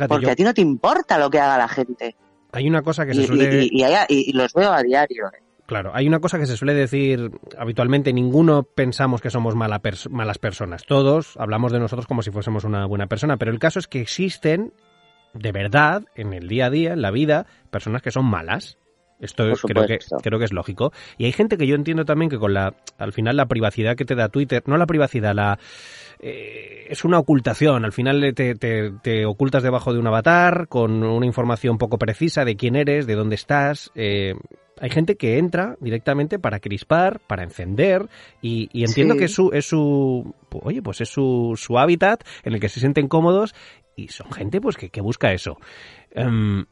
Porque 0.07 0.31
a 0.31 0.35
ti 0.35 0.43
no 0.43 0.53
te 0.53 0.61
importa 0.61 1.17
lo 1.17 1.29
que 1.29 1.39
haga 1.39 1.57
la 1.57 1.67
gente. 1.67 2.15
Hay 2.51 2.67
una 2.67 2.81
cosa 2.81 3.05
que 3.05 3.13
se 3.13 3.25
suele... 3.25 3.67
Y, 3.69 4.31
los 4.33 4.53
veo 4.53 4.71
a 4.71 4.83
diario. 4.83 5.27
¿eh? 5.27 5.43
Claro, 5.71 5.91
hay 5.93 6.05
una 6.05 6.19
cosa 6.19 6.37
que 6.37 6.47
se 6.47 6.57
suele 6.57 6.73
decir 6.73 7.31
habitualmente, 7.57 8.11
ninguno 8.11 8.63
pensamos 8.63 9.21
que 9.21 9.29
somos 9.29 9.55
malas 9.55 10.37
personas, 10.37 10.83
todos 10.85 11.37
hablamos 11.37 11.71
de 11.71 11.79
nosotros 11.79 12.07
como 12.07 12.23
si 12.23 12.29
fuésemos 12.29 12.65
una 12.65 12.85
buena 12.87 13.07
persona, 13.07 13.37
pero 13.37 13.53
el 13.53 13.59
caso 13.59 13.79
es 13.79 13.87
que 13.87 14.01
existen, 14.01 14.73
de 15.33 15.53
verdad, 15.53 16.03
en 16.13 16.33
el 16.33 16.49
día 16.49 16.65
a 16.65 16.69
día, 16.69 16.91
en 16.91 17.01
la 17.01 17.09
vida, 17.09 17.45
personas 17.69 18.01
que 18.01 18.11
son 18.11 18.25
malas. 18.25 18.79
Esto 19.21 19.45
creo 19.63 19.85
que, 19.85 19.99
creo 20.21 20.39
que 20.39 20.45
es 20.45 20.51
lógico. 20.51 20.91
Y 21.17 21.25
hay 21.25 21.31
gente 21.31 21.55
que 21.55 21.67
yo 21.67 21.75
entiendo 21.75 22.03
también 22.03 22.29
que 22.29 22.39
con 22.39 22.53
la, 22.53 22.73
al 22.97 23.13
final 23.13 23.37
la 23.37 23.45
privacidad 23.45 23.95
que 23.95 24.03
te 24.03 24.15
da 24.15 24.27
Twitter, 24.27 24.63
no 24.65 24.75
la 24.77 24.87
privacidad, 24.87 25.33
la, 25.35 25.57
eh, 26.19 26.87
es 26.89 27.05
una 27.05 27.19
ocultación. 27.19 27.85
Al 27.85 27.93
final 27.93 28.33
te, 28.35 28.55
te, 28.55 29.25
ocultas 29.25 29.63
debajo 29.63 29.93
de 29.93 29.99
un 29.99 30.07
avatar 30.07 30.67
con 30.67 31.03
una 31.03 31.25
información 31.25 31.77
poco 31.77 31.97
precisa 31.97 32.43
de 32.43 32.57
quién 32.57 32.75
eres, 32.75 33.07
de 33.07 33.15
dónde 33.15 33.35
estás. 33.35 33.91
Eh, 33.95 34.33
hay 34.81 34.89
gente 34.89 35.15
que 35.15 35.37
entra 35.37 35.77
directamente 35.79 36.39
para 36.39 36.59
crispar, 36.59 37.21
para 37.27 37.43
encender 37.43 38.09
y, 38.41 38.69
entiendo 38.73 39.15
que 39.15 39.25
es 39.25 39.33
su, 39.33 39.51
es 39.53 39.65
su, 39.65 40.33
oye, 40.49 40.81
pues 40.81 41.01
es 41.01 41.09
su, 41.09 41.53
su 41.55 41.77
hábitat 41.77 42.23
en 42.43 42.53
el 42.53 42.59
que 42.59 42.67
se 42.67 42.79
sienten 42.79 43.07
cómodos 43.07 43.55
y 43.95 44.09
son 44.09 44.31
gente 44.31 44.59
pues 44.59 44.75
que, 44.75 44.89
que 44.89 45.01
busca 45.01 45.31
eso. 45.31 45.57
Em, 46.11 46.65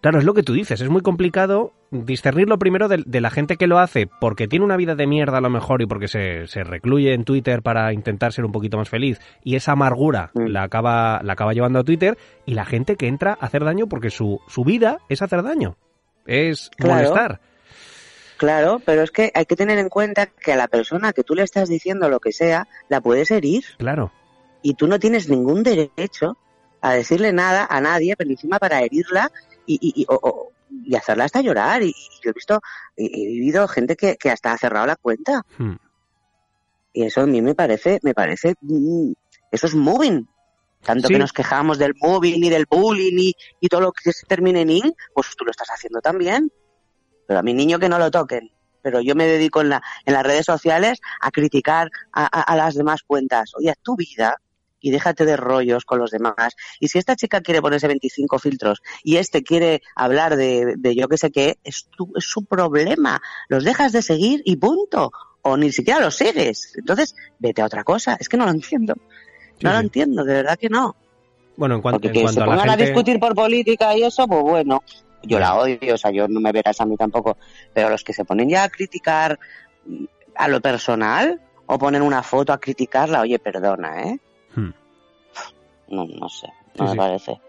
Claro, 0.00 0.18
es 0.18 0.24
lo 0.24 0.32
que 0.32 0.42
tú 0.42 0.54
dices, 0.54 0.80
es 0.80 0.88
muy 0.88 1.02
complicado 1.02 1.74
discernirlo 1.90 2.58
primero 2.58 2.88
de, 2.88 3.20
la 3.20 3.28
gente 3.28 3.56
que 3.56 3.66
lo 3.66 3.78
hace 3.78 4.06
porque 4.06 4.48
tiene 4.48 4.64
una 4.64 4.78
vida 4.78 4.94
de 4.94 5.06
mierda 5.06 5.38
a 5.38 5.40
lo 5.42 5.50
mejor 5.50 5.82
y 5.82 5.86
porque 5.86 6.08
se, 6.08 6.46
se 6.46 6.64
recluye 6.64 7.12
en 7.12 7.24
Twitter 7.24 7.60
para 7.60 7.92
intentar 7.92 8.32
ser 8.32 8.46
un 8.46 8.52
poquito 8.52 8.78
más 8.78 8.88
feliz 8.88 9.20
y 9.44 9.56
esa 9.56 9.72
amargura 9.72 10.30
mm. 10.32 10.46
la, 10.46 10.62
acaba, 10.62 11.20
la 11.22 11.34
acaba 11.34 11.52
llevando 11.52 11.80
a 11.80 11.84
Twitter 11.84 12.16
y 12.46 12.54
la 12.54 12.64
gente 12.64 12.96
que 12.96 13.08
entra 13.08 13.36
a 13.38 13.44
hacer 13.44 13.62
daño 13.62 13.88
porque 13.88 14.08
su, 14.08 14.40
su 14.48 14.64
vida 14.64 15.00
es 15.10 15.20
hacer 15.20 15.42
daño, 15.42 15.76
es 16.26 16.70
molestar. 16.78 17.40
Claro, 18.36 18.80
pero 18.84 19.02
es 19.02 19.10
que 19.10 19.30
hay 19.34 19.44
que 19.44 19.54
tener 19.56 19.78
en 19.78 19.90
cuenta 19.90 20.26
que 20.26 20.52
a 20.52 20.56
la 20.56 20.66
persona 20.66 21.12
que 21.12 21.24
tú 21.24 21.34
le 21.34 21.42
estás 21.42 21.68
diciendo 21.68 22.08
lo 22.08 22.20
que 22.20 22.32
sea, 22.32 22.68
la 22.88 23.02
puedes 23.02 23.30
herir. 23.30 23.64
Claro. 23.76 24.12
Y 24.62 24.74
tú 24.74 24.86
no 24.86 24.98
tienes 24.98 25.28
ningún 25.28 25.62
derecho 25.62 26.38
a 26.80 26.94
decirle 26.94 27.32
nada 27.34 27.66
a 27.68 27.80
nadie, 27.82 28.16
pero 28.16 28.30
encima 28.30 28.58
para 28.58 28.80
herirla 28.80 29.30
y, 29.66 29.78
y, 29.82 30.06
y 30.84 30.96
hacerla 30.96 31.24
hasta 31.24 31.42
llorar. 31.42 31.82
Y, 31.82 31.94
yo 32.22 32.30
he 32.30 32.32
visto, 32.32 32.62
he, 32.96 33.08
vivido 33.08 33.68
gente 33.68 33.94
que, 33.96 34.16
que, 34.16 34.30
hasta 34.30 34.52
ha 34.52 34.58
cerrado 34.58 34.86
la 34.86 34.96
cuenta. 34.96 35.42
Hmm. 35.58 35.76
Y 36.92 37.04
eso 37.04 37.20
a 37.20 37.26
mí 37.26 37.42
me 37.42 37.54
parece, 37.54 37.98
me 38.02 38.14
parece, 38.14 38.54
mm, 38.62 39.12
eso 39.50 39.66
es 39.66 39.74
moving. 39.74 40.26
Tanto 40.82 41.08
que 41.08 41.18
nos 41.18 41.32
quejamos 41.32 41.78
del 41.78 41.94
moving 42.00 42.42
y 42.42 42.50
del 42.50 42.66
bullying 42.68 43.32
y, 43.60 43.68
todo 43.68 43.80
lo 43.82 43.92
que 43.92 44.12
se 44.12 44.26
termine 44.26 44.62
en 44.62 44.70
in, 44.70 44.94
pues 45.14 45.28
tú 45.36 45.44
lo 45.44 45.50
estás 45.50 45.68
haciendo 45.68 46.00
también. 46.00 46.50
Pero 47.26 47.40
a 47.40 47.42
mi 47.42 47.54
niño 47.54 47.78
que 47.78 47.88
no 47.88 47.98
lo 47.98 48.10
toquen. 48.10 48.50
pero 48.82 49.00
yo 49.00 49.14
me 49.14 49.26
dedico 49.26 49.60
en, 49.60 49.68
la, 49.68 49.82
en 50.06 50.14
las 50.14 50.24
redes 50.24 50.46
sociales 50.46 51.00
a 51.20 51.30
criticar 51.30 51.90
a, 52.12 52.24
a, 52.24 52.42
a 52.42 52.56
las 52.56 52.74
demás 52.74 53.02
cuentas. 53.02 53.52
Oye, 53.56 53.74
tu 53.82 53.94
vida 53.94 54.36
y 54.80 54.90
déjate 54.90 55.24
de 55.24 55.36
rollos 55.36 55.84
con 55.84 55.98
los 55.98 56.10
demás. 56.10 56.56
Y 56.80 56.88
si 56.88 56.98
esta 56.98 57.16
chica 57.16 57.40
quiere 57.40 57.60
ponerse 57.60 57.86
25 57.86 58.38
filtros 58.38 58.82
y 59.02 59.16
este 59.16 59.42
quiere 59.42 59.82
hablar 59.94 60.36
de, 60.36 60.74
de 60.76 60.94
yo 60.94 61.08
que 61.08 61.18
sé 61.18 61.30
qué, 61.30 61.58
es, 61.62 61.88
tu, 61.96 62.10
es 62.16 62.24
su 62.24 62.44
problema. 62.44 63.20
Los 63.48 63.64
dejas 63.64 63.92
de 63.92 64.02
seguir 64.02 64.42
y 64.44 64.56
punto. 64.56 65.12
O 65.42 65.56
ni 65.56 65.72
siquiera 65.72 66.00
los 66.00 66.16
sigues. 66.16 66.72
Entonces, 66.76 67.14
vete 67.38 67.62
a 67.62 67.66
otra 67.66 67.84
cosa. 67.84 68.16
Es 68.18 68.28
que 68.28 68.36
no 68.36 68.44
lo 68.44 68.50
entiendo. 68.50 68.94
No 69.62 69.70
Sí, 69.70 69.74
lo 69.74 69.78
sí. 69.80 69.84
entiendo, 69.86 70.24
de 70.24 70.34
verdad 70.34 70.58
que 70.58 70.68
no. 70.68 70.96
Bueno, 71.56 71.74
en, 71.76 71.82
cuan- 71.82 71.92
Porque 71.94 72.08
en 72.08 72.12
que 72.14 72.18
se 72.20 72.24
cuanto 72.24 72.42
a 72.42 72.46
la 72.46 72.52
pongan 72.52 72.70
a 72.70 72.76
discutir 72.76 73.20
por 73.20 73.34
política 73.34 73.96
y 73.96 74.02
eso, 74.04 74.26
pues 74.26 74.42
bueno, 74.42 74.82
yo 75.22 75.38
la 75.38 75.54
odio, 75.56 75.94
o 75.94 75.98
sea, 75.98 76.10
yo 76.10 76.26
no 76.28 76.40
me 76.40 76.52
verás 76.52 76.80
a 76.80 76.86
mí 76.86 76.96
tampoco, 76.96 77.36
pero 77.74 77.90
los 77.90 78.02
que 78.02 78.12
se 78.12 78.24
ponen 78.24 78.48
ya 78.48 78.64
a 78.64 78.68
criticar 78.70 79.38
mm, 79.86 80.04
a 80.36 80.48
lo 80.48 80.60
personal 80.60 81.40
o 81.66 81.78
ponen 81.78 82.02
una 82.02 82.22
foto 82.22 82.52
a 82.52 82.58
criticarla, 82.58 83.20
oye, 83.20 83.38
perdona, 83.38 84.02
¿eh? 84.02 84.18
Hmm. 84.54 84.70
No, 85.88 86.06
no 86.06 86.28
sé, 86.28 86.46
Sí, 86.46 86.78
no 86.78 86.84
me 86.86 86.90
sí. 86.92 86.96
parece. 86.96 87.40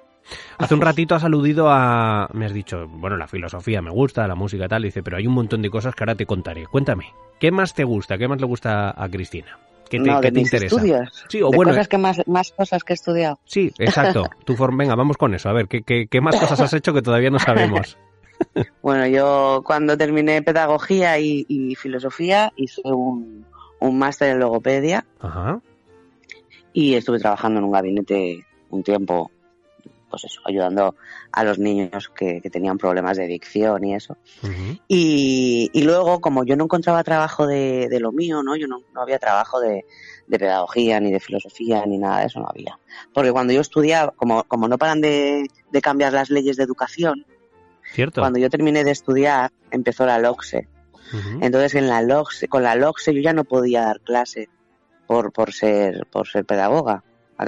Hace 0.59 0.75
un 0.75 0.81
ratito 0.81 1.15
has 1.15 1.23
aludido 1.23 1.67
a... 1.69 2.29
Me 2.33 2.45
has 2.45 2.53
dicho, 2.53 2.87
bueno, 2.87 3.17
la 3.17 3.27
filosofía 3.27 3.81
me 3.81 3.89
gusta, 3.89 4.27
la 4.27 4.35
música 4.35 4.67
tal, 4.67 4.83
dice, 4.83 5.01
pero 5.03 5.17
hay 5.17 5.25
un 5.27 5.33
montón 5.33 5.61
de 5.61 5.69
cosas 5.69 5.95
que 5.95 6.03
ahora 6.03 6.15
te 6.15 6.25
contaré. 6.25 6.67
Cuéntame, 6.67 7.13
¿qué 7.39 7.51
más 7.51 7.73
te 7.73 7.83
gusta? 7.83 8.17
¿Qué 8.17 8.27
más 8.27 8.39
le 8.39 8.45
gusta 8.45 8.93
a 8.95 9.09
Cristina? 9.09 9.57
¿Qué 9.91 9.99
te, 9.99 10.09
no, 10.09 10.21
de 10.21 10.31
te 10.31 10.39
mis 10.39 10.47
interesa? 10.47 10.75
estudios. 10.75 11.25
Sí, 11.29 11.41
o 11.43 11.49
de 11.51 11.55
bueno, 11.57 11.71
cosas 11.71 11.87
que 11.87 11.97
más, 11.97 12.21
más 12.27 12.51
cosas 12.51 12.83
que 12.83 12.93
he 12.93 12.95
estudiado. 12.95 13.39
sí, 13.45 13.71
exacto. 13.79 14.23
Tu 14.45 14.55
form- 14.55 14.77
Venga, 14.77 14.95
vamos 14.95 15.17
con 15.17 15.33
eso. 15.35 15.49
A 15.49 15.53
ver, 15.53 15.67
¿qué, 15.67 15.83
qué, 15.83 16.07
qué 16.09 16.21
más 16.21 16.39
cosas 16.39 16.59
has 16.61 16.73
hecho 16.73 16.93
que 16.93 17.01
todavía 17.01 17.29
no 17.29 17.39
sabemos? 17.39 17.97
Bueno, 18.81 19.05
yo 19.05 19.61
cuando 19.63 19.95
terminé 19.95 20.41
pedagogía 20.41 21.19
y, 21.19 21.45
y 21.47 21.75
filosofía 21.75 22.51
hice 22.55 22.81
un, 22.85 23.45
un 23.79 23.99
máster 23.99 24.31
en 24.31 24.39
logopedia 24.39 25.05
Ajá. 25.19 25.61
y 26.73 26.95
estuve 26.95 27.19
trabajando 27.19 27.59
en 27.59 27.65
un 27.65 27.71
gabinete 27.71 28.43
un 28.71 28.81
tiempo, 28.81 29.29
pues 30.11 30.25
eso, 30.25 30.41
ayudando 30.45 30.95
a 31.31 31.43
los 31.43 31.57
niños 31.57 32.11
que, 32.13 32.41
que 32.41 32.49
tenían 32.49 32.77
problemas 32.77 33.17
de 33.17 33.23
adicción 33.23 33.83
y 33.83 33.95
eso. 33.95 34.17
Y, 34.87 35.71
y 35.73 35.81
luego, 35.83 36.21
como 36.21 36.43
yo 36.43 36.55
no 36.55 36.65
encontraba 36.65 37.03
trabajo 37.03 37.47
de, 37.47 37.87
de 37.89 37.99
lo 37.99 38.11
mío, 38.11 38.43
¿no? 38.43 38.55
Yo 38.55 38.67
no, 38.67 38.81
no 38.93 39.01
había 39.01 39.17
trabajo 39.17 39.59
de, 39.59 39.85
de 40.27 40.39
pedagogía, 40.39 40.99
ni 40.99 41.11
de 41.11 41.19
filosofía, 41.19 41.85
ni 41.85 41.97
nada 41.97 42.19
de 42.19 42.27
eso, 42.27 42.39
no 42.39 42.47
había. 42.47 42.77
Porque 43.13 43.31
cuando 43.31 43.53
yo 43.53 43.61
estudiaba, 43.61 44.11
como, 44.15 44.43
como 44.43 44.67
no 44.67 44.77
paran 44.77 45.01
de, 45.01 45.47
de 45.71 45.81
cambiar 45.81 46.13
las 46.13 46.29
leyes 46.29 46.57
de 46.57 46.63
educación, 46.63 47.25
¿Cierto? 47.93 48.21
cuando 48.21 48.39
yo 48.39 48.49
terminé 48.49 48.83
de 48.83 48.91
estudiar, 48.91 49.51
empezó 49.71 50.05
la 50.05 50.19
LOCSE. 50.19 50.67
Entonces, 51.41 51.75
en 51.75 51.89
la 51.89 52.01
LOCSE, 52.01 52.47
con 52.47 52.63
la 52.63 52.75
LOCSE 52.75 53.13
yo 53.13 53.19
ya 53.21 53.33
no 53.33 53.43
podía 53.43 53.81
dar 53.81 53.99
clase 53.99 54.47
por, 55.07 55.33
por 55.33 55.51
ser, 55.51 56.07
por 56.09 56.25
ser 56.25 56.45
pedagoga. 56.45 57.03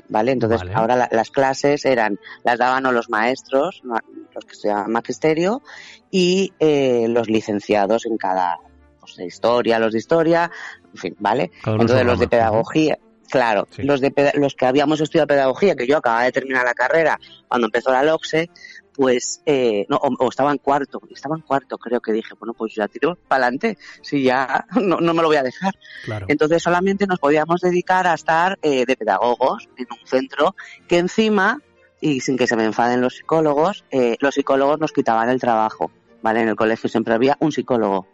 ¿Vale? 0.10 0.32
Entonces, 0.32 0.60
Vale. 0.60 0.74
ahora 0.76 0.96
la- 0.96 1.10
las 1.12 1.30
clases 1.30 1.86
eran, 1.86 2.20
las 2.44 2.58
daban 2.58 2.86
o 2.86 2.92
los 2.92 3.10
maestros, 3.10 3.82
ma- 3.84 4.04
los 4.34 4.46
que 4.46 4.52
estudiaban 4.54 4.92
magisterio, 4.92 5.62
y 6.10 6.54
eh, 6.60 7.06
los 7.10 7.30
licenciados 7.30 8.06
en 8.06 8.18
cada, 8.18 8.58
pues 9.00 9.16
de 9.18 9.26
historia, 9.26 9.80
los 9.80 9.94
de 9.94 10.00
historia, 10.00 10.50
en 10.94 10.98
fin, 10.98 11.16
¿vale? 11.20 11.52
Cada 11.64 11.78
Entonces, 11.78 12.06
los 12.06 12.20
de 12.20 12.28
pedagogía, 12.28 12.98
claro, 13.30 13.68
Sí. 13.72 13.84
los 13.84 14.00
de 14.02 14.14
los 14.36 14.56
que 14.56 14.66
habíamos 14.66 15.02
estudiado 15.02 15.28
pedagogía, 15.28 15.76
que 15.76 15.88
yo 15.88 15.98
acababa 15.98 16.24
de 16.24 16.32
terminar 16.32 16.64
la 16.66 16.74
carrera 16.74 17.20
cuando 17.48 17.68
empezó 17.68 17.92
la 17.92 18.04
LOCSE, 18.04 18.50
pues, 18.94 19.42
eh, 19.46 19.86
no, 19.90 19.98
o, 19.98 20.26
o 20.26 20.30
estaba 20.30 20.52
en 20.52 20.58
cuarto, 20.58 21.02
estaba 21.12 21.36
en 21.36 21.42
cuarto, 21.42 21.78
creo 21.78 22.00
que 22.00 22.12
dije, 22.12 22.34
bueno, 22.40 22.54
pues 22.54 22.76
ya 22.76 22.88
tiro 22.88 23.18
para 23.28 23.46
adelante, 23.46 23.78
si 24.02 24.24
ya 24.24 24.66
no, 24.82 24.98
no 25.00 25.14
me 25.14 25.22
lo 25.22 25.28
voy 25.28 25.38
a 25.38 25.44
dejar. 25.44 25.74
Claro. 26.06 26.26
Entonces 26.30 26.62
solamente 26.62 27.08
nos 27.08 27.20
podíamos 27.20 27.62
dedicar 27.62 28.08
a 28.08 28.14
estar 28.14 28.58
eh, 28.62 28.86
de 28.86 28.96
pedagogos 28.96 29.70
en 29.78 29.88
un 29.90 30.08
centro 30.08 30.56
que 30.88 30.98
encima, 30.98 31.62
y 32.02 32.20
sin 32.20 32.38
que 32.38 32.48
se 32.48 32.56
me 32.56 32.66
enfaden 32.66 33.02
los 33.02 33.16
psicólogos, 33.16 33.86
eh, 33.90 34.18
los 34.20 34.36
psicólogos 34.36 34.80
nos 34.80 34.92
quitaban 34.92 35.30
el 35.30 35.40
trabajo. 35.40 35.92
¿Vale? 36.24 36.42
En 36.42 36.48
el 36.48 36.56
colegio 36.56 36.90
siempre 36.90 37.14
había 37.14 37.36
un 37.42 37.52
psicólogo, 37.52 38.08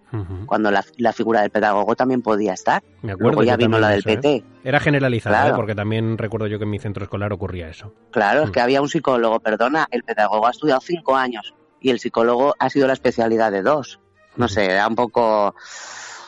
cuando 0.47 0.71
la, 0.71 0.83
la 0.97 1.13
figura 1.13 1.41
del 1.41 1.51
pedagogo 1.51 1.95
también 1.95 2.21
podía 2.23 2.53
estar. 2.53 2.83
Me 3.03 3.11
acuerdo. 3.11 3.33
Luego 3.33 3.43
ya 3.43 3.55
vino 3.55 3.77
la 3.79 3.89
de 3.89 3.93
del 3.93 3.99
eso, 3.99 4.09
¿eh? 4.09 4.15
PT. 4.17 4.43
Era 4.63 4.79
generalizado, 4.79 5.49
¿eh? 5.51 5.53
Porque 5.55 5.75
también 5.75 6.17
recuerdo 6.17 6.47
yo 6.47 6.57
que 6.57 6.63
en 6.63 6.71
mi 6.71 6.79
centro 6.79 7.03
escolar 7.03 7.31
ocurría 7.31 7.69
eso. 7.69 7.93
Claro, 8.09 8.41
es 8.43 8.49
Mm. 8.49 8.51
que 8.51 8.61
había 8.61 8.81
un 8.81 8.89
psicólogo, 8.89 9.39
perdona, 9.39 9.87
el 9.91 10.03
pedagogo 10.03 10.47
ha 10.47 10.51
estudiado 10.51 10.81
cinco 10.81 11.15
años 11.15 11.53
y 11.79 11.91
el 11.91 11.99
psicólogo 11.99 12.55
ha 12.57 12.69
sido 12.71 12.87
la 12.87 12.93
especialidad 12.93 13.51
de 13.51 13.61
dos. 13.61 13.99
No 14.37 14.47
sé, 14.47 14.65
era 14.65 14.87
un 14.87 14.95
poco... 14.95 15.53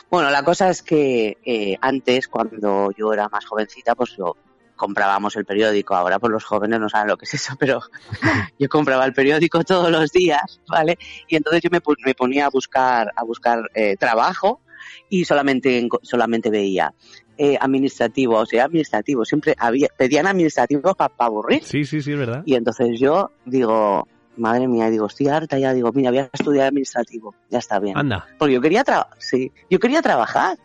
Bueno, 0.08 0.30
la 0.30 0.44
cosa 0.44 0.68
es 0.68 0.82
que 0.82 1.38
eh, 1.44 1.76
antes, 1.80 2.28
cuando 2.28 2.90
yo 2.96 3.12
era 3.12 3.28
más 3.28 3.44
jovencita, 3.46 3.94
pues 3.96 4.14
yo 4.16 4.36
comprábamos 4.82 5.36
el 5.36 5.44
periódico. 5.44 5.94
Ahora, 5.94 6.18
pues 6.18 6.32
los 6.32 6.44
jóvenes 6.44 6.80
no 6.80 6.88
saben 6.88 7.06
lo 7.06 7.16
que 7.16 7.24
es 7.24 7.34
eso, 7.34 7.54
pero 7.56 7.80
yo 8.58 8.68
compraba 8.68 9.04
el 9.04 9.12
periódico 9.12 9.62
todos 9.62 9.92
los 9.92 10.10
días, 10.10 10.60
¿vale? 10.68 10.98
Y 11.28 11.36
entonces 11.36 11.62
yo 11.62 11.70
me, 11.70 11.80
me 12.04 12.14
ponía 12.14 12.46
a 12.46 12.50
buscar, 12.50 13.12
a 13.14 13.22
buscar 13.22 13.70
eh, 13.74 13.96
trabajo 13.96 14.60
y 15.08 15.24
solamente, 15.24 15.88
solamente 16.02 16.50
veía 16.50 16.92
eh, 17.38 17.56
administrativo, 17.60 18.38
o 18.38 18.46
sea, 18.46 18.64
administrativo. 18.64 19.24
Siempre 19.24 19.54
había, 19.56 19.86
pedían 19.96 20.26
administrativo 20.26 20.94
para 20.96 21.14
aburrir. 21.18 21.62
Sí, 21.62 21.84
sí, 21.84 22.02
sí, 22.02 22.10
es 22.10 22.18
verdad. 22.18 22.42
Y 22.44 22.56
entonces 22.56 22.98
yo 22.98 23.30
digo, 23.44 24.08
madre 24.36 24.66
mía, 24.66 24.90
digo, 24.90 25.06
estoy 25.06 25.28
harta 25.28 25.60
ya, 25.60 25.72
digo, 25.74 25.92
mira, 25.92 26.10
voy 26.10 26.18
a 26.18 26.30
estudiar 26.32 26.66
administrativo, 26.66 27.36
ya 27.50 27.58
está 27.58 27.78
bien. 27.78 27.96
Anda. 27.96 28.26
Porque 28.36 28.54
yo 28.54 28.60
quería 28.60 28.82
trabajar, 28.82 29.16
sí, 29.18 29.52
yo 29.70 29.78
quería 29.78 30.02
trabajar. 30.02 30.58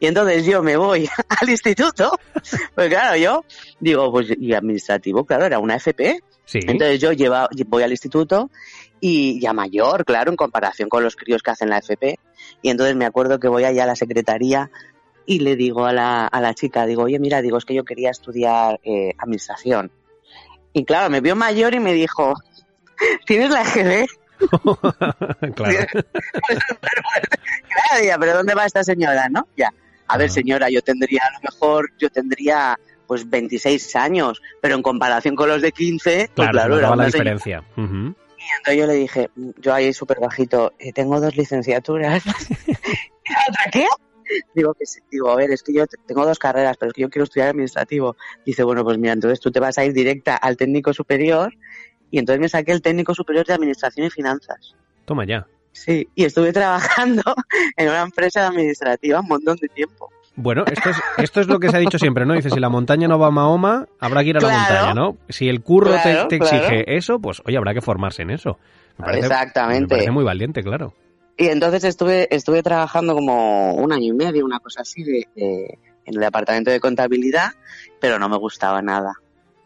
Y 0.00 0.06
entonces 0.06 0.44
yo 0.44 0.62
me 0.62 0.76
voy 0.76 1.08
al 1.40 1.48
instituto, 1.48 2.18
pues 2.74 2.88
claro, 2.88 3.16
yo 3.16 3.44
digo, 3.80 4.10
pues, 4.10 4.28
y 4.38 4.52
administrativo, 4.52 5.24
claro, 5.24 5.46
era 5.46 5.58
una 5.58 5.76
FP. 5.76 6.20
Sí. 6.44 6.58
Entonces 6.66 7.00
yo 7.00 7.12
lleva, 7.12 7.48
voy 7.66 7.82
al 7.82 7.90
instituto 7.90 8.50
y 9.00 9.40
ya 9.40 9.52
mayor, 9.52 10.04
claro, 10.04 10.30
en 10.30 10.36
comparación 10.36 10.88
con 10.88 11.02
los 11.02 11.16
críos 11.16 11.42
que 11.42 11.50
hacen 11.50 11.70
la 11.70 11.78
FP. 11.78 12.18
Y 12.62 12.70
entonces 12.70 12.96
me 12.96 13.06
acuerdo 13.06 13.38
que 13.40 13.48
voy 13.48 13.64
allá 13.64 13.84
a 13.84 13.86
la 13.86 13.96
secretaría 13.96 14.70
y 15.26 15.40
le 15.40 15.56
digo 15.56 15.86
a 15.86 15.92
la, 15.92 16.26
a 16.26 16.40
la 16.40 16.54
chica, 16.54 16.86
digo, 16.86 17.04
oye, 17.04 17.18
mira, 17.18 17.40
digo, 17.40 17.56
es 17.56 17.64
que 17.64 17.74
yo 17.74 17.84
quería 17.84 18.10
estudiar 18.10 18.80
eh, 18.84 19.12
administración. 19.18 19.90
Y 20.72 20.84
claro, 20.84 21.08
me 21.08 21.20
vio 21.20 21.36
mayor 21.36 21.74
y 21.74 21.80
me 21.80 21.92
dijo, 21.92 22.34
¿tienes 23.26 23.50
la 23.50 23.62
EGB? 23.62 24.06
claro. 25.54 25.86
Claro, 27.90 28.16
pero 28.20 28.34
¿dónde 28.34 28.54
va 28.54 28.66
esta 28.66 28.84
señora, 28.84 29.28
no? 29.28 29.46
Ya. 29.56 29.70
A 30.06 30.18
ver, 30.18 30.26
Ajá. 30.26 30.34
señora, 30.34 30.68
yo 30.70 30.82
tendría, 30.82 31.22
a 31.26 31.32
lo 31.32 31.38
mejor, 31.50 31.90
yo 31.98 32.10
tendría, 32.10 32.78
pues, 33.06 33.28
26 33.28 33.96
años, 33.96 34.40
pero 34.60 34.74
en 34.74 34.82
comparación 34.82 35.34
con 35.34 35.48
los 35.48 35.62
de 35.62 35.72
15, 35.72 36.16
pues 36.16 36.30
Claro, 36.34 36.52
claro, 36.52 36.74
se 36.74 36.78
era 36.80 36.88
la 36.88 36.94
una 36.94 37.10
señora. 37.10 37.30
diferencia. 37.32 37.64
Y 37.76 37.82
entonces 38.58 38.76
yo 38.76 38.86
le 38.86 38.94
dije, 38.94 39.30
yo 39.56 39.72
ahí 39.72 39.92
súper 39.94 40.20
bajito, 40.20 40.72
eh, 40.78 40.92
tengo 40.92 41.18
dos 41.20 41.34
licenciaturas. 41.36 42.22
¿Y 42.66 43.32
la 43.32 43.38
otra 43.48 43.70
qué? 43.72 43.86
Digo, 44.54 44.74
que 44.74 44.84
sí. 44.86 45.00
digo, 45.10 45.30
a 45.30 45.36
ver, 45.36 45.50
es 45.50 45.62
que 45.62 45.72
yo 45.72 45.86
te- 45.86 45.96
tengo 46.06 46.26
dos 46.26 46.38
carreras, 46.38 46.76
pero 46.78 46.88
es 46.90 46.94
que 46.94 47.02
yo 47.02 47.08
quiero 47.10 47.24
estudiar 47.24 47.48
administrativo. 47.48 48.16
Dice, 48.44 48.62
bueno, 48.62 48.84
pues 48.84 48.98
mira, 48.98 49.12
entonces 49.14 49.40
tú 49.40 49.50
te 49.50 49.60
vas 49.60 49.78
a 49.78 49.84
ir 49.84 49.92
directa 49.94 50.36
al 50.36 50.56
técnico 50.58 50.92
superior 50.92 51.54
y 52.14 52.18
entonces 52.18 52.40
me 52.40 52.48
saqué 52.48 52.70
el 52.70 52.80
técnico 52.80 53.12
superior 53.14 53.44
de 53.44 53.54
administración 53.54 54.06
y 54.06 54.10
finanzas. 54.10 54.74
Toma 55.04 55.24
ya. 55.26 55.46
Sí, 55.72 56.08
y 56.14 56.24
estuve 56.24 56.52
trabajando 56.60 57.22
en 57.76 57.88
una 57.88 58.02
empresa 58.02 58.46
administrativa 58.46 59.18
un 59.20 59.26
montón 59.26 59.56
de 59.56 59.68
tiempo. 59.68 60.10
Bueno, 60.36 60.64
esto 60.70 60.90
es, 60.90 60.96
esto 61.18 61.40
es 61.40 61.48
lo 61.48 61.58
que 61.58 61.68
se 61.70 61.76
ha 61.76 61.80
dicho 61.80 61.98
siempre, 61.98 62.24
¿no? 62.26 62.34
Dice, 62.34 62.50
si 62.50 62.60
la 62.60 62.68
montaña 62.68 63.08
no 63.08 63.18
va 63.18 63.28
a 63.28 63.30
Mahoma, 63.30 63.86
habrá 64.00 64.22
que 64.22 64.30
ir 64.30 64.36
a 64.36 64.40
la 64.40 64.48
montaña, 64.58 64.94
¿no? 64.94 65.16
Si 65.28 65.48
el 65.48 65.60
curro 65.62 65.92
te- 65.94 66.02
Claro, 66.02 66.28
te, 66.28 66.38
claro. 66.38 66.56
exige 66.56 66.96
eso, 66.96 67.18
pues 67.20 67.40
oye, 67.44 67.56
habrá 67.56 67.72
que 67.74 67.80
formarse 67.80 68.22
en 68.22 68.30
eso. 68.30 68.58
Me 68.98 69.06
parece, 69.06 69.26
Exactamente. 69.26 69.82
Me 69.82 69.88
parece 69.88 70.10
muy 70.12 70.24
valiente, 70.24 70.62
claro. 70.62 70.94
Y 71.36 71.46
entonces 71.48 71.82
estuve, 71.84 72.28
estuve 72.34 72.62
trabajando 72.62 73.14
como 73.14 73.74
un 73.74 73.92
año 73.92 74.12
y 74.12 74.16
medio, 74.16 74.44
una 74.44 74.60
cosa 74.60 74.82
así, 74.82 75.02
de, 75.02 75.26
de- 75.34 75.78
en 76.06 76.14
el 76.14 76.20
departamento 76.20 76.70
de 76.70 76.78
contabilidad, 76.80 77.50
pero 78.00 78.18
no 78.20 78.28
me 78.28 78.36
gustaba 78.36 78.82
nada. 78.82 79.14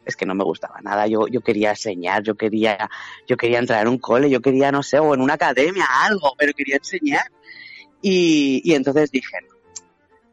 Es 0.09 0.17
que 0.17 0.25
no 0.25 0.35
me 0.35 0.43
gustaba 0.43 0.81
nada. 0.81 1.07
Yo, 1.07 1.29
yo 1.29 1.43
quería 1.43 1.71
enseñar, 1.71 2.23
yo 2.23 2.35
quería, 2.35 2.89
yo 3.27 3.37
quería 3.37 3.59
entrar 3.59 3.83
en 3.83 3.89
un 3.89 3.99
cole, 3.99 4.31
yo 4.31 4.41
quería, 4.41 4.73
no 4.73 4.83
sé, 4.83 4.99
o 4.99 5.15
en 5.15 5.21
una 5.21 5.35
academia, 5.35 5.85
algo, 6.03 6.35
pero 6.39 6.55
quería 6.55 6.77
enseñar. 6.77 7.27
Y, 8.01 8.63
y 8.65 8.75
entonces 8.75 9.11
dije, 9.11 9.37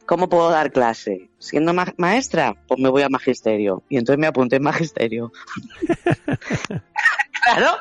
¿cómo 0.06 0.30
puedo 0.30 0.50
dar 0.50 0.72
clase? 0.72 1.30
¿Siendo 1.40 1.74
ma- 1.74 1.94
maestra? 1.98 2.56
Pues 2.68 2.80
me 2.80 2.88
voy 2.88 3.02
a 3.02 3.10
magisterio. 3.10 3.84
Y 3.90 3.98
entonces 3.98 4.18
me 4.18 4.28
apunté 4.28 4.56
en 4.56 4.64
magisterio. 4.64 5.34
claro. 7.44 7.78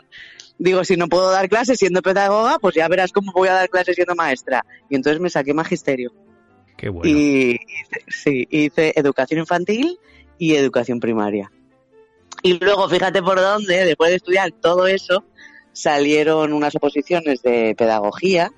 Digo, 0.58 0.84
si 0.84 0.96
no 0.96 1.08
puedo 1.08 1.30
dar 1.30 1.48
clase 1.48 1.76
siendo 1.76 2.02
pedagoga, 2.02 2.58
pues 2.58 2.74
ya 2.74 2.88
verás 2.88 3.12
cómo 3.12 3.32
voy 3.32 3.48
a 3.48 3.54
dar 3.54 3.68
clase 3.68 3.94
siendo 3.94 4.14
maestra. 4.14 4.64
Y 4.88 4.96
entonces 4.96 5.20
me 5.20 5.30
saqué 5.30 5.54
magisterio. 5.54 6.12
Qué 6.76 6.88
bueno. 6.88 7.08
Y 7.08 7.58
sí, 8.08 8.46
hice 8.50 8.92
educación 8.96 9.40
infantil 9.40 9.98
y 10.38 10.54
educación 10.54 10.98
primaria. 11.00 11.50
Y 12.44 12.58
luego, 12.58 12.86
fíjate 12.90 13.22
por 13.22 13.40
dónde, 13.40 13.86
después 13.86 14.10
de 14.10 14.16
estudiar 14.16 14.52
todo 14.52 14.86
eso, 14.86 15.24
salieron 15.72 16.52
unas 16.52 16.76
oposiciones 16.76 17.40
de 17.40 17.74
pedagogía 17.74 18.52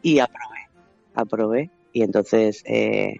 y 0.00 0.20
aprobé. 0.20 0.68
aprobé 1.12 1.70
y 1.92 2.02
entonces 2.02 2.62
eh, 2.66 3.16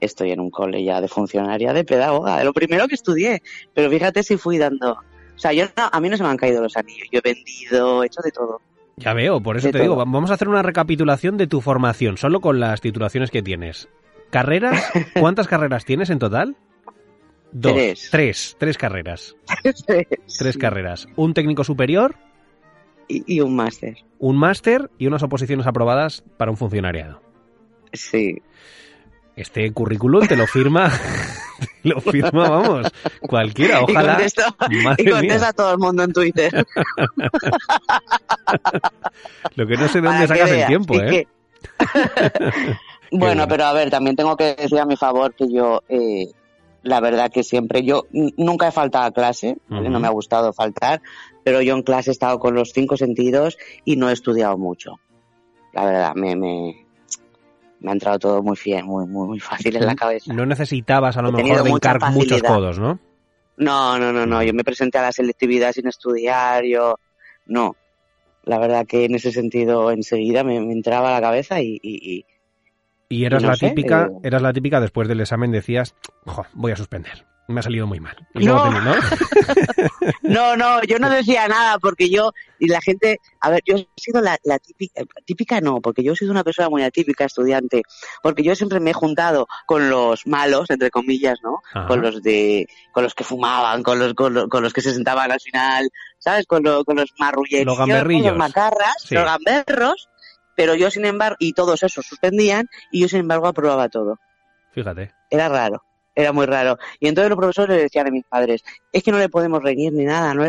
estoy 0.00 0.30
en 0.30 0.40
un 0.40 0.48
cole 0.48 0.82
ya 0.82 1.02
de 1.02 1.08
funcionaria, 1.08 1.74
de 1.74 1.84
pedagoga, 1.84 2.38
de 2.38 2.44
lo 2.46 2.54
primero 2.54 2.88
que 2.88 2.94
estudié. 2.94 3.42
Pero 3.74 3.90
fíjate 3.90 4.22
si 4.22 4.38
fui 4.38 4.56
dando... 4.56 4.92
O 4.92 5.38
sea, 5.38 5.52
yo 5.52 5.66
a 5.76 6.00
mí 6.00 6.08
no 6.08 6.16
se 6.16 6.22
me 6.22 6.30
han 6.30 6.38
caído 6.38 6.62
los 6.62 6.74
anillos, 6.78 7.06
yo 7.12 7.20
he 7.22 7.34
vendido, 7.34 8.02
he 8.02 8.06
hecho 8.06 8.22
de 8.22 8.30
todo. 8.30 8.62
Ya 8.96 9.12
veo, 9.12 9.42
por 9.42 9.58
eso 9.58 9.70
te 9.70 9.82
digo, 9.82 9.96
vamos 9.96 10.30
a 10.30 10.34
hacer 10.34 10.48
una 10.48 10.62
recapitulación 10.62 11.36
de 11.36 11.48
tu 11.48 11.60
formación, 11.60 12.16
solo 12.16 12.40
con 12.40 12.60
las 12.60 12.80
titulaciones 12.80 13.30
que 13.30 13.42
tienes. 13.42 13.90
¿Carreras? 14.30 14.90
¿Cuántas 15.20 15.48
carreras 15.48 15.84
tienes 15.84 16.08
en 16.08 16.18
total? 16.18 16.56
Dos. 17.54 17.72
Tres. 17.72 18.08
Tres, 18.10 18.56
tres 18.58 18.76
carreras. 18.76 19.36
tres, 20.38 20.58
carreras. 20.58 21.06
¿Un 21.14 21.34
técnico 21.34 21.62
superior? 21.62 22.16
Y, 23.06 23.40
un 23.40 23.54
máster. 23.54 23.98
Un 24.18 24.36
máster 24.36 24.90
y 24.98 25.06
unas 25.06 25.22
oposiciones 25.22 25.64
aprobadas 25.66 26.24
para 26.36 26.50
un 26.50 26.56
funcionariado. 26.56 27.22
Sí. 27.92 28.42
Este 29.36 29.70
currículum 29.72 30.26
te 30.26 30.36
lo 30.36 30.48
firma, 30.48 30.90
lo 31.84 32.00
firma, 32.00 32.48
vamos, 32.50 32.90
cualquiera, 33.20 33.82
ojalá. 33.82 34.18
Y 34.98 35.10
contesta, 35.10 35.48
a 35.48 35.52
todo 35.52 35.72
el 35.72 35.78
mundo 35.78 36.02
en 36.02 36.12
Twitter. 36.12 36.52
lo 39.54 39.66
que 39.66 39.76
no 39.76 39.88
sé 39.88 40.00
de 40.00 40.08
dónde 40.08 40.26
sacas 40.26 40.50
el 40.50 40.66
tiempo, 40.66 41.00
¿eh? 41.00 41.28
bueno, 43.12 43.46
pero 43.46 43.64
a 43.64 43.72
ver, 43.72 43.90
también 43.90 44.16
tengo 44.16 44.36
que 44.36 44.54
decir 44.54 44.78
a 44.78 44.86
mi 44.86 44.96
favor 44.96 45.34
que 45.34 45.52
yo, 45.52 45.82
eh, 45.88 46.26
la 46.84 47.00
verdad 47.00 47.32
que 47.32 47.42
siempre, 47.42 47.82
yo 47.82 48.04
nunca 48.12 48.68
he 48.68 48.72
faltado 48.72 49.06
a 49.06 49.10
clase, 49.10 49.56
no 49.68 49.98
me 49.98 50.06
ha 50.06 50.10
gustado 50.10 50.52
faltar, 50.52 51.00
pero 51.42 51.62
yo 51.62 51.74
en 51.74 51.82
clase 51.82 52.10
he 52.10 52.12
estado 52.12 52.38
con 52.38 52.54
los 52.54 52.72
cinco 52.72 52.96
sentidos 52.96 53.56
y 53.84 53.96
no 53.96 54.10
he 54.10 54.12
estudiado 54.12 54.56
mucho. 54.58 55.00
La 55.72 55.86
verdad, 55.86 56.14
me, 56.14 56.36
me, 56.36 56.86
me 57.80 57.90
ha 57.90 57.92
entrado 57.94 58.18
todo 58.18 58.42
muy 58.42 58.56
bien, 58.62 58.84
muy, 58.84 59.06
muy, 59.06 59.26
muy 59.26 59.40
fácil 59.40 59.74
en 59.76 59.86
la 59.86 59.94
cabeza. 59.94 60.32
No 60.32 60.44
necesitabas 60.46 61.16
a 61.16 61.22
lo 61.22 61.32
mejor 61.32 61.64
de 61.64 62.10
muchos 62.10 62.42
codos, 62.42 62.78
¿no? 62.78 63.00
No, 63.56 63.98
no, 63.98 64.12
no, 64.12 64.26
no. 64.26 64.42
Yo 64.42 64.52
me 64.52 64.62
presenté 64.62 64.98
a 64.98 65.02
la 65.02 65.12
selectividad 65.12 65.72
sin 65.72 65.86
estudiar, 65.88 66.64
yo 66.64 66.98
no. 67.46 67.76
La 68.44 68.58
verdad 68.58 68.86
que 68.86 69.06
en 69.06 69.14
ese 69.14 69.32
sentido 69.32 69.90
enseguida 69.90 70.44
me, 70.44 70.56
entraba 70.56 71.08
a 71.08 71.12
la 71.12 71.20
cabeza 71.20 71.62
y, 71.62 71.78
y, 71.82 72.12
y 72.12 72.26
eras 73.10 73.42
la 73.42 73.54
típica, 73.56 74.06
eh, 74.06 74.20
eras 74.24 74.42
la 74.42 74.52
típica 74.52 74.80
después 74.80 75.08
del 75.08 75.20
examen 75.20 75.52
decías, 75.52 75.94
voy 76.54 76.72
a 76.72 76.76
suspender 76.76 77.24
me 77.46 77.60
ha 77.60 77.62
salido 77.62 77.86
muy 77.86 78.00
mal. 78.00 78.16
No. 78.34 78.70
¿no? 80.22 80.56
no, 80.56 80.82
yo 80.82 80.98
no 80.98 81.10
decía 81.10 81.46
nada 81.46 81.78
porque 81.78 82.08
yo, 82.08 82.32
y 82.58 82.68
la 82.68 82.80
gente, 82.80 83.18
a 83.40 83.50
ver, 83.50 83.60
yo 83.66 83.76
he 83.76 83.86
sido 83.96 84.20
la, 84.20 84.38
típica, 84.58 85.02
típica 85.24 85.60
no, 85.60 85.80
porque 85.80 86.02
yo 86.02 86.12
he 86.12 86.16
sido 86.16 86.30
una 86.30 86.44
persona 86.44 86.70
muy 86.70 86.82
atípica 86.82 87.24
estudiante, 87.24 87.82
porque 88.22 88.42
yo 88.42 88.54
siempre 88.54 88.80
me 88.80 88.90
he 88.90 88.94
juntado 88.94 89.46
con 89.66 89.90
los 89.90 90.26
malos, 90.26 90.70
entre 90.70 90.90
comillas, 90.90 91.38
¿no? 91.42 91.60
Con 91.86 92.00
los 92.00 92.22
de, 92.22 92.66
con 92.92 93.04
los 93.04 93.14
que 93.14 93.24
fumaban, 93.24 93.82
con 93.82 93.98
los, 93.98 94.14
con 94.14 94.34
los, 94.34 94.72
que 94.72 94.80
se 94.80 94.94
sentaban 94.94 95.30
al 95.30 95.40
final, 95.40 95.90
¿sabes? 96.18 96.46
Con, 96.46 96.62
con 96.62 96.96
los 96.96 97.12
marrulleros, 97.18 97.66
los, 97.66 97.78
gamberrillos. 97.78 98.28
los 98.28 98.36
macarras, 98.36 99.10
los 99.10 99.24
gamberros, 99.24 100.08
pero 100.56 100.74
yo 100.74 100.90
sin 100.90 101.04
embargo, 101.04 101.36
y 101.38 101.52
todos 101.52 101.82
esos 101.82 102.06
suspendían, 102.06 102.68
y 102.90 103.00
yo 103.00 103.08
sin 103.08 103.20
embargo 103.20 103.46
aprobaba 103.46 103.88
todo. 103.88 104.18
Fíjate. 104.72 105.12
Era 105.30 105.48
raro 105.48 105.82
era 106.14 106.32
muy 106.32 106.46
raro. 106.46 106.78
Y 107.00 107.08
entonces 107.08 107.30
los 107.30 107.38
profesores 107.38 107.76
le 107.76 107.82
decían 107.82 108.06
a 108.06 108.10
mis 108.10 108.24
padres, 108.24 108.62
es 108.92 109.02
que 109.02 109.10
no 109.10 109.18
le 109.18 109.28
podemos 109.28 109.62
reñir 109.62 109.92
ni 109.92 110.04
nada, 110.04 110.34
no 110.34 110.44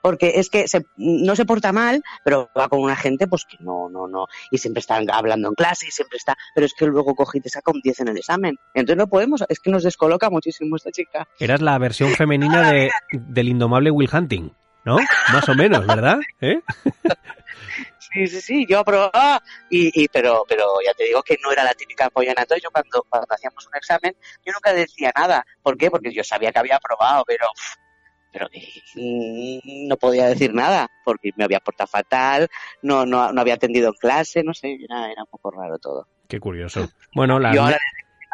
porque 0.00 0.32
es 0.36 0.48
que 0.48 0.64
no 0.96 1.36
se 1.36 1.44
porta 1.44 1.72
mal, 1.72 2.02
pero 2.24 2.48
va 2.56 2.68
con 2.68 2.80
una 2.80 2.96
gente 2.96 3.26
pues 3.26 3.44
que 3.44 3.56
no, 3.60 3.88
no, 3.90 4.06
no, 4.06 4.26
y 4.50 4.58
siempre 4.58 4.80
están 4.80 5.10
hablando 5.10 5.48
en 5.48 5.54
clase 5.54 5.86
y 5.88 5.90
siempre 5.90 6.16
está, 6.16 6.36
pero 6.54 6.66
es 6.66 6.74
que 6.74 6.86
luego 6.86 7.14
coge 7.14 7.38
y 7.38 7.40
te 7.42 7.50
saca 7.50 7.72
un 7.72 7.80
10 7.82 8.00
en 8.00 8.08
el 8.08 8.16
examen. 8.18 8.56
Entonces 8.74 8.96
no 8.96 9.08
podemos, 9.08 9.44
es 9.48 9.60
que 9.60 9.70
nos 9.70 9.82
descoloca 9.82 10.30
muchísimo 10.30 10.76
esta 10.76 10.90
chica. 10.90 11.28
Eras 11.38 11.60
la 11.60 11.76
versión 11.78 12.10
femenina 12.10 12.70
de, 12.70 12.90
del 13.12 13.48
indomable 13.48 13.90
Will 13.90 14.10
Hunting. 14.12 14.52
¿No? 14.84 14.96
Más 15.32 15.48
o 15.48 15.54
menos, 15.54 15.86
¿verdad? 15.86 16.18
¿Eh? 16.40 16.60
Sí, 18.12 18.26
sí, 18.26 18.40
sí, 18.40 18.66
yo 18.68 18.80
aprobaba, 18.80 19.40
y, 19.70 20.02
y, 20.02 20.08
pero, 20.08 20.44
pero 20.48 20.66
ya 20.84 20.92
te 20.94 21.04
digo 21.04 21.22
que 21.22 21.38
no 21.42 21.52
era 21.52 21.62
la 21.62 21.74
típica. 21.74 22.10
Entonces 22.12 22.62
yo 22.62 22.70
cuando, 22.72 23.04
cuando 23.08 23.26
hacíamos 23.30 23.64
un 23.66 23.76
examen, 23.76 24.16
yo 24.44 24.52
nunca 24.52 24.72
decía 24.72 25.12
nada. 25.16 25.46
¿Por 25.62 25.76
qué? 25.76 25.90
Porque 25.90 26.12
yo 26.12 26.24
sabía 26.24 26.50
que 26.50 26.58
había 26.58 26.76
aprobado, 26.76 27.24
pero 27.24 27.46
pero 28.32 28.46
mm, 28.94 29.88
no 29.88 29.96
podía 29.96 30.26
decir 30.26 30.54
nada 30.54 30.88
porque 31.04 31.30
me 31.36 31.44
había 31.44 31.60
portado 31.60 31.88
fatal, 31.88 32.48
no, 32.82 33.04
no, 33.04 33.32
no 33.32 33.40
había 33.40 33.54
atendido 33.54 33.88
en 33.88 33.94
clase, 33.94 34.42
no 34.42 34.54
sé, 34.54 34.78
era, 34.84 35.10
era 35.10 35.22
un 35.22 35.30
poco 35.30 35.50
raro 35.50 35.78
todo. 35.78 36.06
Qué 36.28 36.38
curioso. 36.38 36.88
Bueno, 37.14 37.38
la... 37.38 37.52
Yo 37.52 37.62
ahora 37.62 37.78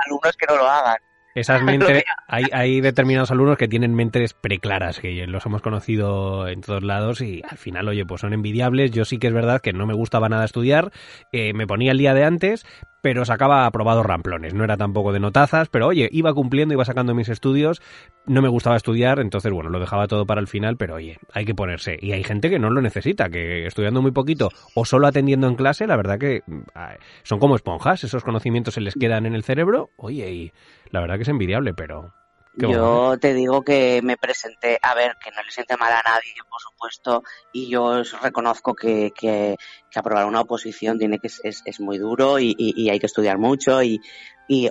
alumnos 0.04 0.36
que 0.36 0.46
no 0.46 0.56
lo 0.56 0.68
hagan. 0.68 0.98
Esas 1.36 1.62
mentes, 1.62 2.02
hay, 2.28 2.44
hay 2.50 2.80
determinados 2.80 3.30
alumnos 3.30 3.58
que 3.58 3.68
tienen 3.68 3.94
mentes 3.94 4.32
preclaras, 4.32 4.98
que 4.98 5.26
los 5.26 5.44
hemos 5.44 5.60
conocido 5.60 6.48
en 6.48 6.62
todos 6.62 6.82
lados 6.82 7.20
y 7.20 7.42
al 7.48 7.58
final, 7.58 7.88
oye, 7.88 8.06
pues 8.06 8.22
son 8.22 8.32
envidiables. 8.32 8.90
Yo 8.90 9.04
sí 9.04 9.18
que 9.18 9.26
es 9.26 9.34
verdad 9.34 9.60
que 9.60 9.74
no 9.74 9.86
me 9.86 9.92
gustaba 9.92 10.30
nada 10.30 10.46
estudiar, 10.46 10.92
eh, 11.32 11.52
me 11.52 11.66
ponía 11.66 11.92
el 11.92 11.98
día 11.98 12.14
de 12.14 12.24
antes, 12.24 12.64
pero 13.06 13.24
sacaba 13.24 13.66
aprobados 13.66 14.04
ramplones. 14.04 14.52
No 14.52 14.64
era 14.64 14.76
tampoco 14.76 15.12
de 15.12 15.20
notazas, 15.20 15.68
pero 15.68 15.86
oye, 15.86 16.08
iba 16.10 16.34
cumpliendo, 16.34 16.74
iba 16.74 16.84
sacando 16.84 17.14
mis 17.14 17.28
estudios. 17.28 17.80
No 18.26 18.42
me 18.42 18.48
gustaba 18.48 18.74
estudiar, 18.74 19.20
entonces 19.20 19.52
bueno, 19.52 19.70
lo 19.70 19.78
dejaba 19.78 20.08
todo 20.08 20.26
para 20.26 20.40
el 20.40 20.48
final, 20.48 20.76
pero 20.76 20.96
oye, 20.96 21.16
hay 21.32 21.44
que 21.44 21.54
ponerse. 21.54 21.96
Y 22.00 22.10
hay 22.10 22.24
gente 22.24 22.50
que 22.50 22.58
no 22.58 22.68
lo 22.68 22.82
necesita, 22.82 23.28
que 23.28 23.64
estudiando 23.64 24.02
muy 24.02 24.10
poquito 24.10 24.50
o 24.74 24.84
solo 24.84 25.06
atendiendo 25.06 25.46
en 25.46 25.54
clase, 25.54 25.86
la 25.86 25.94
verdad 25.94 26.18
que 26.18 26.42
mm, 26.48 26.62
son 27.22 27.38
como 27.38 27.54
esponjas, 27.54 28.02
esos 28.02 28.24
conocimientos 28.24 28.74
se 28.74 28.80
les 28.80 28.94
quedan 28.94 29.24
en 29.24 29.36
el 29.36 29.44
cerebro. 29.44 29.90
Oye, 29.94 30.28
y 30.32 30.52
la 30.90 31.00
verdad 31.00 31.14
que 31.14 31.22
es 31.22 31.28
envidiable, 31.28 31.74
pero 31.74 32.12
yo 32.56 33.18
te 33.18 33.34
digo 33.34 33.62
que 33.62 34.00
me 34.02 34.16
presenté, 34.16 34.78
a 34.80 34.94
ver, 34.94 35.16
que 35.22 35.30
no 35.30 35.42
le 35.42 35.50
siente 35.50 35.76
mal 35.76 35.92
a 35.92 36.02
nadie, 36.02 36.32
por 36.48 36.60
supuesto, 36.60 37.22
y 37.52 37.68
yo 37.68 38.02
reconozco 38.22 38.74
que, 38.74 39.12
que, 39.14 39.56
aprobar 39.94 40.26
una 40.26 40.42
oposición 40.42 40.98
tiene 40.98 41.18
que 41.18 41.28
es, 41.28 41.62
es 41.64 41.80
muy 41.80 41.96
duro 41.96 42.38
y, 42.38 42.54
y, 42.58 42.90
hay 42.90 42.98
que 42.98 43.06
estudiar 43.06 43.38
mucho 43.38 43.82
y, 43.82 43.98
y 44.46 44.68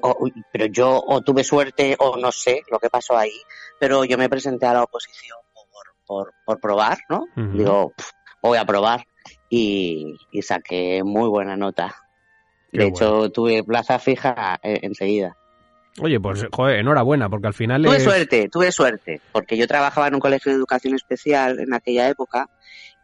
pero 0.52 0.68
yo 0.68 1.02
o 1.03 1.22
tuve 1.22 1.44
suerte 1.44 1.95
o 1.98 2.18
no 2.18 2.32
sé 2.32 2.62
lo 2.70 2.78
que 2.78 2.91
pasó 2.91 3.18
ahí, 3.18 3.41
pero 3.80 4.06
yo 4.06 4.20
me 4.20 4.30
presenté 4.30 4.68
a 4.68 4.74
la 4.74 4.84
oposición 4.84 5.40
por, 5.52 5.95
por, 6.06 6.34
por 6.45 6.60
probar, 6.60 6.99
¿no? 7.10 7.26
Digo, 7.36 7.94
voy 8.40 8.60
a 8.60 8.66
probar 8.66 9.07
y, 9.49 10.16
y, 10.32 10.41
saqué 10.44 11.03
muy 11.03 11.28
buena 11.28 11.57
nota. 11.57 11.95
de 12.72 12.88
hecho, 12.88 13.32
tuve 13.32 13.64
plaza 13.64 13.98
fija 13.98 14.60
eh, 14.62 14.82
enseguida. 14.84 15.36
Oye, 16.01 16.19
pues 16.19 16.45
joder, 16.51 16.80
enhorabuena, 16.80 17.30
porque 17.30 17.47
al 17.47 17.53
final 17.53 17.84
Tuve 17.84 18.01
suerte, 18.01 18.49
tuve 18.49 18.72
suerte, 18.72 19.22
porque 19.31 19.55
yo 19.55 19.65
trabajaba 19.65 20.07
en 20.07 20.15
un 20.15 20.19
colegio 20.19 20.51
de 20.51 20.57
educación 20.57 20.93
especial 20.93 21.59
en 21.59 21.73
aquella 21.73 22.09
época 22.09 22.49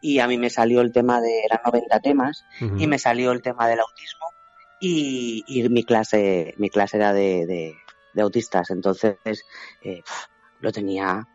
y 0.02 0.18
a 0.18 0.26
mí 0.26 0.36
me 0.36 0.50
salió 0.50 0.82
el 0.82 0.92
tema 0.92 1.20
de, 1.20 1.44
eran 1.44 1.60
90 1.64 2.00
temas, 2.00 2.44
y 2.60 2.86
me 2.86 2.98
salió 2.98 3.32
el 3.32 3.40
tema 3.40 3.68
del 3.68 3.80
autismo 3.80 4.26
y, 4.80 5.44
y 5.46 5.68
mi 5.68 5.84
clase 5.84 6.54
mi 6.58 6.68
clase 6.68 6.96
era 6.98 7.12
de, 7.14 7.46
de, 7.46 8.22
autistas, 8.22 8.70
entonces 8.70 9.16
eh, 9.82 10.02
lo 10.60 10.72
tenía... 10.72 11.28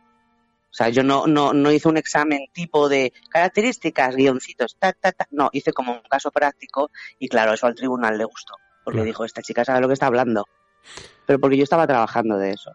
O 0.70 0.74
sea, 0.78 0.90
yo 0.90 1.02
no, 1.02 1.26
no, 1.26 1.54
no 1.54 1.72
hice 1.72 1.88
un 1.88 1.98
examen 1.98 2.40
tipo 2.54 2.88
de 2.88 3.12
características, 3.30 4.16
guioncitos, 4.16 4.76
ta, 4.78 4.94
ta, 4.94 5.12
ta. 5.12 5.26
No, 5.32 5.50
hice 5.52 5.74
como 5.74 5.94
un 5.94 6.02
caso 6.08 6.30
práctico 6.30 6.92
y 7.18 7.30
claro, 7.30 7.54
eso 7.54 7.66
al 7.66 7.74
tribunal 7.74 8.18
le 8.18 8.26
gustó, 8.26 8.54
porque 8.84 9.04
dijo, 9.04 9.26
esta 9.26 9.42
chica 9.42 9.66
sabe 9.66 9.82
lo 9.82 9.88
que 9.88 9.94
está 9.94 10.06
hablando 10.06 10.46
pero 11.26 11.40
porque 11.40 11.58
yo 11.58 11.64
estaba 11.64 11.88
trabajando 11.88 12.38
de 12.38 12.52
eso. 12.52 12.72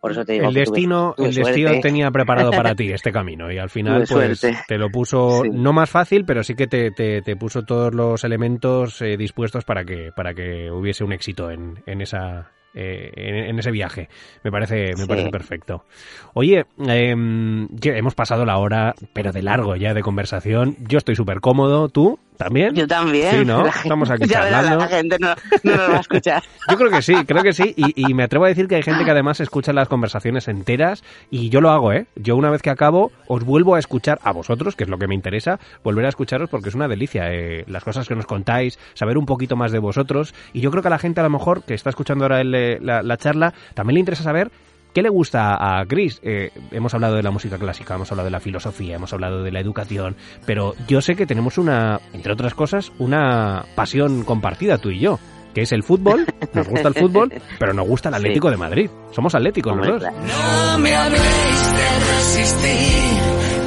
Por 0.00 0.10
eso 0.10 0.24
te 0.24 0.32
digo 0.32 0.48
el 0.48 0.54
destino, 0.54 1.14
el 1.16 1.32
destino 1.32 1.78
tenía 1.80 2.10
preparado 2.10 2.50
para 2.50 2.74
ti 2.74 2.90
este 2.90 3.12
camino 3.12 3.52
y 3.52 3.58
al 3.58 3.70
final 3.70 4.04
pues 4.10 4.40
te 4.66 4.76
lo 4.76 4.90
puso 4.90 5.44
no 5.44 5.72
más 5.72 5.90
fácil, 5.90 6.24
pero 6.24 6.42
sí 6.42 6.56
que 6.56 6.66
te, 6.66 6.90
te, 6.90 7.36
puso 7.36 7.62
todos 7.62 7.94
los 7.94 8.24
elementos 8.24 9.00
eh, 9.00 9.16
dispuestos 9.16 9.64
para 9.64 9.84
que 9.84 10.10
para 10.16 10.34
que 10.34 10.72
hubiese 10.72 11.04
un 11.04 11.12
éxito 11.12 11.52
en, 11.52 11.80
en 11.86 12.00
esa 12.00 12.50
eh, 12.74 13.12
en, 13.14 13.58
ese 13.58 13.70
viaje. 13.70 14.08
Me 14.42 14.50
parece, 14.50 14.96
me 14.96 15.06
parece 15.06 15.28
perfecto. 15.28 15.84
Oye, 16.32 16.64
eh, 16.88 17.10
hemos 17.10 18.14
pasado 18.14 18.46
la 18.46 18.56
hora, 18.56 18.94
pero 19.12 19.30
de 19.30 19.42
largo 19.42 19.76
ya 19.76 19.92
de 19.92 20.00
conversación. 20.00 20.76
Yo 20.88 20.96
estoy 20.96 21.14
súper 21.14 21.40
cómodo. 21.40 21.90
¿Tú? 21.90 22.18
¿También? 22.36 22.74
Yo 22.74 22.86
también. 22.86 23.30
Sí, 23.30 23.44
¿no? 23.44 23.66
Estamos 23.66 24.10
aquí 24.10 24.26
charlando. 24.26 24.78
La 24.78 24.88
gente 24.88 25.16
no, 25.18 25.34
no, 25.62 25.76
nos 25.76 25.90
va 25.90 25.96
a 25.96 26.00
escuchar. 26.00 26.42
yo 26.70 26.76
creo 26.76 26.90
que 26.90 27.02
sí, 27.02 27.14
creo 27.26 27.42
que 27.42 27.52
sí. 27.52 27.74
Y, 27.76 28.08
y, 28.08 28.14
me 28.14 28.24
atrevo 28.24 28.46
a 28.46 28.48
decir 28.48 28.66
que 28.66 28.76
hay 28.76 28.82
gente 28.82 29.04
que 29.04 29.10
además 29.10 29.40
escucha 29.40 29.72
las 29.72 29.88
conversaciones 29.88 30.48
enteras. 30.48 31.04
Y 31.30 31.50
yo 31.50 31.60
lo 31.60 31.70
hago, 31.70 31.92
¿eh? 31.92 32.06
Yo 32.16 32.36
una 32.36 32.50
vez 32.50 32.62
que 32.62 32.70
acabo, 32.70 33.12
os 33.28 33.44
vuelvo 33.44 33.74
a 33.74 33.78
escuchar 33.78 34.18
a 34.22 34.32
vosotros, 34.32 34.76
que 34.76 34.84
es 34.84 34.90
lo 34.90 34.98
que 34.98 35.06
me 35.06 35.14
interesa, 35.14 35.60
volver 35.84 36.06
a 36.06 36.08
escucharos 36.08 36.48
porque 36.50 36.70
es 36.70 36.74
una 36.74 36.88
delicia. 36.88 37.32
Eh, 37.32 37.64
las 37.68 37.84
cosas 37.84 38.08
que 38.08 38.14
nos 38.14 38.26
contáis, 38.26 38.78
saber 38.94 39.18
un 39.18 39.26
poquito 39.26 39.56
más 39.56 39.72
de 39.72 39.78
vosotros. 39.78 40.34
Y 40.52 40.60
yo 40.60 40.70
creo 40.70 40.82
que 40.82 40.88
a 40.88 40.90
la 40.90 40.98
gente 40.98 41.20
a 41.20 41.24
lo 41.24 41.30
mejor 41.30 41.62
que 41.62 41.74
está 41.74 41.90
escuchando 41.90 42.24
ahora 42.24 42.42
la, 42.42 43.02
la 43.02 43.16
charla, 43.16 43.52
también 43.74 43.94
le 43.94 44.00
interesa 44.00 44.24
saber 44.24 44.50
¿Qué 44.92 45.02
le 45.02 45.08
gusta 45.08 45.56
a 45.80 45.84
Chris? 45.86 46.20
Eh, 46.22 46.50
hemos 46.70 46.92
hablado 46.92 47.16
de 47.16 47.22
la 47.22 47.30
música 47.30 47.58
clásica, 47.58 47.94
hemos 47.94 48.10
hablado 48.10 48.26
de 48.26 48.30
la 48.30 48.40
filosofía, 48.40 48.96
hemos 48.96 49.12
hablado 49.12 49.42
de 49.42 49.50
la 49.50 49.60
educación, 49.60 50.16
pero 50.44 50.74
yo 50.86 51.00
sé 51.00 51.14
que 51.14 51.26
tenemos 51.26 51.56
una, 51.58 51.98
entre 52.12 52.32
otras 52.32 52.54
cosas, 52.54 52.92
una 52.98 53.64
pasión 53.74 54.22
compartida 54.24 54.78
tú 54.78 54.90
y 54.90 55.00
yo. 55.00 55.18
que 55.54 55.62
es 55.62 55.72
el 55.72 55.82
fútbol, 55.82 56.26
nos 56.54 56.68
gusta 56.68 56.88
el 56.88 56.94
fútbol, 56.94 57.32
pero 57.58 57.72
nos 57.74 57.86
gusta 57.86 58.08
el 58.08 58.14
Atlético 58.16 58.50
de 58.50 58.56
Madrid. 58.56 58.90
Somos 59.12 59.34
atléticos 59.34 59.76
los 59.76 59.86
dos. 59.86 60.02
No 60.02 60.78
me 60.78 60.94
habléis 60.94 61.72
de 61.74 61.88
resistir, 62.12 63.20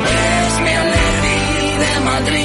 es 0.03 0.61
mi 0.61 0.69
Atleti 0.69 1.77
de 1.79 2.05
Madrid. 2.05 2.44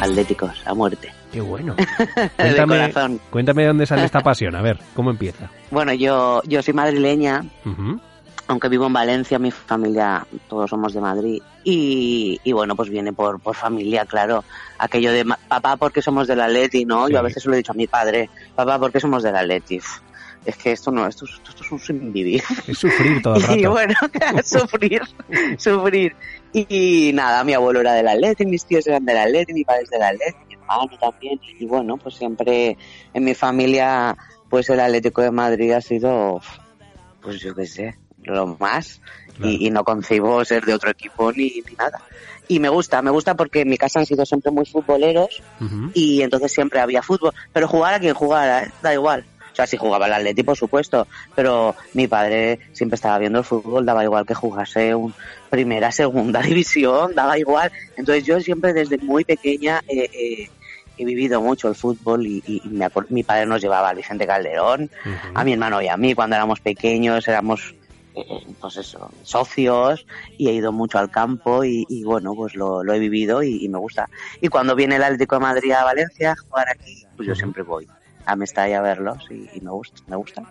Atléticos, 0.00 0.62
a 0.66 0.74
muerte. 0.74 1.12
Qué 1.32 1.40
bueno. 1.40 1.74
De 1.76 2.30
Cuéntame, 2.36 2.78
corazón. 2.90 3.20
cuéntame 3.30 3.66
dónde 3.66 3.86
sale 3.86 4.04
esta 4.04 4.20
pasión. 4.24 4.54
A 4.56 4.62
ver, 4.62 4.78
¿cómo 4.94 5.10
empieza? 5.10 5.50
Bueno, 5.70 5.92
yo, 5.92 6.42
yo 6.46 6.62
soy 6.62 6.74
madrileña, 6.74 7.44
aunque 8.48 8.68
vivo 8.68 8.86
en 8.86 8.92
Valencia, 8.92 9.38
mi 9.38 9.50
familia, 9.52 10.26
todos 10.48 10.68
somos 10.70 10.92
de 10.92 11.00
Madrid. 11.00 11.42
Y, 11.62 12.40
y 12.42 12.52
bueno, 12.52 12.74
pues 12.74 12.88
viene 12.88 13.12
por, 13.12 13.38
por 13.40 13.54
familia, 13.54 14.04
claro. 14.06 14.42
Aquello 14.78 15.12
de 15.12 15.24
papá, 15.46 15.76
porque 15.76 16.02
somos 16.02 16.26
del 16.26 16.40
Atleti, 16.40 16.84
¿no? 16.84 17.06
Sí. 17.06 17.12
Yo 17.12 17.18
a 17.20 17.22
veces 17.22 17.44
lo 17.46 17.54
he 17.54 17.58
dicho 17.58 17.72
a 17.72 17.76
mi 17.76 17.86
padre, 17.86 18.28
papá, 18.56 18.78
porque 18.78 18.98
somos 18.98 19.22
del 19.22 19.36
Atleti. 19.36 19.78
Uf, 19.78 20.00
Es 20.46 20.56
que 20.56 20.72
esto 20.72 20.90
no, 20.90 21.06
esto, 21.06 21.26
es- 21.26 21.40
esto 21.48 21.76
es 21.76 21.90
un 21.90 22.12
vivir. 22.12 22.42
Es 22.66 22.78
sufrir 22.78 23.20
todo 23.22 23.34
el 23.36 23.42
Y 23.60 23.66
bueno, 23.66 23.94
sufrir, 24.44 25.02
sufrir. 25.58 26.14
Y, 26.52 27.12
nada, 27.14 27.44
mi 27.44 27.52
abuelo 27.54 27.80
era 27.80 27.92
del 27.94 28.08
Atleti, 28.08 28.44
mis 28.46 28.64
tíos 28.64 28.86
eran 28.86 29.04
del 29.04 29.18
Atleti, 29.18 29.52
mi 29.52 29.64
padre 29.64 29.82
es 29.84 29.90
del 29.90 30.02
Atleti, 30.02 30.38
mi 30.48 30.54
hermano 30.54 30.88
también. 31.00 31.40
Y 31.58 31.66
bueno, 31.66 31.96
pues 31.96 32.16
siempre 32.16 32.76
en 33.14 33.24
mi 33.24 33.34
familia, 33.34 34.16
pues 34.48 34.68
el 34.70 34.80
Atlético 34.80 35.22
de 35.22 35.30
Madrid 35.30 35.72
ha 35.72 35.80
sido, 35.80 36.40
pues 37.20 37.40
yo 37.40 37.54
qué 37.54 37.66
sé, 37.66 37.98
lo 38.24 38.56
más. 38.58 39.00
Claro. 39.36 39.52
Y, 39.52 39.66
y 39.66 39.70
no 39.70 39.84
concibo 39.84 40.44
ser 40.44 40.64
de 40.64 40.74
otro 40.74 40.90
equipo 40.90 41.30
ni, 41.32 41.62
ni 41.68 41.74
nada. 41.78 42.00
Y 42.48 42.58
me 42.58 42.68
gusta, 42.68 43.00
me 43.00 43.10
gusta 43.12 43.36
porque 43.36 43.60
en 43.60 43.68
mi 43.68 43.76
casa 43.78 44.00
han 44.00 44.06
sido 44.06 44.26
siempre 44.26 44.50
muy 44.50 44.66
futboleros 44.66 45.40
y 45.94 46.20
entonces 46.22 46.50
siempre 46.52 46.80
había 46.80 47.00
fútbol. 47.00 47.32
Pero 47.52 47.68
jugar 47.68 47.94
a 47.94 48.00
quien 48.00 48.14
jugara, 48.14 48.64
¿eh? 48.64 48.70
da 48.82 48.92
igual. 48.92 49.24
Sea, 49.60 49.66
si 49.66 49.76
jugaba 49.76 50.06
el 50.06 50.12
Atleti, 50.14 50.42
por 50.42 50.56
supuesto, 50.56 51.06
pero 51.34 51.74
mi 51.92 52.08
padre 52.08 52.60
siempre 52.72 52.94
estaba 52.94 53.18
viendo 53.18 53.40
el 53.40 53.44
fútbol, 53.44 53.84
daba 53.84 54.02
igual 54.04 54.24
que 54.24 54.34
jugase 54.34 54.94
un 54.94 55.14
primera, 55.50 55.92
segunda 55.92 56.40
división, 56.40 57.14
daba 57.14 57.38
igual. 57.38 57.70
Entonces 57.96 58.24
yo 58.24 58.40
siempre 58.40 58.72
desde 58.72 58.96
muy 58.98 59.24
pequeña 59.24 59.80
eh, 59.86 60.08
eh, 60.12 60.46
he 60.96 61.04
vivido 61.04 61.42
mucho 61.42 61.68
el 61.68 61.74
fútbol 61.74 62.26
y, 62.26 62.42
y- 62.46 62.70
me 62.70 62.88
mi 63.10 63.22
padre 63.22 63.44
nos 63.46 63.60
llevaba 63.60 63.90
a 63.90 63.94
Vicente 63.94 64.26
Calderón, 64.26 64.88
a 65.34 65.44
mi 65.44 65.52
hermano 65.52 65.82
y 65.82 65.88
a 65.88 65.96
mí 65.98 66.14
cuando 66.14 66.36
éramos 66.36 66.60
pequeños, 66.60 67.28
éramos 67.28 67.74
eh, 68.14 68.24
pues 68.58 68.76
eso, 68.78 69.12
socios 69.22 70.04
y 70.38 70.48
he 70.48 70.52
ido 70.54 70.72
mucho 70.72 70.98
al 70.98 71.10
campo 71.10 71.64
y, 71.64 71.84
y 71.88 72.02
bueno, 72.04 72.34
pues 72.34 72.54
lo, 72.54 72.82
lo 72.82 72.92
he 72.94 72.98
vivido 72.98 73.42
y, 73.42 73.62
y 73.64 73.68
me 73.68 73.78
gusta. 73.78 74.08
Y 74.40 74.48
cuando 74.48 74.74
viene 74.74 74.96
el 74.96 75.02
Atlético 75.02 75.36
de 75.36 75.40
Madrid 75.42 75.72
a 75.72 75.84
Valencia 75.84 76.32
a 76.32 76.34
jugar 76.48 76.66
aquí, 76.70 77.04
pues 77.14 77.28
yo 77.28 77.34
siempre 77.34 77.62
voy 77.62 77.86
a 78.26 78.36
Mestalla 78.36 78.78
a 78.78 78.82
verlos 78.82 79.26
y, 79.30 79.60
me 79.62 79.70
gusta, 79.70 80.02
me 80.06 80.16
gusta, 80.16 80.46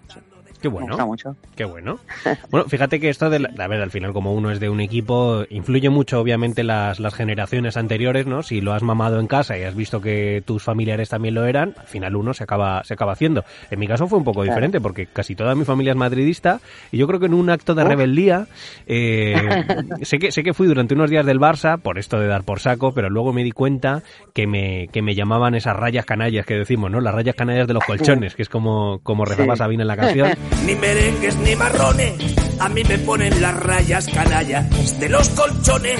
Qué 0.61 0.67
me 0.69 0.73
bueno. 0.73 0.87
gusta 0.89 1.05
mucho. 1.05 1.35
Qué 1.55 1.65
bueno. 1.65 1.99
Bueno, 2.51 2.67
fíjate 2.67 2.99
que 2.99 3.09
esto 3.09 3.29
de, 3.29 3.39
la- 3.39 3.49
a 3.63 3.67
ver, 3.67 3.81
al 3.81 3.91
final 3.91 4.11
como 4.13 4.33
uno 4.33 4.49
es 4.51 4.59
de 4.59 4.69
un 4.69 4.79
equipo, 4.81 5.43
influye 5.49 5.89
mucho 5.89 6.19
obviamente 6.19 6.63
las, 6.63 6.99
las 6.99 7.13
generaciones 7.13 7.77
anteriores, 7.77 8.25
¿no? 8.25 8.41
Si 8.43 8.59
lo 8.61 8.73
has 8.73 8.81
mamado 8.83 9.19
en 9.19 9.27
casa 9.27 9.57
y 9.57 9.63
has 9.63 9.75
visto 9.75 10.01
que 10.01 10.41
tus 10.45 10.63
familiares 10.63 11.09
también 11.09 11.35
lo 11.35 11.45
eran, 11.45 11.75
al 11.77 11.85
final 11.87 12.15
uno 12.15 12.33
se 12.33 12.43
acaba, 12.43 12.83
se 12.83 12.93
acaba 12.95 13.13
haciendo. 13.13 13.43
En 13.69 13.79
mi 13.79 13.87
caso 13.87 14.07
fue 14.07 14.17
un 14.17 14.23
poco 14.23 14.39
Claro. 14.41 14.51
diferente 14.53 14.81
porque 14.81 15.05
casi 15.05 15.35
toda 15.35 15.53
mi 15.55 15.65
familia 15.65 15.91
es 15.91 15.97
madridista 15.97 16.59
y 16.91 16.97
yo 16.97 17.07
creo 17.07 17.19
que 17.19 17.27
en 17.27 17.33
un 17.35 17.49
acto 17.49 17.75
de 17.75 17.83
rebeldía, 17.83 18.47
eh, 18.87 19.33
sé, 20.01 20.19
que, 20.19 20.31
sé 20.31 20.43
que 20.43 20.53
fui 20.53 20.67
durante 20.67 20.93
unos 20.95 21.09
días 21.09 21.25
del 21.25 21.39
Barça 21.39 21.77
por 21.79 21.97
esto 21.99 22.19
de 22.19 22.27
dar 22.27 22.43
por 22.43 22.59
saco, 22.59 22.93
pero 22.93 23.09
luego 23.09 23.33
me 23.33 23.43
di 23.43 23.51
cuenta 23.51 24.01
que 24.33 24.47
me, 24.47 24.87
que 24.91 25.01
me 25.01 25.15
llamaban 25.15 25.55
esas 25.55 25.75
rayas 25.75 26.05
canallas 26.05 26.45
que 26.45 26.55
decimos, 26.55 26.89
¿no? 26.91 26.99
Las 27.01 27.13
rayas 27.13 27.35
canallas 27.35 27.67
de 27.67 27.73
los 27.73 27.83
colchones, 27.83 28.35
que 28.35 28.41
es 28.41 28.49
como, 28.49 28.99
como 29.03 29.25
rezaba 29.25 29.53
Sí. 29.55 29.59
Sabina 29.59 29.83
en 29.83 29.87
la 29.87 29.97
canción. 29.97 30.29
Ni 30.65 30.75
merengues 30.75 31.35
ni 31.37 31.55
marrones, 31.55 32.13
a 32.59 32.69
mí 32.69 32.83
me 32.83 32.97
ponen 32.99 33.41
las 33.41 33.55
rayas 33.57 34.07
canallas 34.09 34.99
de 34.99 35.09
los 35.09 35.29
colchones. 35.29 35.99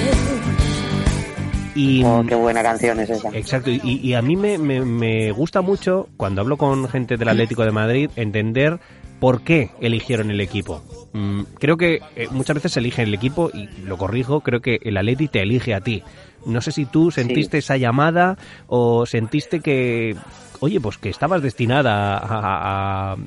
Y, 1.76 2.03
Oh, 2.03 2.24
qué 2.28 2.36
buena 2.36 2.61
canción 2.61 2.99
es 2.99 3.10
esa. 3.10 3.30
Exacto, 3.30 3.70
y, 3.72 3.80
y 3.84 4.14
a 4.14 4.22
mí 4.22 4.36
me, 4.36 4.57
me- 4.57 4.82
me 4.84 5.32
gusta 5.32 5.61
mucho, 5.61 6.10
cuando 6.18 6.41
hablo 6.41 6.57
con 6.57 6.88
gente 6.90 7.16
del 7.16 7.30
Atlético 7.30 7.64
de 7.64 7.72
Madrid, 7.72 8.10
entender 8.16 8.80
por 9.20 9.41
qué 9.44 9.70
eligieron 9.80 10.32
el 10.32 10.41
equipo. 10.41 10.82
Mm, 11.14 11.41
creo 11.60 11.78
que 11.78 12.02
eh, 12.16 12.28
muchas 12.32 12.56
veces 12.56 12.74
se 12.74 12.80
elige 12.80 13.03
el 13.03 13.14
equipo, 13.14 13.49
y 13.53 13.68
lo 13.86 13.98
corrijo, 13.98 14.41
creo 14.41 14.61
que 14.61 14.80
el 14.84 14.98
Atleti 14.98 15.28
te 15.28 15.41
elige 15.41 15.74
a 15.74 15.82
ti. 15.82 16.03
No 16.45 16.60
sé 16.61 16.72
si 16.72 16.86
tú 16.86 17.11
sentiste 17.11 17.57
esa 17.60 17.78
llamada 17.78 18.38
o 18.68 19.06
sentiste 19.06 19.60
que, 19.60 20.16
oye, 20.60 20.80
pues 20.82 20.98
que 20.98 21.10
estabas 21.10 21.41
destinada 21.41 22.18
a, 22.18 23.14
a- 23.14 23.18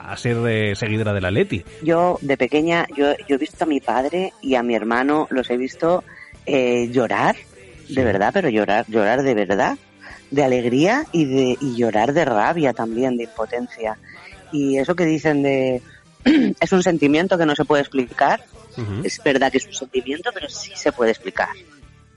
a 0.00 0.16
ser 0.16 0.36
eh, 0.48 0.74
seguidora 0.74 1.12
del 1.12 1.24
Atleti. 1.24 1.64
Yo 1.82 2.18
de 2.20 2.36
pequeña, 2.36 2.86
yo, 2.96 3.14
yo 3.28 3.36
he 3.36 3.38
visto 3.38 3.64
a 3.64 3.66
mi 3.66 3.80
padre 3.80 4.32
y 4.40 4.54
a 4.54 4.62
mi 4.62 4.74
hermano, 4.74 5.26
los 5.30 5.50
he 5.50 5.56
visto 5.56 6.04
eh, 6.46 6.88
llorar, 6.90 7.36
de 7.88 8.04
verdad, 8.04 8.30
pero 8.32 8.48
llorar, 8.48 8.86
llorar 8.88 9.22
de 9.22 9.34
verdad, 9.34 9.78
de 10.30 10.44
alegría 10.44 11.04
y 11.12 11.24
de 11.24 11.56
y 11.60 11.76
llorar 11.76 12.12
de 12.12 12.24
rabia 12.24 12.72
también, 12.72 13.16
de 13.16 13.24
impotencia. 13.24 13.98
Y 14.52 14.78
eso 14.78 14.94
que 14.94 15.04
dicen 15.04 15.42
de 15.42 15.82
es 16.60 16.72
un 16.72 16.82
sentimiento 16.82 17.36
que 17.36 17.46
no 17.46 17.54
se 17.54 17.64
puede 17.64 17.82
explicar, 17.82 18.44
es 19.04 19.22
verdad 19.22 19.52
que 19.52 19.58
es 19.58 19.66
un 19.66 19.74
sentimiento, 19.74 20.30
pero 20.32 20.48
sí 20.48 20.72
se 20.74 20.92
puede 20.92 21.10
explicar. 21.10 21.50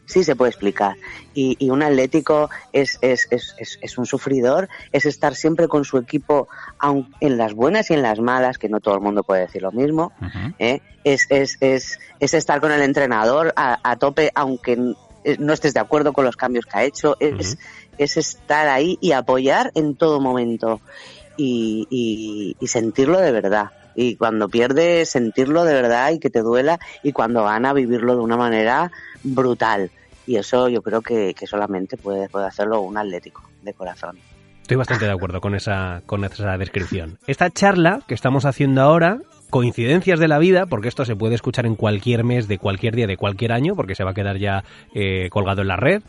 Sí 0.05 0.23
se 0.23 0.35
puede 0.35 0.49
explicar. 0.49 0.95
Y, 1.33 1.55
y 1.59 1.69
un 1.69 1.81
atlético 1.81 2.49
es, 2.73 2.97
es, 3.01 3.27
es, 3.31 3.55
es, 3.81 3.97
un 3.97 4.05
sufridor, 4.05 4.67
es 4.91 5.05
estar 5.05 5.35
siempre 5.35 5.67
con 5.67 5.85
su 5.85 5.97
equipo 5.97 6.47
aun 6.77 7.13
en 7.21 7.37
las 7.37 7.53
buenas 7.53 7.89
y 7.89 7.93
en 7.93 8.01
las 8.01 8.19
malas, 8.19 8.57
que 8.57 8.69
no 8.69 8.79
todo 8.79 8.95
el 8.95 9.01
mundo 9.01 9.23
puede 9.23 9.41
decir 9.41 9.61
lo 9.61 9.71
mismo. 9.71 10.11
¿eh? 10.59 10.81
Es, 11.03 11.27
es, 11.29 11.57
es, 11.61 11.99
es 12.19 12.33
estar 12.33 12.59
con 12.59 12.71
el 12.71 12.81
entrenador 12.81 13.53
a, 13.55 13.79
a 13.89 13.95
tope, 13.95 14.31
aunque 14.35 14.95
eh, 15.23 15.37
no 15.39 15.53
estés 15.53 15.73
de 15.73 15.79
acuerdo 15.79 16.13
con 16.13 16.25
los 16.25 16.35
cambios 16.35 16.65
que 16.65 16.77
ha 16.77 16.83
hecho. 16.83 17.15
Es, 17.19 17.57
es 17.97 18.17
estar 18.17 18.67
ahí 18.67 18.97
y 19.01 19.13
apoyar 19.13 19.71
en 19.75 19.95
todo 19.95 20.19
momento 20.19 20.81
y, 21.37 21.87
y, 21.89 22.57
y 22.59 22.67
sentirlo 22.67 23.19
de 23.19 23.31
verdad. 23.31 23.71
Y 23.95 24.15
cuando 24.15 24.49
pierdes, 24.49 25.09
sentirlo 25.09 25.63
de 25.65 25.73
verdad 25.73 26.11
y 26.11 26.19
que 26.19 26.29
te 26.29 26.41
duela. 26.41 26.79
Y 27.03 27.11
cuando 27.11 27.43
gana, 27.43 27.73
vivirlo 27.73 28.15
de 28.15 28.21
una 28.21 28.37
manera 28.37 28.91
brutal. 29.23 29.91
Y 30.25 30.37
eso 30.37 30.69
yo 30.69 30.81
creo 30.81 31.01
que, 31.01 31.33
que 31.33 31.47
solamente 31.47 31.97
puede, 31.97 32.29
puede 32.29 32.47
hacerlo 32.47 32.81
un 32.81 32.97
atlético 32.97 33.43
de 33.61 33.73
corazón. 33.73 34.17
Estoy 34.61 34.77
bastante 34.77 35.05
de 35.05 35.11
acuerdo 35.11 35.41
con 35.41 35.55
esa, 35.55 36.01
con 36.05 36.23
esa 36.23 36.57
descripción. 36.57 37.19
Esta 37.27 37.49
charla 37.49 37.99
que 38.07 38.13
estamos 38.13 38.45
haciendo 38.45 38.81
ahora, 38.81 39.19
coincidencias 39.49 40.19
de 40.19 40.29
la 40.29 40.39
vida, 40.39 40.67
porque 40.67 40.87
esto 40.87 41.03
se 41.03 41.17
puede 41.17 41.35
escuchar 41.35 41.65
en 41.65 41.75
cualquier 41.75 42.23
mes, 42.23 42.47
de 42.47 42.57
cualquier 42.57 42.95
día, 42.95 43.05
de 43.05 43.17
cualquier 43.17 43.51
año, 43.51 43.75
porque 43.75 43.93
se 43.93 44.05
va 44.05 44.11
a 44.11 44.13
quedar 44.13 44.37
ya 44.37 44.63
eh, 44.95 45.27
colgado 45.29 45.61
en 45.63 45.67
la 45.67 45.75
red. 45.75 46.01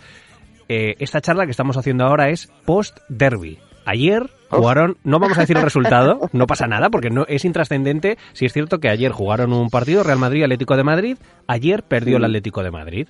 Eh, 0.68 0.94
esta 1.00 1.20
charla 1.20 1.46
que 1.46 1.50
estamos 1.50 1.76
haciendo 1.76 2.04
ahora 2.04 2.30
es 2.30 2.46
post-derby. 2.64 3.58
Ayer 3.86 4.30
jugaron, 4.48 4.96
no 5.04 5.18
vamos 5.18 5.36
a 5.36 5.42
decir 5.42 5.56
el 5.56 5.62
resultado, 5.64 6.30
no 6.32 6.46
pasa 6.46 6.66
nada 6.66 6.90
porque 6.90 7.10
no 7.10 7.24
es 7.28 7.44
intrascendente. 7.44 8.18
Si 8.32 8.46
es 8.46 8.52
cierto 8.52 8.78
que 8.80 8.88
ayer 8.88 9.12
jugaron 9.12 9.52
un 9.52 9.68
partido 9.70 10.02
Real 10.02 10.18
Madrid-Atlético 10.18 10.76
de 10.76 10.84
Madrid, 10.84 11.16
ayer 11.46 11.82
perdió 11.82 12.16
el 12.16 12.22
Mm. 12.22 12.26
Atlético 12.26 12.62
de 12.62 12.70
Madrid. 12.70 13.08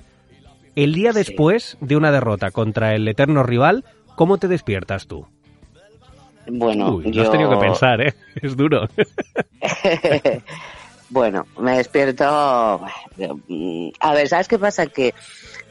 El 0.77 0.93
día 0.95 1.13
después 1.13 1.77
de 1.81 1.97
una 1.97 2.11
derrota 2.11 2.51
contra 2.51 2.95
el 2.95 3.07
eterno 3.07 3.43
rival, 3.45 3.85
¿cómo 4.17 4.39
te 4.39 4.49
despiertas 4.49 5.07
tú? 5.07 5.27
Bueno, 6.51 6.97
Uy, 6.97 7.05
lo 7.05 7.11
yo... 7.11 7.23
has 7.23 7.31
tenido 7.31 7.51
que 7.51 7.57
pensar, 7.57 8.01
¿eh? 8.01 8.15
Es 8.43 8.57
duro. 8.57 8.89
bueno, 11.11 11.47
me 11.59 11.77
despierto. 11.79 12.25
A 12.25 14.15
ver, 14.15 14.29
¿sabes 14.29 14.49
qué 14.49 14.59
pasa? 14.59 14.87
Que 14.87 15.15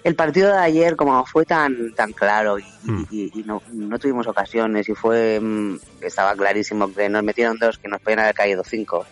el 0.04 0.16
partido 0.16 0.50
de 0.52 0.58
ayer, 0.60 0.96
como 0.96 1.26
fue 1.26 1.46
tan 1.46 1.94
tan 1.96 2.12
claro 2.14 2.60
y, 2.60 2.64
Mm. 2.84 3.04
y- 3.12 3.40
y 3.40 3.44
no, 3.44 3.62
no 3.72 3.98
tuvimos 4.00 4.28
ocasiones 4.28 4.90
y 4.90 4.94
fue 4.94 5.40
mm, 5.40 5.78
estaba 6.02 6.36
clarísimo 6.36 6.92
que 6.94 7.08
nos 7.10 7.24
metieron 7.24 7.58
dos 7.58 7.78
que 7.78 7.88
nos 7.88 8.02
podían 8.02 8.20
haber 8.20 8.36
caído 8.36 8.64
cinco. 8.66 9.06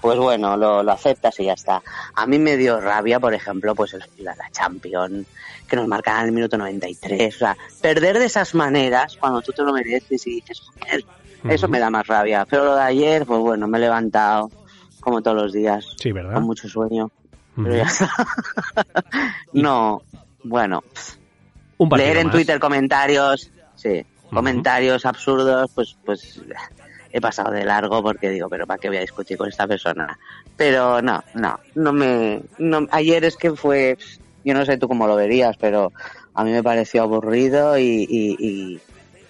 Pues 0.00 0.18
bueno, 0.18 0.56
lo, 0.56 0.82
lo 0.82 0.92
aceptas 0.92 1.40
y 1.40 1.46
ya 1.46 1.54
está. 1.54 1.82
A 2.14 2.26
mí 2.26 2.38
me 2.38 2.56
dio 2.58 2.78
rabia, 2.80 3.18
por 3.18 3.32
ejemplo, 3.34 3.74
pues 3.74 3.94
el- 3.94 4.04
la, 4.18 4.36
la 4.36 4.50
Champions, 4.50 5.26
que 5.66 5.74
nos 5.74 5.88
marcaban 5.88 6.22
en 6.22 6.26
el 6.28 6.32
minuto 6.34 6.56
93. 6.58 7.34
O 7.34 7.38
sea, 7.38 7.56
perder 7.80 8.18
de 8.18 8.26
esas 8.26 8.54
maneras 8.54 9.16
cuando 9.18 9.40
tú 9.40 9.52
te 9.52 9.62
lo 9.62 9.72
mereces 9.72 10.24
y 10.26 10.34
dices, 10.36 10.60
joder, 10.78 11.04
eso 11.48 11.66
me 11.68 11.78
da 11.80 11.90
más 11.90 12.06
rabia. 12.06 12.46
Pero 12.48 12.66
lo 12.66 12.76
de 12.76 12.82
ayer, 12.82 13.24
pues 13.24 13.40
bueno, 13.40 13.66
me 13.66 13.78
he 13.78 13.80
levantado 13.80 14.50
como 15.00 15.22
todos 15.22 15.36
los 15.36 15.52
días, 15.52 15.86
Sí, 15.98 16.12
¿verdad? 16.12 16.34
con 16.34 16.44
mucho 16.44 16.68
sueño. 16.68 17.10
Pero 17.56 17.68
Ujú. 17.68 17.76
ya 17.76 17.82
está. 17.84 18.10
no, 19.52 20.02
bueno, 20.44 20.84
Un 21.78 21.88
leer 21.90 22.18
en 22.18 22.26
más. 22.26 22.34
Twitter 22.34 22.60
comentarios, 22.60 23.50
sí, 23.74 24.04
comentarios 24.30 25.06
absurdos, 25.06 25.70
pues, 25.74 25.96
pues 26.04 26.40
he 27.10 27.20
pasado 27.20 27.52
de 27.52 27.64
largo 27.64 28.02
porque 28.02 28.28
digo, 28.28 28.48
pero 28.48 28.66
¿para 28.66 28.78
qué 28.78 28.88
voy 28.88 28.98
a 28.98 29.02
discutir 29.02 29.38
con 29.38 29.48
esta 29.48 29.66
persona? 29.66 30.18
Pero 30.56 31.00
no, 31.00 31.22
no, 31.34 31.58
no 31.74 31.92
me... 31.92 32.42
No, 32.58 32.86
ayer 32.90 33.24
es 33.24 33.36
que 33.36 33.52
fue... 33.52 33.96
Yo 34.44 34.54
no 34.54 34.64
sé 34.64 34.76
tú 34.76 34.86
cómo 34.86 35.06
lo 35.06 35.16
verías, 35.16 35.56
pero 35.56 35.92
a 36.34 36.44
mí 36.44 36.52
me 36.52 36.62
pareció 36.62 37.02
aburrido 37.02 37.78
y, 37.78 38.06
y, 38.08 38.80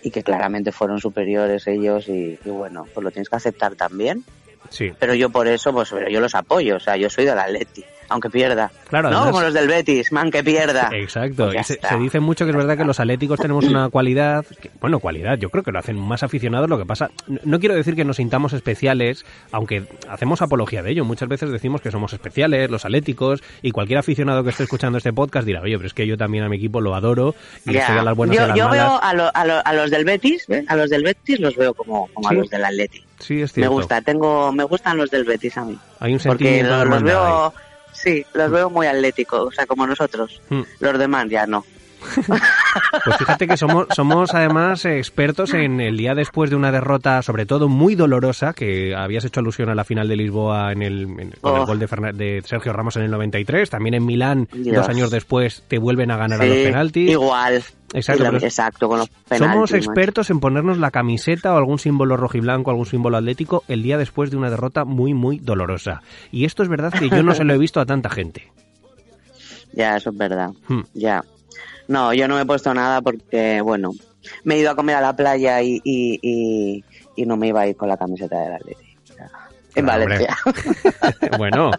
y, 0.03 0.11
que 0.11 0.23
claramente 0.23 0.73
fueron 0.73 1.01
superiores 1.01 1.67
ellos 1.67 2.09
y, 2.09 2.39
y, 2.45 2.51
bueno, 2.51 2.87
pues 2.93 3.03
lo 3.03 3.11
tienes 3.11 3.29
que 3.29 3.37
aceptar 3.37 3.77
también. 3.77 4.25
Sí. 4.69 4.93
Pero 4.99 5.15
yo 5.15 5.31
por 5.31 5.49
eso, 5.49 5.73
pues 5.73 5.91
yo 6.11 6.21
los 6.21 6.35
apoyo, 6.35 6.77
o 6.77 6.81
sea, 6.81 6.97
yo 6.97 7.09
soy 7.09 7.25
del 7.25 7.39
Atleti 7.39 7.85
aunque 8.09 8.31
pierda. 8.31 8.71
Claro, 8.89 9.11
no 9.11 9.27
como 9.27 9.41
los 9.41 9.55
del 9.55 9.69
Betis, 9.69 10.13
man, 10.13 10.31
que 10.31 10.43
pierda. 10.43 10.91
Exacto. 10.93 11.51
Pues 11.53 11.67
se, 11.67 11.97
dice 11.99 12.21
mucho 12.21 12.45
que 12.45 12.51
es 12.51 12.57
verdad 12.57 12.77
que 12.77 12.85
los 12.85 13.01
atléticos 13.01 13.39
tenemos 13.41 13.65
una 13.65 13.89
cualidad, 13.89 14.45
bueno, 14.81 14.99
cualidad, 15.01 15.39
yo 15.39 15.51
creo 15.51 15.63
que 15.63 15.73
lo 15.73 15.79
hacen 15.79 15.99
más 15.99 16.23
aficionados. 16.23 16.69
Lo 16.69 16.79
que 16.79 16.87
pasa, 16.87 17.11
no 17.45 17.59
quiero 17.61 17.75
decir 17.75 17.95
que 17.95 18.05
nos 18.05 18.17
sintamos 18.17 18.53
especiales, 18.53 19.25
aunque 19.53 19.85
hacemos 20.09 20.43
apología 20.43 20.83
de 20.83 20.93
ello. 20.93 21.05
Muchas 21.05 21.29
veces 21.29 21.51
decimos 21.51 21.81
que 21.81 21.91
somos 21.91 22.13
especiales, 22.13 22.71
los 22.71 22.85
atléticos, 22.85 23.43
y 23.63 23.71
cualquier 23.71 23.99
aficionado 23.99 24.45
que 24.45 24.51
esté 24.51 24.63
escuchando 24.65 24.99
este 24.99 25.13
podcast 25.13 25.47
dirá, 25.47 25.61
oye, 25.61 25.77
pero 25.77 25.87
es 25.87 25.95
que 25.95 26.07
yo 26.07 26.17
también 26.17 26.45
a 26.45 26.49
mi 26.49 26.57
equipo 26.57 26.81
lo 26.81 26.95
adoro 26.95 27.35
y 27.65 27.77
estoy 27.77 27.99
a 27.99 28.03
las 28.03 28.17
buenas 28.17 28.37
yo, 28.37 28.43
y 28.43 28.45
a 28.45 28.49
las 28.49 28.57
yo 28.57 28.69
malas. 28.69 28.77
veo 28.77 29.33
a, 29.35 29.61
a, 29.61 29.73
los 29.75 29.91
del 29.91 30.05
Betis, 30.05 30.49
¿eh? 30.49 30.65
a 30.69 30.77
los 30.77 30.91
del 30.91 31.03
Betis 31.03 31.41
los 31.41 31.57
veo 31.57 31.75
como, 31.75 32.09
como 32.13 32.29
a 32.29 32.33
los 32.33 32.49
del 32.51 32.65
Atleti. 32.65 33.05
Sí, 33.19 33.41
es 33.41 33.53
cierto. 33.53 33.71
Me 33.71 33.77
gusta, 33.77 34.01
tengo, 34.03 34.53
me 34.53 34.65
gustan 34.65 34.99
los 34.99 35.11
del 35.11 35.25
Betis 35.25 35.57
a 35.57 35.65
mí. 35.65 35.79
Hay 36.01 36.13
un 36.13 36.19
porque 36.19 36.45
sentimiento 36.45 36.85
los, 36.85 36.89
los 36.89 37.03
veo, 37.03 37.47
ahí. 37.47 37.53
Sí, 38.07 38.25
los 38.35 38.51
veo 38.51 38.71
muy 38.71 38.87
atléticos, 38.87 39.49
o 39.49 39.51
sea, 39.51 39.67
como 39.67 39.87
nosotros. 39.87 40.41
Mm. 40.49 40.63
Los 40.79 40.99
demás 40.99 41.29
ya 41.29 41.47
no. 41.47 41.65
Pues 43.05 43.17
fíjate 43.19 43.47
que 43.47 43.57
somos, 43.57 43.87
somos 43.95 44.35
además 44.35 44.85
expertos 44.85 45.55
en 45.55 45.81
el 45.81 45.97
día 45.97 46.15
después 46.15 46.51
de 46.51 46.57
una 46.57 46.73
derrota, 46.73 47.23
sobre 47.23 47.47
todo 47.47 47.69
muy 47.69 47.95
dolorosa, 47.95 48.53
que 48.53 48.95
habías 48.95 49.25
hecho 49.25 49.41
alusión 49.41 49.69
a 49.69 49.75
la 49.75 49.85
final 49.85 50.09
de 50.09 50.17
Lisboa 50.17 50.73
en 50.73 50.83
el, 50.83 51.03
en- 51.03 51.31
con 51.41 51.57
el 51.57 51.63
Oh. 51.63 51.67
gol 51.67 51.79
de, 51.79 51.89
Fernan- 51.89 52.15
de 52.17 52.43
Sergio 52.45 52.73
Ramos 52.73 52.97
en 52.97 53.03
el 53.05 53.11
93. 53.11 53.71
También 53.71 53.95
en 53.95 54.05
Milán, 54.07 54.49
Dios. 54.53 54.77
dos 54.77 54.89
años 54.89 55.11
después, 55.11 55.63
te 55.69 55.79
vuelven 55.79 56.11
a 56.11 56.17
ganar 56.17 56.41
a 56.41 56.45
los 56.47 56.57
penaltis. 56.57 57.11
Igual. 57.11 57.63
Exacto, 57.95 58.31
la- 58.31 58.39
exacto, 58.39 58.89
con 58.89 58.99
los 58.99 59.09
penaltis. 59.09 59.39
Somos 59.39 59.73
expertos 59.73 60.31
en 60.31 60.41
ponernos 60.41 60.79
la 60.79 60.91
camiseta 60.91 61.55
o 61.55 61.57
algún 61.57 61.79
símbolo 61.79 62.17
rojiblanco, 62.17 62.71
algún 62.71 62.87
símbolo 62.87 63.17
atlético 63.17 63.63
el 63.69 63.83
día 63.83 63.97
después 63.97 64.31
de 64.31 64.37
una 64.37 64.51
derrota 64.51 64.85
muy, 64.85 65.15
muy 65.15 65.39
dolorosa. 65.39 66.03
Y 66.33 66.45
esto 66.45 66.63
es 66.63 66.69
verdad 66.69 66.93
que 66.93 67.09
yo 67.09 67.23
no 67.23 67.35
se 67.35 67.45
lo 67.45 67.55
he 67.55 67.59
visto 67.59 67.81
a 67.81 67.87
tanta 67.87 68.11
gente. 68.11 68.51
Ya, 69.73 69.97
eso 69.97 70.09
es 70.09 70.17
verdad. 70.17 70.51
Hmm. 70.69 70.81
Ya. 70.95 71.23
No, 71.89 72.13
yo 72.13 72.27
no 72.29 72.35
me 72.37 72.43
he 72.43 72.47
puesto 72.47 72.73
nada 72.75 73.01
porque, 73.01 73.61
bueno, 73.61 73.93
me 74.45 74.55
he 74.55 74.59
ido 74.59 74.71
a 74.71 74.77
comer 74.77 74.97
a 74.97 75.01
la 75.01 75.15
playa 75.15 75.63
y, 75.63 75.81
y, 75.85 76.19
y, 76.23 76.85
y 77.17 77.27
no 77.27 77.37
me 77.37 77.49
iba 77.49 77.61
a 77.61 77.67
ir 77.69 77.77
con 77.77 77.89
la 77.89 77.97
camiseta 77.97 78.39
del 78.41 78.53
Atleti. 78.55 78.87
En 79.75 79.85
Valencia. 79.85 80.35
bueno, 81.39 81.71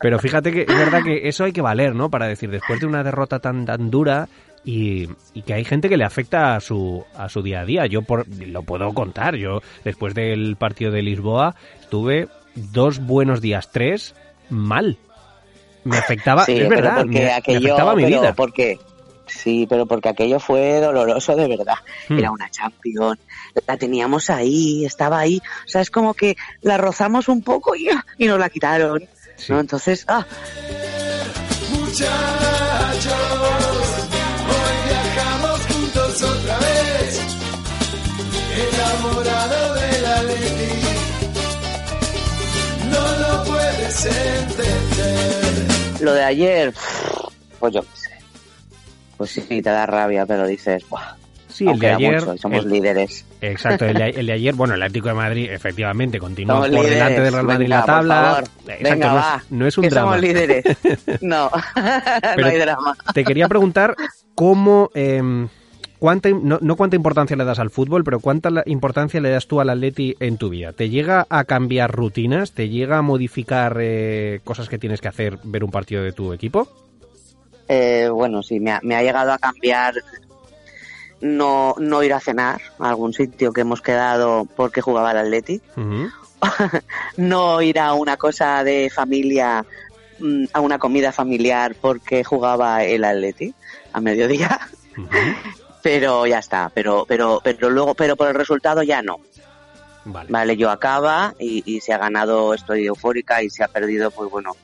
pero 0.00 0.18
fíjate 0.20 0.52
que 0.52 0.60
es 0.62 0.78
verdad 0.78 1.02
que 1.02 1.26
eso 1.26 1.42
hay 1.42 1.52
que 1.52 1.60
valer, 1.60 1.92
¿no? 1.92 2.08
Para 2.08 2.28
decir, 2.28 2.48
después 2.50 2.78
de 2.78 2.86
una 2.86 3.02
derrota 3.02 3.40
tan, 3.40 3.66
tan 3.66 3.90
dura 3.90 4.28
y, 4.64 5.08
y 5.34 5.42
que 5.42 5.54
hay 5.54 5.64
gente 5.64 5.88
que 5.88 5.96
le 5.96 6.04
afecta 6.04 6.54
a 6.54 6.60
su, 6.60 7.04
a 7.16 7.28
su 7.28 7.42
día 7.42 7.62
a 7.62 7.64
día. 7.64 7.86
Yo 7.86 8.02
por, 8.02 8.26
lo 8.28 8.62
puedo 8.62 8.94
contar. 8.94 9.34
Yo, 9.34 9.60
después 9.84 10.14
del 10.14 10.54
partido 10.54 10.92
de 10.92 11.02
Lisboa, 11.02 11.56
estuve 11.80 12.28
dos 12.54 13.00
buenos 13.00 13.40
días, 13.40 13.70
tres, 13.72 14.14
mal. 14.48 14.96
Me 15.82 15.98
afectaba, 15.98 16.44
Sí, 16.44 16.52
es 16.60 16.68
verdad, 16.68 17.04
me, 17.06 17.22
me 17.22 17.32
aquello, 17.32 17.58
afectaba 17.58 17.96
mi 17.96 18.04
vida. 18.04 18.34
porque 18.34 18.78
sí, 19.26 19.66
pero 19.68 19.86
porque 19.86 20.08
aquello 20.08 20.38
fue 20.40 20.80
doloroso 20.80 21.34
de 21.36 21.48
verdad. 21.48 21.76
Hmm. 22.08 22.18
Era 22.18 22.30
una 22.30 22.50
champion, 22.50 23.18
la 23.66 23.76
teníamos 23.76 24.30
ahí, 24.30 24.84
estaba 24.84 25.18
ahí, 25.20 25.40
o 25.64 25.68
sea, 25.68 25.80
es 25.80 25.90
como 25.90 26.14
que 26.14 26.36
la 26.62 26.76
rozamos 26.78 27.28
un 27.28 27.42
poco 27.42 27.74
y, 27.76 27.88
y 28.18 28.26
nos 28.26 28.38
la 28.38 28.48
quitaron, 28.48 29.02
Sí. 29.36 29.52
¿no? 29.52 29.60
Entonces, 29.60 30.04
ah, 30.08 30.24
Muchachos, 31.72 33.12
hoy 34.48 34.76
viajamos 34.88 35.60
juntos 35.66 36.22
otra 36.22 36.58
vez, 36.58 37.20
enamorado 38.72 39.74
de 39.74 40.00
la 40.02 40.22
Leti. 40.22 40.80
No 42.90 43.18
lo 43.18 43.44
puedes 43.44 44.04
entender. 44.06 45.66
lo 46.00 46.12
de 46.14 46.24
ayer, 46.24 46.74
pues 47.58 47.74
yo 47.74 47.82
qué 47.82 47.88
sé. 47.94 48.10
Pues 49.16 49.30
sí, 49.30 49.40
te 49.42 49.62
da 49.70 49.86
rabia, 49.86 50.26
pero 50.26 50.46
dices, 50.46 50.88
Buah, 50.88 51.14
Sí, 51.48 51.66
el 51.66 51.78
de 51.78 51.90
ayer. 51.90 52.20
mucho, 52.26 52.36
somos 52.36 52.64
el- 52.66 52.70
líderes. 52.70 53.24
Exacto, 53.40 53.86
el 53.86 53.94
de, 53.96 54.10
el 54.10 54.26
de 54.26 54.32
ayer, 54.32 54.54
bueno, 54.54 54.74
el 54.74 54.82
Atlético 54.82 55.08
de 55.08 55.14
Madrid, 55.14 55.48
efectivamente, 55.50 56.18
continúa 56.18 56.56
Somos 56.56 56.68
por 56.68 56.78
líderes. 56.84 56.98
delante 56.98 57.20
del 57.22 57.32
Real 57.32 57.46
Madrid 57.46 57.68
la 57.68 57.84
tabla. 57.84 58.38
Exacto, 58.40 58.82
Venga, 58.82 59.08
no, 59.08 59.14
va, 59.14 59.36
es, 59.42 59.50
no 59.52 59.66
es 59.66 59.78
un 59.78 59.82
que 59.84 59.90
drama. 59.90 60.08
somos 60.12 60.20
líderes. 60.22 60.64
No, 61.22 61.50
no 62.36 62.46
hay 62.46 62.58
drama. 62.58 62.96
Te 63.14 63.24
quería 63.24 63.48
preguntar 63.48 63.94
cómo, 64.34 64.90
eh, 64.94 65.22
cuánta, 65.98 66.28
no, 66.30 66.58
no 66.60 66.76
cuánta 66.76 66.96
importancia 66.96 67.36
le 67.36 67.44
das 67.44 67.58
al 67.58 67.70
fútbol, 67.70 68.04
pero 68.04 68.20
cuánta 68.20 68.50
importancia 68.66 69.20
le 69.20 69.30
das 69.30 69.46
tú 69.46 69.58
al 69.60 69.70
Atleti 69.70 70.14
en 70.20 70.36
tu 70.36 70.50
vida. 70.50 70.72
¿Te 70.74 70.90
llega 70.90 71.26
a 71.30 71.44
cambiar 71.44 71.90
rutinas? 71.90 72.52
¿Te 72.52 72.68
llega 72.68 72.98
a 72.98 73.02
modificar 73.02 73.78
eh, 73.80 74.40
cosas 74.44 74.68
que 74.68 74.78
tienes 74.78 75.00
que 75.00 75.08
hacer 75.08 75.38
ver 75.44 75.64
un 75.64 75.70
partido 75.70 76.02
de 76.02 76.12
tu 76.12 76.34
equipo? 76.34 76.68
Eh, 77.68 78.08
bueno, 78.12 78.42
sí, 78.42 78.60
me 78.60 78.72
ha, 78.72 78.80
me 78.82 78.96
ha 78.96 79.02
llegado 79.02 79.32
a 79.32 79.38
cambiar 79.38 79.94
no, 81.20 81.74
no 81.78 82.02
ir 82.02 82.12
a 82.12 82.20
cenar 82.20 82.60
a 82.78 82.88
algún 82.88 83.12
sitio 83.12 83.52
que 83.52 83.62
hemos 83.62 83.80
quedado 83.80 84.46
porque 84.56 84.80
jugaba 84.80 85.12
el 85.12 85.18
Atleti. 85.18 85.60
No 87.16 87.62
ir 87.62 87.78
a 87.78 87.94
una 87.94 88.18
cosa 88.18 88.62
de 88.62 88.90
familia, 88.94 89.64
mm, 90.18 90.44
a 90.52 90.60
una 90.60 90.78
comida 90.78 91.10
familiar 91.10 91.74
porque 91.80 92.24
jugaba 92.24 92.84
el 92.84 93.04
Atleti 93.04 93.54
a 93.92 94.00
mediodía. 94.00 94.60
Pero 95.82 96.26
ya 96.26 96.40
está, 96.40 96.68
pero, 96.74 97.04
pero, 97.06 97.40
pero 97.44 97.70
luego, 97.70 97.94
pero 97.94 98.16
por 98.16 98.26
el 98.26 98.34
resultado 98.34 98.82
ya 98.82 99.02
no. 99.02 99.20
Vale. 100.04 100.28
Vale, 100.32 100.56
yo 100.56 100.68
acaba 100.68 101.32
y, 101.38 101.62
y 101.64 101.80
si 101.80 101.92
ha 101.92 101.98
ganado 101.98 102.54
estoy 102.54 102.86
eufórica 102.86 103.40
y 103.40 103.50
si 103.50 103.62
ha 103.62 103.68
perdido, 103.68 104.10
pues 104.10 104.28
bueno, 104.28 104.56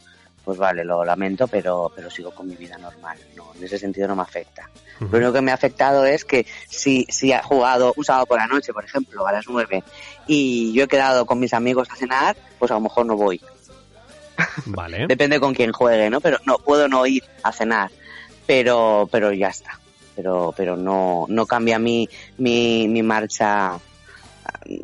pues 0.45 0.59
vale, 0.59 0.85
lo 0.85 1.05
lamento, 1.05 1.47
pero, 1.47 1.91
pero 1.95 2.11
sigo 2.11 2.33
con 2.33 2.49
mi 2.49 2.57
vida 2.57 2.77
normal. 2.79 3.17
No, 3.37 3.53
en 3.57 3.65
ese 3.65 3.79
sentido 3.79 4.09
no 4.09 4.17
me 4.17 4.23
afecta. 4.23 4.69
Lo 5.01 5.19
único 5.19 5.33
que 5.33 5.41
me 5.41 5.51
ha 5.51 5.55
afectado 5.55 6.05
es 6.05 6.25
que 6.25 6.47
si, 6.69 7.07
si 7.09 7.33
ha 7.33 7.43
jugado 7.43 7.93
un 7.97 8.05
sábado 8.05 8.27
por 8.27 8.39
la 8.39 8.47
noche, 8.47 8.73
por 8.73 8.85
ejemplo, 8.85 9.27
a 9.27 9.33
las 9.33 9.47
nueve, 9.49 9.83
y 10.27 10.73
yo 10.73 10.85
he 10.85 10.89
quedado 10.89 11.27
con 11.27 11.39
mis 11.39 11.55
amigos 11.55 11.89
a 11.91 11.97
cenar, 11.97 12.37
pues 12.59 12.71
a 12.71 12.75
lo 12.75 12.81
mejor 12.81 13.07
no 13.07 13.17
voy. 13.17 13.41
Vale. 14.67 15.07
Depende 15.07 15.41
con 15.41 15.55
quién 15.55 15.73
juegue, 15.73 16.11
¿no? 16.11 16.21
Pero 16.21 16.39
no, 16.45 16.59
puedo 16.59 16.89
no 16.89 17.07
ir 17.07 17.25
a 17.43 17.53
cenar. 17.53 17.91
Pero, 18.47 19.09
pero 19.11 19.33
ya 19.33 19.49
está. 19.49 19.79
Pero, 20.17 20.53
pero 20.57 20.77
no, 20.77 21.27
no 21.29 21.47
cambia 21.47 21.79
mi, 21.79 22.09
mi, 22.39 22.87
mi 22.89 23.03
marcha 23.03 23.79
mm, 24.67 24.75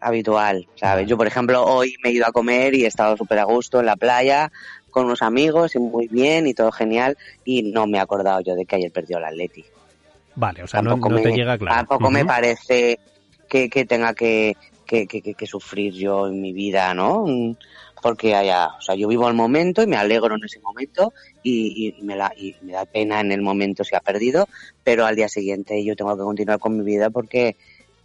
habitual, 0.00 0.66
¿sabes? 0.74 1.08
Yo, 1.08 1.16
por 1.16 1.26
ejemplo, 1.26 1.64
hoy 1.64 1.94
me 2.02 2.10
he 2.10 2.12
ido 2.12 2.26
a 2.26 2.32
comer 2.32 2.74
y 2.74 2.84
he 2.84 2.86
estado 2.86 3.16
súper 3.16 3.38
a 3.38 3.44
gusto 3.44 3.80
en 3.80 3.86
la 3.86 3.96
playa 3.96 4.50
con 4.94 5.06
unos 5.06 5.22
amigos 5.22 5.74
y 5.74 5.80
muy 5.80 6.06
bien 6.06 6.46
y 6.46 6.54
todo 6.54 6.70
genial 6.70 7.18
y 7.44 7.64
no 7.64 7.88
me 7.88 7.98
he 7.98 8.00
acordado 8.00 8.40
yo 8.42 8.54
de 8.54 8.64
que 8.64 8.76
ayer 8.76 8.92
perdió 8.92 9.18
el 9.18 9.24
Atleti. 9.24 9.64
Vale, 10.36 10.62
o 10.62 10.68
sea, 10.68 10.82
no, 10.82 10.90
tampoco 10.90 11.14
no 11.14 11.20
te 11.20 11.30
me, 11.30 11.36
llega 11.36 11.58
claro. 11.58 11.76
Tampoco 11.76 12.10
me 12.12 12.24
parece 12.24 13.00
que, 13.48 13.68
que 13.68 13.84
tenga 13.86 14.14
que, 14.14 14.56
que, 14.86 15.46
sufrir 15.46 15.92
yo 15.94 16.28
en 16.28 16.40
mi 16.40 16.52
vida, 16.52 16.94
¿no? 16.94 17.26
Porque 18.00 18.36
haya, 18.36 18.68
o 18.68 18.80
sea, 18.80 18.94
yo 18.94 19.08
vivo 19.08 19.26
el 19.26 19.34
momento 19.34 19.82
y 19.82 19.88
me 19.88 19.96
alegro 19.96 20.36
en 20.36 20.44
ese 20.44 20.60
momento 20.60 21.12
y 21.42 21.96
me, 22.02 22.14
la, 22.14 22.32
y 22.36 22.54
me 22.62 22.74
da 22.74 22.84
pena 22.84 23.18
en 23.18 23.32
el 23.32 23.42
momento 23.42 23.82
si 23.82 23.96
ha 23.96 24.00
perdido, 24.00 24.48
pero 24.84 25.06
al 25.06 25.16
día 25.16 25.28
siguiente 25.28 25.84
yo 25.84 25.96
tengo 25.96 26.16
que 26.16 26.22
continuar 26.22 26.60
con 26.60 26.78
mi 26.78 26.84
vida 26.84 27.10
porque, 27.10 27.56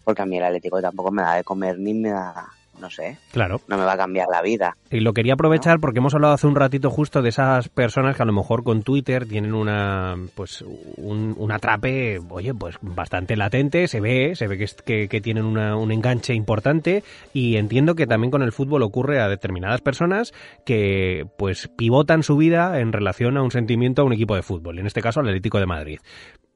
porque 0.04 0.24
a 0.24 0.26
mí 0.26 0.38
el 0.38 0.44
Atlético 0.44 0.82
tampoco 0.82 1.12
me 1.12 1.22
da 1.22 1.36
de 1.36 1.44
comer 1.44 1.78
ni 1.78 1.94
me 1.94 2.10
da, 2.10 2.50
no 2.80 2.90
sé, 2.90 3.18
Claro. 3.32 3.62
no 3.68 3.78
me 3.78 3.84
va 3.84 3.94
a 3.94 3.98
cambiar 3.98 4.28
la 4.32 4.42
vida. 4.42 4.76
Y 4.90 5.00
lo 5.02 5.14
quería 5.14 5.34
aprovechar 5.34 5.80
porque 5.80 6.00
hemos 6.00 6.14
hablado 6.16 6.34
hace 6.34 6.48
un 6.48 6.56
ratito 6.56 6.90
justo 6.90 7.22
de 7.22 7.30
esas 7.30 7.70
personas 7.70 8.16
que 8.16 8.24
a 8.24 8.26
lo 8.26 8.34
mejor 8.34 8.64
con 8.64 8.84
Twitter 8.84 9.26
tienen 9.28 9.54
una 9.54 10.16
pues 10.36 10.64
un, 10.98 11.36
un 11.38 11.52
atrape, 11.52 12.20
oye, 12.30 12.54
pues 12.54 12.78
bastante 12.82 13.36
latente, 13.36 13.88
se 13.88 14.00
ve, 14.00 14.36
se 14.36 14.48
ve 14.48 14.58
que, 14.58 14.64
es- 14.64 14.76
que, 14.76 15.08
que 15.08 15.22
tienen 15.22 15.46
una- 15.46 15.76
un 15.76 15.92
enganche 15.92 16.34
importante 16.34 17.04
y 17.34 17.58
entiendo 17.58 17.96
que 17.96 18.08
también 18.08 18.32
con 18.32 18.42
el 18.42 18.52
fútbol 18.52 18.84
ocurre 18.84 19.20
a 19.22 19.28
determinadas 19.30 19.82
personas 19.82 20.34
que 20.66 21.26
pues 21.38 21.68
pivotan 21.68 22.24
su 22.24 22.38
vida 22.38 22.80
en 22.80 22.94
relación 22.94 23.38
a 23.38 23.44
un 23.44 23.52
sentimiento 23.52 24.02
a 24.02 24.06
un 24.06 24.14
equipo 24.14 24.36
de 24.36 24.42
fútbol, 24.42 24.80
en 24.80 24.88
este 24.88 25.02
caso 25.02 25.20
al 25.20 25.28
Atlético 25.28 25.60
de 25.60 25.66
Madrid. 25.66 26.00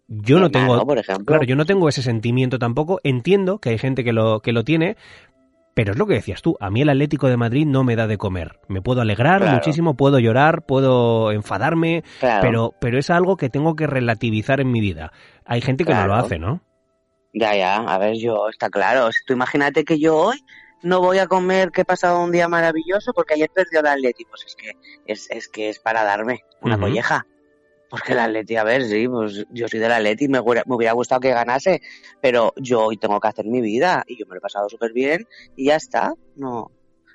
Yo 0.09 0.37
no 0.39 0.49
Neymar, 0.49 0.69
tengo, 0.69 0.85
por 0.85 0.97
ejemplo. 0.97 1.25
claro, 1.25 1.43
yo 1.43 1.55
no 1.55 1.65
tengo 1.65 1.87
ese 1.87 2.01
sentimiento 2.01 2.59
tampoco. 2.59 2.99
Entiendo 3.03 3.59
que 3.59 3.69
hay 3.69 3.77
gente 3.77 4.03
que 4.03 4.11
lo, 4.11 4.41
que 4.41 4.51
lo 4.51 4.63
tiene, 4.63 4.97
pero 5.73 5.91
es 5.93 5.97
lo 5.97 6.05
que 6.05 6.15
decías 6.15 6.41
tú. 6.41 6.55
A 6.59 6.69
mí 6.69 6.81
el 6.81 6.89
Atlético 6.89 7.27
de 7.27 7.37
Madrid 7.37 7.65
no 7.65 7.83
me 7.83 7.95
da 7.95 8.07
de 8.07 8.17
comer. 8.17 8.59
Me 8.67 8.81
puedo 8.81 9.01
alegrar 9.01 9.41
Claro. 9.41 9.55
muchísimo, 9.55 9.95
puedo 9.95 10.19
llorar, 10.19 10.65
puedo 10.65 11.31
enfadarme, 11.31 12.03
Claro. 12.19 12.41
pero, 12.41 12.73
pero 12.79 12.97
es 12.99 13.09
algo 13.09 13.37
que 13.37 13.49
tengo 13.49 13.75
que 13.75 13.87
relativizar 13.87 14.59
en 14.59 14.71
mi 14.71 14.81
vida. 14.81 15.11
Hay 15.45 15.61
gente 15.61 15.83
que 15.85 15.93
no 15.93 16.07
lo 16.07 16.15
hace, 16.15 16.37
¿no? 16.39 16.61
Ya, 17.33 17.55
ya, 17.55 17.77
a 17.77 17.97
ver, 17.97 18.15
yo, 18.17 18.49
está 18.49 18.69
claro. 18.69 19.11
Si 19.11 19.25
Tú 19.25 19.33
imagínate 19.33 19.83
que 19.83 19.99
yo 19.99 20.15
hoy 20.15 20.37
no 20.83 20.99
voy 20.99 21.17
a 21.17 21.27
comer 21.27 21.71
que 21.71 21.81
he 21.81 21.85
pasado 21.85 22.21
un 22.23 22.31
día 22.31 22.47
maravilloso 22.47 23.11
porque 23.13 23.33
ayer 23.33 23.49
perdió 23.53 23.79
el 23.79 23.87
Atleti. 23.87 24.25
Pues 24.25 24.43
es 24.45 24.55
que 24.55 24.71
es, 25.07 25.31
es 25.31 25.47
que 25.47 25.69
es 25.69 25.79
para 25.79 26.03
darme 26.03 26.41
una 26.61 26.77
colleja. 26.79 27.25
Porque 27.93 28.13
el 28.13 28.19
Atleti, 28.19 28.55
a 28.55 28.63
ver, 28.63 28.85
sí, 28.85 29.07
pues 29.07 29.45
yo 29.51 29.67
soy 29.67 29.79
del 29.79 29.91
Atleti, 29.91 30.27
me 30.27 30.39
hubiera, 30.39 30.63
me 30.65 30.75
hubiera 30.75 30.93
gustado 30.93 31.21
que 31.21 31.29
ganase, 31.29 31.79
pero 32.19 32.51
yo 32.57 32.85
hoy 32.85 32.97
tengo 32.97 33.19
que 33.19 33.27
hacer 33.27 33.45
mi 33.45 33.61
vida 33.61 34.03
y 34.07 34.17
yo 34.17 34.25
me 34.25 34.31
lo 34.33 34.39
he 34.39 34.41
pasado 34.41 34.67
súper 34.67 34.93
bien 34.93 35.27
y 35.55 35.67
ya 35.67 35.75
está. 35.75 36.15
No, 36.35 36.71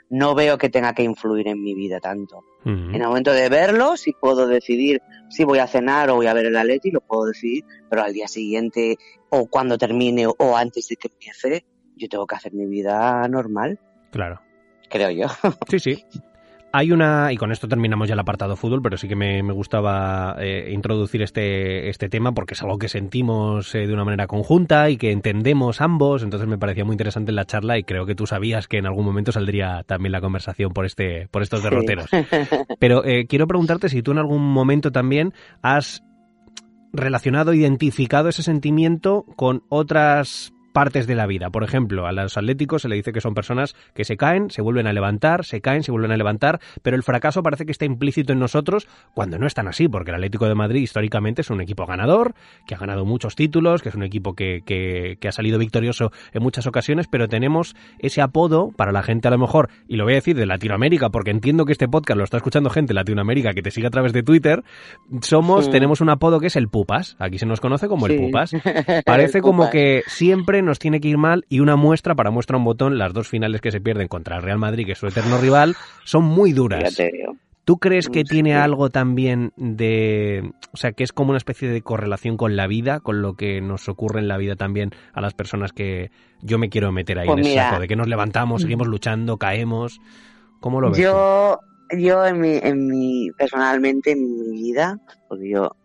no 0.09 0.36
veo 0.36 0.56
que 0.56 0.70
tenga 0.70 0.92
que 0.94 1.02
influir 1.02 1.48
en 1.48 1.60
mi 1.60 1.74
vida 1.74 1.98
tanto. 1.98 2.44
En 2.64 2.94
el 2.94 3.09
momento 3.09 3.32
de 3.32 3.48
verlo, 3.48 3.96
si 3.96 4.12
puedo 4.12 4.46
decidir 4.46 5.02
si 5.30 5.44
voy 5.44 5.59
a 5.59 5.66
cenar 5.66 6.10
o 6.10 6.14
voy 6.14 6.28
a 6.28 6.34
ver 6.34 6.46
el 6.46 6.56
Atleti, 6.56 6.92
lo 6.92 7.00
puedo 7.00 7.24
decidir, 7.24 7.64
pero 7.90 8.02
al 8.02 8.12
día 8.12 8.28
siguiente 8.28 8.98
o 9.30 9.46
cuando 9.46 9.78
termine 9.78 10.28
o 10.28 10.56
antes 10.56 10.86
de 10.86 10.94
que 10.94 11.09
empiece, 11.09 11.66
yo 11.96 12.09
tengo 12.09 12.24
que 12.24 12.36
hacer 12.36 12.52
mi 12.52 12.66
vida 12.66 13.26
normal, 13.26 13.80
Claro. 14.12 14.40
creo 14.88 15.10
yo. 15.10 15.26
Sí, 15.68 15.80
sí. 15.80 16.05
Hay 16.70 16.93
una, 16.93 17.32
y 17.32 17.36
con 17.36 17.51
esto 17.51 17.66
terminamos 17.66 18.09
ya 18.09 18.15
el 18.15 18.20
apartado 18.20 18.55
fútbol, 18.55 18.82
pero 18.82 18.99
sí 18.99 19.09
que 19.09 19.16
me, 19.16 19.43
me 19.43 19.55
gustaba 19.55 20.36
eh, 20.39 20.70
introducir 20.70 21.23
este, 21.23 21.89
este 21.89 22.11
tema 22.11 22.32
porque 22.32 22.53
es 22.53 22.62
algo 22.62 22.78
que 22.78 22.89
sentimos 22.89 23.74
eh, 23.74 23.86
de 23.86 23.95
una 23.95 24.05
manera 24.05 24.27
conjunta 24.27 24.90
y 24.90 24.99
que 24.99 25.11
entendemos 25.11 25.81
ambos, 25.81 26.23
entonces 26.23 26.47
me 26.47 26.59
parecía 26.59 26.85
muy 26.85 26.93
interesante 26.93 27.32
la 27.32 27.47
charla 27.47 27.78
y 27.78 27.85
creo 27.85 28.05
que 28.05 28.15
tú 28.15 28.27
sabías 28.27 28.69
que 28.69 28.77
en 28.77 28.86
algún 28.86 29.07
momento 29.07 29.32
saldría 29.32 29.82
también 29.86 30.12
la 30.12 30.20
conversación 30.20 30.73
por, 30.73 30.85
este, 30.85 31.27
por 31.28 31.43
estos 31.43 31.62
derroteros. 31.62 32.11
Pero 32.78 33.03
eh, 33.03 33.27
quiero 33.27 33.47
preguntarte 33.47 33.89
si 33.89 34.03
tú 34.03 34.12
en 34.12 34.19
algún 34.19 34.43
momento 34.43 34.93
también 34.93 35.32
has 35.62 36.05
relacionado, 36.93 37.55
identificado 37.55 38.28
ese 38.28 38.43
sentimiento 38.43 39.24
con 39.36 39.62
otras 39.70 40.53
partes 40.73 41.07
de 41.07 41.15
la 41.15 41.27
vida. 41.27 41.51
Por 41.51 41.65
ejemplo, 41.65 42.07
a 42.07 42.12
los 42.12 42.36
atléticos 42.36 42.82
se 42.82 42.89
le 42.89 42.97
dice 42.97 43.12
que 43.12 43.20
son 43.20 43.35
personas 43.35 43.74
que 43.95 44.05
se 44.05 44.16
caen, 44.16 44.51
se 44.51 44.62
vuelven 44.62 44.86
a 44.86 44.93
levantar, 44.93 45.45
se 45.45 45.61
caen, 45.61 45.82
se 45.82 45.90
vuelven 45.90 46.12
a 46.12 46.16
levantar, 46.16 46.61
pero 46.82 46.97
el 46.97 47.03
fracaso 47.03 47.43
parece 47.43 47.65
que 47.66 47.73
está 47.73 47.85
implícito 47.85 48.32
en 48.32 48.39
nosotros 48.39 48.86
cuando 49.15 49.39
no 49.39 49.47
es 49.47 49.55
tan 49.55 49.66
así, 49.69 49.89
porque 49.89 50.11
el 50.11 50.16
Atlético 50.16 50.47
de 50.47 50.55
Madrid 50.55 50.82
históricamente 50.82 51.40
es 51.43 51.51
un 51.51 51.61
equipo 51.61 51.86
ganador, 51.86 52.35
que 52.66 52.74
ha 52.74 52.78
ganado 52.78 53.05
muchos 53.05 53.35
títulos, 53.35 53.82
que 53.82 53.89
es 53.89 53.95
un 53.95 54.03
equipo 54.03 54.35
que, 54.35 54.62
que, 54.65 55.16
que 55.20 55.28
ha 55.28 55.32
salido 55.32 55.59
victorioso 55.59 56.12
en 56.32 56.43
muchas 56.43 56.66
ocasiones, 56.66 57.07
pero 57.09 57.28
tenemos 57.28 57.74
ese 57.99 58.20
apodo 58.20 58.70
para 58.77 58.93
la 58.93 59.03
gente 59.03 59.28
a 59.28 59.31
lo 59.31 59.39
mejor, 59.39 59.70
y 59.89 59.97
lo 59.97 60.05
voy 60.05 60.12
a 60.15 60.16
decir 60.16 60.36
de 60.36 60.47
Latinoamérica, 60.47 61.11
porque 61.11 61.31
entiendo 61.31 61.65
que 61.65 61.73
este 61.73 61.89
podcast 61.89 62.19
lo 62.19 62.24
está 62.24 62.36
escuchando 62.36 62.70
gente 62.70 62.89
de 62.89 62.95
Latinoamérica 62.95 63.53
que 63.55 63.62
te 63.62 63.70
sigue 63.70 63.86
a 63.86 63.90
través 63.90 64.12
de 64.12 64.23
Twitter, 64.23 64.62
somos, 65.23 65.65
Sí. 65.66 65.70
tenemos 65.70 66.01
un 66.01 66.11
apodo 66.11 66.40
que 66.40 66.47
es 66.49 66.57
el 66.57 66.69
Pupas, 66.69 67.16
aquí 67.19 67.39
se 67.39 67.47
nos 67.47 67.61
conoce 67.61 67.89
como 67.89 68.07
el. 68.07 68.16
Pupas. 68.19 68.53
Parece 69.07 69.39
El 69.39 69.43
como 69.43 69.59
Pupas. 69.65 69.73
que 69.73 70.03
siempre 70.07 70.57
nos 70.62 70.78
tiene 70.78 71.01
que 71.01 71.09
ir 71.09 71.18
mal 71.18 71.44
y 71.48 71.60
una 71.60 71.76
muestra 71.76 72.14
para 72.14 72.30
muestra 72.30 72.56
un 72.56 72.64
botón, 72.64 72.98
las 72.98 73.12
dos 73.12 73.28
finales 73.28 73.60
que 73.60 73.70
se 73.70 73.80
pierden 73.80 74.09
contra 74.09 74.36
el 74.36 74.43
Real 74.43 74.59
Madrid, 74.59 74.86
que 74.86 74.93
es 74.93 74.98
su 74.98 75.06
eterno 75.06 75.39
rival, 75.39 75.74
son 76.05 76.24
muy 76.24 76.52
duras. 76.52 76.97
¿Tú 77.64 77.76
crees 77.76 78.09
que 78.09 78.20
Sí. 78.20 78.30
tiene 78.30 78.55
algo 78.55 78.89
también 78.89 79.52
de... 79.56 80.52
O 80.72 80.78
sea, 80.78 80.93
que 80.93 81.05
es 81.05 81.12
como 81.12 81.30
una 81.30 81.36
especie 81.36 81.68
de 81.68 81.82
correlación 81.82 82.39
con 82.39 82.56
la 82.56 82.66
vida, 82.66 83.01
con 83.01 83.20
lo 83.20 83.35
que 83.35 83.60
nos 83.60 83.90
ocurre 83.90 84.20
en 84.20 84.28
la 84.28 84.39
vida 84.39 84.56
también 84.56 84.90
a 85.12 85.20
las 85.20 85.35
personas 85.35 85.72
que 85.72 86.10
yo 86.40 86.59
me 86.59 86.70
quiero 86.70 86.93
meter 86.93 87.18
ahí 87.18 87.26
Pues 87.26 87.40
en 87.40 87.44
ese 87.47 87.56
saco, 87.56 87.80
de 87.80 87.86
que 87.86 87.94
nos 87.97 88.09
levantamos, 88.09 88.62
seguimos 88.62 88.86
luchando, 88.89 89.36
caemos? 89.36 90.01
¿Cómo 90.60 90.80
lo 90.80 90.89
ves? 90.89 90.97
tú? 90.97 91.02
Yo, 91.02 91.59
yo 91.98 92.24
en 92.24 92.40
mi, 92.40 92.56
en 92.56 92.86
mi, 92.86 93.28
personalmente 93.36 94.12
en 94.12 94.22
mi 94.51 94.51
vida, 94.62 94.98
porque 95.28 95.51
yo, 95.51 95.76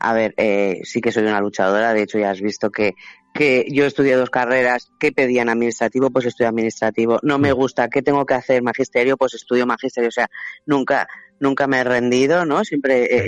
a 0.00 0.12
ver, 0.14 0.34
eh, 0.36 0.80
sí 0.84 1.00
que 1.00 1.12
soy 1.12 1.24
una 1.24 1.40
luchadora, 1.40 1.92
de 1.92 2.02
hecho 2.02 2.18
ya 2.18 2.30
has 2.30 2.40
visto 2.40 2.70
que, 2.70 2.94
que 3.34 3.66
yo 3.70 3.84
estudié 3.86 4.16
dos 4.16 4.30
carreras, 4.30 4.90
que 4.98 5.12
pedían 5.12 5.48
administrativo, 5.48 6.10
pues 6.10 6.26
estudio 6.26 6.48
administrativo, 6.48 7.18
no 7.22 7.38
me 7.38 7.52
Mm. 7.52 7.56
gusta, 7.56 7.88
¿qué 7.88 8.02
tengo 8.02 8.24
que 8.26 8.34
hacer? 8.34 8.62
Magisterio, 8.62 9.16
pues 9.16 9.34
estudio 9.34 9.66
magisterio, 9.66 10.08
o 10.08 10.12
sea, 10.12 10.28
nunca, 10.66 11.06
nunca 11.38 11.66
me 11.66 11.78
he 11.80 11.84
rendido, 11.84 12.44
¿no? 12.46 12.64
Siempre 12.64 13.04
he- 13.04 13.18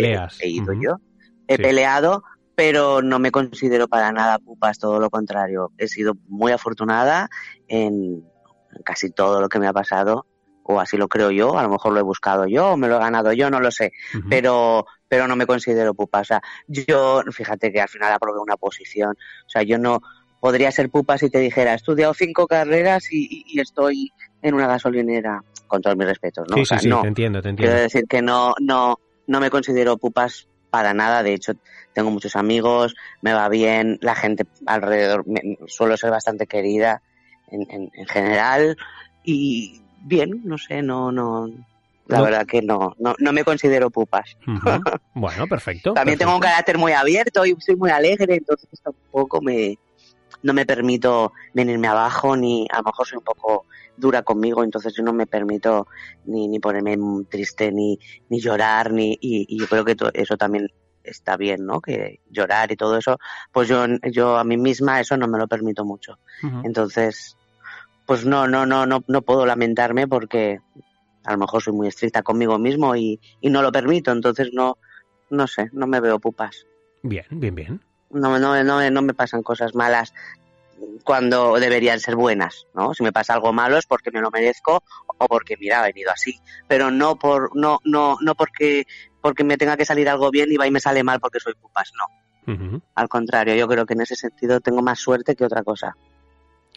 he 0.41 0.49
ido 0.49 0.73
yo, 0.73 0.97
he 1.47 1.57
Sí. 1.57 1.63
peleado, 1.63 2.23
pero 2.55 3.03
no 3.03 3.19
me 3.19 3.31
considero 3.31 3.87
para 3.89 4.11
nada 4.13 4.39
pupas, 4.39 4.79
todo 4.79 4.99
lo 4.99 5.11
contrario, 5.11 5.73
he 5.79 5.89
sido 5.89 6.15
muy 6.27 6.53
afortunada 6.53 7.29
en 7.69 8.25
casi 8.85 9.11
todo 9.11 9.41
lo 9.41 9.49
que 9.49 9.59
me 9.59 9.67
ha 9.67 9.73
pasado 9.73 10.27
o 10.65 10.81
así 10.81 10.97
lo 10.97 11.09
creo 11.09 11.31
yo, 11.31 11.59
a 11.59 11.63
lo 11.63 11.69
mejor 11.69 11.93
lo 11.93 12.01
he 12.01 12.03
buscado 12.03 12.47
yo 12.47 12.73
o 12.73 12.77
me 12.77 12.89
lo 12.89 12.97
he 12.97 13.01
ganado 13.01 13.33
yo, 13.33 13.51
no 13.51 13.61
lo 13.61 13.71
sé, 13.71 13.93
pero 14.29 14.87
pero 15.09 15.27
no 15.29 15.37
me 15.37 15.47
considero 15.47 15.95
pupa, 15.95 16.21
o 16.21 16.25
sea, 16.25 16.41
yo, 16.67 17.23
fíjate 17.31 17.71
que 17.73 17.81
al 17.81 17.89
final 17.89 18.13
aprobé 18.13 18.39
una 18.41 18.57
posición, 18.57 19.11
o 19.11 19.49
sea, 19.51 19.63
yo 19.63 19.79
no 19.79 20.01
podría 20.41 20.71
ser 20.73 20.91
pupa 20.91 21.19
si 21.19 21.31
te 21.31 21.39
dijera, 21.39 21.73
he 21.73 21.77
estudiado 21.77 22.15
cinco 22.15 22.47
carreras 22.47 23.13
y, 23.13 23.61
estoy 23.61 24.11
en 24.43 24.55
una 24.55 24.67
gasolinera, 24.67 25.41
con 25.67 25.81
todos 25.83 25.97
mis 25.97 26.07
respetos, 26.07 26.47
¿no? 26.49 26.57
Sí, 26.57 26.63
o 26.63 26.65
sea, 26.65 26.79
sí, 26.79 26.85
sí, 26.85 26.89
no, 26.89 27.03
te 27.03 27.09
entiendo, 27.09 27.41
te 27.41 27.49
quiero 27.49 27.73
entiendo. 27.73 27.77
decir 27.83 28.05
que 28.09 28.23
no, 28.23 28.55
no, 28.61 28.97
no 29.27 29.41
me 29.41 29.51
considero 29.51 29.99
pupas 29.99 30.49
para 30.71 30.95
nada, 30.95 31.23
de 31.23 31.35
hecho, 31.35 31.53
tengo 31.93 32.11
muchos 32.11 32.35
amigos, 32.35 32.95
me 33.21 33.35
va 33.35 33.49
bien, 33.51 33.99
la 34.01 34.15
gente 34.15 34.45
alrededor, 34.67 35.25
me- 35.27 35.59
suelo 35.67 35.97
ser 35.97 36.11
bastante 36.11 36.47
querida 36.47 37.03
en, 37.51 37.71
en, 37.71 37.91
en 37.93 38.07
general. 38.07 38.77
Y 39.23 39.82
bien, 40.05 40.41
no 40.45 40.59
sé, 40.59 40.83
no, 40.83 41.11
no, 41.13 41.47
la 42.07 42.19
No. 42.19 42.25
verdad 42.25 42.47
que 42.47 42.61
no, 42.63 42.95
no, 42.99 43.15
no 43.19 43.33
me 43.33 43.45
considero 43.45 43.91
pupas. 43.91 44.37
Bueno, 45.15 45.47
perfecto. 45.47 45.93
También 45.93 46.19
tengo 46.19 46.35
un 46.35 46.41
carácter 46.41 46.79
muy 46.79 46.93
abierto 46.93 47.45
y 47.47 47.55
soy 47.61 47.77
muy 47.77 47.91
alegre, 47.91 48.37
entonces 48.37 48.69
tampoco 48.83 49.41
me, 49.41 49.79
no 50.43 50.53
me 50.53 50.65
permito 50.67 51.33
venirme 51.55 51.89
abajo 51.89 52.37
ni 52.37 52.67
a 52.73 52.79
lo 52.79 52.85
mejor 52.85 53.07
soy 53.07 53.19
un 53.19 53.25
poco 53.25 53.67
dura 53.97 54.23
conmigo, 54.23 54.65
entonces 54.65 54.95
yo 54.97 55.03
no 55.03 55.13
me 55.13 55.27
permito 55.27 55.87
ni, 56.25 56.49
ni 56.49 56.59
ponerme 56.59 56.97
triste 57.29 57.71
ni, 57.71 57.99
ni 58.31 58.41
llorar 58.41 58.91
ni 58.93 59.13
y, 59.21 59.47
y 59.49 59.59
yo 59.61 59.67
creo 59.69 59.85
que 59.85 59.95
eso 60.15 60.37
también 60.37 60.67
está 61.05 61.37
bien, 61.37 61.67
¿no? 61.67 61.81
Que 61.81 62.21
llorar 62.31 62.73
y 62.73 62.77
todo 62.77 62.97
eso, 62.97 63.19
pues 63.53 63.69
yo 63.69 63.85
yo 64.11 64.37
a 64.39 64.45
mí 64.45 64.57
misma 64.57 65.01
eso 65.01 65.17
no 65.17 65.29
me 65.29 65.39
lo 65.39 65.47
permito 65.49 65.85
mucho. 65.85 66.19
Entonces, 66.65 67.37
pues 68.13 68.27
no, 68.27 68.47
no, 68.47 68.67
no, 68.67 68.85
no, 68.85 69.03
no 69.09 69.23
puedo 69.23 69.47
lamentarme 69.47 70.07
porque 70.07 70.61
a 71.25 71.33
lo 71.33 71.39
mejor 71.39 71.63
soy 71.63 71.73
muy 71.73 71.89
estricta 71.89 72.23
conmigo 72.23 72.59
mismo 72.59 72.95
y, 72.95 73.19
y 73.41 73.49
no 73.49 73.63
lo 73.63 73.73
permito, 73.73 74.13
entonces 74.13 74.51
no, 74.53 74.77
no 75.31 75.47
sé, 75.47 75.71
no 75.73 75.87
me 75.87 75.99
veo 75.99 76.19
pupas. 76.19 76.67
Bien, 77.03 77.25
bien, 77.31 77.55
bien. 77.55 77.81
No, 78.11 78.39
no, 78.39 78.63
no, 78.63 78.91
no 78.91 79.01
me 79.03 79.15
pasan 79.15 79.43
cosas 79.43 79.75
malas 79.75 80.13
cuando 81.05 81.59
deberían 81.59 82.01
ser 82.01 82.15
buenas, 82.15 82.67
¿no? 82.75 82.93
Si 82.93 83.03
me 83.03 83.13
pasa 83.15 83.33
algo 83.33 83.55
malo 83.55 83.79
es 83.79 83.87
porque 83.87 84.11
me 84.11 84.21
lo 84.21 84.31
merezco 84.31 84.83
o 85.07 85.27
porque 85.27 85.57
mira, 85.57 85.81
ha 85.81 85.87
venido 85.87 86.11
así, 86.11 86.39
pero 86.69 86.91
no 86.91 87.19
por 87.19 87.57
no 87.57 87.79
no 87.83 88.19
no 88.21 88.35
porque 88.35 88.85
porque 89.23 89.43
me 89.43 89.57
tenga 89.57 89.79
que 89.79 89.87
salir 89.87 90.11
algo 90.11 90.31
bien 90.31 90.53
y 90.53 90.59
va 90.59 90.67
y 90.67 90.71
me 90.71 90.81
sale 90.81 91.03
mal 91.03 91.19
porque 91.19 91.41
soy 91.41 91.55
pupas, 91.55 91.91
no. 91.97 92.83
Al 92.95 93.09
contrario, 93.09 93.55
yo 93.55 93.67
creo 93.69 93.87
que 93.87 93.95
en 93.95 94.03
ese 94.03 94.17
sentido 94.17 94.61
tengo 94.61 94.83
más 94.83 94.99
suerte 95.01 95.35
que 95.35 95.47
otra 95.47 95.63
cosa. 95.63 95.97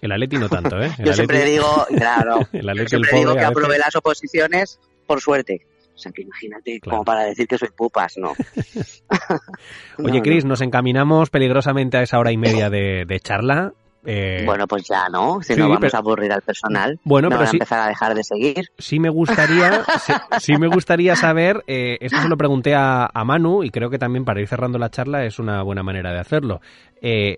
El 0.02 0.12
Atleti 0.12 0.38
no 0.38 0.50
tanto, 0.50 0.80
¿eh? 0.82 0.92
El 1.00 1.06
Yo 1.06 1.14
siempre 1.14 1.46
digo, 1.46 1.86
claro, 1.96 2.40
el 2.54 2.62
yo 2.64 2.70
Atleti, 2.72 2.82
el 2.82 2.88
siempre 2.90 3.20
digo 3.20 3.34
que 3.36 3.46
aprobé 3.46 3.78
las 3.78 3.96
oposiciones 3.96 4.80
por 5.08 5.22
suerte. 5.22 5.66
O 5.94 5.98
sea, 5.98 6.12
que 6.12 6.24
imagínate, 6.24 6.80
Claro. 6.82 6.98
como 6.98 7.06
para 7.06 7.24
decir 7.24 7.48
que 7.48 7.58
soy 7.58 7.70
pupas, 7.70 8.16
no. 8.18 8.34
Oye, 9.98 10.18
No, 10.18 10.24
Cris, 10.24 10.44
no. 10.44 10.50
nos 10.50 10.62
encaminamos 10.62 11.30
peligrosamente 11.30 11.98
a 11.98 12.02
esa 12.02 12.20
hora 12.20 12.32
y 12.32 12.38
media 12.38 12.70
de, 12.70 13.06
de 13.08 13.20
charla. 13.20 13.72
Eh, 14.08 14.44
Bueno, 14.46 14.68
pues 14.68 14.84
ya, 14.88 15.08
¿no? 15.10 15.42
Si 15.42 15.54
sí, 15.56 15.60
no 15.60 15.68
vamos 15.68 15.80
pero- 15.82 15.96
a 15.96 16.00
aburrir 16.00 16.32
al 16.32 16.42
personal, 16.44 17.00
Bueno, 17.04 17.28
me 17.30 17.36
pero 17.36 17.46
van 17.46 17.48
a 17.48 17.52
empezar 17.56 17.80
a 17.80 17.88
dejar 17.88 18.14
de 18.14 18.24
seguir. 18.24 18.66
sí 18.78 19.00
me 19.00 19.10
gustaría, 19.10 19.84
sí, 20.06 20.14
sí 20.42 20.58
me 20.58 20.68
gustaría 20.68 21.16
saber, 21.16 21.64
eh, 21.66 21.98
esto 22.02 22.22
se 22.22 22.28
lo 22.30 22.38
pregunté 22.38 22.76
a, 22.76 23.10
a 23.12 23.24
Manu 23.24 23.64
y 23.64 23.72
creo 23.72 23.90
que 23.90 23.98
también 23.98 24.24
para 24.26 24.42
ir 24.42 24.48
cerrando 24.48 24.78
la 24.78 24.90
charla 24.92 25.26
es 25.26 25.40
una 25.40 25.64
buena 25.64 25.82
manera 25.82 26.12
de 26.14 26.20
hacerlo. 26.20 26.62
Eh, 27.02 27.38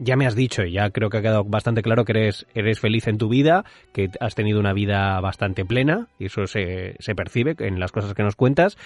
ya 0.00 0.16
me 0.16 0.26
has 0.26 0.34
dicho 0.34 0.64
y 0.64 0.72
ya 0.72 0.90
creo 0.90 1.10
que 1.10 1.18
ha 1.18 1.22
quedado 1.22 1.44
bastante 1.44 1.82
claro 1.82 2.04
que 2.04 2.12
eres, 2.12 2.46
eres 2.54 2.80
feliz 2.80 3.06
en 3.06 3.18
tu 3.18 3.28
vida, 3.28 3.64
que 3.92 4.10
has 4.18 4.34
tenido 4.34 4.58
una 4.58 4.72
vida 4.72 5.20
bastante 5.20 5.64
plena 5.64 6.08
y 6.18 6.26
eso 6.26 6.46
se, 6.46 6.96
se 6.98 7.14
percibe 7.14 7.54
en 7.58 7.78
las 7.78 7.92
cosas 7.92 8.14
que 8.14 8.22
nos 8.22 8.34
cuentas, 8.34 8.76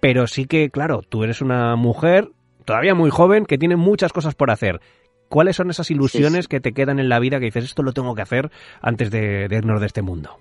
pero 0.00 0.26
sí 0.26 0.46
que, 0.46 0.70
claro, 0.70 1.02
tú 1.08 1.24
eres 1.24 1.40
una 1.40 1.76
mujer 1.76 2.28
todavía 2.64 2.94
muy 2.94 3.10
joven 3.10 3.46
que 3.46 3.58
tiene 3.58 3.76
muchas 3.76 4.12
cosas 4.12 4.34
por 4.34 4.50
hacer. 4.50 4.80
¿Cuáles 5.28 5.56
son 5.56 5.70
esas 5.70 5.90
ilusiones 5.90 6.44
sí. 6.44 6.48
que 6.48 6.60
te 6.60 6.72
quedan 6.72 6.98
en 6.98 7.08
la 7.08 7.18
vida 7.18 7.38
que 7.38 7.46
dices, 7.46 7.64
esto 7.64 7.82
lo 7.82 7.92
tengo 7.92 8.14
que 8.14 8.22
hacer 8.22 8.50
antes 8.82 9.10
de, 9.10 9.48
de 9.48 9.56
irnos 9.56 9.80
de 9.80 9.86
este 9.86 10.02
mundo? 10.02 10.36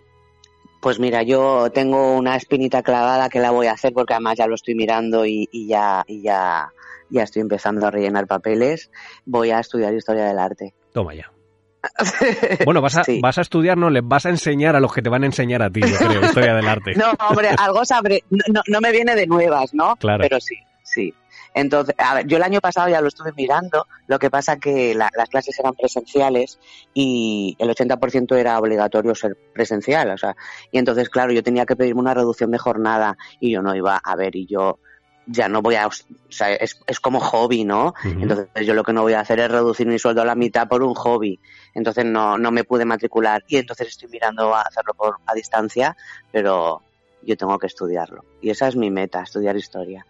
Pues 0.81 0.99
mira, 0.99 1.21
yo 1.23 1.69
tengo 1.71 2.15
una 2.17 2.35
espinita 2.35 2.81
clavada 2.83 3.29
que 3.29 3.39
la 3.39 3.51
voy 3.51 3.67
a 3.67 3.73
hacer 3.73 3.93
porque 3.93 4.13
además 4.13 4.37
ya 4.37 4.47
lo 4.47 4.55
estoy 4.55 4.75
mirando 4.75 5.25
y, 5.25 5.47
y 5.51 5.67
ya, 5.67 6.03
y 6.07 6.21
ya, 6.23 6.69
ya 7.09 7.23
estoy 7.23 7.41
empezando 7.43 7.85
a 7.85 7.91
rellenar 7.91 8.25
papeles. 8.27 8.89
Voy 9.25 9.51
a 9.51 9.59
estudiar 9.59 9.93
historia 9.93 10.25
del 10.25 10.39
arte. 10.39 10.73
Toma 10.91 11.13
ya. 11.13 11.31
Bueno, 12.65 12.81
vas 12.81 12.97
a, 12.97 13.03
Sí. 13.03 13.19
vas 13.21 13.37
a 13.37 13.41
estudiar, 13.41 13.77
no, 13.77 13.89
les 13.89 14.03
vas 14.05 14.25
a 14.25 14.29
enseñar 14.29 14.75
a 14.75 14.79
los 14.79 14.93
que 14.93 15.01
te 15.01 15.09
van 15.09 15.23
a 15.23 15.25
enseñar 15.27 15.61
a 15.63 15.69
ti, 15.69 15.81
yo 15.81 15.97
creo, 15.97 16.25
historia 16.25 16.53
del 16.55 16.67
arte. 16.67 16.93
No, 16.95 17.11
hombre, 17.27 17.49
algo 17.57 17.85
sabré. 17.85 18.23
No, 18.29 18.43
no, 18.51 18.61
no 18.67 18.81
me 18.81 18.91
viene 18.91 19.15
de 19.15 19.27
nuevas, 19.27 19.73
¿no? 19.73 19.95
Claro. 19.97 20.21
Pero 20.21 20.39
sí, 20.39 20.55
sí. 20.83 21.13
Entonces, 21.53 21.95
a 21.97 22.15
ver, 22.15 22.27
yo 22.27 22.37
el 22.37 22.43
año 22.43 22.61
pasado 22.61 22.87
ya 22.89 23.01
lo 23.01 23.07
estuve 23.09 23.33
mirando, 23.35 23.85
lo 24.07 24.19
que 24.19 24.29
pasa 24.29 24.57
que 24.57 24.95
la- 24.95 25.09
las 25.17 25.29
clases 25.29 25.59
eran 25.59 25.73
presenciales 25.73 26.59
y 26.93 27.55
el 27.59 27.69
80% 27.69 28.35
era 28.35 28.57
obligatorio 28.59 29.13
ser 29.15 29.37
presencial, 29.53 30.11
o 30.11 30.17
sea, 30.17 30.35
y 30.71 30.77
entonces, 30.77 31.09
claro, 31.09 31.33
yo 31.33 31.43
tenía 31.43 31.65
que 31.65 31.75
pedirme 31.75 32.01
una 32.01 32.13
reducción 32.13 32.51
de 32.51 32.57
jornada 32.57 33.17
y 33.39 33.51
yo 33.51 33.61
no 33.61 33.75
iba 33.75 33.97
a 33.97 34.15
ver 34.15 34.35
y 34.35 34.45
yo 34.45 34.79
ya 35.27 35.47
no 35.47 35.61
voy 35.61 35.75
a, 35.75 35.87
o 35.87 35.91
sea, 36.29 36.51
es, 36.53 36.81
es 36.87 36.99
como 36.99 37.19
hobby, 37.19 37.63
¿no? 37.63 37.93
Entonces 38.03 38.47
yo 38.65 38.73
lo 38.73 38.83
que 38.83 38.91
no 38.91 39.03
voy 39.03 39.13
a 39.13 39.19
hacer 39.19 39.39
es 39.39 39.51
reducir 39.51 39.87
mi 39.87 39.99
sueldo 39.99 40.23
a 40.23 40.25
la 40.25 40.35
mitad 40.35 40.67
por 40.67 40.81
un 40.83 40.95
hobby. 40.95 41.39
Entonces 41.75 42.05
no, 42.05 42.37
no 42.37 42.51
me 42.51 42.63
pude 42.63 42.85
matricular 42.85 43.43
y 43.47 43.57
entonces 43.57 43.89
estoy 43.89 44.09
mirando 44.09 44.53
a 44.53 44.61
hacerlo 44.61 44.93
por, 44.95 45.17
a 45.27 45.33
distancia, 45.33 45.95
pero 46.31 46.81
yo 47.21 47.37
tengo 47.37 47.57
que 47.59 47.67
estudiarlo. 47.67 48.25
Y 48.41 48.49
esa 48.49 48.67
es 48.67 48.75
mi 48.75 48.89
meta, 48.89 49.21
estudiar 49.21 49.55
historia. 49.55 50.05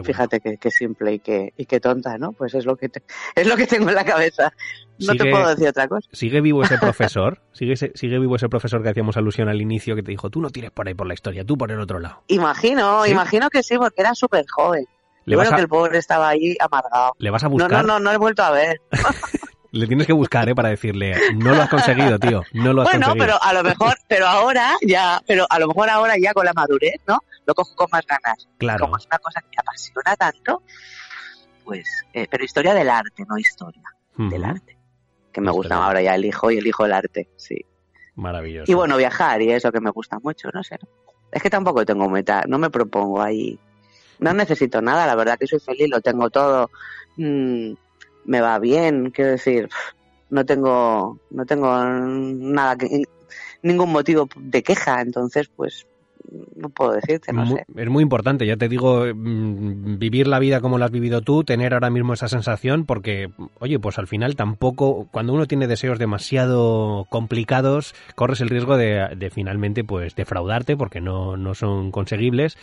Bueno. 0.00 0.12
Fíjate 0.14 0.40
que, 0.40 0.56
que 0.56 0.70
simple 0.70 1.14
y 1.14 1.18
que, 1.18 1.52
y 1.56 1.66
que 1.66 1.80
tonta, 1.80 2.18
¿no? 2.18 2.32
Pues 2.32 2.54
es 2.54 2.64
lo 2.66 2.76
que 2.76 2.88
te- 2.88 3.02
es 3.34 3.46
lo 3.46 3.56
que 3.56 3.66
tengo 3.66 3.88
en 3.88 3.94
la 3.94 4.04
cabeza. 4.04 4.52
No 4.98 5.12
Sigue- 5.12 5.24
te 5.24 5.30
puedo 5.30 5.48
decir 5.48 5.68
otra 5.68 5.88
cosa. 5.88 6.08
¿Sigue 6.12 6.40
vivo 6.40 6.62
ese 6.62 6.78
profesor? 6.80 7.40
¿Sigue, 7.52 7.76
¿Sigue 7.76 8.18
vivo 8.18 8.36
ese 8.36 8.48
profesor 8.48 8.82
que 8.82 8.90
hacíamos 8.90 9.16
alusión 9.16 9.48
al 9.48 9.60
inicio 9.60 9.94
que 9.96 10.02
te 10.02 10.10
dijo, 10.10 10.30
tú 10.30 10.40
no 10.40 10.50
tires 10.50 10.70
por 10.70 10.86
ahí 10.88 10.94
por 10.94 11.06
la 11.06 11.14
historia, 11.14 11.44
tú 11.44 11.56
por 11.58 11.70
el 11.72 11.80
otro 11.80 11.98
lado? 12.00 12.22
Imagino, 12.28 13.04
¿Sí? 13.04 13.10
imagino 13.10 13.50
que 13.50 13.62
sí, 13.62 13.76
porque 13.76 14.00
era 14.02 14.14
súper 14.14 14.44
joven. 14.54 14.86
¿Le 15.26 15.40
a, 15.40 15.54
que 15.54 15.60
el 15.62 15.68
pobre 15.68 15.96
estaba 15.98 16.28
ahí 16.28 16.54
amargado. 16.60 17.12
¿Le 17.18 17.30
vas 17.30 17.42
a 17.42 17.46
No, 17.46 17.52
buscar? 17.52 17.70
no, 17.86 17.94
no, 17.94 17.98
no 17.98 18.12
he 18.12 18.18
vuelto 18.18 18.42
a 18.42 18.50
ver. 18.50 18.80
Le 19.72 19.88
tienes 19.88 20.06
que 20.06 20.12
buscar, 20.12 20.48
¿eh? 20.48 20.54
Para 20.54 20.68
decirle, 20.68 21.16
no 21.34 21.52
lo 21.52 21.62
has 21.62 21.68
conseguido, 21.68 22.16
tío, 22.20 22.42
no 22.52 22.72
lo 22.72 22.82
has 22.82 22.88
Bueno, 22.90 23.06
conseguido. 23.06 23.26
pero 23.26 23.42
a 23.42 23.52
lo 23.54 23.64
mejor, 23.64 23.96
pero 24.06 24.26
ahora 24.28 24.74
ya, 24.86 25.20
pero 25.26 25.46
a 25.50 25.58
lo 25.58 25.66
mejor 25.66 25.90
ahora 25.90 26.14
ya 26.16 26.32
con 26.32 26.44
la 26.44 26.52
madurez, 26.52 26.94
¿no? 27.08 27.18
Lo 27.46 27.54
cojo 27.54 27.74
con 27.74 27.88
más 27.92 28.06
ganas. 28.06 28.48
Claro, 28.58 28.86
Como 28.86 28.96
es 28.96 29.06
una 29.06 29.18
cosa 29.18 29.40
que 29.40 29.48
me 29.48 29.56
apasiona 29.58 30.16
tanto, 30.16 30.62
pues, 31.64 32.04
eh, 32.12 32.26
pero 32.30 32.44
historia 32.44 32.74
del 32.74 32.88
arte, 32.88 33.24
no 33.28 33.38
historia 33.38 33.82
del 34.16 34.44
arte. 34.44 34.78
Que 35.32 35.40
me 35.40 35.50
gusta 35.50 35.84
ahora 35.84 36.00
ya 36.00 36.14
elijo 36.14 36.50
y 36.50 36.58
elijo 36.58 36.84
el 36.86 36.92
arte, 36.92 37.28
sí. 37.36 37.64
maravilloso. 38.14 38.70
Y 38.70 38.74
bueno, 38.74 38.96
viajar 38.96 39.42
y 39.42 39.50
eso 39.50 39.72
que 39.72 39.80
me 39.80 39.90
gusta 39.90 40.18
mucho, 40.20 40.48
no 40.52 40.62
sé. 40.62 40.78
Es 41.32 41.42
que 41.42 41.50
tampoco 41.50 41.84
tengo 41.84 42.08
meta, 42.08 42.44
no 42.46 42.58
me 42.58 42.70
propongo 42.70 43.20
ahí. 43.20 43.58
No 44.20 44.32
necesito 44.32 44.80
nada, 44.80 45.06
la 45.06 45.16
verdad 45.16 45.36
que 45.38 45.48
soy 45.48 45.58
feliz, 45.58 45.88
lo 45.90 46.00
tengo 46.00 46.30
todo. 46.30 46.70
Mm, 47.16 47.72
me 48.26 48.40
va 48.40 48.58
bien, 48.60 49.10
quiero 49.10 49.32
decir, 49.32 49.68
no 50.30 50.46
tengo, 50.46 51.18
no 51.30 51.44
tengo 51.44 51.84
nada 51.84 52.76
que, 52.76 53.04
ningún 53.62 53.90
motivo 53.90 54.28
de 54.36 54.62
queja, 54.62 55.00
entonces 55.00 55.48
pues 55.48 55.86
no 56.56 56.68
puedo 56.70 56.92
decirte, 56.92 57.32
no 57.32 57.46
sé. 57.46 57.64
Es 57.76 57.88
muy 57.88 58.02
importante, 58.02 58.46
ya 58.46 58.56
te 58.56 58.68
digo, 58.68 59.04
mm, 59.14 59.98
vivir 59.98 60.26
la 60.26 60.38
vida 60.38 60.60
como 60.60 60.78
la 60.78 60.86
has 60.86 60.90
vivido 60.90 61.20
tú, 61.20 61.44
tener 61.44 61.74
ahora 61.74 61.90
mismo 61.90 62.14
esa 62.14 62.28
sensación, 62.28 62.86
porque, 62.86 63.30
oye, 63.58 63.78
pues 63.78 63.98
al 63.98 64.06
final 64.06 64.34
tampoco, 64.36 65.06
cuando 65.10 65.32
uno 65.34 65.46
tiene 65.46 65.66
deseos 65.66 65.98
demasiado 65.98 67.06
complicados, 67.10 67.94
corres 68.14 68.40
el 68.40 68.48
riesgo 68.50 68.76
de, 68.76 69.14
de 69.16 69.30
finalmente, 69.30 69.84
pues, 69.84 70.14
defraudarte 70.14 70.76
porque 70.76 71.00
no, 71.00 71.36
no 71.36 71.54
son 71.54 71.90
conseguibles. 71.90 72.56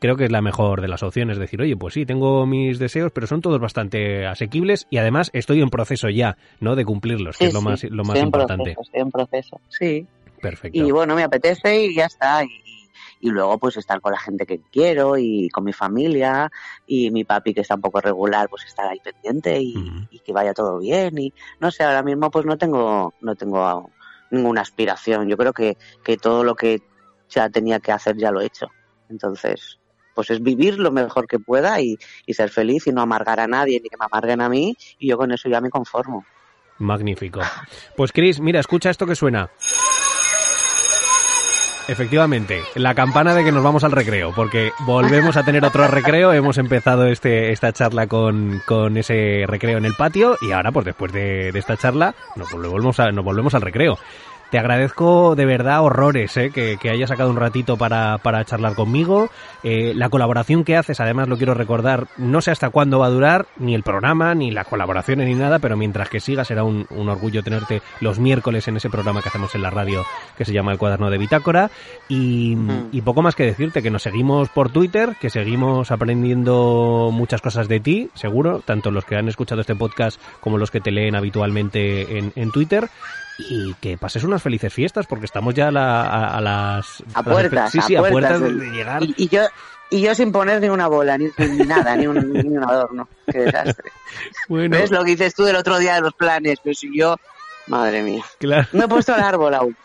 Creo 0.00 0.16
que 0.16 0.24
es 0.24 0.32
la 0.32 0.42
mejor 0.42 0.80
de 0.82 0.88
las 0.88 1.02
opciones, 1.02 1.38
decir, 1.38 1.62
oye, 1.62 1.76
pues 1.76 1.94
sí, 1.94 2.04
tengo 2.04 2.46
mis 2.46 2.78
deseos, 2.78 3.10
pero 3.12 3.26
son 3.26 3.40
todos 3.40 3.58
bastante 3.60 4.26
asequibles 4.26 4.86
y 4.90 4.98
además 4.98 5.30
estoy 5.32 5.62
en 5.62 5.70
proceso 5.70 6.10
ya, 6.10 6.36
¿no? 6.60 6.76
De 6.76 6.84
cumplirlos, 6.84 7.38
que 7.38 7.44
Sí, 7.44 7.48
es 7.48 7.54
lo 7.54 7.60
sí, 7.60 7.64
más, 7.66 7.84
lo 7.84 7.96
más 8.04 8.08
estoy 8.08 8.20
en 8.20 8.26
importante. 8.26 8.62
proceso, 8.74 8.82
estoy 8.82 9.00
en 9.00 9.10
proceso, 9.10 9.60
sí. 9.68 10.06
Perfecto. 10.42 10.78
Y 10.78 10.90
bueno, 10.90 11.14
me 11.14 11.22
apetece 11.22 11.86
y 11.86 11.94
ya 11.94 12.04
está. 12.06 12.44
Y, 12.44 12.48
y 13.24 13.30
luego 13.30 13.58
pues 13.58 13.78
estar 13.78 14.02
con 14.02 14.12
la 14.12 14.18
gente 14.18 14.44
que 14.44 14.60
quiero 14.70 15.16
y 15.16 15.48
con 15.48 15.64
mi 15.64 15.72
familia 15.72 16.52
y 16.86 17.10
mi 17.10 17.24
papi 17.24 17.54
que 17.54 17.62
está 17.62 17.74
un 17.74 17.80
poco 17.80 18.02
regular 18.02 18.50
pues 18.50 18.66
estar 18.66 18.86
ahí 18.86 19.00
pendiente 19.00 19.58
y, 19.62 20.20
que 20.22 20.32
vaya 20.34 20.52
todo 20.52 20.78
bien 20.78 21.16
y 21.18 21.32
no 21.58 21.70
sé, 21.70 21.84
ahora 21.84 22.02
mismo 22.02 22.30
pues 22.30 22.44
no 22.44 22.58
tengo, 22.58 23.14
no 23.22 23.34
tengo 23.34 23.90
ninguna 24.30 24.60
aspiración. 24.60 25.26
Yo 25.26 25.38
creo 25.38 25.54
que, 25.54 25.78
que 26.02 26.18
todo 26.18 26.44
lo 26.44 26.54
que 26.54 26.82
ya 27.30 27.48
tenía 27.48 27.80
que 27.80 27.92
hacer 27.92 28.18
ya 28.18 28.30
lo 28.30 28.42
he 28.42 28.46
hecho. 28.46 28.66
Entonces, 29.08 29.80
pues 30.14 30.28
es 30.28 30.42
vivir 30.42 30.78
lo 30.78 30.92
mejor 30.92 31.26
que 31.26 31.38
pueda 31.38 31.80
y, 31.80 31.96
y 32.26 32.34
ser 32.34 32.50
feliz 32.50 32.86
y 32.86 32.92
no 32.92 33.00
amargar 33.00 33.40
a 33.40 33.46
nadie 33.46 33.80
ni 33.80 33.88
que 33.88 33.96
me 33.96 34.04
amarguen 34.04 34.42
a 34.42 34.50
mí 34.50 34.76
y 34.98 35.08
yo 35.08 35.16
con 35.16 35.32
eso 35.32 35.48
ya 35.48 35.62
me 35.62 35.70
conformo. 35.70 36.26
Magnífico. 36.76 37.40
Pues 37.96 38.12
Chris, 38.12 38.38
mira, 38.38 38.60
escucha 38.60 38.90
esto 38.90 39.06
que 39.06 39.14
suena. 39.14 39.50
Efectivamente, 41.86 42.62
la 42.76 42.94
campana 42.94 43.34
de 43.34 43.44
que 43.44 43.52
nos 43.52 43.62
vamos 43.62 43.84
al 43.84 43.92
recreo, 43.92 44.32
porque 44.34 44.72
volvemos 44.86 45.36
a 45.36 45.44
tener 45.44 45.64
otro 45.64 45.86
recreo, 45.86 46.32
hemos 46.32 46.56
empezado 46.56 47.06
este, 47.06 47.52
esta 47.52 47.72
charla 47.72 48.06
con, 48.06 48.62
con 48.66 48.96
ese 48.96 49.44
recreo 49.46 49.76
en 49.76 49.84
el 49.84 49.92
patio 49.94 50.38
y 50.40 50.52
ahora 50.52 50.72
pues 50.72 50.86
después 50.86 51.12
de, 51.12 51.52
de 51.52 51.58
esta 51.58 51.76
charla 51.76 52.14
nos 52.36 52.50
volvemos, 52.50 52.98
a- 53.00 53.12
nos 53.12 53.24
volvemos 53.24 53.54
al 53.54 53.60
recreo. 53.62 53.98
Te 54.54 54.60
agradezco 54.60 55.34
de 55.34 55.46
verdad 55.46 55.82
horrores 55.82 56.36
eh, 56.36 56.52
que, 56.54 56.76
que 56.80 56.88
hayas 56.88 57.08
sacado 57.08 57.28
un 57.28 57.34
ratito 57.34 57.76
para, 57.76 58.18
para 58.18 58.44
charlar 58.44 58.76
conmigo. 58.76 59.28
Eh, 59.64 59.94
la 59.96 60.10
colaboración 60.10 60.62
que 60.62 60.76
haces, 60.76 61.00
además 61.00 61.26
lo 61.26 61.36
quiero 61.36 61.54
recordar, 61.54 62.06
no 62.18 62.40
sé 62.40 62.52
hasta 62.52 62.70
cuándo 62.70 63.00
va 63.00 63.06
a 63.06 63.10
durar, 63.10 63.46
ni 63.56 63.74
el 63.74 63.82
programa, 63.82 64.32
ni 64.32 64.52
las 64.52 64.68
colaboraciones, 64.68 65.26
ni 65.26 65.34
nada, 65.34 65.58
pero 65.58 65.76
mientras 65.76 66.08
que 66.08 66.20
siga 66.20 66.44
será 66.44 66.62
un, 66.62 66.86
un 66.90 67.08
orgullo 67.08 67.42
tenerte 67.42 67.82
los 67.98 68.20
miércoles 68.20 68.68
en 68.68 68.76
ese 68.76 68.90
programa 68.90 69.22
que 69.22 69.28
hacemos 69.28 69.52
en 69.56 69.62
la 69.62 69.70
radio 69.70 70.04
que 70.38 70.44
se 70.44 70.52
llama 70.52 70.70
El 70.70 70.78
Cuaderno 70.78 71.10
de 71.10 71.18
Bitácora. 71.18 71.72
Y, 72.08 72.54
Mm. 72.54 72.90
y 72.92 73.00
poco 73.02 73.22
más 73.22 73.34
que 73.34 73.42
decirte, 73.46 73.82
que 73.82 73.90
nos 73.90 74.02
seguimos 74.04 74.50
por 74.50 74.70
Twitter, 74.70 75.16
que 75.20 75.30
seguimos 75.30 75.90
aprendiendo 75.90 77.10
muchas 77.12 77.40
cosas 77.42 77.66
de 77.66 77.80
ti, 77.80 78.08
seguro, 78.14 78.60
tanto 78.64 78.92
los 78.92 79.04
que 79.04 79.16
han 79.16 79.26
escuchado 79.26 79.62
este 79.62 79.74
podcast 79.74 80.20
como 80.38 80.58
los 80.58 80.70
que 80.70 80.80
te 80.80 80.92
leen 80.92 81.16
habitualmente 81.16 82.18
en, 82.18 82.32
en 82.36 82.52
Twitter. 82.52 82.88
Y 83.38 83.74
que 83.74 83.98
pases 83.98 84.22
unas 84.24 84.42
felices 84.42 84.72
fiestas, 84.72 85.06
porque 85.06 85.24
estamos 85.26 85.54
ya 85.54 85.68
a, 85.68 85.72
la- 85.72 86.02
a- 86.02 86.36
a 86.38 86.40
las... 86.40 87.02
A 87.14 87.22
puertas, 87.22 87.72
sí, 87.72 87.80
sí, 87.80 87.96
a 87.96 88.00
puertas 88.00 88.38
puertas 88.38 88.58
de, 88.60 88.70
llegar. 88.70 89.02
Y, 89.02 89.14
y 89.16 89.28
yo 89.28 89.42
y 89.90 90.00
yo 90.00 90.14
sin 90.14 90.32
poner 90.32 90.60
ni 90.60 90.68
una 90.68 90.86
bola, 90.88 91.16
ni, 91.18 91.26
ni 91.38 91.58
nada, 91.66 91.94
ni 91.96 92.06
un, 92.06 92.32
ni 92.32 92.56
un 92.56 92.64
adorno. 92.64 93.08
Qué 93.30 93.38
desastre. 93.40 93.90
Bueno, 94.48 94.76
¿Ves 94.76 94.90
lo 94.90 95.04
que 95.04 95.10
dices 95.12 95.34
tú 95.34 95.44
del 95.44 95.56
otro 95.56 95.78
día 95.78 95.94
de 95.96 96.00
los 96.00 96.14
planes? 96.14 96.58
Pero 96.62 96.74
si 96.74 96.96
yo, 96.96 97.16
madre 97.66 98.02
mía, 98.02 98.22
claro. 98.38 98.66
no 98.72 98.84
he 98.84 98.88
puesto 98.88 99.14
el 99.14 99.20
árbol 99.22 99.54
aún. 99.54 99.76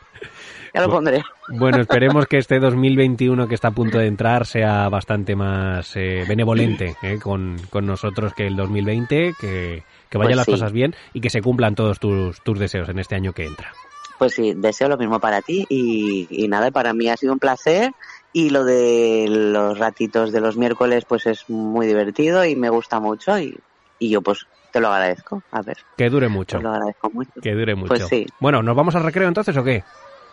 Ya 0.74 0.82
lo 0.82 0.90
pondré. 0.90 1.24
Bueno, 1.48 1.78
esperemos 1.82 2.28
que 2.28 2.38
este 2.38 2.60
2021 2.60 3.48
que 3.48 3.56
está 3.56 3.70
a 3.70 3.72
punto 3.72 3.98
de 3.98 4.06
entrar 4.08 4.46
sea 4.46 4.88
bastante 4.90 5.36
más 5.36 5.96
eh, 5.96 6.24
benevolente 6.28 6.96
eh, 7.02 7.18
con, 7.22 7.58
con 7.72 7.86
nosotros 7.88 8.34
que 8.36 8.46
el 8.48 8.56
2020, 8.56 9.34
que, 9.40 9.84
que 10.10 10.18
vayan 10.18 10.30
Pues 10.30 10.38
las 10.38 10.46
sí. 10.46 10.52
cosas 10.52 10.72
bien 10.72 10.96
y 11.14 11.22
que 11.22 11.30
se 11.30 11.42
cumplan 11.42 11.76
todos 11.76 12.00
tus, 12.00 12.42
tus 12.42 12.60
deseos 12.60 12.90
en 12.90 13.00
este 13.00 13.16
año 13.16 13.34
que 13.34 13.46
entra. 13.46 13.72
Pues 14.18 14.34
sí, 14.34 14.54
deseo 14.56 14.90
lo 14.90 14.98
mismo 14.98 15.20
para 15.20 15.42
ti 15.42 15.66
y, 15.70 16.28
y 16.30 16.48
nada, 16.50 16.72
para 16.72 16.94
mí 16.94 17.08
ha 17.10 17.16
sido 17.16 17.32
un 17.34 17.40
placer 17.40 17.92
y 18.34 18.50
lo 18.50 18.64
de 18.66 19.26
los 19.30 19.78
ratitos 19.80 20.32
de 20.34 20.42
los 20.42 20.58
miércoles 20.58 21.06
pues 21.08 21.26
es 21.26 21.50
muy 21.50 21.88
divertido 21.88 22.44
y 22.44 22.56
me 22.56 22.70
gusta 22.70 23.00
mucho 23.00 23.40
y, 23.40 23.58
y 23.98 24.10
yo 24.10 24.22
pues 24.22 24.46
te 24.74 24.80
lo 24.82 24.90
agradezco. 24.90 25.42
A 25.52 25.62
ver, 25.62 25.78
Que 25.98 26.10
dure 26.10 26.28
mucho. 26.28 26.58
te 26.58 26.64
lo 26.64 26.72
agradezco 26.72 27.10
mucho. 27.12 27.32
Que 27.42 27.54
dure 27.54 27.76
mucho. 27.76 27.88
Pues 27.94 28.08
sí. 28.08 28.28
Bueno, 28.40 28.62
¿nos 28.62 28.76
vamos 28.76 28.94
al 28.96 29.04
recreo 29.04 29.28
entonces 29.30 29.56
o 29.56 29.64
qué? 29.64 29.84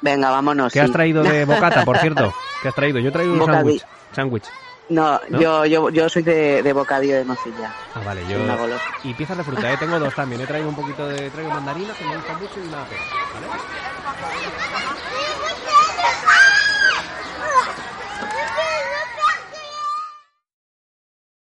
Venga, 0.03 0.31
vámonos. 0.31 0.73
¿Qué 0.73 0.81
sí. 0.81 0.85
has 0.85 0.93
traído 0.93 1.23
de 1.23 1.45
bocata, 1.47 1.85
por 1.85 1.97
cierto? 1.99 2.35
¿Qué 2.63 2.69
has 2.69 2.75
traído? 2.75 2.99
Yo 2.99 3.09
he 3.09 3.13
traído 3.13 3.33
un 3.35 3.45
sándwich. 3.47 3.83
Sándwich. 4.13 4.45
No, 4.89 5.21
Yo, 5.29 5.67
yo, 5.67 5.91
yo 5.91 6.09
soy 6.09 6.23
de, 6.23 6.63
de 6.63 6.73
bocadillo 6.73 7.17
de 7.17 7.25
nocilla. 7.25 7.75
Ah, 7.95 8.01
vale, 8.05 8.23
yo. 8.29 8.39
Y 9.03 9.15
piezas 9.15 9.37
de 9.37 9.45
fruta, 9.45 9.73
¿eh? 9.73 9.77
tengo 9.79 9.99
dos 9.99 10.15
también. 10.15 10.41
¿eh? 10.41 10.45
He 10.45 10.47
traído 10.47 10.69
un 10.69 10.77
poquito 10.77 11.09
de. 11.09 11.29
Traigo 11.31 11.51
mandarina 11.51 11.93
que 11.95 12.05
me 12.05 12.17
gusta 12.17 12.33
mucho 12.35 12.55
y 12.57 12.69
una 12.69 12.85
pera, 12.85 13.03
¿vale? 13.35 13.47